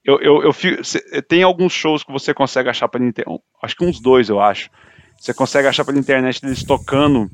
Eu, 0.04 0.20
eu, 0.20 0.42
eu 0.42 0.52
fico, 0.52 0.82
tem 1.26 1.42
alguns 1.42 1.72
shows 1.72 2.04
que 2.04 2.12
você 2.12 2.32
consegue 2.32 2.68
achar 2.68 2.88
pela 2.88 3.04
internet. 3.04 3.42
Acho 3.62 3.76
que 3.76 3.84
uns 3.84 4.00
dois, 4.00 4.28
eu 4.28 4.40
acho. 4.40 4.70
Você 5.18 5.32
consegue 5.32 5.66
achar 5.66 5.84
pela 5.84 5.98
internet 5.98 6.44
eles 6.44 6.62
tocando 6.62 7.28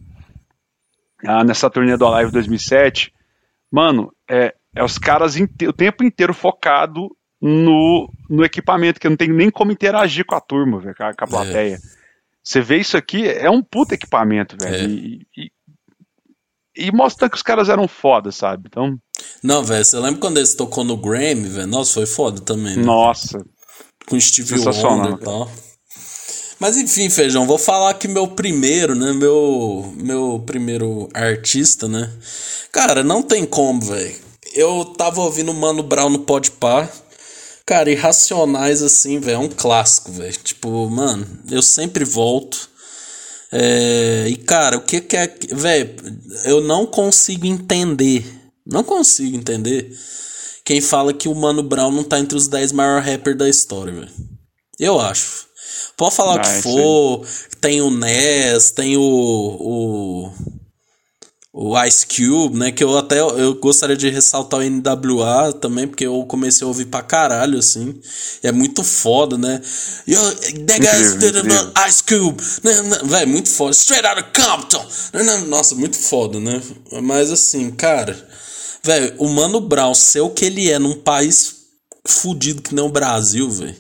ah, 1.27 1.45
nessa 1.45 1.69
turnê 1.69 1.97
do 1.97 2.07
Alive 2.07 2.31
2007. 2.31 3.13
Mano, 3.73 4.13
é, 4.31 4.55
é 4.77 4.85
os 4.85 4.99
caras 4.99 5.35
o 5.37 5.73
tempo 5.73 6.05
inteiro 6.05 6.35
focado 6.35 7.09
no, 7.41 8.13
no 8.29 8.45
equipamento, 8.45 9.01
que 9.01 9.09
não 9.09 9.17
tem 9.17 9.29
nem 9.29 9.51
como 9.51 9.73
interagir 9.73 10.27
com 10.27 10.35
a 10.35 10.41
turma, 10.41 10.79
véio, 10.79 10.95
com 10.95 11.05
a, 11.05 11.15
com 11.15 11.25
a 11.25 11.27
é. 11.27 11.31
plateia. 11.31 11.79
Você 12.45 12.61
vê 12.61 12.79
isso 12.79 12.97
aqui, 12.97 13.27
é 13.27 13.51
um 13.51 13.63
puta 13.63 13.95
equipamento, 13.95 14.57
velho. 14.61 14.77
É. 14.77 14.85
E, 14.85 15.27
e, 15.37 15.51
e, 16.77 16.93
mostra 16.93 17.31
que 17.31 17.37
os 17.37 17.43
caras 17.43 17.69
eram 17.69 17.89
foda, 17.89 18.31
sabe? 18.31 18.65
Então. 18.67 18.99
Não, 19.43 19.65
velho, 19.65 19.85
você 19.85 19.99
lembra 19.99 20.21
quando 20.21 20.37
eles 20.37 20.55
tocou 20.55 20.85
no 20.85 20.97
Grammy, 20.97 21.49
velho? 21.49 21.67
Nossa, 21.67 21.95
foi 21.95 22.07
foda 22.07 22.41
também. 22.41 22.77
Né? 22.77 22.83
Nossa. 22.83 23.45
Com 24.07 24.21
Steve 24.21 24.55
Wonder 24.55 25.15
e 25.15 25.25
tal. 25.25 25.51
Mas 26.63 26.77
enfim, 26.77 27.11
Feijão, 27.11 27.45
vou 27.45 27.59
falar 27.59 27.93
que 27.95 28.07
meu 28.07 28.29
primeiro, 28.29 28.95
né? 28.95 29.13
Meu, 29.13 29.93
meu 29.97 30.41
primeiro 30.47 31.09
artista, 31.13 31.89
né? 31.89 32.09
Cara, 32.71 33.03
não 33.03 33.21
tem 33.21 33.45
como, 33.45 33.81
velho. 33.81 34.15
Eu 34.55 34.85
tava 34.85 35.23
ouvindo 35.23 35.53
Mano 35.53 35.83
Brown 35.83 36.09
no 36.09 36.21
Podpah. 36.21 36.89
Cara, 37.67 37.91
Irracionais, 37.91 38.81
assim, 38.81 39.19
velho, 39.19 39.35
é 39.35 39.39
um 39.39 39.49
clássico, 39.49 40.13
velho. 40.13 40.37
Tipo, 40.37 40.89
mano, 40.89 41.27
eu 41.51 41.61
sempre 41.63 42.05
volto. 42.05 42.71
É, 43.51 44.27
e, 44.29 44.37
cara, 44.37 44.77
o 44.77 44.83
que 44.83 45.01
que 45.01 45.17
é. 45.17 45.35
Velho, 45.51 45.97
eu 46.45 46.61
não 46.61 46.87
consigo 46.87 47.45
entender. 47.45 48.25
Não 48.65 48.85
consigo 48.85 49.37
entender 49.37 49.91
quem 50.65 50.81
fala 50.81 51.13
que 51.13 51.29
o 51.29 51.35
Mano 51.35 51.65
Brown 51.65 51.91
não 51.91 52.05
tá 52.05 52.21
entre 52.21 52.39
os 52.39 52.47
10 52.47 52.71
maiores 52.71 53.05
rappers 53.05 53.37
da 53.37 53.49
história, 53.49 53.93
velho. 53.93 54.13
Eu 54.79 55.01
acho. 55.01 55.51
Pode 55.97 56.15
falar 56.15 56.33
ah, 56.33 56.37
o 56.37 56.41
que 56.41 56.49
ah, 56.49 56.63
for. 56.63 57.27
Tem 57.61 57.81
o 57.81 57.91
Ness, 57.91 58.71
tem 58.71 58.97
o, 58.97 59.03
o 59.03 60.33
o 61.55 61.79
Ice 61.85 62.07
Cube, 62.07 62.57
né? 62.57 62.73
Que 62.73 62.83
eu 62.83 62.97
até 62.97 63.21
eu 63.21 63.55
gostaria 63.57 63.97
de 63.97 64.09
ressaltar 64.09 64.61
o 64.61 64.63
NWA 64.63 65.53
também, 65.53 65.87
porque 65.87 66.07
eu 66.07 66.25
comecei 66.25 66.65
a 66.65 66.69
ouvir 66.69 66.87
pra 66.87 67.03
caralho, 67.03 67.59
assim. 67.59 68.01
é 68.43 68.51
muito 68.51 68.83
foda, 68.83 69.37
né? 69.37 69.61
Yo, 70.09 70.19
that 70.67 70.81
guy's 70.81 71.15
Ice 71.89 72.03
Cube. 72.05 72.43
Né, 72.65 72.83
né, 72.83 72.99
Véi, 73.05 73.27
muito 73.27 73.51
foda. 73.51 73.73
Straight 73.73 74.07
out 74.07 74.21
of 74.21 74.31
Compton. 74.33 74.87
Né, 75.13 75.37
nossa, 75.47 75.75
muito 75.75 75.97
foda, 75.97 76.41
né? 76.41 76.63
Mas 77.03 77.31
assim, 77.31 77.71
cara. 77.71 78.17
Velho, 78.83 79.15
o 79.19 79.29
Mano 79.29 79.61
Brown, 79.61 79.95
ser 79.95 80.21
o 80.21 80.31
que 80.31 80.47
ele 80.47 80.71
é 80.71 80.79
num 80.79 80.95
país 80.95 81.57
fudido 82.05 82.63
que 82.63 82.75
nem 82.75 82.85
o 82.85 82.89
Brasil, 82.89 83.49
velho. 83.49 83.77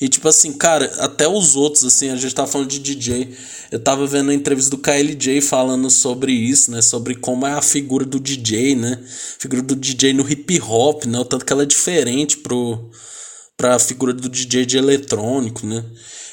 E 0.00 0.08
tipo 0.08 0.28
assim, 0.28 0.52
cara, 0.52 0.92
até 0.98 1.26
os 1.26 1.56
outros, 1.56 1.84
assim, 1.84 2.10
a 2.10 2.16
gente 2.16 2.34
tá 2.34 2.46
falando 2.46 2.68
de 2.68 2.78
DJ. 2.78 3.34
Eu 3.70 3.80
tava 3.80 4.06
vendo 4.06 4.30
a 4.30 4.34
entrevista 4.34 4.70
do 4.70 4.78
KLJ 4.78 5.40
falando 5.40 5.90
sobre 5.90 6.32
isso, 6.32 6.70
né? 6.70 6.82
Sobre 6.82 7.14
como 7.14 7.46
é 7.46 7.52
a 7.52 7.62
figura 7.62 8.04
do 8.04 8.20
DJ, 8.20 8.76
né? 8.76 9.02
Figura 9.38 9.62
do 9.62 9.74
DJ 9.74 10.12
no 10.12 10.28
hip 10.30 10.60
hop, 10.60 11.04
né? 11.06 11.18
O 11.18 11.24
tanto 11.24 11.44
que 11.44 11.52
ela 11.52 11.62
é 11.62 11.66
diferente 11.66 12.36
pro, 12.36 12.90
pra 13.56 13.78
figura 13.78 14.12
do 14.12 14.28
DJ 14.28 14.66
de 14.66 14.76
eletrônico, 14.76 15.66
né? 15.66 15.84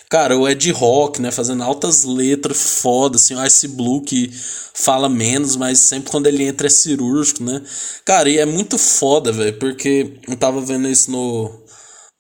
Cara, 0.10 0.38
o 0.38 0.48
Ed 0.48 0.70
Rock, 0.72 1.22
né? 1.22 1.32
Fazendo 1.32 1.64
altas 1.64 2.04
letras 2.04 2.82
foda, 2.82 3.16
assim, 3.16 3.34
o 3.34 3.44
Ice 3.46 3.68
Blue 3.68 4.02
que 4.02 4.30
fala 4.74 5.08
menos, 5.10 5.56
mas 5.56 5.80
sempre 5.80 6.12
quando 6.12 6.28
ele 6.28 6.44
entra 6.44 6.68
é 6.68 6.70
cirúrgico, 6.70 7.44
né? 7.44 7.62
Cara, 8.06 8.30
e 8.30 8.38
é 8.38 8.46
muito 8.46 8.78
foda, 8.78 9.32
velho, 9.32 9.58
porque 9.58 10.20
eu 10.28 10.36
tava 10.36 10.62
vendo 10.62 10.88
isso 10.88 11.10
no. 11.10 11.52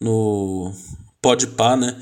no. 0.01 0.73
Podpah, 1.24 1.76
né? 1.76 1.95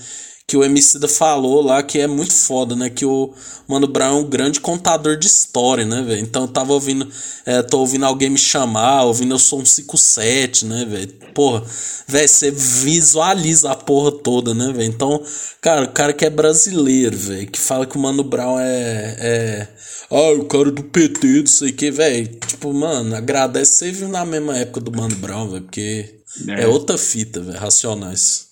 que 0.52 0.58
o 0.58 0.66
Emicida 0.66 1.08
falou 1.08 1.62
lá 1.62 1.82
que 1.82 1.98
é 1.98 2.08
muito 2.08 2.34
foda, 2.34 2.76
né? 2.76 2.90
Que 2.90 3.06
o 3.06 3.34
Mano 3.70 3.88
Brown 3.88 4.18
é 4.18 4.20
um 4.20 4.30
grande 4.30 4.60
contador 4.60 5.16
de 5.16 5.26
história, 5.26 5.86
né, 5.86 6.02
velho? 6.02 6.20
Então 6.20 6.42
eu 6.42 6.48
tava 6.50 6.74
ouvindo, 6.74 7.08
é, 7.46 7.62
tô 7.62 7.80
ouvindo 7.80 8.06
alguém 8.06 8.30
me 8.30 8.38
chamar, 8.38 9.04
ouvindo 9.04 9.34
Eu 9.34 9.40
Sou 9.40 9.62
um 9.62 9.66
57, 9.66 10.66
né, 10.66 10.84
velho? 10.84 11.08
Porra, 11.34 11.64
velho, 12.06 12.28
você 12.28 12.52
visualiza 12.52 13.72
a 13.72 13.78
porra 13.78 14.12
toda, 14.12 14.54
né, 14.54 14.74
velho? 14.74 14.90
Então, 14.90 15.24
cara, 15.62 15.86
o 15.86 15.92
cara 15.94 16.12
que 16.12 16.26
é 16.26 16.30
brasileiro, 16.30 17.16
velho, 17.16 17.48
que 17.48 17.58
fala 17.58 17.86
que 17.86 17.96
o 17.96 18.02
Mano 18.02 18.22
Brown 18.22 18.60
é. 18.60 19.16
é 19.20 19.68
ah, 20.10 20.32
o 20.34 20.44
cara 20.44 20.70
do 20.70 20.84
PT, 20.84 21.28
não 21.28 21.48
sei 21.48 21.70
o 21.70 21.74
que, 21.74 21.90
velho. 21.92 22.28
Tipo, 22.46 22.74
mano, 22.74 23.16
agradece 23.16 23.76
você 23.76 23.92
viu 23.94 24.10
na 24.10 24.26
mesma 24.26 24.58
época 24.58 24.82
do 24.82 24.92
Mano 24.92 25.16
Brown, 25.16 25.48
velho, 25.48 25.64
porque 25.64 26.24
é. 26.50 26.64
é 26.64 26.68
outra 26.68 26.98
fita, 26.98 27.40
velho, 27.40 27.58
Racionais. 27.58 28.51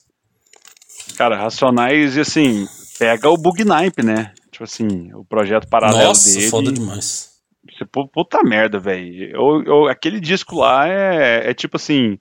Cara, 1.20 1.36
Racionais, 1.36 2.16
e 2.16 2.22
assim, 2.22 2.66
pega 2.98 3.30
o 3.30 3.36
Bug 3.36 3.66
Nipe, 3.66 4.02
né? 4.02 4.32
Tipo 4.50 4.64
assim, 4.64 5.14
o 5.14 5.26
projeto 5.26 5.68
paralelo 5.68 6.08
Nossa, 6.08 6.30
dele. 6.30 6.46
Nossa, 6.46 6.50
foda 6.50 6.72
demais. 6.72 7.30
Você, 7.70 7.86
puta 7.86 8.42
merda, 8.42 8.80
velho. 8.80 9.90
Aquele 9.90 10.22
disco 10.22 10.56
lá 10.56 10.88
é, 10.88 11.50
é 11.50 11.54
tipo 11.54 11.76
assim. 11.76 12.18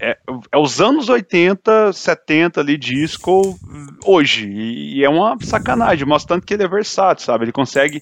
É, 0.00 0.16
é, 0.50 0.56
os 0.56 0.80
anos 0.80 1.10
80, 1.10 1.92
70 1.92 2.62
ali, 2.62 2.78
disco 2.78 3.58
hoje. 4.02 4.48
E, 4.48 5.00
e 5.00 5.04
é 5.04 5.08
uma 5.10 5.36
sacanagem, 5.42 6.06
mostrando 6.06 6.46
que 6.46 6.54
ele 6.54 6.62
é 6.62 6.68
versátil, 6.68 7.26
sabe? 7.26 7.44
Ele 7.44 7.52
consegue, 7.52 8.00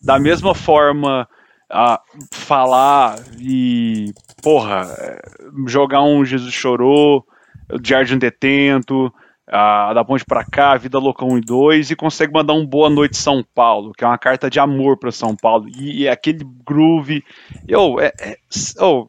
da 0.00 0.16
mesma 0.16 0.54
forma, 0.54 1.28
a 1.68 2.00
falar 2.30 3.18
e, 3.40 4.12
porra, 4.44 4.94
é, 4.96 5.20
jogar 5.66 6.04
um 6.04 6.24
Jesus 6.24 6.54
Chorou, 6.54 7.26
o 7.68 7.84
Jardim 7.84 8.16
Detento, 8.16 9.12
a 9.50 9.92
da 9.92 10.04
ponte 10.04 10.24
para 10.24 10.44
cá, 10.44 10.76
Vida 10.76 10.98
Louca 10.98 11.24
1 11.24 11.38
e 11.38 11.40
2, 11.40 11.90
e 11.90 11.96
consegue 11.96 12.32
mandar 12.32 12.52
um 12.52 12.64
Boa 12.64 12.88
Noite 12.88 13.16
São 13.16 13.44
Paulo, 13.54 13.92
que 13.92 14.04
é 14.04 14.06
uma 14.06 14.18
carta 14.18 14.48
de 14.48 14.60
amor 14.60 14.96
para 14.96 15.10
São 15.10 15.34
Paulo, 15.34 15.68
e, 15.68 16.02
e 16.02 16.08
aquele 16.08 16.44
groove. 16.64 17.24
Eu, 17.66 18.00
é, 18.00 18.12
é, 18.20 18.36
oh, 18.80 19.08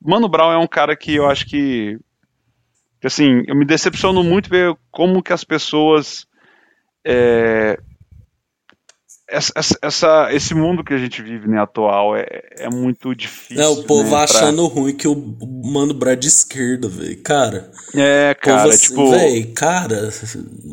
Mano 0.00 0.28
Brown 0.28 0.52
é 0.52 0.58
um 0.58 0.66
cara 0.66 0.96
que 0.96 1.14
eu 1.14 1.28
acho 1.28 1.46
que, 1.46 1.98
que 3.00 3.06
assim, 3.06 3.42
eu 3.46 3.54
me 3.54 3.66
decepciono 3.66 4.24
muito 4.24 4.48
ver 4.48 4.74
como 4.90 5.22
que 5.22 5.32
as 5.32 5.44
pessoas 5.44 6.26
é, 7.04 7.78
essa, 9.32 9.78
essa, 9.80 10.28
esse 10.30 10.54
mundo 10.54 10.84
que 10.84 10.92
a 10.92 10.98
gente 10.98 11.22
vive, 11.22 11.48
né, 11.48 11.58
atual, 11.58 12.14
é, 12.14 12.26
é 12.58 12.68
muito 12.68 13.14
difícil. 13.14 13.62
É, 13.62 13.66
o 13.66 13.82
povo 13.84 14.10
né, 14.10 14.22
achando 14.22 14.68
pra... 14.68 14.80
ruim 14.80 14.94
que 14.94 15.08
o 15.08 15.36
Mano 15.64 15.94
Brad 15.94 16.18
de 16.18 16.28
esquerda, 16.28 16.86
velho. 16.86 17.20
Cara. 17.22 17.70
É, 17.94 18.34
cara, 18.34 18.68
assim, 18.68 18.88
tipo. 18.88 19.10
Véio, 19.10 19.52
cara, 19.54 20.10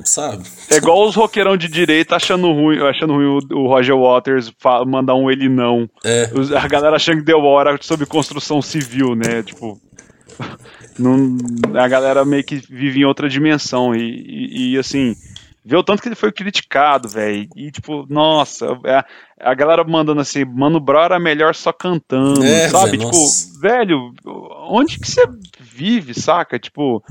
sabe? 0.04 0.44
É 0.70 0.76
igual 0.76 1.08
os 1.08 1.16
roqueirão 1.16 1.56
de 1.56 1.70
direita 1.70 2.18
achando 2.18 2.52
ruim, 2.52 2.80
achando 2.82 3.14
ruim 3.14 3.40
o, 3.52 3.58
o 3.58 3.68
Roger 3.68 3.96
Waters 3.96 4.52
mandar 4.86 5.16
um 5.16 5.32
ele 5.32 5.48
não. 5.48 5.90
É. 6.04 6.30
A 6.62 6.68
galera 6.68 6.98
achando 6.98 7.20
que 7.20 7.26
deu 7.26 7.40
hora 7.40 7.78
sobre 7.82 8.06
construção 8.06 8.62
civil, 8.62 9.16
né? 9.16 9.42
Tipo. 9.44 9.80
Não, 11.00 11.38
a 11.80 11.88
galera 11.88 12.26
meio 12.26 12.44
que 12.44 12.58
vive 12.58 13.00
em 13.00 13.06
outra 13.06 13.30
dimensão. 13.30 13.96
e, 13.96 14.02
e, 14.02 14.74
e 14.74 14.78
assim 14.78 15.16
Vê 15.64 15.76
o 15.76 15.84
tanto 15.84 16.02
que 16.02 16.08
ele 16.08 16.16
foi 16.16 16.32
criticado, 16.32 17.10
velho. 17.10 17.48
E, 17.56 17.72
tipo, 17.72 18.06
nossa, 18.10 18.66
a, 18.86 18.90
é, 18.90 19.06
a 19.40 19.54
galera 19.54 19.84
mandando 19.84 20.22
assim, 20.22 20.46
Mano 20.46 20.80
Brown 20.80 21.04
era 21.04 21.20
melhor 21.20 21.54
só 21.54 21.72
cantando, 21.74 22.44
é, 22.44 22.70
sabe? 22.70 22.98
Véio, 22.98 23.06
tipo, 23.06 23.18
nossa. 23.18 23.60
velho, 23.60 24.14
onde 24.70 25.00
que 25.00 25.10
você 25.10 25.24
vive, 25.60 26.14
saca? 26.14 26.58
Tipo, 26.58 27.04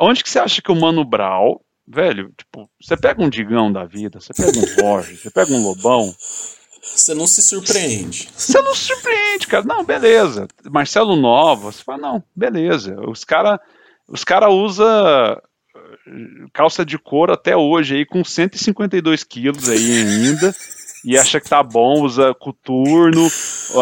onde 0.00 0.22
que 0.22 0.30
você 0.30 0.38
acha 0.38 0.62
que 0.62 0.72
o 0.72 0.76
Mano 0.76 1.04
Brown, 1.04 1.60
velho, 1.86 2.32
tipo, 2.36 2.68
você 2.80 2.96
pega 2.96 3.22
um 3.22 3.28
Digão 3.28 3.70
da 3.70 3.84
vida, 3.84 4.20
você 4.20 4.32
pega 4.32 4.58
um 4.58 4.66
Jorge, 4.66 5.16
você 5.16 5.30
pega 5.30 5.52
um 5.52 5.62
Lobão. 5.62 6.14
Você 6.82 7.14
não 7.14 7.28
se 7.28 7.40
surpreende. 7.42 8.28
Você 8.36 8.60
não 8.60 8.74
se 8.74 8.86
surpreende, 8.86 9.46
cara. 9.46 9.64
Não, 9.64 9.84
beleza. 9.84 10.48
Marcelo 10.68 11.14
Nova, 11.14 11.70
você 11.70 11.82
fala, 11.82 11.98
não, 11.98 12.22
beleza. 12.34 12.96
Os 13.08 13.22
cara, 13.22 13.60
os 14.08 14.24
cara 14.24 14.50
usa 14.50 15.40
calça 16.52 16.84
de 16.84 16.98
couro 16.98 17.32
até 17.32 17.56
hoje 17.56 17.96
aí 17.96 18.06
com 18.06 18.24
152 18.24 19.24
quilos 19.24 19.68
aí 19.68 20.02
ainda. 20.02 20.54
e 21.04 21.18
acha 21.18 21.40
que 21.40 21.48
tá 21.48 21.62
bom, 21.62 22.02
usa 22.02 22.34
coturno, 22.34 23.28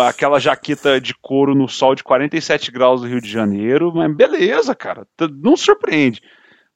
aquela 0.06 0.38
jaqueta 0.38 1.00
de 1.00 1.14
couro 1.14 1.54
no 1.54 1.68
sol 1.68 1.94
de 1.94 2.02
47 2.02 2.70
graus 2.70 3.02
do 3.02 3.06
Rio 3.06 3.20
de 3.20 3.30
Janeiro, 3.30 3.92
mas 3.94 4.14
beleza, 4.14 4.74
cara, 4.74 5.06
não 5.42 5.56
surpreende. 5.56 6.20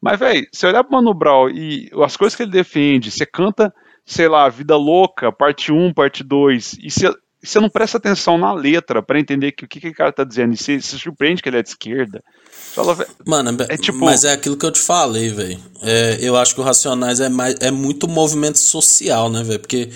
Mas, 0.00 0.18
velho, 0.18 0.46
você 0.52 0.66
olhar 0.66 0.84
pro 0.84 0.92
Mano 0.92 1.14
Brown 1.14 1.48
e 1.48 1.90
as 2.04 2.14
coisas 2.14 2.36
que 2.36 2.42
ele 2.42 2.50
defende, 2.50 3.10
você 3.10 3.24
canta, 3.24 3.72
sei 4.04 4.28
lá, 4.28 4.46
Vida 4.50 4.76
Louca, 4.76 5.32
parte 5.32 5.72
1, 5.72 5.94
parte 5.94 6.22
2, 6.22 6.76
e 6.82 6.90
você, 6.90 7.10
você 7.44 7.60
não 7.60 7.68
presta 7.68 7.98
atenção 7.98 8.38
na 8.38 8.52
letra 8.52 9.02
para 9.02 9.20
entender 9.20 9.52
que, 9.52 9.64
o 9.64 9.68
que, 9.68 9.80
que 9.80 9.88
o 9.88 9.94
cara 9.94 10.12
tá 10.12 10.24
dizendo, 10.24 10.54
e 10.54 10.56
você 10.56 10.80
se 10.80 10.98
surpreende 10.98 11.42
que 11.42 11.48
ele 11.48 11.58
é 11.58 11.62
de 11.62 11.68
esquerda. 11.68 12.22
Fala, 12.74 13.06
Mano, 13.26 13.56
é, 13.68 13.76
tipo... 13.76 13.98
mas 13.98 14.24
é 14.24 14.32
aquilo 14.32 14.56
que 14.56 14.66
eu 14.66 14.72
te 14.72 14.80
falei, 14.80 15.28
velho. 15.30 15.58
É, 15.82 16.18
eu 16.20 16.36
acho 16.36 16.54
que 16.54 16.60
o 16.60 16.64
Racionais 16.64 17.20
é, 17.20 17.28
mais, 17.28 17.54
é 17.60 17.70
muito 17.70 18.08
movimento 18.08 18.58
social, 18.58 19.30
né, 19.30 19.42
velho? 19.42 19.60
Porque 19.60 19.90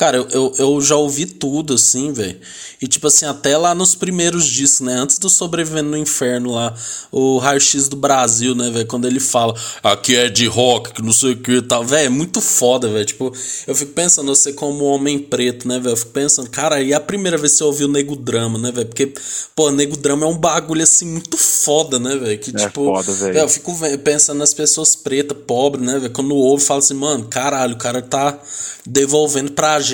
Cara, 0.00 0.16
eu, 0.16 0.26
eu, 0.32 0.54
eu 0.56 0.80
já 0.80 0.96
ouvi 0.96 1.26
tudo, 1.26 1.74
assim, 1.74 2.10
velho. 2.10 2.40
E, 2.80 2.88
tipo 2.88 3.06
assim, 3.06 3.26
até 3.26 3.58
lá 3.58 3.74
nos 3.74 3.94
primeiros 3.94 4.46
discos, 4.46 4.80
né? 4.80 4.94
Antes 4.94 5.18
do 5.18 5.28
Sobrevivendo 5.28 5.90
no 5.90 5.96
Inferno 5.98 6.52
lá, 6.52 6.74
o 7.12 7.36
Raio 7.36 7.60
X 7.60 7.86
do 7.86 7.96
Brasil, 7.96 8.54
né, 8.54 8.70
velho? 8.70 8.86
Quando 8.86 9.06
ele 9.06 9.20
fala, 9.20 9.54
aqui 9.82 10.16
é 10.16 10.30
de 10.30 10.46
rock, 10.46 10.94
que 10.94 11.02
não 11.02 11.12
sei 11.12 11.32
o 11.32 11.36
que 11.36 11.52
e 11.52 11.60
tal. 11.60 11.84
Velho, 11.84 12.06
é 12.06 12.08
muito 12.08 12.40
foda, 12.40 12.88
velho. 12.88 13.04
Tipo, 13.04 13.30
eu 13.66 13.74
fico 13.74 13.92
pensando, 13.92 14.34
você 14.34 14.54
como 14.54 14.86
homem 14.86 15.18
preto, 15.18 15.68
né, 15.68 15.78
velho? 15.78 15.92
Eu 15.92 15.96
fico 15.98 16.12
pensando, 16.12 16.48
cara, 16.48 16.80
e 16.80 16.94
a 16.94 17.00
primeira 17.00 17.36
vez 17.36 17.52
que 17.52 17.58
você 17.58 17.64
ouviu 17.64 17.86
o 17.86 17.92
Nego 17.92 18.16
Drama, 18.16 18.58
né, 18.58 18.72
velho? 18.72 18.86
Porque, 18.86 19.12
pô, 19.54 19.70
Nego 19.70 19.98
Drama 19.98 20.24
é 20.24 20.28
um 20.30 20.38
bagulho, 20.38 20.82
assim, 20.82 21.04
muito 21.04 21.36
foda, 21.36 21.98
né, 21.98 22.16
velho? 22.16 22.38
Que, 22.38 22.56
é 22.56 22.58
tipo, 22.58 22.86
foda, 22.86 23.12
velho. 23.12 23.38
Eu 23.38 23.48
fico 23.50 23.78
pensando 24.02 24.38
nas 24.38 24.54
pessoas 24.54 24.96
pretas, 24.96 25.36
pobres, 25.46 25.84
né, 25.84 25.98
velho? 25.98 26.10
Quando 26.14 26.34
ouve, 26.34 26.64
fala 26.64 26.78
assim, 26.78 26.94
mano, 26.94 27.26
caralho, 27.26 27.74
o 27.74 27.78
cara 27.78 28.00
tá 28.00 28.40
devolvendo 28.86 29.52
pra 29.52 29.78
gente, 29.78 29.89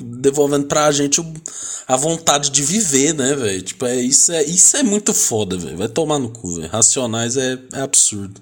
devolvendo 0.00 0.66
pra 0.66 0.90
gente 0.90 1.20
a 1.88 1.96
vontade 1.96 2.50
de 2.50 2.62
viver, 2.62 3.14
né, 3.14 3.34
velho? 3.34 3.62
Tipo, 3.62 3.86
é, 3.86 3.96
isso, 3.96 4.32
é, 4.32 4.42
isso 4.42 4.76
é 4.76 4.82
muito 4.82 5.14
foda, 5.14 5.56
velho. 5.56 5.76
Vai 5.76 5.88
tomar 5.88 6.18
no 6.18 6.30
cu, 6.30 6.56
velho. 6.56 6.68
Racionais 6.68 7.36
é, 7.36 7.58
é 7.72 7.80
absurdo. 7.80 8.40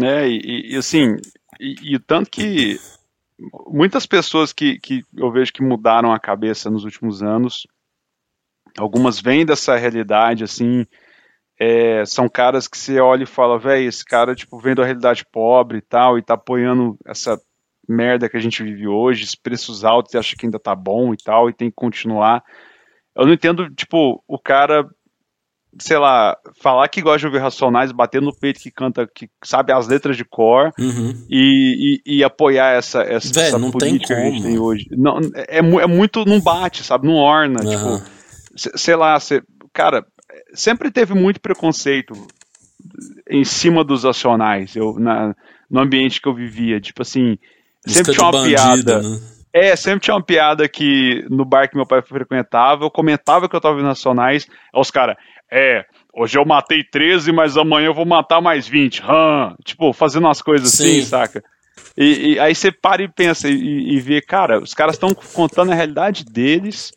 É, 0.00 0.28
e, 0.28 0.72
e 0.72 0.76
assim, 0.76 1.16
e, 1.60 1.94
e 1.94 1.98
tanto 1.98 2.30
que 2.30 2.78
muitas 3.66 4.06
pessoas 4.06 4.52
que, 4.52 4.78
que 4.78 5.04
eu 5.16 5.30
vejo 5.30 5.52
que 5.52 5.62
mudaram 5.62 6.12
a 6.12 6.18
cabeça 6.18 6.70
nos 6.70 6.84
últimos 6.84 7.22
anos, 7.22 7.66
algumas 8.76 9.20
vêm 9.20 9.46
dessa 9.46 9.76
realidade, 9.76 10.44
assim, 10.44 10.86
é, 11.58 12.04
são 12.04 12.28
caras 12.28 12.68
que 12.68 12.78
você 12.78 13.00
olha 13.00 13.24
e 13.24 13.26
fala, 13.26 13.58
velho, 13.58 13.88
esse 13.88 14.04
cara, 14.04 14.34
tipo, 14.34 14.58
vem 14.58 14.74
da 14.74 14.84
realidade 14.84 15.26
pobre 15.30 15.78
e 15.78 15.82
tal, 15.82 16.18
e 16.18 16.22
tá 16.22 16.34
apoiando 16.34 16.96
essa 17.04 17.40
merda 17.88 18.28
que 18.28 18.36
a 18.36 18.40
gente 18.40 18.62
vive 18.62 18.86
hoje, 18.86 19.24
os 19.24 19.34
preços 19.34 19.84
altos 19.84 20.12
e 20.14 20.18
acha 20.18 20.36
que 20.36 20.46
ainda 20.46 20.58
tá 20.58 20.74
bom 20.74 21.14
e 21.14 21.16
tal, 21.16 21.48
e 21.48 21.54
tem 21.54 21.70
que 21.70 21.76
continuar. 21.76 22.44
Eu 23.16 23.26
não 23.26 23.32
entendo, 23.32 23.68
tipo, 23.70 24.22
o 24.28 24.38
cara, 24.38 24.86
sei 25.80 25.98
lá, 25.98 26.36
falar 26.60 26.86
que 26.88 27.00
gosta 27.00 27.20
de 27.20 27.26
ouvir 27.26 27.38
Racionais, 27.38 27.90
bater 27.90 28.20
no 28.20 28.32
peito 28.32 28.60
que 28.60 28.70
canta, 28.70 29.08
que 29.12 29.28
sabe 29.42 29.72
as 29.72 29.88
letras 29.88 30.16
de 30.16 30.24
cor 30.24 30.72
uhum. 30.78 31.26
e, 31.28 32.00
e, 32.06 32.18
e, 32.18 32.24
apoiar 32.24 32.76
essa, 32.76 33.02
essa, 33.02 33.32
Véio, 33.32 33.48
essa 33.48 33.58
não 33.58 33.70
política 33.70 34.14
que 34.14 34.20
a 34.20 34.30
gente 34.30 34.42
tem 34.42 34.58
hoje. 34.58 34.86
Não, 34.90 35.18
é, 35.34 35.58
é 35.58 35.86
muito, 35.86 36.24
não 36.24 36.40
bate, 36.40 36.84
sabe, 36.84 37.06
não 37.06 37.14
orna, 37.14 37.60
uhum. 37.62 37.98
tipo, 37.98 38.78
sei 38.78 38.94
lá, 38.94 39.18
cê, 39.18 39.42
cara, 39.72 40.04
sempre 40.54 40.90
teve 40.90 41.14
muito 41.14 41.40
preconceito 41.40 42.12
em 43.28 43.44
cima 43.44 43.82
dos 43.82 44.04
Racionais, 44.04 44.76
eu, 44.76 44.98
na, 44.98 45.34
no 45.70 45.80
ambiente 45.80 46.20
que 46.20 46.28
eu 46.28 46.34
vivia, 46.34 46.80
tipo 46.80 47.02
assim, 47.02 47.36
sempre 47.92 48.12
tinha 48.12 48.24
uma 48.24 48.32
bandido, 48.32 48.56
piada. 48.56 49.02
Né? 49.02 49.20
É, 49.52 49.76
sempre 49.76 50.00
tinha 50.00 50.14
uma 50.14 50.22
piada 50.22 50.68
que 50.68 51.24
no 51.30 51.44
bar 51.44 51.68
que 51.68 51.76
meu 51.76 51.86
pai 51.86 52.02
frequentava, 52.02 52.84
eu 52.84 52.90
comentava 52.90 53.48
que 53.48 53.56
eu 53.56 53.60
tava 53.60 53.76
vendo 53.76 53.86
Nacionais, 53.86 54.46
aí 54.72 54.80
os 54.80 54.90
caras, 54.90 55.16
é, 55.50 55.84
hoje 56.14 56.38
eu 56.38 56.44
matei 56.44 56.84
13, 56.84 57.32
mas 57.32 57.56
amanhã 57.56 57.86
eu 57.86 57.94
vou 57.94 58.04
matar 58.04 58.40
mais 58.40 58.68
20. 58.68 59.02
Hum. 59.02 59.54
Tipo, 59.64 59.92
fazendo 59.92 60.24
umas 60.24 60.42
coisas 60.42 60.72
assim, 60.72 60.84
Sim. 60.84 60.98
assim, 60.98 61.08
saca? 61.08 61.42
E, 61.96 62.34
e, 62.34 62.38
aí 62.38 62.54
você 62.54 62.70
para 62.70 63.02
e 63.02 63.08
pensa 63.08 63.48
e, 63.48 63.94
e 63.94 64.00
vê, 64.00 64.20
cara, 64.20 64.60
os 64.60 64.74
caras 64.74 64.94
estão 64.94 65.14
contando 65.14 65.72
a 65.72 65.74
realidade 65.74 66.24
deles 66.24 66.92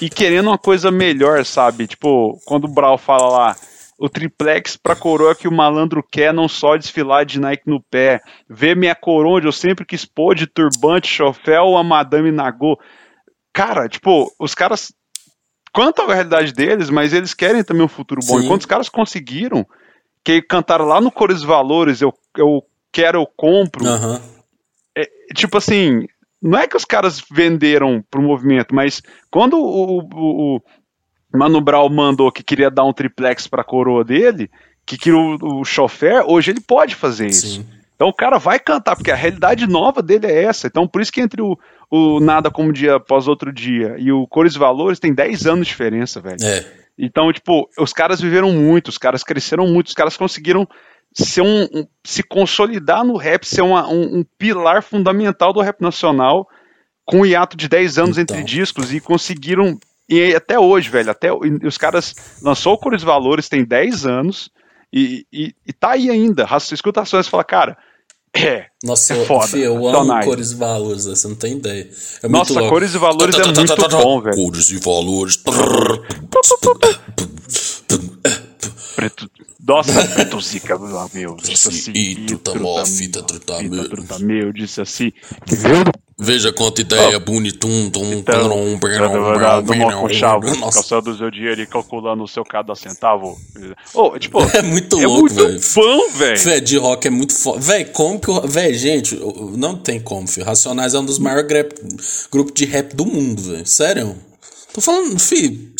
e 0.00 0.08
querendo 0.08 0.48
uma 0.48 0.58
coisa 0.58 0.90
melhor, 0.90 1.44
sabe? 1.44 1.86
Tipo, 1.86 2.38
quando 2.44 2.64
o 2.64 2.72
Brau 2.72 2.96
fala 2.96 3.28
lá, 3.28 3.56
o 3.98 4.08
triplex 4.08 4.76
pra 4.76 4.94
coroa 4.94 5.34
que 5.34 5.48
o 5.48 5.52
malandro 5.52 6.02
quer, 6.02 6.32
não 6.32 6.48
só 6.48 6.76
desfilar 6.76 7.26
de 7.26 7.40
Nike 7.40 7.64
no 7.66 7.82
pé. 7.82 8.20
Ver 8.48 8.76
minha 8.76 8.94
coroa 8.94 9.38
onde 9.38 9.48
eu 9.48 9.52
sempre 9.52 9.84
quis 9.84 10.04
pôr 10.04 10.36
de 10.36 10.46
turbante, 10.46 11.08
chofel, 11.08 11.76
a 11.76 11.82
Madame 11.82 12.30
Nagô. 12.30 12.78
Cara, 13.52 13.88
tipo, 13.88 14.32
os 14.38 14.54
caras. 14.54 14.92
Quanto 15.72 16.00
à 16.00 16.14
realidade 16.14 16.52
deles, 16.52 16.88
mas 16.88 17.12
eles 17.12 17.34
querem 17.34 17.64
também 17.64 17.82
um 17.82 17.88
futuro 17.88 18.20
bom. 18.26 18.38
Sim. 18.38 18.44
E 18.44 18.48
quando 18.48 18.60
os 18.60 18.66
caras 18.66 18.88
conseguiram, 18.88 19.66
que 20.24 20.40
cantaram 20.40 20.84
lá 20.84 21.00
no 21.00 21.10
Cores 21.10 21.42
Valores, 21.42 22.00
eu, 22.00 22.14
eu 22.36 22.62
quero, 22.92 23.20
eu 23.20 23.26
compro. 23.26 23.84
Uhum. 23.84 24.20
É, 24.96 25.04
tipo 25.34 25.58
assim, 25.58 26.06
não 26.40 26.58
é 26.58 26.66
que 26.66 26.76
os 26.76 26.84
caras 26.84 27.22
venderam 27.30 28.02
pro 28.10 28.22
movimento, 28.22 28.74
mas 28.74 29.02
quando 29.30 29.58
o, 29.58 29.98
o, 29.98 30.56
o 30.56 30.60
Mano 31.32 31.60
Brown 31.60 31.88
mandou 31.88 32.32
que 32.32 32.42
queria 32.42 32.70
dar 32.70 32.84
um 32.84 32.92
triplex 32.92 33.46
pra 33.46 33.64
coroa 33.64 34.04
dele, 34.04 34.50
que 34.86 34.96
queria 34.96 35.18
o, 35.18 35.60
o 35.60 35.64
chofer, 35.64 36.22
hoje 36.26 36.50
ele 36.50 36.60
pode 36.60 36.94
fazer 36.94 37.26
isso. 37.26 37.46
Sim. 37.46 37.66
Então 37.94 38.08
o 38.08 38.14
cara 38.14 38.38
vai 38.38 38.60
cantar, 38.60 38.94
porque 38.94 39.10
a 39.10 39.16
realidade 39.16 39.66
nova 39.66 40.00
dele 40.00 40.26
é 40.26 40.44
essa. 40.44 40.68
Então 40.68 40.86
por 40.86 41.02
isso 41.02 41.12
que 41.12 41.20
entre 41.20 41.42
o, 41.42 41.58
o 41.90 42.20
Nada 42.20 42.50
Como 42.50 42.72
Dia 42.72 42.94
Após 42.94 43.26
Outro 43.26 43.52
Dia 43.52 43.96
e 43.98 44.12
o 44.12 44.26
Cores 44.26 44.54
e 44.54 44.58
Valores 44.58 45.00
tem 45.00 45.12
10 45.12 45.46
anos 45.46 45.66
de 45.66 45.72
diferença, 45.72 46.20
velho. 46.20 46.42
É. 46.42 46.64
Então, 46.98 47.32
tipo, 47.32 47.68
os 47.78 47.92
caras 47.92 48.20
viveram 48.20 48.52
muito, 48.52 48.88
os 48.88 48.98
caras 48.98 49.22
cresceram 49.22 49.68
muito, 49.68 49.86
os 49.86 49.94
caras 49.94 50.16
conseguiram 50.16 50.66
ser 51.12 51.42
um, 51.42 51.62
um 51.62 51.86
se 52.04 52.22
consolidar 52.22 53.04
no 53.04 53.16
rap, 53.16 53.44
ser 53.44 53.62
uma, 53.62 53.88
um, 53.88 54.18
um, 54.18 54.24
pilar 54.36 54.82
fundamental 54.82 55.52
do 55.52 55.60
rap 55.60 55.80
nacional, 55.80 56.48
com 57.04 57.20
um 57.20 57.26
hiato 57.26 57.56
de 57.56 57.68
10 57.68 57.98
anos 57.98 58.18
então. 58.18 58.36
entre 58.36 58.48
discos, 58.48 58.92
e 58.92 59.00
conseguiram 59.00 59.78
e 60.08 60.34
até 60.34 60.58
hoje, 60.58 60.88
velho, 60.88 61.10
até 61.10 61.28
os 61.32 61.76
caras 61.76 62.14
lançou 62.40 62.78
Cores 62.78 63.02
Valores 63.02 63.48
tem 63.48 63.64
10 63.64 64.06
anos 64.06 64.50
e, 64.92 65.26
e, 65.32 65.54
e 65.66 65.72
tá 65.72 65.90
aí 65.90 66.08
ainda. 66.08 66.46
Escuta 66.72 67.02
ações 67.02 67.26
e 67.26 67.30
fala, 67.30 67.44
cara, 67.44 67.76
é. 68.34 68.66
Nossa, 68.82 69.14
é 69.14 69.24
foda, 69.24 69.56
eu 69.56 69.86
amo 69.88 70.24
Cores 70.24 70.52
e 70.52 70.54
Valores, 70.54 71.04
você 71.04 71.28
não 71.28 71.34
tem 71.34 71.54
ideia. 71.54 71.90
É 72.22 72.28
Nossa, 72.28 72.54
Cores 72.68 72.94
e 72.94 72.98
Valores 72.98 73.36
é 73.38 73.44
muito 73.44 73.88
bom, 73.88 74.20
velho. 74.20 74.36
Cores 74.36 74.70
e 74.70 74.78
Valores. 74.78 75.36
Preto, 78.96 79.30
nossa, 79.60 80.06
preto 80.14 80.40
zica, 80.40 80.78
meu, 81.12 81.36
disse 81.36 81.68
assim. 81.68 81.92
E 81.92 82.14
truta 82.26 82.54
mó, 82.54 82.84
fita 82.86 83.22
truta 83.22 83.60
meu. 83.62 83.88
Truta 83.88 84.18
meu, 84.20 84.52
disse 84.52 84.80
assim. 84.80 85.12
Veja 86.20 86.52
quanta 86.52 86.80
ideia 86.80 87.16
oh. 87.16 87.20
bonitum, 87.20 87.90
tum, 87.90 88.12
então. 88.12 88.48
Calçando 90.72 91.10
o 91.10 91.16
seu 91.16 91.30
dinheiro 91.30 91.60
e 91.60 91.66
calculando 91.66 92.22
o 92.22 92.28
seu 92.28 92.44
cada 92.44 92.74
centavo. 92.74 93.36
Oh, 93.94 94.16
tipo, 94.18 94.38
é 94.54 94.62
muito 94.62 94.98
é 95.00 95.06
louco, 95.06 95.28
velho. 95.28 95.60
bom, 95.74 96.10
velho. 96.10 96.38
Fé 96.38 96.60
de 96.60 96.76
rock 96.76 97.06
é 97.08 97.10
muito 97.10 97.34
foda. 97.34 97.60
Velho, 97.60 97.90
como 97.90 98.18
que. 98.20 98.48
Velho, 98.48 98.74
gente, 98.74 99.16
não 99.56 99.76
tem 99.76 100.00
como, 100.00 100.26
filho. 100.26 100.46
Racionais 100.46 100.94
é 100.94 100.98
um 100.98 101.04
dos 101.04 101.18
maiores 101.18 102.28
grupos 102.30 102.52
de 102.54 102.64
rap 102.64 102.94
do 102.94 103.06
mundo, 103.06 103.42
velho. 103.42 103.66
Sério. 103.66 104.16
Tô 104.72 104.80
falando, 104.80 105.18
filho, 105.18 105.72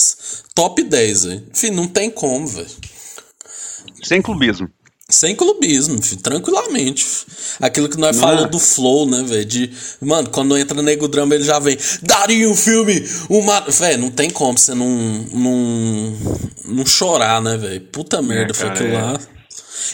top 0.55 0.83
10, 0.83 1.25
velho. 1.25 1.45
Filho, 1.53 1.75
não 1.75 1.87
tem 1.87 2.11
como, 2.11 2.47
velho. 2.47 2.69
Sem 4.03 4.23
clubismo. 4.23 4.71
Sem 5.11 5.35
clubismo, 5.35 6.03
filho, 6.03 6.21
tranquilamente. 6.21 7.07
Aquilo 7.61 7.89
que 7.89 7.97
nós 7.97 8.19
falamos 8.19 8.45
é. 8.45 8.49
do 8.49 8.59
flow, 8.59 9.09
né, 9.09 9.23
velho? 9.23 9.45
De, 9.45 9.73
mano, 10.03 10.29
quando 10.29 10.57
entra 10.57 10.83
Nego 10.83 11.09
Drama, 11.09 11.35
ele 11.35 11.45
já 11.45 11.59
vem. 11.59 11.79
Daria 12.03 12.47
um 12.47 12.55
filme, 12.55 13.03
uma. 13.31 13.61
Velho, 13.61 14.03
não 14.03 14.11
tem 14.11 14.29
como 14.29 14.59
você 14.59 14.75
não. 14.75 14.87
não, 15.33 16.19
não 16.67 16.87
chorar, 16.87 17.41
né, 17.41 17.57
velho? 17.57 17.81
Puta 17.91 18.21
merda, 18.21 18.53
é, 18.53 18.55
foi 18.55 18.69
aquilo 18.69 18.91
é. 18.91 19.03
lá. 19.03 19.21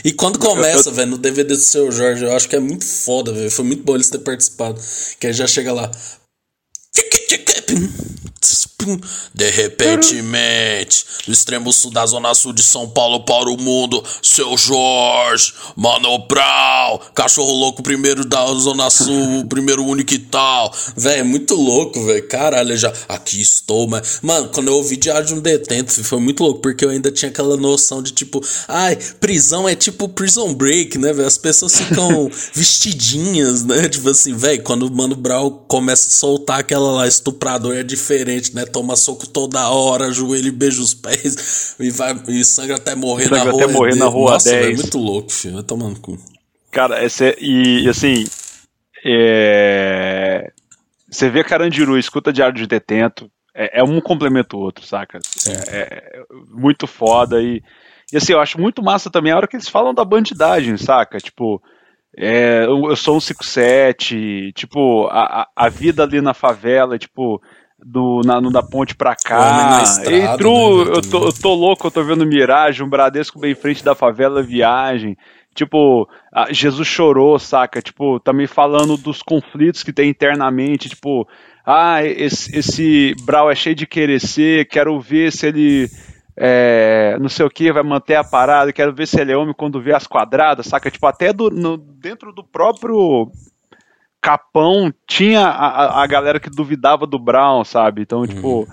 E 0.05 0.13
quando 0.13 0.37
começa, 0.37 0.91
velho, 0.91 1.13
no 1.13 1.19
DVD 1.19 1.55
do 1.55 1.61
seu 1.61 1.93
Jorge, 1.93 2.25
eu 2.25 2.35
acho 2.35 2.49
que 2.49 2.57
é 2.57 2.61
muito 2.61 2.85
foda, 2.85 3.33
velho. 3.33 3.51
Foi 3.53 3.65
muito 3.65 3.85
bom 3.85 3.95
eles 3.95 4.11
terem 4.11 4.25
participado. 4.25 4.81
Que 5.21 5.29
aí 5.29 5.33
já 5.33 5.47
chega 5.47 5.73
lá. 5.73 5.93
De 9.35 9.51
repentemente, 9.51 11.05
do 11.27 11.33
extremo 11.33 11.73
sul 11.73 11.91
da 11.91 12.05
zona 12.07 12.35
sul 12.35 12.53
de 12.53 12.63
São 12.63 12.89
Paulo 12.89 13.25
para 13.25 13.49
o 13.49 13.57
mundo, 13.57 14.03
seu 14.23 14.57
Jorge, 14.57 15.53
Mano 15.77 16.19
Brown, 16.27 17.01
cachorro 17.15 17.53
louco 17.53 17.83
primeiro 17.83 18.25
da 18.25 18.45
zona 18.55 18.91
sul, 18.91 19.47
primeiro 19.49 19.85
único 19.85 20.15
e 20.15 20.19
tal. 20.19 20.75
Véi, 20.97 21.21
é 21.21 21.23
muito 21.23 21.55
louco, 21.55 22.05
velho. 22.05 22.29
Caralho, 22.29 22.77
já. 22.77 22.93
Aqui 23.09 23.41
estou, 23.41 23.89
mas. 23.89 24.21
Mano, 24.23 24.49
quando 24.49 24.69
eu 24.69 24.75
ouvi 24.75 24.97
Diário 24.97 25.27
de 25.27 25.35
um 25.35 25.41
Detento, 25.41 25.93
foi 26.05 26.21
muito 26.21 26.43
louco, 26.43 26.61
porque 26.61 26.85
eu 26.85 26.91
ainda 26.91 27.11
tinha 27.11 27.31
aquela 27.31 27.57
noção 27.57 28.03
de 28.03 28.13
tipo, 28.13 28.45
ai, 28.69 28.97
prisão 29.21 29.69
é 29.69 29.75
tipo 29.75 30.09
prison 30.09 30.55
break, 30.55 30.99
né, 30.99 31.13
velho? 31.13 31.27
As 31.27 31.39
pessoas 31.39 31.77
ficam 31.77 32.31
vestidinhas, 32.55 33.65
né? 33.65 33.89
Tipo 33.89 34.11
assim, 34.11 34.35
velho, 34.37 34.63
quando 34.63 34.87
o 34.87 34.91
Mano 34.91 35.17
Brown 35.17 35.51
começa 35.69 36.09
a 36.09 36.13
soltar 36.13 36.61
aquela 36.61 36.91
lá, 36.93 37.07
estuprador 37.07 37.75
é 37.75 37.83
diferente, 37.83 38.34
né? 38.55 38.65
Toma 38.65 38.97
soco 38.97 39.27
toda 39.27 39.69
hora, 39.69 40.13
joelho 40.13 40.49
e 40.49 40.53
beija 40.53 40.81
os 40.81 40.95
pés 40.95 41.77
e, 41.79 41.91
vai, 41.91 42.15
e 42.29 42.45
sangra 42.45 42.77
até 42.77 42.95
morrer 42.95 43.29
sangra 43.29 43.45
na 43.45 43.51
rua. 43.51 43.65
até 43.65 43.73
morrer 43.73 43.95
na 43.97 44.07
rua 44.07 44.31
Nossa, 44.33 44.51
10. 44.51 44.67
é 44.67 44.83
muito 44.83 44.99
louco, 44.99 45.33
filho. 45.33 45.55
Vai 45.55 45.63
tomando 45.63 46.01
cu. 46.01 46.19
Cara, 46.71 47.05
esse 47.05 47.25
é, 47.25 47.37
e 47.41 47.89
assim, 47.89 48.25
é... 49.05 50.51
você 51.09 51.31
vê 51.31 51.45
Carandiru, 51.45 51.99
escuta 51.99 52.33
Diário 52.33 52.57
de 52.57 52.67
Detento, 52.67 53.31
é, 53.55 53.81
é 53.81 53.85
um 53.85 54.01
complemento 54.01 54.57
o 54.57 54.61
outro, 54.61 54.85
saca? 54.85 55.21
É, 55.47 55.77
é, 55.77 56.23
muito 56.49 56.87
foda 56.87 57.41
e, 57.41 57.63
e 58.13 58.17
assim, 58.17 58.33
eu 58.33 58.41
acho 58.41 58.61
muito 58.61 58.83
massa 58.83 59.09
também 59.09 59.33
a 59.33 59.37
hora 59.37 59.47
que 59.47 59.55
eles 59.55 59.69
falam 59.69 59.95
da 59.95 60.05
bandidagem, 60.05 60.77
saca? 60.77 61.19
Tipo, 61.19 61.63
é, 62.17 62.65
eu 62.65 62.95
sou 62.97 63.17
um 63.17 63.21
57, 63.21 64.53
tipo, 64.55 65.07
a, 65.07 65.49
a 65.55 65.69
vida 65.69 66.03
ali 66.03 66.21
na 66.21 66.35
favela, 66.35 66.99
tipo, 66.99 67.41
do, 67.85 68.23
na, 68.25 68.41
no 68.41 68.51
da 68.51 68.63
ponte 68.63 68.95
pra 68.95 69.15
cá. 69.15 69.83
Estrada, 69.83 70.13
Ei, 70.13 70.37
Tru, 70.39 70.85
né, 70.85 70.93
eu, 70.97 71.03
tô, 71.03 71.27
eu 71.27 71.33
tô 71.33 71.55
louco, 71.55 71.87
eu 71.87 71.91
tô 71.91 72.03
vendo 72.03 72.27
Miragem, 72.27 72.85
um 72.85 72.89
Bradesco 72.89 73.39
bem 73.39 73.53
em 73.53 73.55
frente 73.55 73.85
da 73.85 73.95
favela, 73.95 74.43
viagem. 74.43 75.17
Tipo, 75.55 76.09
Jesus 76.51 76.89
chorou, 76.89 77.39
saca? 77.39 77.81
Tipo, 77.81 78.19
também 78.19 78.47
falando 78.47 78.97
dos 78.97 79.23
conflitos 79.23 79.85
que 79.85 79.93
tem 79.93 80.11
internamente, 80.11 80.89
tipo, 80.89 81.29
ah, 81.65 82.03
esse, 82.03 82.57
esse 82.59 83.15
Brau 83.23 83.51
é 83.51 83.55
cheio 83.55 83.77
de 83.77 83.87
querer 83.87 84.21
ser, 84.21 84.67
quero 84.67 84.99
ver 84.99 85.31
se 85.31 85.47
ele 85.47 85.89
é, 86.37 87.17
não 87.21 87.29
sei 87.29 87.47
o 87.47 87.51
que, 87.51 87.73
vai 87.73 87.85
manter 87.85 88.17
a 88.17 88.25
parada, 88.25 88.73
quero 88.73 88.93
ver 88.93 89.07
se 89.07 89.21
ele 89.21 89.31
é 89.31 89.37
homem 89.37 89.55
quando 89.57 89.81
vê 89.81 89.95
as 89.95 90.07
quadradas, 90.07 90.67
saca? 90.67 90.91
Tipo, 90.91 91.07
até 91.07 91.33
do, 91.33 91.51
no, 91.51 91.77
dentro 91.77 92.33
do 92.33 92.43
próprio 92.43 93.31
Capão 94.25 94.91
tinha 95.07 95.43
a, 95.43 96.03
a 96.03 96.07
galera 96.07 96.41
que 96.41 96.49
duvidava 96.49 97.07
do 97.07 97.19
Brown, 97.19 97.63
sabe? 97.63 98.01
Então, 98.01 98.21
uhum. 98.21 98.27
tipo. 98.27 98.69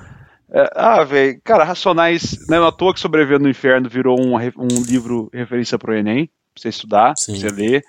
É, 0.50 0.70
ah, 0.74 1.04
velho, 1.04 1.42
cara, 1.44 1.66
Racionais, 1.66 2.40
né, 2.48 2.58
não 2.58 2.66
é 2.66 2.68
à 2.70 2.72
toa 2.72 2.94
que 2.94 3.00
Sobreviver 3.02 3.40
no 3.40 3.50
Inferno 3.50 3.90
virou 3.90 4.18
um, 4.18 4.36
um 4.36 4.84
livro 4.86 5.30
referência 5.34 5.78
pro 5.78 5.94
Enem, 5.94 6.28
pra 6.54 6.62
você 6.62 6.70
estudar, 6.70 7.14
Sim. 7.18 7.34
pra 7.34 7.42
você 7.42 7.56
ler. 7.56 7.84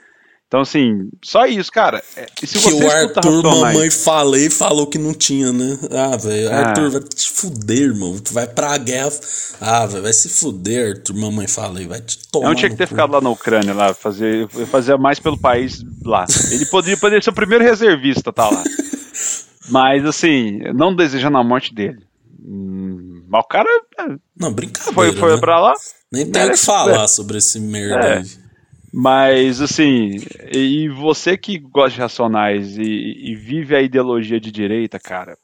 Então, 0.53 0.61
assim, 0.61 1.09
só 1.23 1.47
isso, 1.47 1.73
cara. 1.73 2.05
É, 2.15 2.27
e 2.43 2.47
se 2.47 2.59
que 2.59 2.75
o 2.75 2.91
Arthur, 2.91 3.43
mamãe, 3.43 3.91
falei, 3.91 4.51
falou 4.51 4.87
que 4.87 4.99
não 4.99 5.15
tinha, 5.15 5.51
né? 5.51 5.79
Ah, 5.91 6.15
velho, 6.15 6.53
ah. 6.53 6.57
Arthur, 6.57 6.91
vai 6.91 7.01
te 7.01 7.31
fuder, 7.31 7.79
irmão. 7.79 8.19
Tu 8.19 8.35
vai 8.35 8.47
pra 8.47 8.77
guerra. 8.77 9.09
Ah, 9.59 9.87
velho, 9.87 10.03
vai 10.03 10.13
se 10.13 10.29
fuder, 10.29 10.91
Arthur, 10.91 11.17
mamãe, 11.17 11.49
falei, 11.49 11.87
vai 11.87 12.03
te 12.03 12.19
tomar. 12.29 12.49
Não 12.49 12.55
tinha 12.55 12.69
que 12.69 12.77
ter 12.77 12.87
ficado 12.87 13.13
lá 13.13 13.23
na 13.23 13.31
Ucrânia, 13.31 13.73
lá, 13.73 13.95
fazer, 13.95 14.47
fazer 14.67 14.99
mais 14.99 15.19
pelo 15.19 15.39
país 15.39 15.83
lá. 16.05 16.27
Ele 16.51 16.67
poderia, 16.67 16.99
poderia 16.99 17.23
ser 17.23 17.31
o 17.31 17.35
primeiro 17.35 17.65
reservista, 17.65 18.31
tá 18.31 18.51
lá. 18.51 18.63
Mas, 19.71 20.05
assim, 20.05 20.59
não 20.75 20.95
desejando 20.95 21.39
a 21.39 21.43
morte 21.43 21.75
dele. 21.75 22.05
Hum, 22.45 23.25
mas 23.27 23.41
o 23.43 23.49
cara. 23.49 23.71
É, 24.01 24.17
não, 24.37 24.53
brincadeira. 24.53 24.93
Foi, 24.93 25.13
foi 25.13 25.35
né? 25.35 25.41
pra 25.41 25.59
lá. 25.59 25.73
Nem 26.13 26.31
tem 26.31 26.45
o 26.45 26.51
que 26.51 26.59
falar 26.59 27.09
sobre 27.09 27.39
esse 27.39 27.59
merda 27.59 28.07
é. 28.07 28.23
Mas, 28.93 29.63
assim, 29.63 30.19
e 30.53 30.87
você 30.91 31.35
que 31.37 31.59
gosta 31.59 31.95
de 31.95 32.01
racionais 32.01 32.77
e, 32.77 32.83
e, 32.83 33.35
vive 33.35 33.75
a 33.75 33.81
ideologia 33.81 34.39
de 34.39 34.53
direita, 34.53 34.99
cara, 35.01 35.35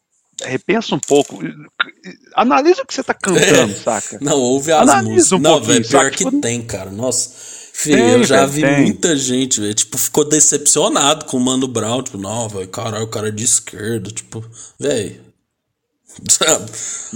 repensa 0.45 0.95
um 0.95 0.99
pouco. 0.99 1.39
Analisa 2.35 2.83
o 2.83 2.87
que 2.87 2.93
você 2.93 3.03
tá 3.03 3.15
cantando, 3.15 3.73
é. 3.73 3.75
saca? 3.75 4.19
Não, 4.21 4.39
ouve 4.39 4.71
as 4.71 4.83
Analisa 4.83 5.09
músicas. 5.09 5.33
Um 5.33 5.39
não, 5.39 5.61
velho, 5.63 5.89
pior 5.89 6.11
que 6.11 6.19
tipo, 6.19 6.41
tem, 6.41 6.61
cara. 6.61 6.91
Nossa. 6.91 7.31
Filho, 7.73 7.97
tem, 7.97 8.11
eu 8.11 8.25
já 8.25 8.45
vi 8.45 8.61
tem. 8.61 8.83
muita 8.83 9.17
gente, 9.17 9.61
velho, 9.61 9.73
tipo, 9.73 9.97
ficou 9.97 10.29
decepcionado 10.29 11.25
com 11.25 11.37
o 11.37 11.41
Mano 11.41 11.69
Brown, 11.69 12.03
tipo, 12.03 12.19
não, 12.19 12.49
velho, 12.49 12.69
caralho, 12.69 13.05
o 13.05 13.09
cara 13.09 13.29
é 13.29 13.31
de 13.31 13.45
esquerda, 13.45 14.11
tipo, 14.11 14.45
velho. 14.79 15.21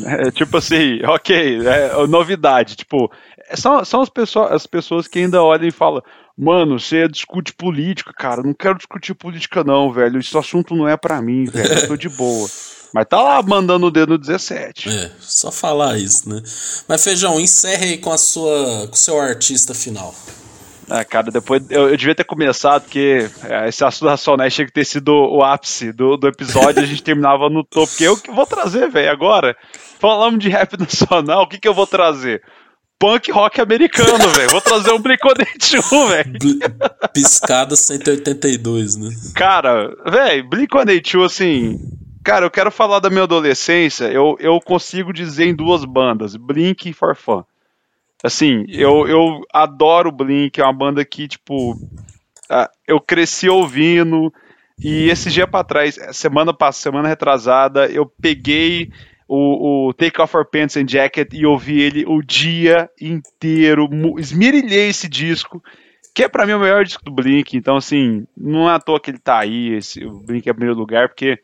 É, 0.06 0.30
tipo 0.30 0.56
assim, 0.56 1.02
ok, 1.04 1.66
é, 1.66 2.06
novidade, 2.06 2.76
tipo, 2.76 3.10
são, 3.54 3.84
são 3.84 4.00
as, 4.00 4.08
pessoas, 4.08 4.52
as 4.52 4.66
pessoas 4.66 5.06
que 5.06 5.18
ainda 5.18 5.42
olham 5.42 5.66
e 5.66 5.72
falam, 5.72 6.02
Mano, 6.36 6.78
você 6.78 7.06
discute 7.08 7.52
política, 7.52 8.12
cara. 8.12 8.42
Não 8.42 8.54
quero 8.54 8.76
discutir 8.76 9.14
política, 9.14 9.62
não, 9.62 9.92
velho. 9.92 10.18
Esse 10.18 10.36
assunto 10.36 10.74
não 10.74 10.88
é 10.88 10.96
para 10.96 11.20
mim, 11.20 11.44
velho. 11.44 11.72
Eu 11.72 11.88
tô 11.88 11.96
de 11.96 12.08
boa. 12.08 12.48
Mas 12.92 13.06
tá 13.06 13.22
lá 13.22 13.42
mandando 13.42 13.86
o 13.86 13.90
dedo 13.90 14.10
no 14.10 14.18
17. 14.18 14.88
É, 14.88 15.10
só 15.18 15.50
falar 15.50 15.98
isso, 15.98 16.28
né? 16.28 16.42
Mas, 16.86 17.02
Feijão, 17.02 17.40
encerre 17.40 17.84
aí 17.86 17.98
com 17.98 18.12
a 18.12 18.18
sua, 18.18 18.86
com 18.86 18.94
o 18.94 18.98
seu 18.98 19.18
artista 19.18 19.74
final. 19.74 20.14
Ah, 20.90 21.04
cara, 21.04 21.30
depois 21.30 21.62
eu, 21.70 21.88
eu 21.88 21.96
devia 21.96 22.14
ter 22.14 22.24
começado, 22.24 22.82
porque 22.82 23.30
é, 23.44 23.68
esse 23.68 23.82
assunto 23.82 24.10
racionais 24.10 24.54
tinha 24.54 24.66
que 24.66 24.72
ter 24.72 24.84
sido 24.84 25.10
o 25.10 25.42
ápice 25.42 25.90
do, 25.90 26.18
do 26.18 26.28
episódio 26.28 26.82
a 26.82 26.86
gente 26.86 27.00
terminava 27.04 27.48
no 27.48 27.64
topo. 27.64 27.86
Porque 27.86 28.04
eu 28.04 28.16
que 28.16 28.30
vou 28.30 28.46
trazer, 28.46 28.90
velho, 28.90 29.10
agora. 29.10 29.56
Falamos 29.98 30.40
de 30.40 30.50
rap 30.50 30.76
nacional, 30.78 31.44
o 31.44 31.46
que, 31.46 31.58
que 31.58 31.68
eu 31.68 31.72
vou 31.72 31.86
trazer? 31.86 32.42
Punk 33.02 33.32
rock 33.32 33.60
americano, 33.60 34.28
velho. 34.28 34.50
Vou 34.50 34.60
trazer 34.60 34.92
um 34.92 35.02
Blink-182, 35.02 36.08
velho. 36.08 36.38
Piscada 37.12 37.74
182, 37.74 38.96
né? 38.96 39.10
Cara, 39.34 39.92
velho, 40.08 40.48
Blink-182, 40.48 41.24
assim... 41.24 41.80
Cara, 42.24 42.46
eu 42.46 42.50
quero 42.52 42.70
falar 42.70 43.00
da 43.00 43.10
minha 43.10 43.24
adolescência, 43.24 44.04
eu, 44.04 44.36
eu 44.38 44.60
consigo 44.60 45.12
dizer 45.12 45.46
em 45.46 45.54
duas 45.56 45.84
bandas, 45.84 46.36
Blink 46.36 46.88
e 46.88 46.92
For 46.92 47.16
Fun. 47.16 47.42
Assim, 48.22 48.64
eu, 48.68 49.08
eu 49.08 49.40
adoro 49.52 50.12
Blink, 50.12 50.60
é 50.60 50.62
uma 50.62 50.72
banda 50.72 51.04
que, 51.04 51.26
tipo, 51.26 51.76
eu 52.86 53.00
cresci 53.00 53.48
ouvindo, 53.48 54.32
e 54.78 55.10
esse 55.10 55.30
dia 55.30 55.48
pra 55.48 55.64
trás, 55.64 55.98
semana 56.12 56.54
passada, 56.54 56.82
semana 56.82 57.08
retrasada, 57.08 57.86
eu 57.86 58.06
peguei 58.06 58.92
o, 59.34 59.88
o 59.88 59.94
Take 59.94 60.20
Off 60.20 60.36
Our 60.36 60.44
Pants 60.44 60.76
and 60.76 60.86
Jacket 60.86 61.32
e 61.32 61.46
ouvi 61.46 61.80
ele 61.80 62.04
o 62.06 62.20
dia 62.20 62.90
inteiro. 63.00 63.88
Esmirilhei 64.18 64.90
esse 64.90 65.08
disco, 65.08 65.62
que 66.14 66.24
é 66.24 66.28
para 66.28 66.44
mim 66.44 66.52
o 66.52 66.58
melhor 66.58 66.84
disco 66.84 67.02
do 67.02 67.10
Blink. 67.10 67.56
Então, 67.56 67.76
assim, 67.76 68.26
não 68.36 68.68
é 68.68 68.74
à 68.74 68.78
toa 68.78 69.00
que 69.00 69.10
ele 69.10 69.18
tá 69.18 69.38
aí, 69.38 69.72
esse, 69.72 70.04
o 70.04 70.18
Blink 70.18 70.46
é 70.46 70.52
o 70.52 70.54
primeiro 70.54 70.78
lugar, 70.78 71.08
porque 71.08 71.38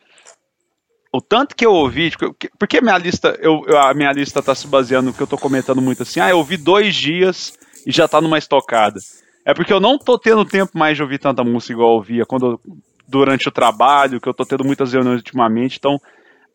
o 1.11 1.23
tanto 1.23 1.57
que 1.57 1.65
eu 1.65 1.73
ouvi, 1.73 2.11
tipo, 2.11 2.37
porque 2.59 2.83
minha 2.83 2.99
lista, 2.99 3.39
eu, 3.41 3.65
a 3.79 3.95
minha 3.95 4.13
lista 4.13 4.43
tá 4.43 4.55
se 4.55 4.67
baseando 4.67 5.07
no 5.07 5.15
que 5.15 5.23
eu 5.23 5.27
tô 5.27 5.39
comentando 5.39 5.81
muito 5.81 6.03
assim, 6.03 6.21
ah, 6.21 6.29
eu 6.29 6.37
ouvi 6.37 6.59
dois 6.59 6.95
dias 6.95 7.59
e 7.87 7.91
já 7.91 8.07
tá 8.07 8.21
numa 8.21 8.37
estocada. 8.37 9.01
É 9.47 9.55
porque 9.55 9.73
eu 9.73 9.81
não 9.81 9.99
tô 9.99 10.19
tendo 10.19 10.45
tempo 10.45 10.77
mais 10.77 10.95
de 10.95 11.03
ouvir 11.03 11.19
tanta 11.19 11.43
música 11.43 11.73
igual 11.73 11.89
eu 11.89 11.95
ouvia 11.95 12.27
quando 12.27 12.61
durante 13.09 13.49
o 13.49 13.53
trabalho, 13.53 14.21
que 14.21 14.29
eu 14.29 14.35
tô 14.35 14.45
tendo 14.45 14.63
muitas 14.63 14.93
reuniões 14.93 15.21
ultimamente, 15.21 15.79
então 15.79 15.99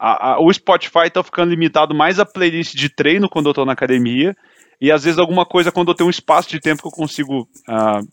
a, 0.05 0.33
a, 0.33 0.39
o 0.41 0.51
Spotify 0.51 1.09
tá 1.09 1.23
ficando 1.23 1.51
limitado 1.51 1.95
mais 1.95 2.19
a 2.19 2.25
playlist 2.25 2.75
de 2.75 2.89
treino 2.89 3.29
quando 3.29 3.47
eu 3.47 3.53
tô 3.53 3.63
na 3.63 3.71
academia, 3.71 4.35
e 4.81 4.91
às 4.91 5.05
vezes 5.05 5.17
alguma 5.17 5.45
coisa 5.45 5.71
quando 5.71 5.87
eu 5.87 5.95
tenho 5.95 6.07
um 6.07 6.11
espaço 6.11 6.49
de 6.49 6.59
tempo 6.59 6.81
que 6.81 6.87
eu 6.89 6.91
consigo 6.91 7.47
uh, 7.69 8.05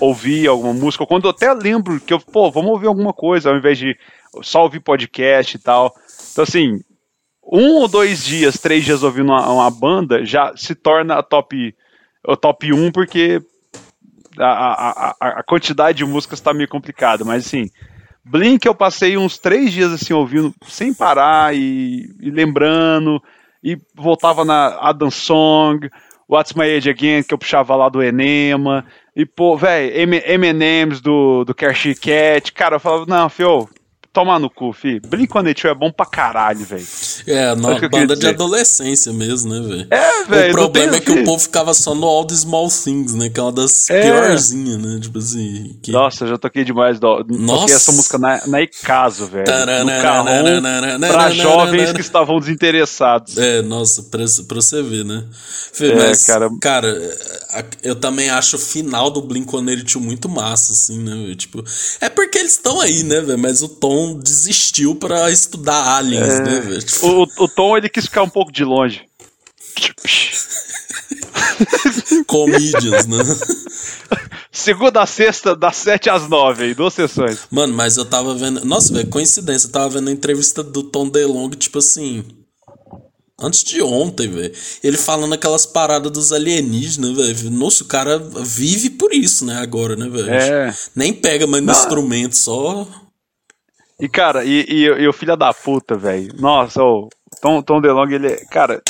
ouvir 0.00 0.48
alguma 0.48 0.72
música, 0.72 1.02
ou 1.02 1.06
quando 1.06 1.24
eu 1.24 1.32
até 1.32 1.52
lembro 1.52 2.00
que 2.00 2.14
eu, 2.14 2.18
pô, 2.18 2.50
vamos 2.50 2.70
ouvir 2.70 2.86
alguma 2.86 3.12
coisa, 3.12 3.50
ao 3.50 3.58
invés 3.58 3.76
de 3.76 3.94
só 4.40 4.62
ouvir 4.62 4.80
podcast 4.80 5.54
e 5.54 5.60
tal. 5.60 5.94
Então, 6.32 6.44
assim, 6.44 6.80
um 7.44 7.74
ou 7.74 7.88
dois 7.88 8.24
dias, 8.24 8.58
três 8.58 8.82
dias 8.82 9.02
ouvindo 9.02 9.26
uma, 9.26 9.46
uma 9.50 9.70
banda 9.70 10.24
já 10.24 10.56
se 10.56 10.74
torna 10.74 11.16
a 11.18 11.22
top, 11.22 11.74
o 12.26 12.36
top 12.38 12.72
1, 12.72 12.90
porque 12.90 13.42
a, 14.38 14.46
a, 14.46 15.16
a, 15.20 15.28
a 15.40 15.42
quantidade 15.42 15.98
de 15.98 16.06
músicas 16.06 16.38
está 16.38 16.54
meio 16.54 16.70
complicada, 16.70 17.22
mas 17.22 17.44
assim, 17.44 17.68
Blink 18.24 18.64
eu 18.66 18.74
passei 18.74 19.16
uns 19.16 19.38
três 19.38 19.72
dias 19.72 19.92
assim 19.92 20.14
ouvindo 20.14 20.54
sem 20.66 20.94
parar 20.94 21.54
e, 21.54 22.08
e 22.20 22.30
lembrando 22.30 23.22
e 23.62 23.78
voltava 23.94 24.44
na 24.44 24.78
Adam 24.80 25.10
Song, 25.10 25.90
What's 26.28 26.54
My 26.54 26.64
Age 26.64 26.88
Again 26.88 27.22
que 27.22 27.34
eu 27.34 27.38
puxava 27.38 27.76
lá 27.76 27.88
do 27.88 28.02
Enema 28.02 28.84
e 29.14 29.26
pô, 29.26 29.56
velho, 29.56 29.92
M&M's 30.26 31.00
do 31.00 31.44
do 31.44 31.54
Kershey 31.54 31.94
Cat, 31.94 32.52
cara, 32.52 32.76
eu 32.76 32.80
falava 32.80 33.04
não, 33.06 33.28
fio, 33.28 33.68
toma 34.14 34.38
no 34.38 34.48
cu, 34.48 34.72
fi. 34.72 35.00
Blink-182 35.00 35.70
é 35.70 35.74
bom 35.74 35.90
pra 35.90 36.06
caralho, 36.06 36.64
velho. 36.64 36.86
É, 37.26 37.54
no, 37.56 37.88
banda 37.90 38.14
de 38.14 38.28
adolescência 38.28 39.12
mesmo, 39.12 39.52
né, 39.52 39.68
velho? 39.68 39.86
É, 39.90 40.24
velho. 40.24 40.50
O 40.50 40.52
problema 40.52 40.96
é 40.96 41.00
que 41.00 41.10
o 41.10 41.24
povo 41.24 41.40
ficava 41.40 41.74
só 41.74 41.94
no 41.96 42.06
All 42.06 42.24
the 42.24 42.34
Small 42.34 42.68
Things, 42.68 43.12
né? 43.12 43.28
Que 43.28 43.40
é 43.40 43.42
uma 43.42 43.52
das 43.52 43.90
é. 43.90 44.02
piorzinhas, 44.02 44.78
né? 44.78 45.00
Tipo 45.02 45.18
assim. 45.18 45.76
Que... 45.82 45.90
Nossa, 45.90 46.28
já 46.28 46.38
toquei 46.38 46.64
demais. 46.64 47.00
Do... 47.00 47.24
Nossa. 47.28 47.62
Toquei 47.62 47.74
essa 47.74 47.92
música 47.92 48.16
na, 48.16 48.46
na 48.46 48.62
Icaso, 48.62 49.26
velho. 49.26 49.44
No 49.84 49.90
carrão, 50.00 50.24
pra 51.00 51.30
jovens 51.30 51.92
que 51.92 52.00
estavam 52.00 52.38
desinteressados. 52.38 53.36
É, 53.36 53.62
nossa, 53.62 54.04
pra, 54.04 54.24
pra 54.46 54.56
você 54.56 54.80
ver, 54.80 55.04
né? 55.04 55.24
É, 55.80 55.94
Mas, 55.94 56.24
cara... 56.24 56.48
cara, 56.60 56.88
eu 57.82 57.96
também 57.96 58.30
acho 58.30 58.54
o 58.56 58.60
final 58.60 59.10
do 59.10 59.20
Blink-182 59.20 60.00
muito 60.00 60.28
massa, 60.28 60.72
assim, 60.72 61.00
né? 61.00 61.34
Tipo, 61.34 61.64
é 62.00 62.08
porque 62.08 62.38
eles 62.38 62.52
estão 62.52 62.80
aí, 62.80 63.02
né, 63.02 63.20
velho? 63.20 63.38
Mas 63.38 63.60
o 63.60 63.68
Tom 63.68 64.03
desistiu 64.12 64.94
pra 64.94 65.30
estudar 65.30 65.96
aliens, 65.96 66.34
é... 66.34 66.42
né, 66.42 66.60
velho? 66.60 66.84
O, 67.02 67.44
o 67.44 67.48
Tom, 67.48 67.76
ele 67.76 67.88
quis 67.88 68.04
ficar 68.04 68.22
um 68.22 68.28
pouco 68.28 68.52
de 68.52 68.64
longe. 68.64 69.02
Comedians, 72.26 73.06
né? 73.06 73.18
Segunda 74.50 75.02
a 75.02 75.06
sexta, 75.06 75.56
das 75.56 75.76
7 75.76 76.08
às 76.08 76.28
9, 76.28 76.64
aí, 76.64 76.74
duas 76.74 76.94
sessões. 76.94 77.40
Mano, 77.50 77.74
mas 77.74 77.96
eu 77.96 78.04
tava 78.04 78.34
vendo. 78.34 78.64
Nossa, 78.64 78.92
velho, 78.92 79.08
coincidência, 79.08 79.66
eu 79.66 79.72
tava 79.72 79.88
vendo 79.88 80.08
a 80.08 80.12
entrevista 80.12 80.62
do 80.62 80.84
Tom 80.84 81.08
DeLonge, 81.08 81.56
tipo 81.56 81.78
assim. 81.78 82.24
Antes 83.40 83.64
de 83.64 83.82
ontem, 83.82 84.28
velho. 84.28 84.54
Ele 84.82 84.96
falando 84.96 85.32
aquelas 85.32 85.66
paradas 85.66 86.12
dos 86.12 86.32
alienígenas, 86.32 87.16
velho. 87.16 87.50
Nossa, 87.50 87.82
o 87.82 87.86
cara 87.86 88.18
vive 88.18 88.90
por 88.90 89.12
isso, 89.12 89.44
né, 89.44 89.56
agora, 89.56 89.96
né, 89.96 90.08
velho? 90.08 90.30
É. 90.30 90.74
Nem 90.94 91.12
pega 91.12 91.46
mais 91.46 91.64
no 91.64 91.72
instrumento, 91.72 92.36
só. 92.36 92.86
E, 94.04 94.08
cara, 94.08 94.44
e, 94.44 94.66
e, 94.68 94.84
e 94.84 95.08
o 95.08 95.14
filho 95.14 95.34
da 95.34 95.54
puta, 95.54 95.96
velho. 95.96 96.30
Nossa, 96.38 96.82
o 96.82 97.08
Tom, 97.40 97.62
Tom 97.62 97.80
DeLonge, 97.80 98.16
ele 98.16 98.26
é. 98.26 98.44
Cara, 98.50 98.82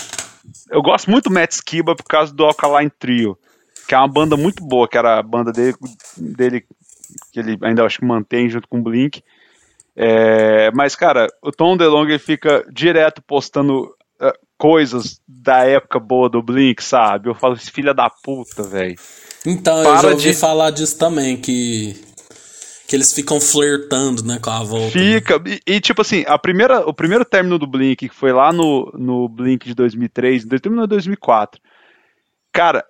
eu 0.68 0.82
gosto 0.82 1.08
muito 1.08 1.28
do 1.28 1.32
Matt 1.32 1.52
Skiba 1.52 1.94
por 1.94 2.02
causa 2.02 2.34
do 2.34 2.44
Alkaline 2.44 2.90
Trio, 2.90 3.38
que 3.86 3.94
é 3.94 3.98
uma 3.98 4.08
banda 4.08 4.36
muito 4.36 4.64
boa, 4.64 4.88
que 4.88 4.98
era 4.98 5.20
a 5.20 5.22
banda 5.22 5.52
dele, 5.52 5.76
dele 6.18 6.66
que 7.32 7.38
ele 7.38 7.56
ainda 7.62 7.84
acho 7.84 8.00
que 8.00 8.04
mantém 8.04 8.48
junto 8.48 8.66
com 8.66 8.80
o 8.80 8.82
Blink. 8.82 9.22
É, 9.94 10.72
mas, 10.72 10.96
cara, 10.96 11.28
o 11.40 11.52
Tom 11.52 11.76
DeLonge 11.76 12.18
fica 12.18 12.64
direto 12.72 13.22
postando 13.22 13.94
uh, 14.20 14.32
coisas 14.58 15.20
da 15.28 15.64
época 15.64 16.00
boa 16.00 16.28
do 16.28 16.42
Blink, 16.42 16.82
sabe? 16.82 17.28
Eu 17.28 17.36
falo, 17.36 17.54
filho 17.54 17.94
da 17.94 18.10
puta, 18.10 18.64
velho. 18.64 18.96
Então, 19.46 19.80
Para 19.80 19.92
eu 19.92 20.02
já 20.02 20.08
ouvi 20.08 20.22
de... 20.32 20.34
falar 20.34 20.70
disso 20.70 20.98
também, 20.98 21.36
que 21.36 22.13
que 22.86 22.94
eles 22.94 23.12
ficam 23.12 23.40
flertando, 23.40 24.22
né, 24.24 24.38
com 24.38 24.50
a 24.50 24.62
volta. 24.62 24.98
Né? 24.98 25.14
Fica, 25.14 25.38
né? 25.38 25.58
e, 25.66 25.74
e, 25.74 25.80
tipo 25.80 26.02
assim, 26.02 26.24
a 26.26 26.38
primeira, 26.38 26.80
o 26.80 26.92
primeiro 26.92 27.24
término 27.24 27.58
do 27.58 27.66
Blink, 27.66 28.08
que 28.08 28.14
foi 28.14 28.32
lá 28.32 28.52
no, 28.52 28.92
no 28.96 29.28
Blink 29.28 29.66
de 29.66 29.74
2003, 29.74 30.44
terminou 30.60 30.84
em 30.84 30.88
2004. 30.88 31.60
Cara, 32.52 32.84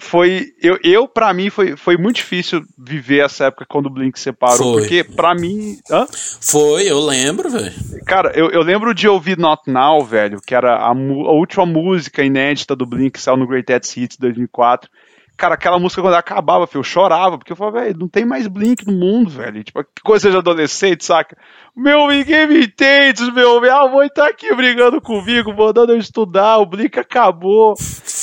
foi, 0.00 0.52
eu, 0.62 0.78
eu 0.82 1.06
para 1.06 1.32
mim, 1.34 1.50
foi, 1.50 1.76
foi 1.76 1.96
muito 1.96 2.16
difícil 2.16 2.62
viver 2.78 3.24
essa 3.24 3.46
época 3.46 3.66
quando 3.68 3.86
o 3.86 3.90
Blink 3.90 4.18
separou, 4.18 4.74
foi. 4.74 4.82
porque 4.82 5.04
para 5.04 5.34
mim... 5.34 5.78
Hã? 5.90 6.06
Foi, 6.40 6.90
eu 6.90 7.00
lembro, 7.00 7.50
velho. 7.50 7.72
Cara, 8.06 8.32
eu, 8.34 8.50
eu 8.50 8.62
lembro 8.62 8.94
de 8.94 9.08
ouvir 9.08 9.38
Not 9.38 9.62
Now, 9.66 10.04
velho, 10.04 10.40
que 10.40 10.54
era 10.54 10.76
a, 10.76 10.88
a 10.88 11.32
última 11.32 11.66
música 11.66 12.22
inédita 12.22 12.76
do 12.76 12.86
Blink, 12.86 13.12
que 13.12 13.20
saiu 13.20 13.36
no 13.36 13.46
Great 13.46 13.72
Hits 13.72 14.16
2004, 14.18 14.90
Cara, 15.36 15.54
aquela 15.54 15.78
música 15.78 16.02
quando 16.02 16.14
acabava, 16.14 16.66
filho, 16.66 16.80
eu 16.80 16.84
chorava, 16.84 17.38
porque 17.38 17.52
eu 17.52 17.56
falava, 17.56 17.80
velho, 17.80 17.98
não 17.98 18.08
tem 18.08 18.24
mais 18.24 18.46
Blink 18.46 18.86
no 18.86 18.92
mundo, 18.92 19.30
velho. 19.30 19.64
Tipo, 19.64 19.82
que 19.82 20.02
coisa 20.02 20.30
de 20.30 20.36
adolescente, 20.36 21.04
saca? 21.04 21.36
Meu, 21.74 22.06
ninguém 22.08 22.46
me 22.46 22.64
entende, 22.64 23.30
meu, 23.32 23.60
minha 23.60 23.88
mãe 23.88 24.08
tá 24.08 24.28
aqui 24.28 24.54
brigando 24.54 25.00
comigo, 25.00 25.52
mandando 25.52 25.92
eu 25.92 25.98
estudar, 25.98 26.58
o 26.58 26.66
Blink 26.66 26.98
acabou. 26.98 27.74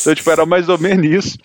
Então, 0.02 0.16
tipo, 0.16 0.30
era 0.30 0.46
mais 0.46 0.70
ou 0.70 0.78
menos 0.78 1.06
isso. 1.06 1.38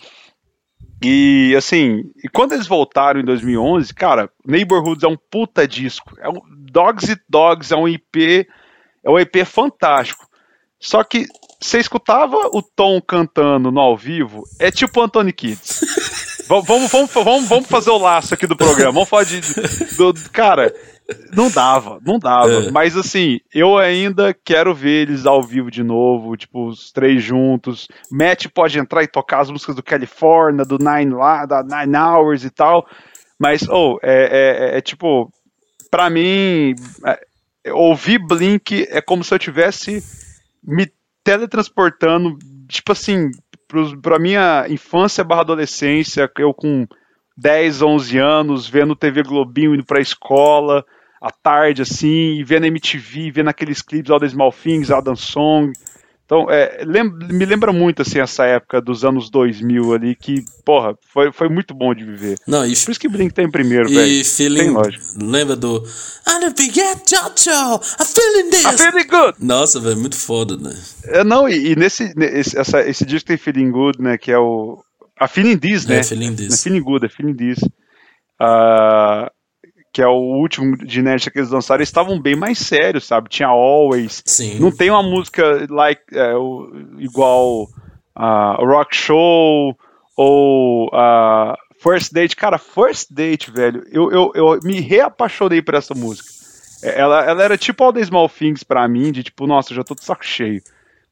E, 1.03 1.53
assim, 1.57 2.03
e 2.23 2.29
quando 2.29 2.53
eles 2.53 2.67
voltaram 2.67 3.19
em 3.19 3.25
2011, 3.25 3.93
cara, 3.93 4.29
Neighborhoods 4.45 5.03
é 5.03 5.07
um 5.07 5.17
puta 5.29 5.67
disco. 5.67 6.15
É 6.19 6.29
um, 6.29 6.41
Dogs 6.71 7.11
It 7.11 7.21
Dogs 7.29 7.73
é 7.73 7.77
um 7.77 7.87
IP, 7.87 8.47
é 9.03 9.09
um 9.09 9.19
IP 9.19 9.45
fantástico. 9.45 10.27
Só 10.79 11.03
que 11.03 11.25
você 11.65 11.79
escutava 11.79 12.37
o 12.53 12.61
Tom 12.61 13.01
cantando 13.01 13.71
no 13.71 13.79
ao 13.79 13.97
vivo, 13.97 14.43
é 14.59 14.69
tipo 14.69 15.01
Anthony 15.01 15.33
Kids. 15.33 15.81
vamos, 16.47 16.91
vamos, 16.91 17.11
vamos, 17.11 17.49
vamos 17.49 17.67
fazer 17.67 17.89
o 17.89 17.97
laço 17.97 18.33
aqui 18.33 18.45
do 18.45 18.55
programa. 18.55 18.91
Vamos 18.91 19.09
falar 19.09 19.23
de. 19.23 19.41
Do, 19.97 20.13
cara, 20.31 20.73
não 21.35 21.49
dava, 21.49 21.99
não 22.05 22.19
dava. 22.19 22.67
É. 22.67 22.71
Mas 22.71 22.95
assim, 22.95 23.39
eu 23.53 23.77
ainda 23.77 24.33
quero 24.33 24.73
ver 24.73 25.07
eles 25.07 25.25
ao 25.25 25.41
vivo 25.41 25.71
de 25.71 25.83
novo, 25.83 26.37
tipo, 26.37 26.67
os 26.67 26.91
três 26.91 27.23
juntos. 27.23 27.87
Matt 28.11 28.47
pode 28.53 28.77
entrar 28.77 29.03
e 29.03 29.07
tocar 29.07 29.41
as 29.41 29.49
músicas 29.49 29.75
do 29.75 29.83
California, 29.83 30.63
do 30.63 30.77
Nine, 30.77 31.13
lá, 31.13 31.45
da 31.45 31.63
Nine 31.63 31.97
Hours 31.97 32.43
e 32.43 32.49
tal. 32.49 32.85
Mas, 33.39 33.67
oh, 33.67 33.97
é, 34.01 34.73
é, 34.73 34.77
é 34.77 34.81
tipo, 34.81 35.31
pra 35.89 36.09
mim, 36.09 36.73
é, 37.05 37.73
ouvir 37.73 38.19
Blink 38.19 38.87
é 38.89 39.01
como 39.01 39.23
se 39.23 39.33
eu 39.33 39.39
tivesse 39.39 40.03
me 40.63 40.87
teletransportando, 41.25 42.37
tipo 42.69 42.91
assim, 42.91 43.31
pros, 43.67 43.95
pra 43.95 44.19
minha 44.19 44.67
infância 44.69 45.23
barra 45.23 45.41
adolescência, 45.41 46.31
eu 46.37 46.53
com 46.53 46.87
10, 47.35 47.81
11 47.81 48.17
anos, 48.19 48.69
vendo 48.69 48.95
TV 48.95 49.23
Globinho 49.23 49.73
indo 49.73 49.83
pra 49.83 49.99
escola, 49.99 50.85
à 51.19 51.31
tarde, 51.31 51.81
assim, 51.81 52.35
e 52.35 52.43
vendo 52.43 52.67
MTV, 52.67 53.31
vendo 53.31 53.49
aqueles 53.49 53.81
clipes, 53.81 54.11
All 54.11 54.19
the 54.19 54.29
Small 54.29 54.53
Things, 54.53 54.91
Adam 54.91 55.15
Song, 55.15 55.73
então, 56.25 56.47
é, 56.49 56.83
me 56.83 57.45
lembra 57.45 57.71
muito, 57.71 58.01
assim, 58.01 58.19
essa 58.19 58.45
época 58.45 58.81
dos 58.81 59.05
anos 59.05 59.29
2000 59.29 59.93
ali, 59.93 60.15
que, 60.15 60.43
porra, 60.65 60.97
foi, 61.13 61.31
foi 61.31 61.47
muito 61.47 61.75
bom 61.75 61.93
de 61.93 62.03
viver. 62.03 62.39
Não, 62.47 62.65
e, 62.65 62.75
Por 62.75 62.91
isso 62.91 62.99
que 62.99 63.07
Blink 63.07 63.31
tem 63.31 63.49
primeiro, 63.49 63.87
velho. 63.87 64.07
E 64.07 64.23
feeling, 64.23 64.73
lembra 65.21 65.55
do 65.55 65.77
I 66.27 66.39
don't 66.39 66.59
forget 66.59 67.07
Jojo, 67.07 67.79
I'm 67.99 68.05
feeling 68.05 68.49
this. 68.49 68.65
I'm 68.65 68.77
feeling 68.77 69.07
good. 69.07 69.35
Nossa, 69.39 69.79
velho, 69.79 69.97
muito 69.97 70.17
foda, 70.17 70.57
né? 70.57 70.75
É, 71.05 71.23
não, 71.23 71.47
e, 71.47 71.73
e 71.73 71.75
nesse, 71.75 72.11
nesse 72.15 72.57
essa, 72.57 72.81
esse 72.81 73.05
disco 73.05 73.27
tem 73.27 73.37
Feeling 73.37 73.69
Good, 73.69 74.01
né, 74.01 74.17
que 74.17 74.31
é 74.31 74.39
o... 74.39 74.83
A 75.19 75.27
Feeling 75.27 75.57
This, 75.57 75.85
né? 75.85 75.99
É, 75.99 76.03
Feeling 76.03 76.35
This. 76.35 76.53
É 76.53 76.63
Feeling 76.63 76.81
Good, 76.81 77.05
é 77.05 77.09
Feeling 77.09 77.35
This. 77.35 77.59
Uh, 78.41 79.29
que 79.95 80.01
é 80.01 80.07
o 80.07 80.11
último 80.11 80.75
de 80.75 81.01
Nerd 81.01 81.31
que 81.31 81.39
eles 81.39 81.51
lançaram, 81.51 81.79
eles 81.79 81.87
estavam 81.87 82.19
bem 82.19 82.35
mais 82.35 82.59
sérios, 82.59 83.07
sabe? 83.07 83.29
Tinha 83.29 83.47
Always. 83.47 84.21
Sim. 84.25 84.59
Não 84.59 84.69
tem 84.69 84.89
uma 84.89 85.01
música 85.01 85.65
like, 85.69 86.01
é, 86.11 86.33
igual 86.97 87.69
a 88.13 88.61
uh, 88.61 88.65
Rock 88.65 88.93
Show 88.93 89.73
ou 90.17 90.87
uh, 90.87 91.55
First 91.81 92.11
Date. 92.11 92.35
Cara, 92.35 92.57
First 92.57 93.07
Date, 93.09 93.49
velho, 93.49 93.85
eu, 93.89 94.11
eu, 94.11 94.31
eu 94.35 94.59
me 94.63 94.81
reapaixonei 94.81 95.61
por 95.61 95.75
essa 95.75 95.93
música. 95.93 96.27
É, 96.83 96.99
ela, 96.99 97.23
ela 97.23 97.41
era 97.41 97.57
tipo 97.57 97.81
All 97.81 97.93
the 97.93 98.03
Small 98.03 98.27
Things 98.27 98.65
pra 98.65 98.85
mim, 98.89 99.13
de 99.13 99.23
tipo, 99.23 99.47
nossa, 99.47 99.73
já 99.73 99.81
tô 99.81 99.95
de 99.95 100.03
saco 100.03 100.25
cheio. 100.25 100.61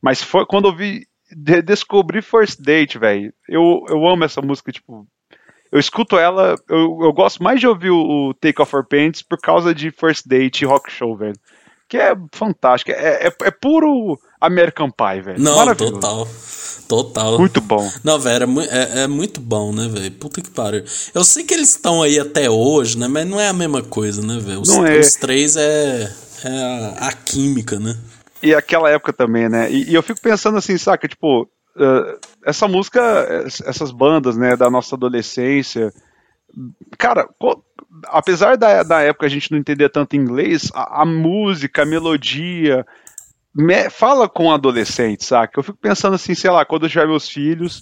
Mas 0.02 0.22
foi 0.22 0.46
quando 0.46 0.68
eu 0.68 0.76
vi, 0.76 1.08
de, 1.32 1.62
descobri 1.62 2.22
First 2.22 2.60
Date, 2.60 3.00
velho, 3.00 3.34
eu, 3.48 3.86
eu 3.88 4.06
amo 4.06 4.26
essa 4.26 4.42
música, 4.42 4.74
tipo, 4.74 5.08
eu 5.74 5.80
escuto 5.80 6.20
ela, 6.20 6.56
eu, 6.70 7.00
eu 7.02 7.12
gosto 7.12 7.41
mais 7.41 7.60
de 7.60 7.68
ouvir 7.68 7.90
o, 7.90 8.30
o 8.30 8.34
Take 8.36 8.62
Off 8.62 8.76
Our 8.76 8.86
Pants 8.86 9.24
por 9.24 9.40
causa 9.40 9.74
de 9.74 9.90
First 9.90 10.28
Date 10.28 10.62
e 10.62 10.68
Rock 10.68 10.91
Show, 10.91 11.18
velho. 11.18 11.34
Que 11.90 11.98
é 11.98 12.16
fantástico. 12.32 12.91
É, 12.91 13.26
é, 13.26 13.34
é 13.41 13.50
puro 13.50 14.20
American 14.40 14.91
Pie, 14.91 15.22
velho. 15.22 15.40
Não, 15.40 15.76
total. 15.76 16.28
Total. 16.88 17.40
Muito 17.40 17.60
bom. 17.60 17.91
Não, 18.04 18.20
velho, 18.20 18.45
é, 18.62 19.02
é, 19.02 19.08
muito 19.08 19.41
bom, 19.41 19.74
né, 19.74 19.88
velho? 19.88 20.12
Puta 20.12 20.44
que 20.44 20.52
pariu. 20.52 20.84
Eu 21.12 21.24
sei 21.24 21.44
que 21.44 21.56
eles 21.56 21.70
estão 21.70 22.04
aí 22.04 22.20
até 22.20 22.48
hoje, 22.48 22.95
né? 22.95 23.08
Mas 23.08 23.26
não 23.26 23.41
é 23.41 23.48
a 23.48 23.54
mesma 23.54 23.82
coisa, 23.82 24.22
né, 24.22 24.38
velho? 24.40 24.62
Os, 24.62 24.70
não 24.70 24.86
é. 24.86 25.00
os 25.00 25.16
três 25.16 25.56
é, 25.56 26.14
é 26.44 26.50
a, 27.00 27.08
a, 27.08 27.14
química, 27.14 27.80
né? 27.80 27.98
E 28.44 28.54
aquela 28.54 28.91
época 28.91 29.12
também, 29.12 29.50
né? 29.50 29.72
E, 29.72 29.90
e 29.90 29.95
eu 29.95 30.04
fico 30.04 30.22
pensando 30.22 30.56
assim, 30.60 30.78
saca? 30.78 31.08
Tipo, 31.08 31.50
uh, 31.76 32.20
essa 32.45 32.68
música, 32.68 33.02
essas 33.45 33.91
bandas, 33.91 34.38
né, 34.38 34.56
da 34.56 34.70
nossa 34.70 34.95
adolescência, 34.95 35.94
cara, 36.98 37.28
apesar 38.06 38.58
da, 38.58 38.84
da 38.84 39.02
época 39.02 39.26
a 39.26 39.30
gente 39.30 39.52
não 39.52 39.58
entender 39.58 39.90
tanto 39.90 40.16
inglês, 40.16 40.72
a, 40.74 41.02
a 41.02 41.06
música, 41.06 41.84
a 41.84 41.86
melodia, 41.86 42.86
me, 43.54 43.90
fala 43.90 44.28
com 44.28 44.52
adolescentes, 44.52 45.28
saca? 45.28 45.60
Eu 45.60 45.64
fico 45.64 45.78
pensando 45.78 46.16
assim, 46.16 46.34
sei 46.34 46.50
lá, 46.50 46.66
quando 46.66 46.84
eu 46.84 46.90
tiver 46.90 47.08
meus 47.08 47.30
filhos, 47.30 47.82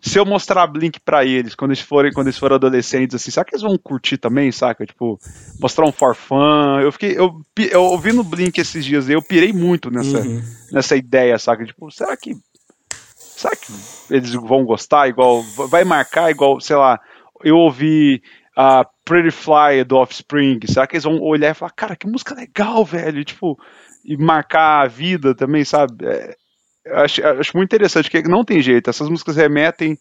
se 0.00 0.18
eu 0.18 0.26
mostrar 0.26 0.66
Blink 0.66 1.00
para 1.00 1.24
eles, 1.24 1.54
quando 1.54 1.70
eles 1.70 1.80
forem, 1.80 2.12
quando 2.12 2.26
eles 2.26 2.38
forem 2.38 2.56
adolescentes, 2.56 3.14
assim, 3.14 3.30
será 3.30 3.44
que 3.44 3.54
eles 3.54 3.62
vão 3.62 3.78
curtir 3.78 4.18
também, 4.18 4.52
saca? 4.52 4.84
Tipo, 4.84 5.18
mostrar 5.58 5.86
um 5.86 5.92
forfã. 5.92 6.80
Eu 6.82 6.92
fiquei, 6.92 7.16
eu, 7.16 7.40
eu 7.70 7.82
ouvindo 7.84 8.22
Blink 8.22 8.60
esses 8.60 8.84
dias, 8.84 9.08
eu 9.08 9.22
pirei 9.22 9.52
muito 9.52 9.90
nessa, 9.90 10.18
uhum. 10.18 10.42
nessa 10.70 10.96
ideia, 10.96 11.38
saca? 11.38 11.64
Tipo, 11.64 11.90
será 11.90 12.16
que 12.16 12.34
será 13.44 13.56
que 13.56 14.14
eles 14.14 14.32
vão 14.32 14.64
gostar 14.64 15.08
igual, 15.08 15.42
vai 15.68 15.84
marcar 15.84 16.30
igual, 16.30 16.60
sei 16.60 16.76
lá, 16.76 16.98
eu 17.42 17.56
ouvi 17.56 18.22
a 18.56 18.86
Pretty 19.04 19.30
Fly 19.30 19.84
do 19.84 19.96
Offspring, 19.96 20.60
será 20.66 20.86
que 20.86 20.96
eles 20.96 21.04
vão 21.04 21.20
olhar 21.20 21.50
e 21.50 21.54
falar, 21.54 21.72
cara, 21.72 21.96
que 21.96 22.06
música 22.06 22.34
legal, 22.34 22.84
velho, 22.84 23.22
tipo, 23.24 23.58
e 24.04 24.16
marcar 24.16 24.84
a 24.84 24.88
vida 24.88 25.34
também, 25.34 25.64
sabe? 25.64 26.06
É, 26.06 26.36
acho, 27.02 27.26
acho 27.26 27.56
muito 27.56 27.68
interessante, 27.68 28.10
que 28.10 28.22
não 28.22 28.44
tem 28.44 28.62
jeito, 28.62 28.88
essas 28.88 29.08
músicas 29.08 29.36
remetem, 29.36 29.98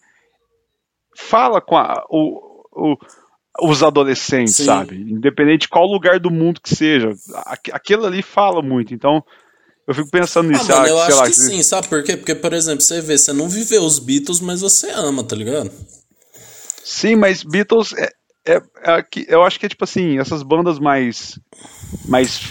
fala 1.16 1.60
com 1.60 1.76
a, 1.76 2.06
o, 2.10 2.64
o 2.72 2.98
os 3.62 3.84
adolescentes, 3.84 4.56
Sim. 4.56 4.66
sabe? 4.66 4.96
Independente 4.96 5.62
de 5.62 5.68
qual 5.68 5.86
lugar 5.86 6.20
do 6.20 6.32
mundo 6.32 6.60
que 6.60 6.76
seja. 6.76 7.14
Aquilo 7.72 8.04
ali 8.04 8.24
fala 8.24 8.64
muito. 8.64 8.96
Então, 8.96 9.24
eu 9.88 9.94
fico 9.94 10.10
pensando 10.10 10.50
nisso. 10.50 10.72
Ah, 10.72 10.78
mano, 10.78 10.88
eu 10.88 11.00
acho 11.02 11.18
lá, 11.18 11.26
que 11.26 11.34
sim, 11.34 11.62
sabe 11.64 11.88
por 11.88 12.04
quê? 12.04 12.16
Porque, 12.16 12.36
por 12.36 12.54
exemplo, 12.54 12.82
você 12.82 13.02
vê, 13.02 13.18
você 13.18 13.34
não 13.34 13.50
viveu 13.50 13.84
os 13.84 14.00
Beatles, 14.00 14.40
mas 14.40 14.62
você 14.62 14.90
ama, 14.92 15.24
tá 15.24 15.36
ligado? 15.36 15.72
Sim, 16.84 17.16
mas 17.16 17.44
Beatles 17.44 17.94
é, 17.94 18.10
é, 18.46 18.56
é 18.56 19.06
eu 19.28 19.44
acho 19.44 19.60
que 19.60 19.66
é 19.66 19.70
tipo 19.70 19.84
assim, 19.84 20.20
essas 20.20 20.44
bandas 20.44 20.80
mais 20.80 21.40
mais 22.06 22.42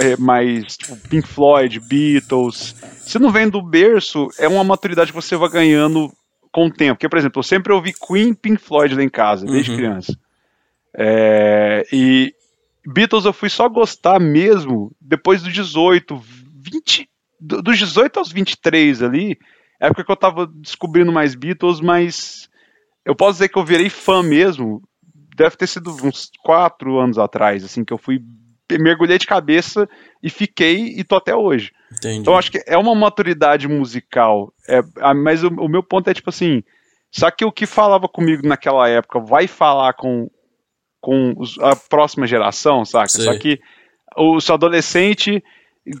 é, 0.00 0.16
mais 0.16 0.76
tipo, 0.76 0.96
Pink 1.08 1.28
Floyd, 1.28 1.80
Beatles, 1.80 2.74
se 3.00 3.18
não 3.18 3.30
vem 3.30 3.48
do 3.48 3.62
berço, 3.62 4.28
é 4.38 4.48
uma 4.48 4.64
maturidade 4.64 5.12
que 5.12 5.16
você 5.16 5.36
vai 5.36 5.48
ganhando 5.50 6.10
com 6.50 6.66
o 6.66 6.72
tempo. 6.72 6.94
Porque, 6.94 7.08
por 7.08 7.18
exemplo, 7.18 7.40
eu 7.40 7.44
sempre 7.44 7.72
ouvi 7.72 7.92
Queen, 7.92 8.34
Pink 8.34 8.62
Floyd 8.62 8.94
lá 8.94 9.02
em 9.02 9.08
casa, 9.08 9.44
desde 9.46 9.70
uhum. 9.70 9.76
criança. 9.76 10.18
É, 10.96 11.86
e 11.92 12.34
Beatles 12.86 13.26
eu 13.26 13.32
fui 13.32 13.50
só 13.50 13.68
gostar 13.68 14.18
mesmo 14.18 14.90
depois 15.00 15.42
dos 15.42 15.52
18, 15.52 16.20
20, 16.70 17.08
dos 17.40 17.78
18 17.78 18.18
aos 18.18 18.32
23 18.32 19.02
ali, 19.02 19.38
época 19.80 20.04
que 20.04 20.12
eu 20.12 20.16
tava 20.16 20.46
descobrindo 20.46 21.12
mais 21.12 21.34
Beatles, 21.34 21.80
mas 21.80 22.48
eu 23.04 23.14
posso 23.14 23.34
dizer 23.34 23.48
que 23.48 23.58
eu 23.58 23.64
virei 23.64 23.88
fã 23.88 24.22
mesmo, 24.22 24.82
deve 25.36 25.56
ter 25.56 25.66
sido 25.66 25.90
uns 26.04 26.30
4 26.42 26.98
anos 26.98 27.18
atrás, 27.18 27.64
assim, 27.64 27.84
que 27.84 27.92
eu 27.92 27.98
fui 27.98 28.20
mergulhei 28.70 29.16
de 29.16 29.26
cabeça 29.26 29.88
e 30.22 30.28
fiquei 30.28 30.94
e 30.98 31.02
tô 31.02 31.16
até 31.16 31.34
hoje. 31.34 31.72
Entendi. 31.90 32.18
Então 32.18 32.36
acho 32.36 32.50
que 32.50 32.62
é 32.66 32.76
uma 32.76 32.94
maturidade 32.94 33.66
musical, 33.66 34.52
é, 34.68 34.82
mas 35.14 35.42
o, 35.42 35.48
o 35.48 35.68
meu 35.68 35.82
ponto 35.82 36.10
é 36.10 36.12
tipo 36.12 36.28
assim, 36.28 36.62
só 37.10 37.30
que 37.30 37.44
o 37.44 37.52
que 37.52 37.64
falava 37.64 38.06
comigo 38.08 38.46
naquela 38.46 38.88
época 38.88 39.20
vai 39.20 39.46
falar 39.46 39.94
com, 39.94 40.30
com 41.00 41.34
a 41.62 41.74
próxima 41.74 42.26
geração, 42.26 42.84
saca? 42.84 43.08
Sim. 43.08 43.22
Só 43.22 43.38
que 43.38 43.58
o 44.16 44.40
seu 44.40 44.54
adolescente 44.54 45.42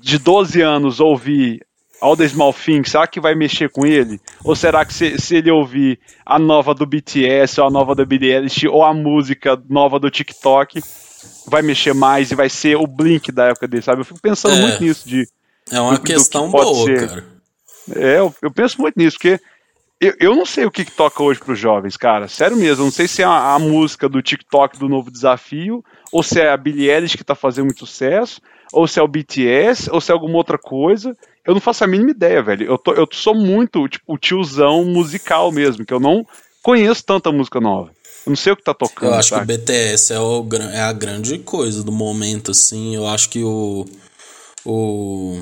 de 0.00 0.18
12 0.18 0.60
anos 0.60 1.00
ouvir 1.00 1.66
All 2.00 2.16
the 2.16 2.28
Small 2.28 2.52
Things, 2.52 2.90
será 2.90 3.06
que 3.06 3.20
vai 3.20 3.34
mexer 3.34 3.70
com 3.70 3.84
ele? 3.84 4.20
Ou 4.44 4.54
será 4.54 4.84
que 4.84 4.94
se, 4.94 5.18
se 5.18 5.36
ele 5.36 5.50
ouvir 5.50 5.98
a 6.24 6.38
nova 6.38 6.74
do 6.74 6.86
BTS, 6.86 7.60
ou 7.60 7.66
a 7.66 7.70
nova 7.70 7.94
da 7.94 8.04
Billie 8.04 8.32
Eilish, 8.32 8.68
ou 8.68 8.84
a 8.84 8.94
música 8.94 9.60
nova 9.68 9.98
do 9.98 10.10
TikTok, 10.10 10.80
vai 11.46 11.62
mexer 11.62 11.94
mais 11.94 12.30
e 12.30 12.36
vai 12.36 12.48
ser 12.48 12.76
o 12.76 12.86
Blink 12.86 13.32
da 13.32 13.46
época 13.46 13.66
dele, 13.66 13.82
sabe? 13.82 14.02
Eu 14.02 14.04
fico 14.04 14.20
pensando 14.20 14.56
é, 14.56 14.60
muito 14.60 14.82
nisso 14.82 15.08
de... 15.08 15.28
É 15.70 15.80
uma 15.80 15.94
do, 15.94 16.02
questão 16.02 16.48
do 16.48 16.56
que 16.56 16.62
boa, 16.62 16.86
ser. 16.86 17.08
cara. 17.08 17.24
É, 17.96 18.18
eu, 18.18 18.34
eu, 18.42 18.50
penso 18.50 18.80
muito 18.80 18.96
nisso, 18.96 19.16
porque 19.16 19.40
eu, 20.00 20.14
eu 20.20 20.36
não 20.36 20.46
sei 20.46 20.66
o 20.66 20.70
que, 20.70 20.84
que 20.84 20.92
toca 20.92 21.22
hoje 21.22 21.40
para 21.40 21.52
os 21.52 21.58
jovens, 21.58 21.96
cara. 21.96 22.28
Sério 22.28 22.56
mesmo, 22.56 22.82
eu 22.82 22.86
não 22.86 22.92
sei 22.92 23.08
se 23.08 23.22
é 23.22 23.24
a, 23.24 23.54
a 23.54 23.58
música 23.58 24.08
do 24.08 24.22
TikTok 24.22 24.78
do 24.78 24.88
novo 24.88 25.10
desafio, 25.10 25.84
ou 26.12 26.22
se 26.22 26.40
é 26.40 26.50
a 26.50 26.56
Billie 26.56 26.88
Eilish 26.88 27.16
que 27.16 27.24
tá 27.24 27.34
fazendo 27.34 27.64
muito 27.64 27.84
sucesso, 27.84 28.40
ou 28.72 28.86
se 28.86 28.98
é 28.98 29.02
o 29.02 29.08
BTS, 29.08 29.90
ou 29.90 30.00
se 30.00 30.10
é 30.10 30.14
alguma 30.14 30.36
outra 30.36 30.58
coisa. 30.58 31.16
Eu 31.44 31.54
não 31.54 31.60
faço 31.60 31.84
a 31.84 31.86
mínima 31.86 32.10
ideia, 32.10 32.42
velho. 32.42 32.66
Eu, 32.66 32.78
tô, 32.78 32.92
eu 32.92 33.08
sou 33.12 33.34
muito, 33.34 33.88
tipo, 33.88 34.04
o 34.06 34.18
tiozão 34.18 34.84
musical 34.84 35.50
mesmo, 35.50 35.84
que 35.84 35.94
eu 35.94 36.00
não 36.00 36.26
conheço 36.62 37.04
tanta 37.04 37.32
música 37.32 37.60
nova. 37.60 37.90
Eu 38.26 38.30
não 38.30 38.36
sei 38.36 38.52
o 38.52 38.56
que 38.56 38.62
tá 38.62 38.74
tocando. 38.74 39.12
Eu 39.12 39.18
acho 39.18 39.34
que 39.34 39.40
o 39.40 39.44
BTS 39.44 40.12
é, 40.12 40.20
o, 40.20 40.46
é 40.72 40.80
a 40.80 40.92
grande 40.92 41.38
coisa 41.38 41.82
do 41.82 41.92
momento, 41.92 42.50
assim. 42.50 42.94
Eu 42.94 43.06
acho 43.06 43.30
que 43.30 43.42
o. 43.42 43.86
O. 44.64 45.40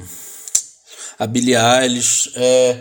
A 1.19 1.27
Billie 1.27 1.57
Eilish 1.57 2.31
é 2.37 2.79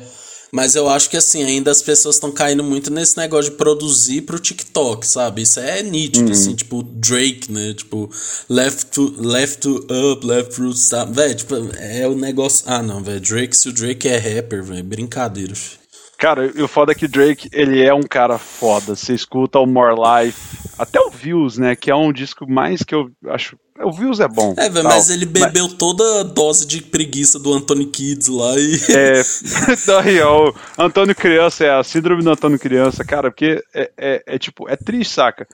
mas 0.55 0.73
eu 0.73 0.87
acho 0.87 1.09
que 1.09 1.17
assim, 1.17 1.43
ainda 1.43 1.69
as 1.69 1.81
pessoas 1.81 2.15
estão 2.15 2.31
caindo 2.31 2.63
muito 2.63 2.89
nesse 2.89 3.17
negócio 3.17 3.51
de 3.51 3.57
produzir 3.57 4.21
pro 4.21 4.39
TikTok, 4.39 5.05
sabe? 5.05 5.41
Isso 5.41 5.59
é 5.59 5.83
nítido, 5.83 6.27
uhum. 6.27 6.31
assim, 6.31 6.55
tipo, 6.55 6.81
Drake, 6.81 7.51
né? 7.51 7.73
Tipo, 7.73 8.09
left 8.49 8.85
to, 8.85 9.15
left 9.17 9.59
to 9.59 9.85
up, 10.11 10.25
left 10.25 10.55
to 10.55 10.71
stop. 10.71 11.11
Véi, 11.11 11.35
tipo, 11.35 11.55
é 11.77 12.07
o 12.07 12.15
negócio. 12.15 12.63
Ah, 12.67 12.81
não, 12.81 13.03
velho. 13.03 13.19
Drake, 13.19 13.57
se 13.57 13.67
o 13.67 13.73
Drake 13.73 14.07
é 14.07 14.17
rapper, 14.17 14.63
velho, 14.63 14.83
brincadeira, 14.85 15.53
filho. 15.53 15.84
Cara, 16.17 16.51
o 16.57 16.67
foda 16.67 16.93
é 16.93 16.95
que 16.95 17.07
Drake, 17.07 17.49
ele 17.51 17.83
é 17.83 17.93
um 17.93 18.03
cara 18.03 18.37
foda. 18.37 18.95
Você 18.95 19.13
escuta 19.13 19.59
o 19.59 19.65
More 19.65 19.95
Life, 19.95 20.39
até 20.77 20.99
o 20.99 21.09
Views, 21.09 21.57
né? 21.57 21.75
Que 21.75 21.91
é 21.91 21.95
um 21.95 22.11
disco 22.13 22.49
mais 22.49 22.83
que 22.83 22.95
eu 22.95 23.11
acho. 23.27 23.57
O 23.83 23.91
Views 23.91 24.21
é 24.21 24.27
bom. 24.27 24.55
É, 24.57 24.69
velho, 24.69 24.85
mas 24.85 25.09
ele 25.09 25.25
bebeu 25.25 25.65
mas... 25.65 25.73
toda 25.73 26.21
a 26.21 26.23
dose 26.23 26.65
de 26.65 26.81
preguiça 26.81 27.37
do 27.37 27.53
Anthony 27.53 27.85
Kids 27.87 28.27
lá 28.29 28.55
e. 28.57 28.75
É. 28.89 29.21
ó, 30.23 30.49
o 30.49 30.53
Antônio 30.77 31.13
Criança, 31.13 31.65
é 31.65 31.77
a 31.77 31.83
síndrome 31.83 32.23
do 32.23 32.31
Antônio 32.31 32.57
Criança, 32.57 33.03
cara, 33.03 33.29
porque 33.29 33.61
é, 33.73 33.91
é, 33.97 34.23
é 34.25 34.39
tipo, 34.39 34.69
é 34.69 34.77
triste, 34.77 35.13
saca? 35.13 35.45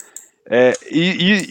É, 0.53 0.73
e, 0.91 0.99
e, 0.99 1.45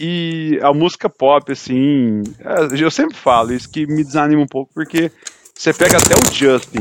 e, 0.57 0.59
a 0.61 0.73
música 0.73 1.09
pop, 1.09 1.51
assim, 1.51 2.21
é, 2.39 2.83
eu 2.83 2.91
sempre 2.91 3.17
falo 3.17 3.53
isso 3.53 3.69
que 3.69 3.85
me 3.87 4.03
desanima 4.03 4.41
um 4.41 4.47
pouco, 4.47 4.71
porque 4.73 5.11
você 5.61 5.71
pega 5.71 5.99
até 5.99 6.15
o 6.15 6.33
Justin. 6.33 6.79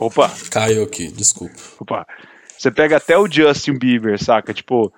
Opa! 0.00 0.32
Caiu 0.50 0.82
aqui, 0.82 1.08
desculpa. 1.08 1.54
Opa! 1.78 2.06
Você 2.56 2.70
pega 2.70 2.96
até 2.96 3.18
o 3.18 3.30
Justin 3.30 3.78
Bieber, 3.78 4.18
saca? 4.18 4.54
Tipo, 4.54 4.90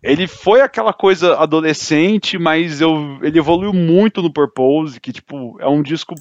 ele 0.00 0.28
foi 0.28 0.60
aquela 0.60 0.92
coisa 0.92 1.34
adolescente, 1.34 2.38
mas 2.38 2.80
eu, 2.80 3.18
ele 3.22 3.40
evoluiu 3.40 3.72
muito 3.72 4.22
no 4.22 4.32
Purpose, 4.32 5.00
que, 5.00 5.12
tipo, 5.12 5.60
é 5.60 5.66
um 5.66 5.82
disco 5.82 6.14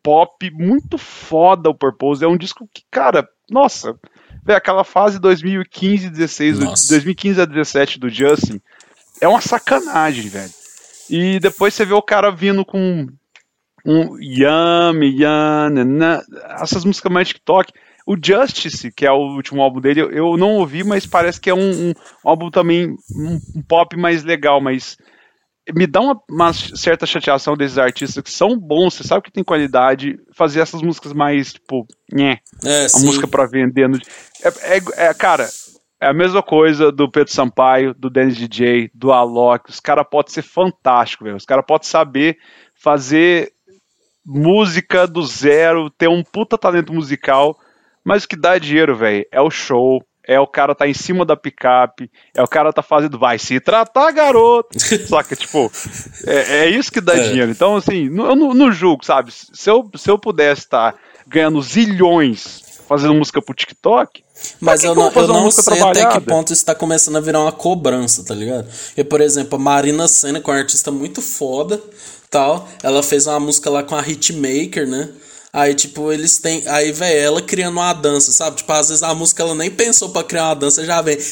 pop 0.00 0.48
muito 0.52 0.96
foda 0.96 1.70
o 1.70 1.74
Purpose. 1.74 2.24
É 2.24 2.28
um 2.28 2.36
disco 2.36 2.68
que, 2.72 2.84
cara, 2.88 3.28
nossa, 3.50 3.98
véio, 4.44 4.56
aquela 4.56 4.84
fase 4.84 5.18
2015, 5.18 6.08
16, 6.08 6.88
2015 6.88 7.40
a 7.40 7.44
17 7.44 7.98
do 7.98 8.08
Justin, 8.08 8.60
é 9.20 9.26
uma 9.26 9.40
sacanagem, 9.40 10.28
velho. 10.28 10.52
E 11.10 11.40
depois 11.40 11.74
você 11.74 11.84
vê 11.84 11.94
o 11.94 12.00
cara 12.00 12.30
vindo 12.30 12.64
com 12.64 13.08
um 13.84 14.18
Yami, 14.18 15.20
Yan, 15.20 16.22
essas 16.60 16.84
músicas 16.84 17.12
mais 17.12 17.28
TikTok. 17.28 17.72
O 18.06 18.16
Justice, 18.22 18.92
que 18.92 19.06
é 19.06 19.10
o 19.10 19.34
último 19.34 19.62
álbum 19.62 19.80
dele, 19.80 20.00
eu 20.00 20.36
não 20.36 20.56
ouvi, 20.56 20.84
mas 20.84 21.06
parece 21.06 21.40
que 21.40 21.48
é 21.48 21.54
um, 21.54 21.90
um 21.90 21.92
álbum 22.22 22.50
também, 22.50 22.90
um, 22.90 23.40
um, 23.56 23.62
pop 23.66 23.96
mais 23.96 24.22
legal, 24.22 24.60
mas 24.60 24.98
me 25.74 25.86
dá 25.86 26.00
uma, 26.00 26.20
uma, 26.28 26.52
certa 26.52 27.06
chateação 27.06 27.56
desses 27.56 27.78
artistas 27.78 28.22
que 28.22 28.30
são 28.30 28.58
bons, 28.58 28.94
você 28.94 29.04
sabe 29.04 29.22
que 29.22 29.32
tem 29.32 29.42
qualidade, 29.42 30.18
fazer 30.34 30.60
essas 30.60 30.82
músicas 30.82 31.14
mais, 31.14 31.54
tipo, 31.54 31.86
nhé, 32.12 32.40
é, 32.62 32.84
a 32.84 32.88
sim. 32.90 33.06
música 33.06 33.26
pra 33.26 33.46
vender. 33.46 33.88
No, 33.88 33.96
é, 33.96 34.76
é, 34.76 35.06
é, 35.08 35.14
cara, 35.14 35.48
é 35.98 36.06
a 36.06 36.12
mesma 36.12 36.42
coisa 36.42 36.92
do 36.92 37.10
Pedro 37.10 37.32
Sampaio, 37.32 37.94
do 37.94 38.10
Dennis 38.10 38.36
DJ, 38.36 38.90
do 38.92 39.12
Alok, 39.12 39.70
os 39.70 39.80
caras 39.80 40.06
podem 40.10 40.30
ser 40.30 40.42
fantásticos, 40.42 41.24
velho, 41.24 41.38
os 41.38 41.46
caras 41.46 41.64
podem 41.66 41.88
saber 41.88 42.36
fazer 42.74 43.50
música 44.24 45.06
do 45.06 45.24
zero, 45.24 45.90
ter 45.90 46.08
um 46.08 46.22
puta 46.22 46.56
talento 46.56 46.92
musical, 46.92 47.58
mas 48.04 48.24
o 48.24 48.28
que 48.28 48.36
dá 48.36 48.58
dinheiro, 48.58 48.96
velho, 48.96 49.26
é 49.30 49.40
o 49.40 49.50
show, 49.50 50.02
é 50.26 50.40
o 50.40 50.46
cara 50.46 50.74
tá 50.74 50.88
em 50.88 50.94
cima 50.94 51.24
da 51.24 51.36
picape, 51.36 52.10
é 52.34 52.42
o 52.42 52.48
cara 52.48 52.72
tá 52.72 52.82
fazendo, 52.82 53.18
vai 53.18 53.38
se 53.38 53.60
tratar, 53.60 54.10
garoto. 54.12 54.78
Saca, 55.06 55.36
tipo, 55.36 55.70
é, 56.26 56.64
é, 56.64 56.68
isso 56.70 56.90
que 56.90 57.00
dá 57.00 57.14
é. 57.16 57.28
dinheiro. 57.28 57.50
Então, 57.50 57.76
assim, 57.76 58.06
eu 58.06 58.34
não, 58.34 58.54
não 58.54 58.72
julgo, 58.72 59.04
sabe? 59.04 59.30
Se 59.32 59.70
eu, 59.70 59.90
se 59.96 60.10
eu 60.10 60.18
pudesse 60.18 60.62
estar 60.62 60.92
tá 60.92 60.98
ganhando 61.26 61.60
zilhões 61.60 62.62
fazendo 62.86 63.14
música 63.14 63.40
pro 63.40 63.54
TikTok. 63.54 64.22
Mas 64.60 64.84
eu 64.84 64.94
não, 64.94 65.10
eu 65.10 65.28
não 65.28 65.50
sei 65.50 65.80
até 65.80 66.06
que 66.06 66.20
ponto 66.20 66.52
isso 66.52 66.64
tá 66.64 66.74
começando 66.74 67.16
a 67.16 67.20
virar 67.20 67.40
uma 67.40 67.52
cobrança, 67.52 68.24
tá 68.24 68.34
ligado? 68.34 68.68
E, 68.96 69.02
por 69.02 69.20
exemplo, 69.20 69.56
a 69.56 69.58
Marina 69.58 70.06
Senna, 70.06 70.40
que 70.40 70.50
é 70.50 70.52
uma 70.52 70.58
artista 70.58 70.90
muito 70.90 71.22
foda, 71.22 71.80
tal. 72.34 72.68
Ela 72.82 73.00
fez 73.00 73.28
uma 73.28 73.38
música 73.38 73.70
lá 73.70 73.84
com 73.84 73.94
a 73.94 74.02
Hitmaker, 74.02 74.88
né? 74.88 75.08
Aí, 75.52 75.72
tipo, 75.72 76.10
eles 76.10 76.38
têm. 76.38 76.64
Aí, 76.66 76.90
velho, 76.90 77.20
ela 77.20 77.40
criando 77.40 77.74
uma 77.74 77.92
dança, 77.92 78.32
sabe? 78.32 78.56
Tipo, 78.56 78.72
às 78.72 78.88
vezes 78.88 79.04
a 79.04 79.14
música 79.14 79.44
ela 79.44 79.54
nem 79.54 79.70
pensou 79.70 80.08
pra 80.08 80.24
criar 80.24 80.46
uma 80.46 80.56
dança, 80.56 80.84
já 80.84 81.00
vem. 81.00 81.16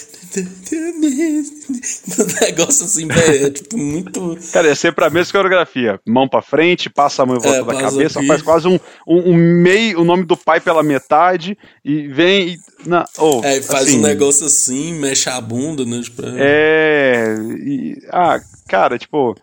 negócio 2.41 2.85
assim, 2.85 3.09
velho. 3.09 3.47
É, 3.47 3.51
tipo, 3.51 3.77
muito. 3.77 4.39
Cara, 4.53 4.69
é 4.69 4.77
sempre 4.77 5.05
a 5.05 5.11
mesma 5.11 5.33
coreografia. 5.33 5.99
Mão 6.07 6.29
pra 6.29 6.41
frente, 6.41 6.89
passa 6.89 7.25
a 7.25 7.27
mão 7.27 7.37
em 7.37 7.41
volta 7.41 7.59
é, 7.59 7.65
da 7.65 7.81
cabeça, 7.81 8.21
aqui. 8.21 8.29
faz 8.29 8.43
quase 8.43 8.69
um, 8.69 8.79
um, 9.05 9.33
um, 9.33 9.35
meio, 9.35 10.01
o 10.01 10.05
nome 10.05 10.23
do 10.23 10.37
pai 10.37 10.61
pela 10.61 10.85
metade, 10.85 11.59
e 11.85 12.07
vem. 12.07 12.51
E, 12.51 12.59
na, 12.87 13.05
oh, 13.19 13.41
é, 13.43 13.61
faz 13.61 13.89
assim, 13.89 13.99
um 13.99 14.03
negócio 14.03 14.47
assim, 14.47 14.95
mexe 15.01 15.29
a 15.29 15.41
bunda, 15.41 15.85
né? 15.85 16.01
Tipo, 16.01 16.23
é. 16.37 17.35
E, 17.59 17.99
ah, 18.13 18.41
cara, 18.69 18.97
tipo. 18.97 19.35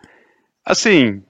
Assim, 0.66 1.22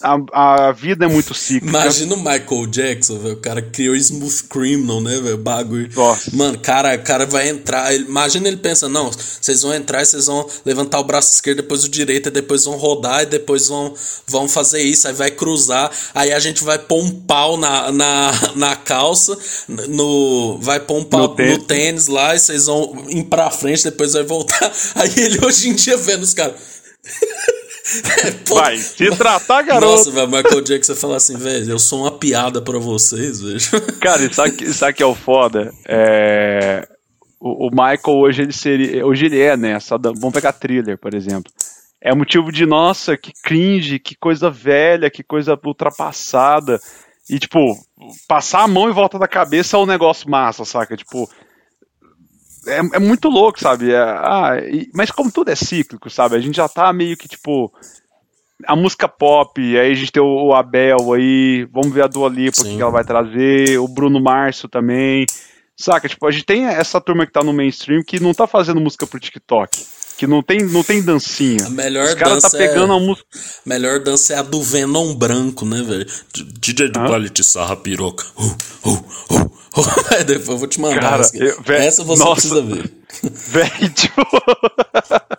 a, 0.00 0.68
a 0.68 0.72
vida 0.72 1.06
é 1.06 1.08
muito 1.08 1.34
cíclica. 1.34 1.76
Imagina 1.76 2.14
o 2.14 2.18
Michael 2.18 2.66
Jackson, 2.68 3.18
velho. 3.18 3.34
O 3.34 3.40
cara 3.40 3.60
criou 3.60 3.96
Smooth 3.96 4.44
Criminal, 4.44 5.00
né, 5.00 5.18
velho? 5.20 5.36
Bagulho. 5.38 5.90
Nossa. 5.94 6.30
Mano, 6.36 6.56
cara, 6.60 6.94
o 6.94 7.02
cara 7.02 7.26
vai 7.26 7.48
entrar. 7.48 7.92
ele- 7.92 8.04
imagina 8.04 8.46
ele 8.46 8.58
pensa, 8.58 8.88
não, 8.88 9.10
vocês 9.10 9.62
vão 9.62 9.74
entrar 9.74 10.02
e 10.02 10.06
vocês 10.06 10.26
vão 10.26 10.48
levantar 10.64 11.00
o 11.00 11.04
braço 11.04 11.34
esquerdo, 11.34 11.56
depois 11.58 11.82
o 11.82 11.88
direito, 11.88 12.28
e 12.28 12.30
depois 12.32 12.64
vão 12.64 12.76
rodar, 12.76 13.22
e 13.22 13.26
depois 13.26 13.66
vão, 13.66 13.92
vão 14.26 14.48
fazer 14.48 14.80
isso, 14.82 15.08
aí 15.08 15.14
vai 15.14 15.32
cruzar, 15.32 15.90
aí 16.14 16.32
a 16.32 16.38
gente 16.38 16.62
vai 16.62 16.78
pôr 16.78 17.02
um 17.02 17.10
pau 17.10 17.56
na, 17.56 17.90
na, 17.90 18.30
na 18.54 18.76
calça, 18.76 19.36
no, 19.88 20.58
vai 20.60 20.78
pôr 20.78 20.98
um 20.98 21.04
pau 21.04 21.22
No 21.22 21.28
no 21.28 21.34
tênis. 21.34 21.64
tênis, 21.66 22.06
lá, 22.06 22.36
e 22.36 22.38
vocês 22.38 22.66
vão 22.66 23.04
ir 23.08 23.24
pra 23.24 23.50
frente, 23.50 23.82
depois 23.84 24.12
vai 24.12 24.22
voltar. 24.22 24.72
Aí 24.94 25.12
ele 25.16 25.44
hoje 25.44 25.68
em 25.70 25.74
dia 25.74 25.96
vendo 25.96 26.22
os 26.22 26.34
caras. 26.34 26.54
Vai 28.48 28.76
se 28.78 29.10
tratar, 29.16 29.62
garoto. 29.62 29.90
nossa, 29.92 30.10
velho, 30.10 30.28
Michael 30.28 30.60
Jackson 30.62 30.94
fala 30.94 31.16
assim, 31.16 31.36
velho, 31.36 31.70
eu 31.70 31.78
sou 31.78 32.00
uma 32.02 32.12
piada 32.18 32.60
pra 32.60 32.78
vocês, 32.78 33.40
velho. 33.40 33.58
Cara, 34.00 34.22
e 34.24 34.32
sabe, 34.34 34.72
sabe 34.72 34.92
que 34.94 35.02
é 35.02 35.06
o 35.06 35.14
foda? 35.14 35.72
É, 35.86 36.86
O, 37.40 37.68
o 37.68 37.70
Michael 37.70 38.18
hoje 38.18 38.42
ele 38.42 38.52
seria. 38.52 39.06
Hoje 39.06 39.26
ele 39.26 39.40
é, 39.40 39.56
né? 39.56 39.78
Da- 40.00 40.12
Vamos 40.12 40.32
pegar 40.32 40.52
thriller, 40.52 40.98
por 40.98 41.14
exemplo. 41.14 41.50
É 42.00 42.14
motivo 42.14 42.52
de, 42.52 42.64
nossa, 42.66 43.16
que 43.16 43.32
cringe, 43.42 43.98
que 43.98 44.14
coisa 44.16 44.50
velha, 44.50 45.10
que 45.10 45.22
coisa 45.22 45.58
ultrapassada. 45.64 46.80
E, 47.28 47.38
tipo, 47.38 47.58
passar 48.26 48.62
a 48.62 48.68
mão 48.68 48.88
em 48.88 48.92
volta 48.92 49.18
da 49.18 49.26
cabeça 49.28 49.76
é 49.76 49.80
um 49.80 49.86
negócio 49.86 50.30
massa, 50.30 50.64
saca? 50.64 50.96
Tipo. 50.96 51.28
É, 52.68 52.96
é 52.96 52.98
muito 52.98 53.28
louco, 53.28 53.58
sabe? 53.60 53.90
É, 53.92 53.98
ah, 53.98 54.56
e- 54.70 54.88
mas 54.94 55.10
como 55.10 55.30
tudo 55.32 55.50
é 55.50 55.56
cíclico, 55.56 56.08
sabe? 56.10 56.36
A 56.36 56.40
gente 56.40 56.56
já 56.56 56.68
tá 56.68 56.92
meio 56.92 57.16
que, 57.16 57.28
tipo. 57.28 57.72
A 58.66 58.74
música 58.74 59.06
pop, 59.08 59.60
aí 59.60 59.92
a 59.92 59.94
gente 59.94 60.10
tem 60.10 60.20
o, 60.22 60.48
o 60.48 60.52
Abel 60.52 61.12
aí, 61.12 61.64
vamos 61.72 61.92
ver 61.92 62.02
a 62.02 62.06
Dua 62.08 62.28
Lipa, 62.28 62.58
o 62.60 62.64
que 62.64 62.70
Sim. 62.70 62.76
que 62.76 62.82
ela 62.82 62.90
vai 62.90 63.04
trazer, 63.04 63.78
o 63.78 63.86
Bruno 63.86 64.20
Março 64.20 64.68
também. 64.68 65.26
Saca? 65.76 66.08
Tipo, 66.08 66.26
a 66.26 66.30
gente 66.32 66.44
tem 66.44 66.64
essa 66.66 67.00
turma 67.00 67.24
que 67.24 67.32
tá 67.32 67.40
no 67.44 67.52
mainstream 67.52 68.02
que 68.04 68.18
não 68.18 68.34
tá 68.34 68.48
fazendo 68.48 68.80
música 68.80 69.06
pro 69.06 69.20
TikTok. 69.20 69.78
Que 70.18 70.26
não 70.26 70.42
tem, 70.42 70.64
não 70.64 70.82
tem 70.82 71.00
dancinha. 71.00 71.66
A 71.66 71.70
melhor 71.70 72.06
Os 72.08 72.14
caras 72.14 72.42
tá 72.42 72.48
dança 72.48 72.58
pegando 72.58 72.92
é- 72.92 72.96
a 72.96 72.98
música. 72.98 73.28
Melhor 73.64 74.00
dança 74.00 74.34
é 74.34 74.38
a 74.38 74.42
do 74.42 74.60
Venom 74.60 75.14
branco, 75.14 75.64
né, 75.64 75.80
velho? 75.80 76.04
DJ 76.60 76.88
do 76.88 76.98
Hã? 76.98 77.06
Quality 77.06 77.44
Sarra 77.44 77.76
Piroca. 77.76 78.24
Uh, 78.36 78.56
uh, 78.88 79.34
uh, 79.36 79.57
Depois 80.26 80.48
eu 80.48 80.58
vou 80.58 80.66
te 80.66 80.80
mandar. 80.80 81.00
Cara, 81.00 81.30
eu- 81.34 81.62
velho, 81.62 81.82
essa 81.84 82.04
você 82.04 82.22
nossa. 82.22 82.48
precisa 82.48 82.62
ver. 82.62 82.92
Velho, 83.22 83.90
tipo. 83.90 84.24
pra 84.40 85.38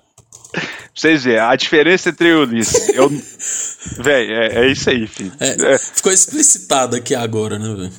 vocês 0.93 1.23
verem, 1.23 1.39
a 1.39 1.56
diferença 1.56 2.10
entre 2.10 2.34
o 2.34 2.41
Ulisses. 2.43 2.89
Eu... 2.89 3.10
Véi, 4.03 4.31
é, 4.31 4.65
é 4.65 4.72
isso 4.72 4.89
aí, 4.89 5.07
filho. 5.07 5.31
É, 5.39 5.77
ficou 5.77 6.11
explicitado 6.11 6.95
aqui 6.95 7.15
agora, 7.15 7.57
né, 7.57 7.73
velho? 7.73 7.91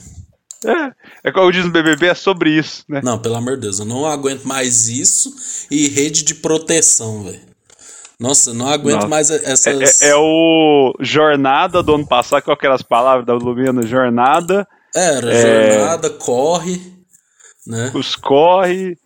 É, 0.66 1.28
é 1.28 1.32
como 1.32 1.50
disse 1.50 1.66
no 1.66 1.72
BBB, 1.72 2.08
é 2.08 2.14
sobre 2.14 2.50
isso, 2.50 2.84
né? 2.88 3.00
Não, 3.02 3.18
pelo 3.18 3.36
amor 3.36 3.54
de 3.54 3.62
Deus, 3.62 3.78
eu 3.78 3.86
não 3.86 4.04
aguento 4.04 4.44
mais 4.44 4.88
isso 4.88 5.34
e 5.70 5.88
rede 5.88 6.22
de 6.22 6.34
proteção, 6.34 7.24
velho. 7.24 7.40
Nossa, 8.18 8.50
eu 8.50 8.54
não 8.54 8.68
aguento 8.68 8.96
Nossa. 8.96 9.08
mais 9.08 9.30
essas. 9.30 10.02
É, 10.02 10.10
é 10.10 10.16
o 10.16 10.94
Jornada 11.00 11.82
do 11.82 11.94
ano 11.94 12.06
passado, 12.06 12.42
qual 12.42 12.56
que 12.56 12.66
as 12.66 12.82
palavras 12.82 13.24
da 13.24 13.32
Lumena? 13.32 13.86
Jornada, 13.86 14.68
Era, 14.94 15.32
É. 15.32 15.72
jornada, 15.74 16.10
corre, 16.10 16.80
né? 17.66 17.92
os 17.94 18.16
corre, 18.16 18.96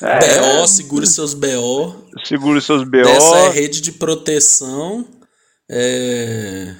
é, 0.00 0.38
BO, 0.40 0.66
segure 0.66 1.06
seus 1.06 1.34
BO. 1.34 1.94
segura 2.24 2.58
os 2.58 2.64
seus 2.64 2.84
BO, 2.84 2.98
Essa 3.00 3.36
é 3.36 3.46
é, 3.46 3.50
rede 3.50 3.80
de 3.80 3.92
proteção. 3.92 5.04
É, 5.70 6.74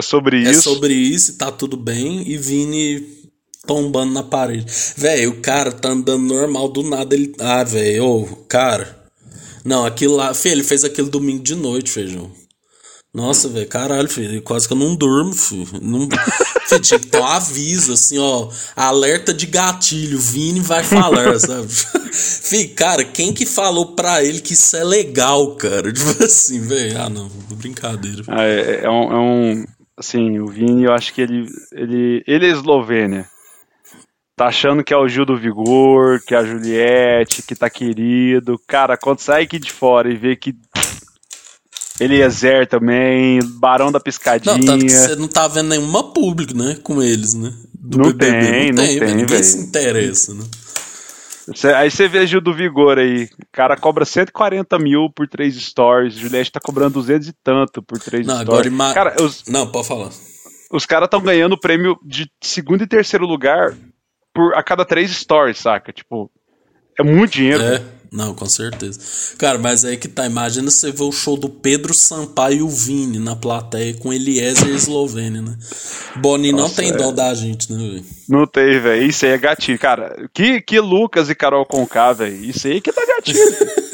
sobre 0.00 0.38
é 0.46 0.50
isso. 0.50 0.62
sobre 0.62 0.94
isso, 0.94 1.32
e 1.32 1.34
tá 1.34 1.52
tudo 1.52 1.76
bem. 1.76 2.22
E 2.26 2.36
Vini 2.38 3.06
tombando 3.66 4.12
na 4.12 4.22
parede. 4.22 4.64
Velho, 4.96 5.30
o 5.30 5.40
cara 5.40 5.70
tá 5.70 5.90
andando 5.90 6.24
normal 6.24 6.68
do 6.68 6.82
nada. 6.82 7.14
Ele. 7.14 7.34
Ah, 7.38 7.62
velho, 7.62 8.04
ô, 8.04 8.26
cara. 8.48 9.00
Não, 9.64 9.84
aquilo 9.84 10.16
lá. 10.16 10.32
Filho, 10.34 10.54
ele 10.54 10.64
fez 10.64 10.82
aquilo 10.82 11.08
domingo 11.10 11.42
de 11.42 11.54
noite, 11.54 11.90
feijão. 11.90 12.30
Nossa, 13.14 13.46
velho, 13.48 13.68
caralho, 13.68 14.08
filho. 14.08 14.40
Quase 14.40 14.66
que 14.66 14.72
eu 14.72 14.78
não 14.78 14.94
durmo, 14.94 15.34
filho. 15.34 15.68
Não... 15.82 16.08
filho, 16.66 16.80
tinha 16.80 16.98
que 16.98 17.08
ter 17.08 17.18
um 17.20 17.26
aviso, 17.26 17.92
assim, 17.92 18.18
ó. 18.18 18.48
Alerta 18.74 19.34
de 19.34 19.44
gatilho. 19.46 20.18
Vini 20.18 20.60
vai 20.60 20.82
falar, 20.82 21.36
sabe? 21.38 21.68
filho, 21.68 22.74
cara, 22.74 23.04
quem 23.04 23.34
que 23.34 23.44
falou 23.44 23.94
pra 23.94 24.24
ele 24.24 24.40
que 24.40 24.54
isso 24.54 24.74
é 24.76 24.82
legal, 24.84 25.54
cara? 25.56 25.92
Tipo 25.92 26.24
assim, 26.24 26.60
velho. 26.62 26.98
Ah, 27.02 27.10
não. 27.10 27.28
Brincadeira. 27.54 28.22
Ah, 28.28 28.44
é, 28.44 28.80
é 28.84 28.90
um, 28.90 29.12
é 29.12 29.18
um- 29.18 29.64
Assim, 29.94 30.38
o 30.40 30.46
Vini, 30.46 30.84
eu 30.84 30.92
acho 30.94 31.12
que 31.12 31.20
ele. 31.20 31.46
Ele, 31.70 32.24
ele 32.26 32.46
é 32.46 32.50
Eslovênia. 32.50 33.26
Tá 34.34 34.46
achando 34.46 34.82
que 34.82 34.92
é 34.92 34.96
o 34.96 35.06
Gil 35.06 35.26
do 35.26 35.36
Vigor, 35.36 36.18
que 36.26 36.34
é 36.34 36.38
a 36.38 36.44
Juliette, 36.44 37.42
que 37.42 37.54
tá 37.54 37.68
querido. 37.68 38.58
Cara, 38.66 38.96
quando 38.96 39.20
sai 39.20 39.42
aqui 39.42 39.58
de 39.58 39.70
fora 39.70 40.10
e 40.10 40.16
vê 40.16 40.34
que. 40.34 40.54
Ele 42.00 42.20
é 42.20 42.66
também, 42.66 43.38
Barão 43.58 43.92
da 43.92 44.00
Piscadinha. 44.00 44.56
Não, 44.56 44.64
tanto 44.64 44.84
que 44.86 44.90
você 44.92 45.14
não 45.16 45.28
tá 45.28 45.46
vendo 45.46 45.68
nenhuma 45.68 46.12
público, 46.12 46.56
né? 46.56 46.76
Com 46.82 47.02
eles, 47.02 47.34
né? 47.34 47.52
Do 47.74 47.98
Não 47.98 48.12
tem, 48.12 48.72
não 48.72 48.82
tem, 48.84 48.98
velho. 48.98 49.06
Ninguém 49.14 49.26
velho. 49.26 49.44
se 49.44 49.58
interessa, 49.58 50.34
né? 50.34 50.44
Cê- 51.54 51.74
aí 51.74 51.90
você 51.90 52.06
vê 52.08 52.26
Gil 52.26 52.40
do 52.40 52.54
Vigor 52.54 52.98
aí. 52.98 53.24
O 53.24 53.46
cara 53.52 53.76
cobra 53.76 54.04
140 54.04 54.78
mil 54.78 55.10
por 55.14 55.28
três 55.28 55.54
stories. 55.56 56.14
Juliette 56.14 56.52
tá 56.52 56.60
cobrando 56.60 56.94
200 56.94 57.28
e 57.28 57.32
tanto 57.44 57.82
por 57.82 57.98
três 57.98 58.26
Não, 58.26 58.34
stories. 58.36 58.48
agora 58.52 58.68
ima- 58.68 58.94
Cara, 58.94 59.22
os, 59.22 59.44
Não, 59.48 59.66
pode 59.66 59.86
falar. 59.88 60.10
os 60.72 60.86
caras 60.86 61.06
estão 61.08 61.20
ganhando 61.20 61.58
prêmio 61.58 61.98
de 62.04 62.30
segundo 62.40 62.82
e 62.84 62.86
terceiro 62.86 63.26
lugar 63.26 63.74
por 64.32 64.54
a 64.54 64.62
cada 64.62 64.84
três 64.84 65.10
stories, 65.10 65.58
saca? 65.58 65.92
Tipo, 65.92 66.30
é 66.98 67.02
muito 67.02 67.32
dinheiro. 67.32 67.62
É, 67.62 67.82
não, 68.12 68.34
com 68.34 68.46
certeza. 68.46 69.00
Cara, 69.38 69.58
mas 69.58 69.86
aí 69.86 69.96
que 69.96 70.06
tá. 70.06 70.26
Imagina 70.26 70.70
você 70.70 70.92
ver 70.92 71.04
o 71.04 71.10
show 71.10 71.34
do 71.34 71.48
Pedro 71.48 71.94
Sampaio 71.94 72.58
e 72.58 72.62
o 72.62 72.68
Vini 72.68 73.18
na 73.18 73.34
plateia 73.34 73.94
com 73.94 74.12
Eliezer 74.12 74.68
e 74.68 74.74
Eslovênia, 74.74 75.40
né? 75.40 75.56
Boni 76.16 76.52
não 76.52 76.68
tem 76.68 76.90
é. 76.90 76.92
dó 76.92 77.10
da 77.10 77.32
gente, 77.32 77.72
né, 77.72 77.78
velho? 77.78 78.04
Não 78.28 78.46
tem, 78.46 78.78
velho. 78.78 79.06
Isso 79.06 79.24
aí 79.24 79.32
é 79.32 79.38
gatilho. 79.38 79.78
Cara, 79.78 80.28
que, 80.34 80.60
que 80.60 80.78
Lucas 80.78 81.30
e 81.30 81.34
Carol 81.34 81.64
Conká, 81.64 82.12
velho. 82.12 82.44
Isso 82.44 82.66
aí 82.66 82.82
que 82.82 82.92
dá 82.92 83.02
gatilho. 83.06 83.40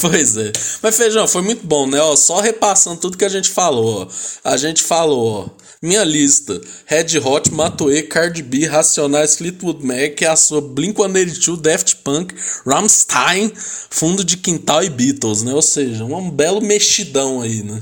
Pois 0.00 0.36
é. 0.36 0.50
Mas, 0.82 0.96
Feijão, 0.96 1.28
foi 1.28 1.42
muito 1.42 1.64
bom, 1.64 1.86
né? 1.86 2.00
Ó, 2.00 2.16
só 2.16 2.40
repassando 2.40 3.00
tudo 3.00 3.16
que 3.16 3.24
a 3.24 3.28
gente 3.28 3.48
falou, 3.48 4.02
ó. 4.02 4.08
A 4.50 4.56
gente 4.56 4.82
falou, 4.82 5.46
ó. 5.46 5.60
Minha 5.82 6.04
lista: 6.04 6.60
Red 6.84 7.18
Hot, 7.24 7.50
Matoe, 7.52 8.02
Cardi 8.02 8.42
B, 8.42 8.66
Racionais, 8.66 9.38
Fleetwood 9.38 9.84
Mac, 9.84 10.22
a 10.28 10.36
sua 10.36 10.60
Blink-182, 10.60 11.60
Daft 11.60 11.96
Punk, 12.04 12.34
Rammstein, 12.66 13.50
Fundo 13.54 14.22
de 14.22 14.36
Quintal 14.36 14.82
e 14.84 14.90
Beatles, 14.90 15.42
né? 15.42 15.54
Ou 15.54 15.62
seja, 15.62 16.04
um 16.04 16.30
belo 16.30 16.60
mexidão 16.60 17.40
aí, 17.40 17.62
né? 17.62 17.80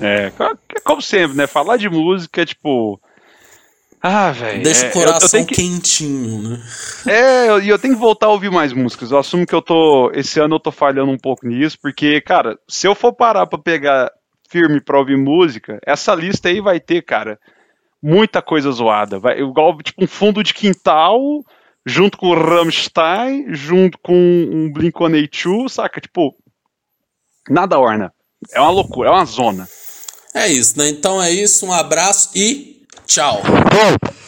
é, 0.00 0.30
co- 0.30 0.56
como 0.84 1.02
sempre, 1.02 1.36
né? 1.36 1.46
Falar 1.48 1.76
de 1.76 1.88
música, 1.88 2.46
tipo. 2.46 3.00
Ah, 4.02 4.30
velho. 4.30 4.62
Deixa 4.62 4.86
é, 4.86 4.88
o 4.88 4.92
coração 4.92 5.40
eu, 5.40 5.42
eu 5.42 5.46
que, 5.48 5.54
quentinho, 5.56 6.42
né? 6.48 6.62
É, 7.06 7.44
e 7.46 7.48
eu, 7.48 7.60
eu 7.62 7.78
tenho 7.78 7.94
que 7.94 8.00
voltar 8.00 8.26
a 8.26 8.30
ouvir 8.32 8.50
mais 8.50 8.72
músicas. 8.72 9.10
Eu 9.10 9.18
assumo 9.18 9.44
que 9.44 9.54
eu 9.54 9.60
tô. 9.60 10.10
Esse 10.14 10.38
ano 10.40 10.54
eu 10.54 10.60
tô 10.60 10.70
falhando 10.70 11.10
um 11.10 11.18
pouco 11.18 11.46
nisso, 11.46 11.76
porque, 11.82 12.20
cara, 12.20 12.56
se 12.68 12.86
eu 12.86 12.94
for 12.94 13.12
parar 13.12 13.46
pra 13.46 13.58
pegar 13.58 14.10
firme 14.50 14.80
pra 14.80 14.98
ouvir 14.98 15.16
música, 15.16 15.78
essa 15.86 16.14
lista 16.14 16.48
aí 16.48 16.60
vai 16.60 16.80
ter, 16.80 17.02
cara, 17.02 17.38
muita 18.02 18.42
coisa 18.42 18.70
zoada. 18.70 19.18
Vai, 19.18 19.40
igual, 19.40 19.76
tipo, 19.78 20.04
um 20.04 20.08
fundo 20.08 20.42
de 20.42 20.52
quintal, 20.52 21.20
junto 21.86 22.18
com 22.18 22.28
o 22.28 22.34
Rammstein, 22.34 23.46
junto 23.54 23.98
com 24.02 24.14
um 24.14 24.72
Blink-182, 24.72 25.68
saca? 25.68 26.00
Tipo, 26.00 26.34
nada 27.48 27.78
orna. 27.78 28.12
É 28.52 28.60
uma 28.60 28.70
loucura, 28.70 29.10
é 29.10 29.12
uma 29.12 29.24
zona. 29.24 29.68
É 30.34 30.48
isso, 30.48 30.78
né? 30.78 30.88
Então 30.88 31.22
é 31.22 31.30
isso, 31.30 31.66
um 31.66 31.72
abraço 31.72 32.30
e 32.34 32.82
tchau. 33.06 33.42
Bom. 33.42 34.19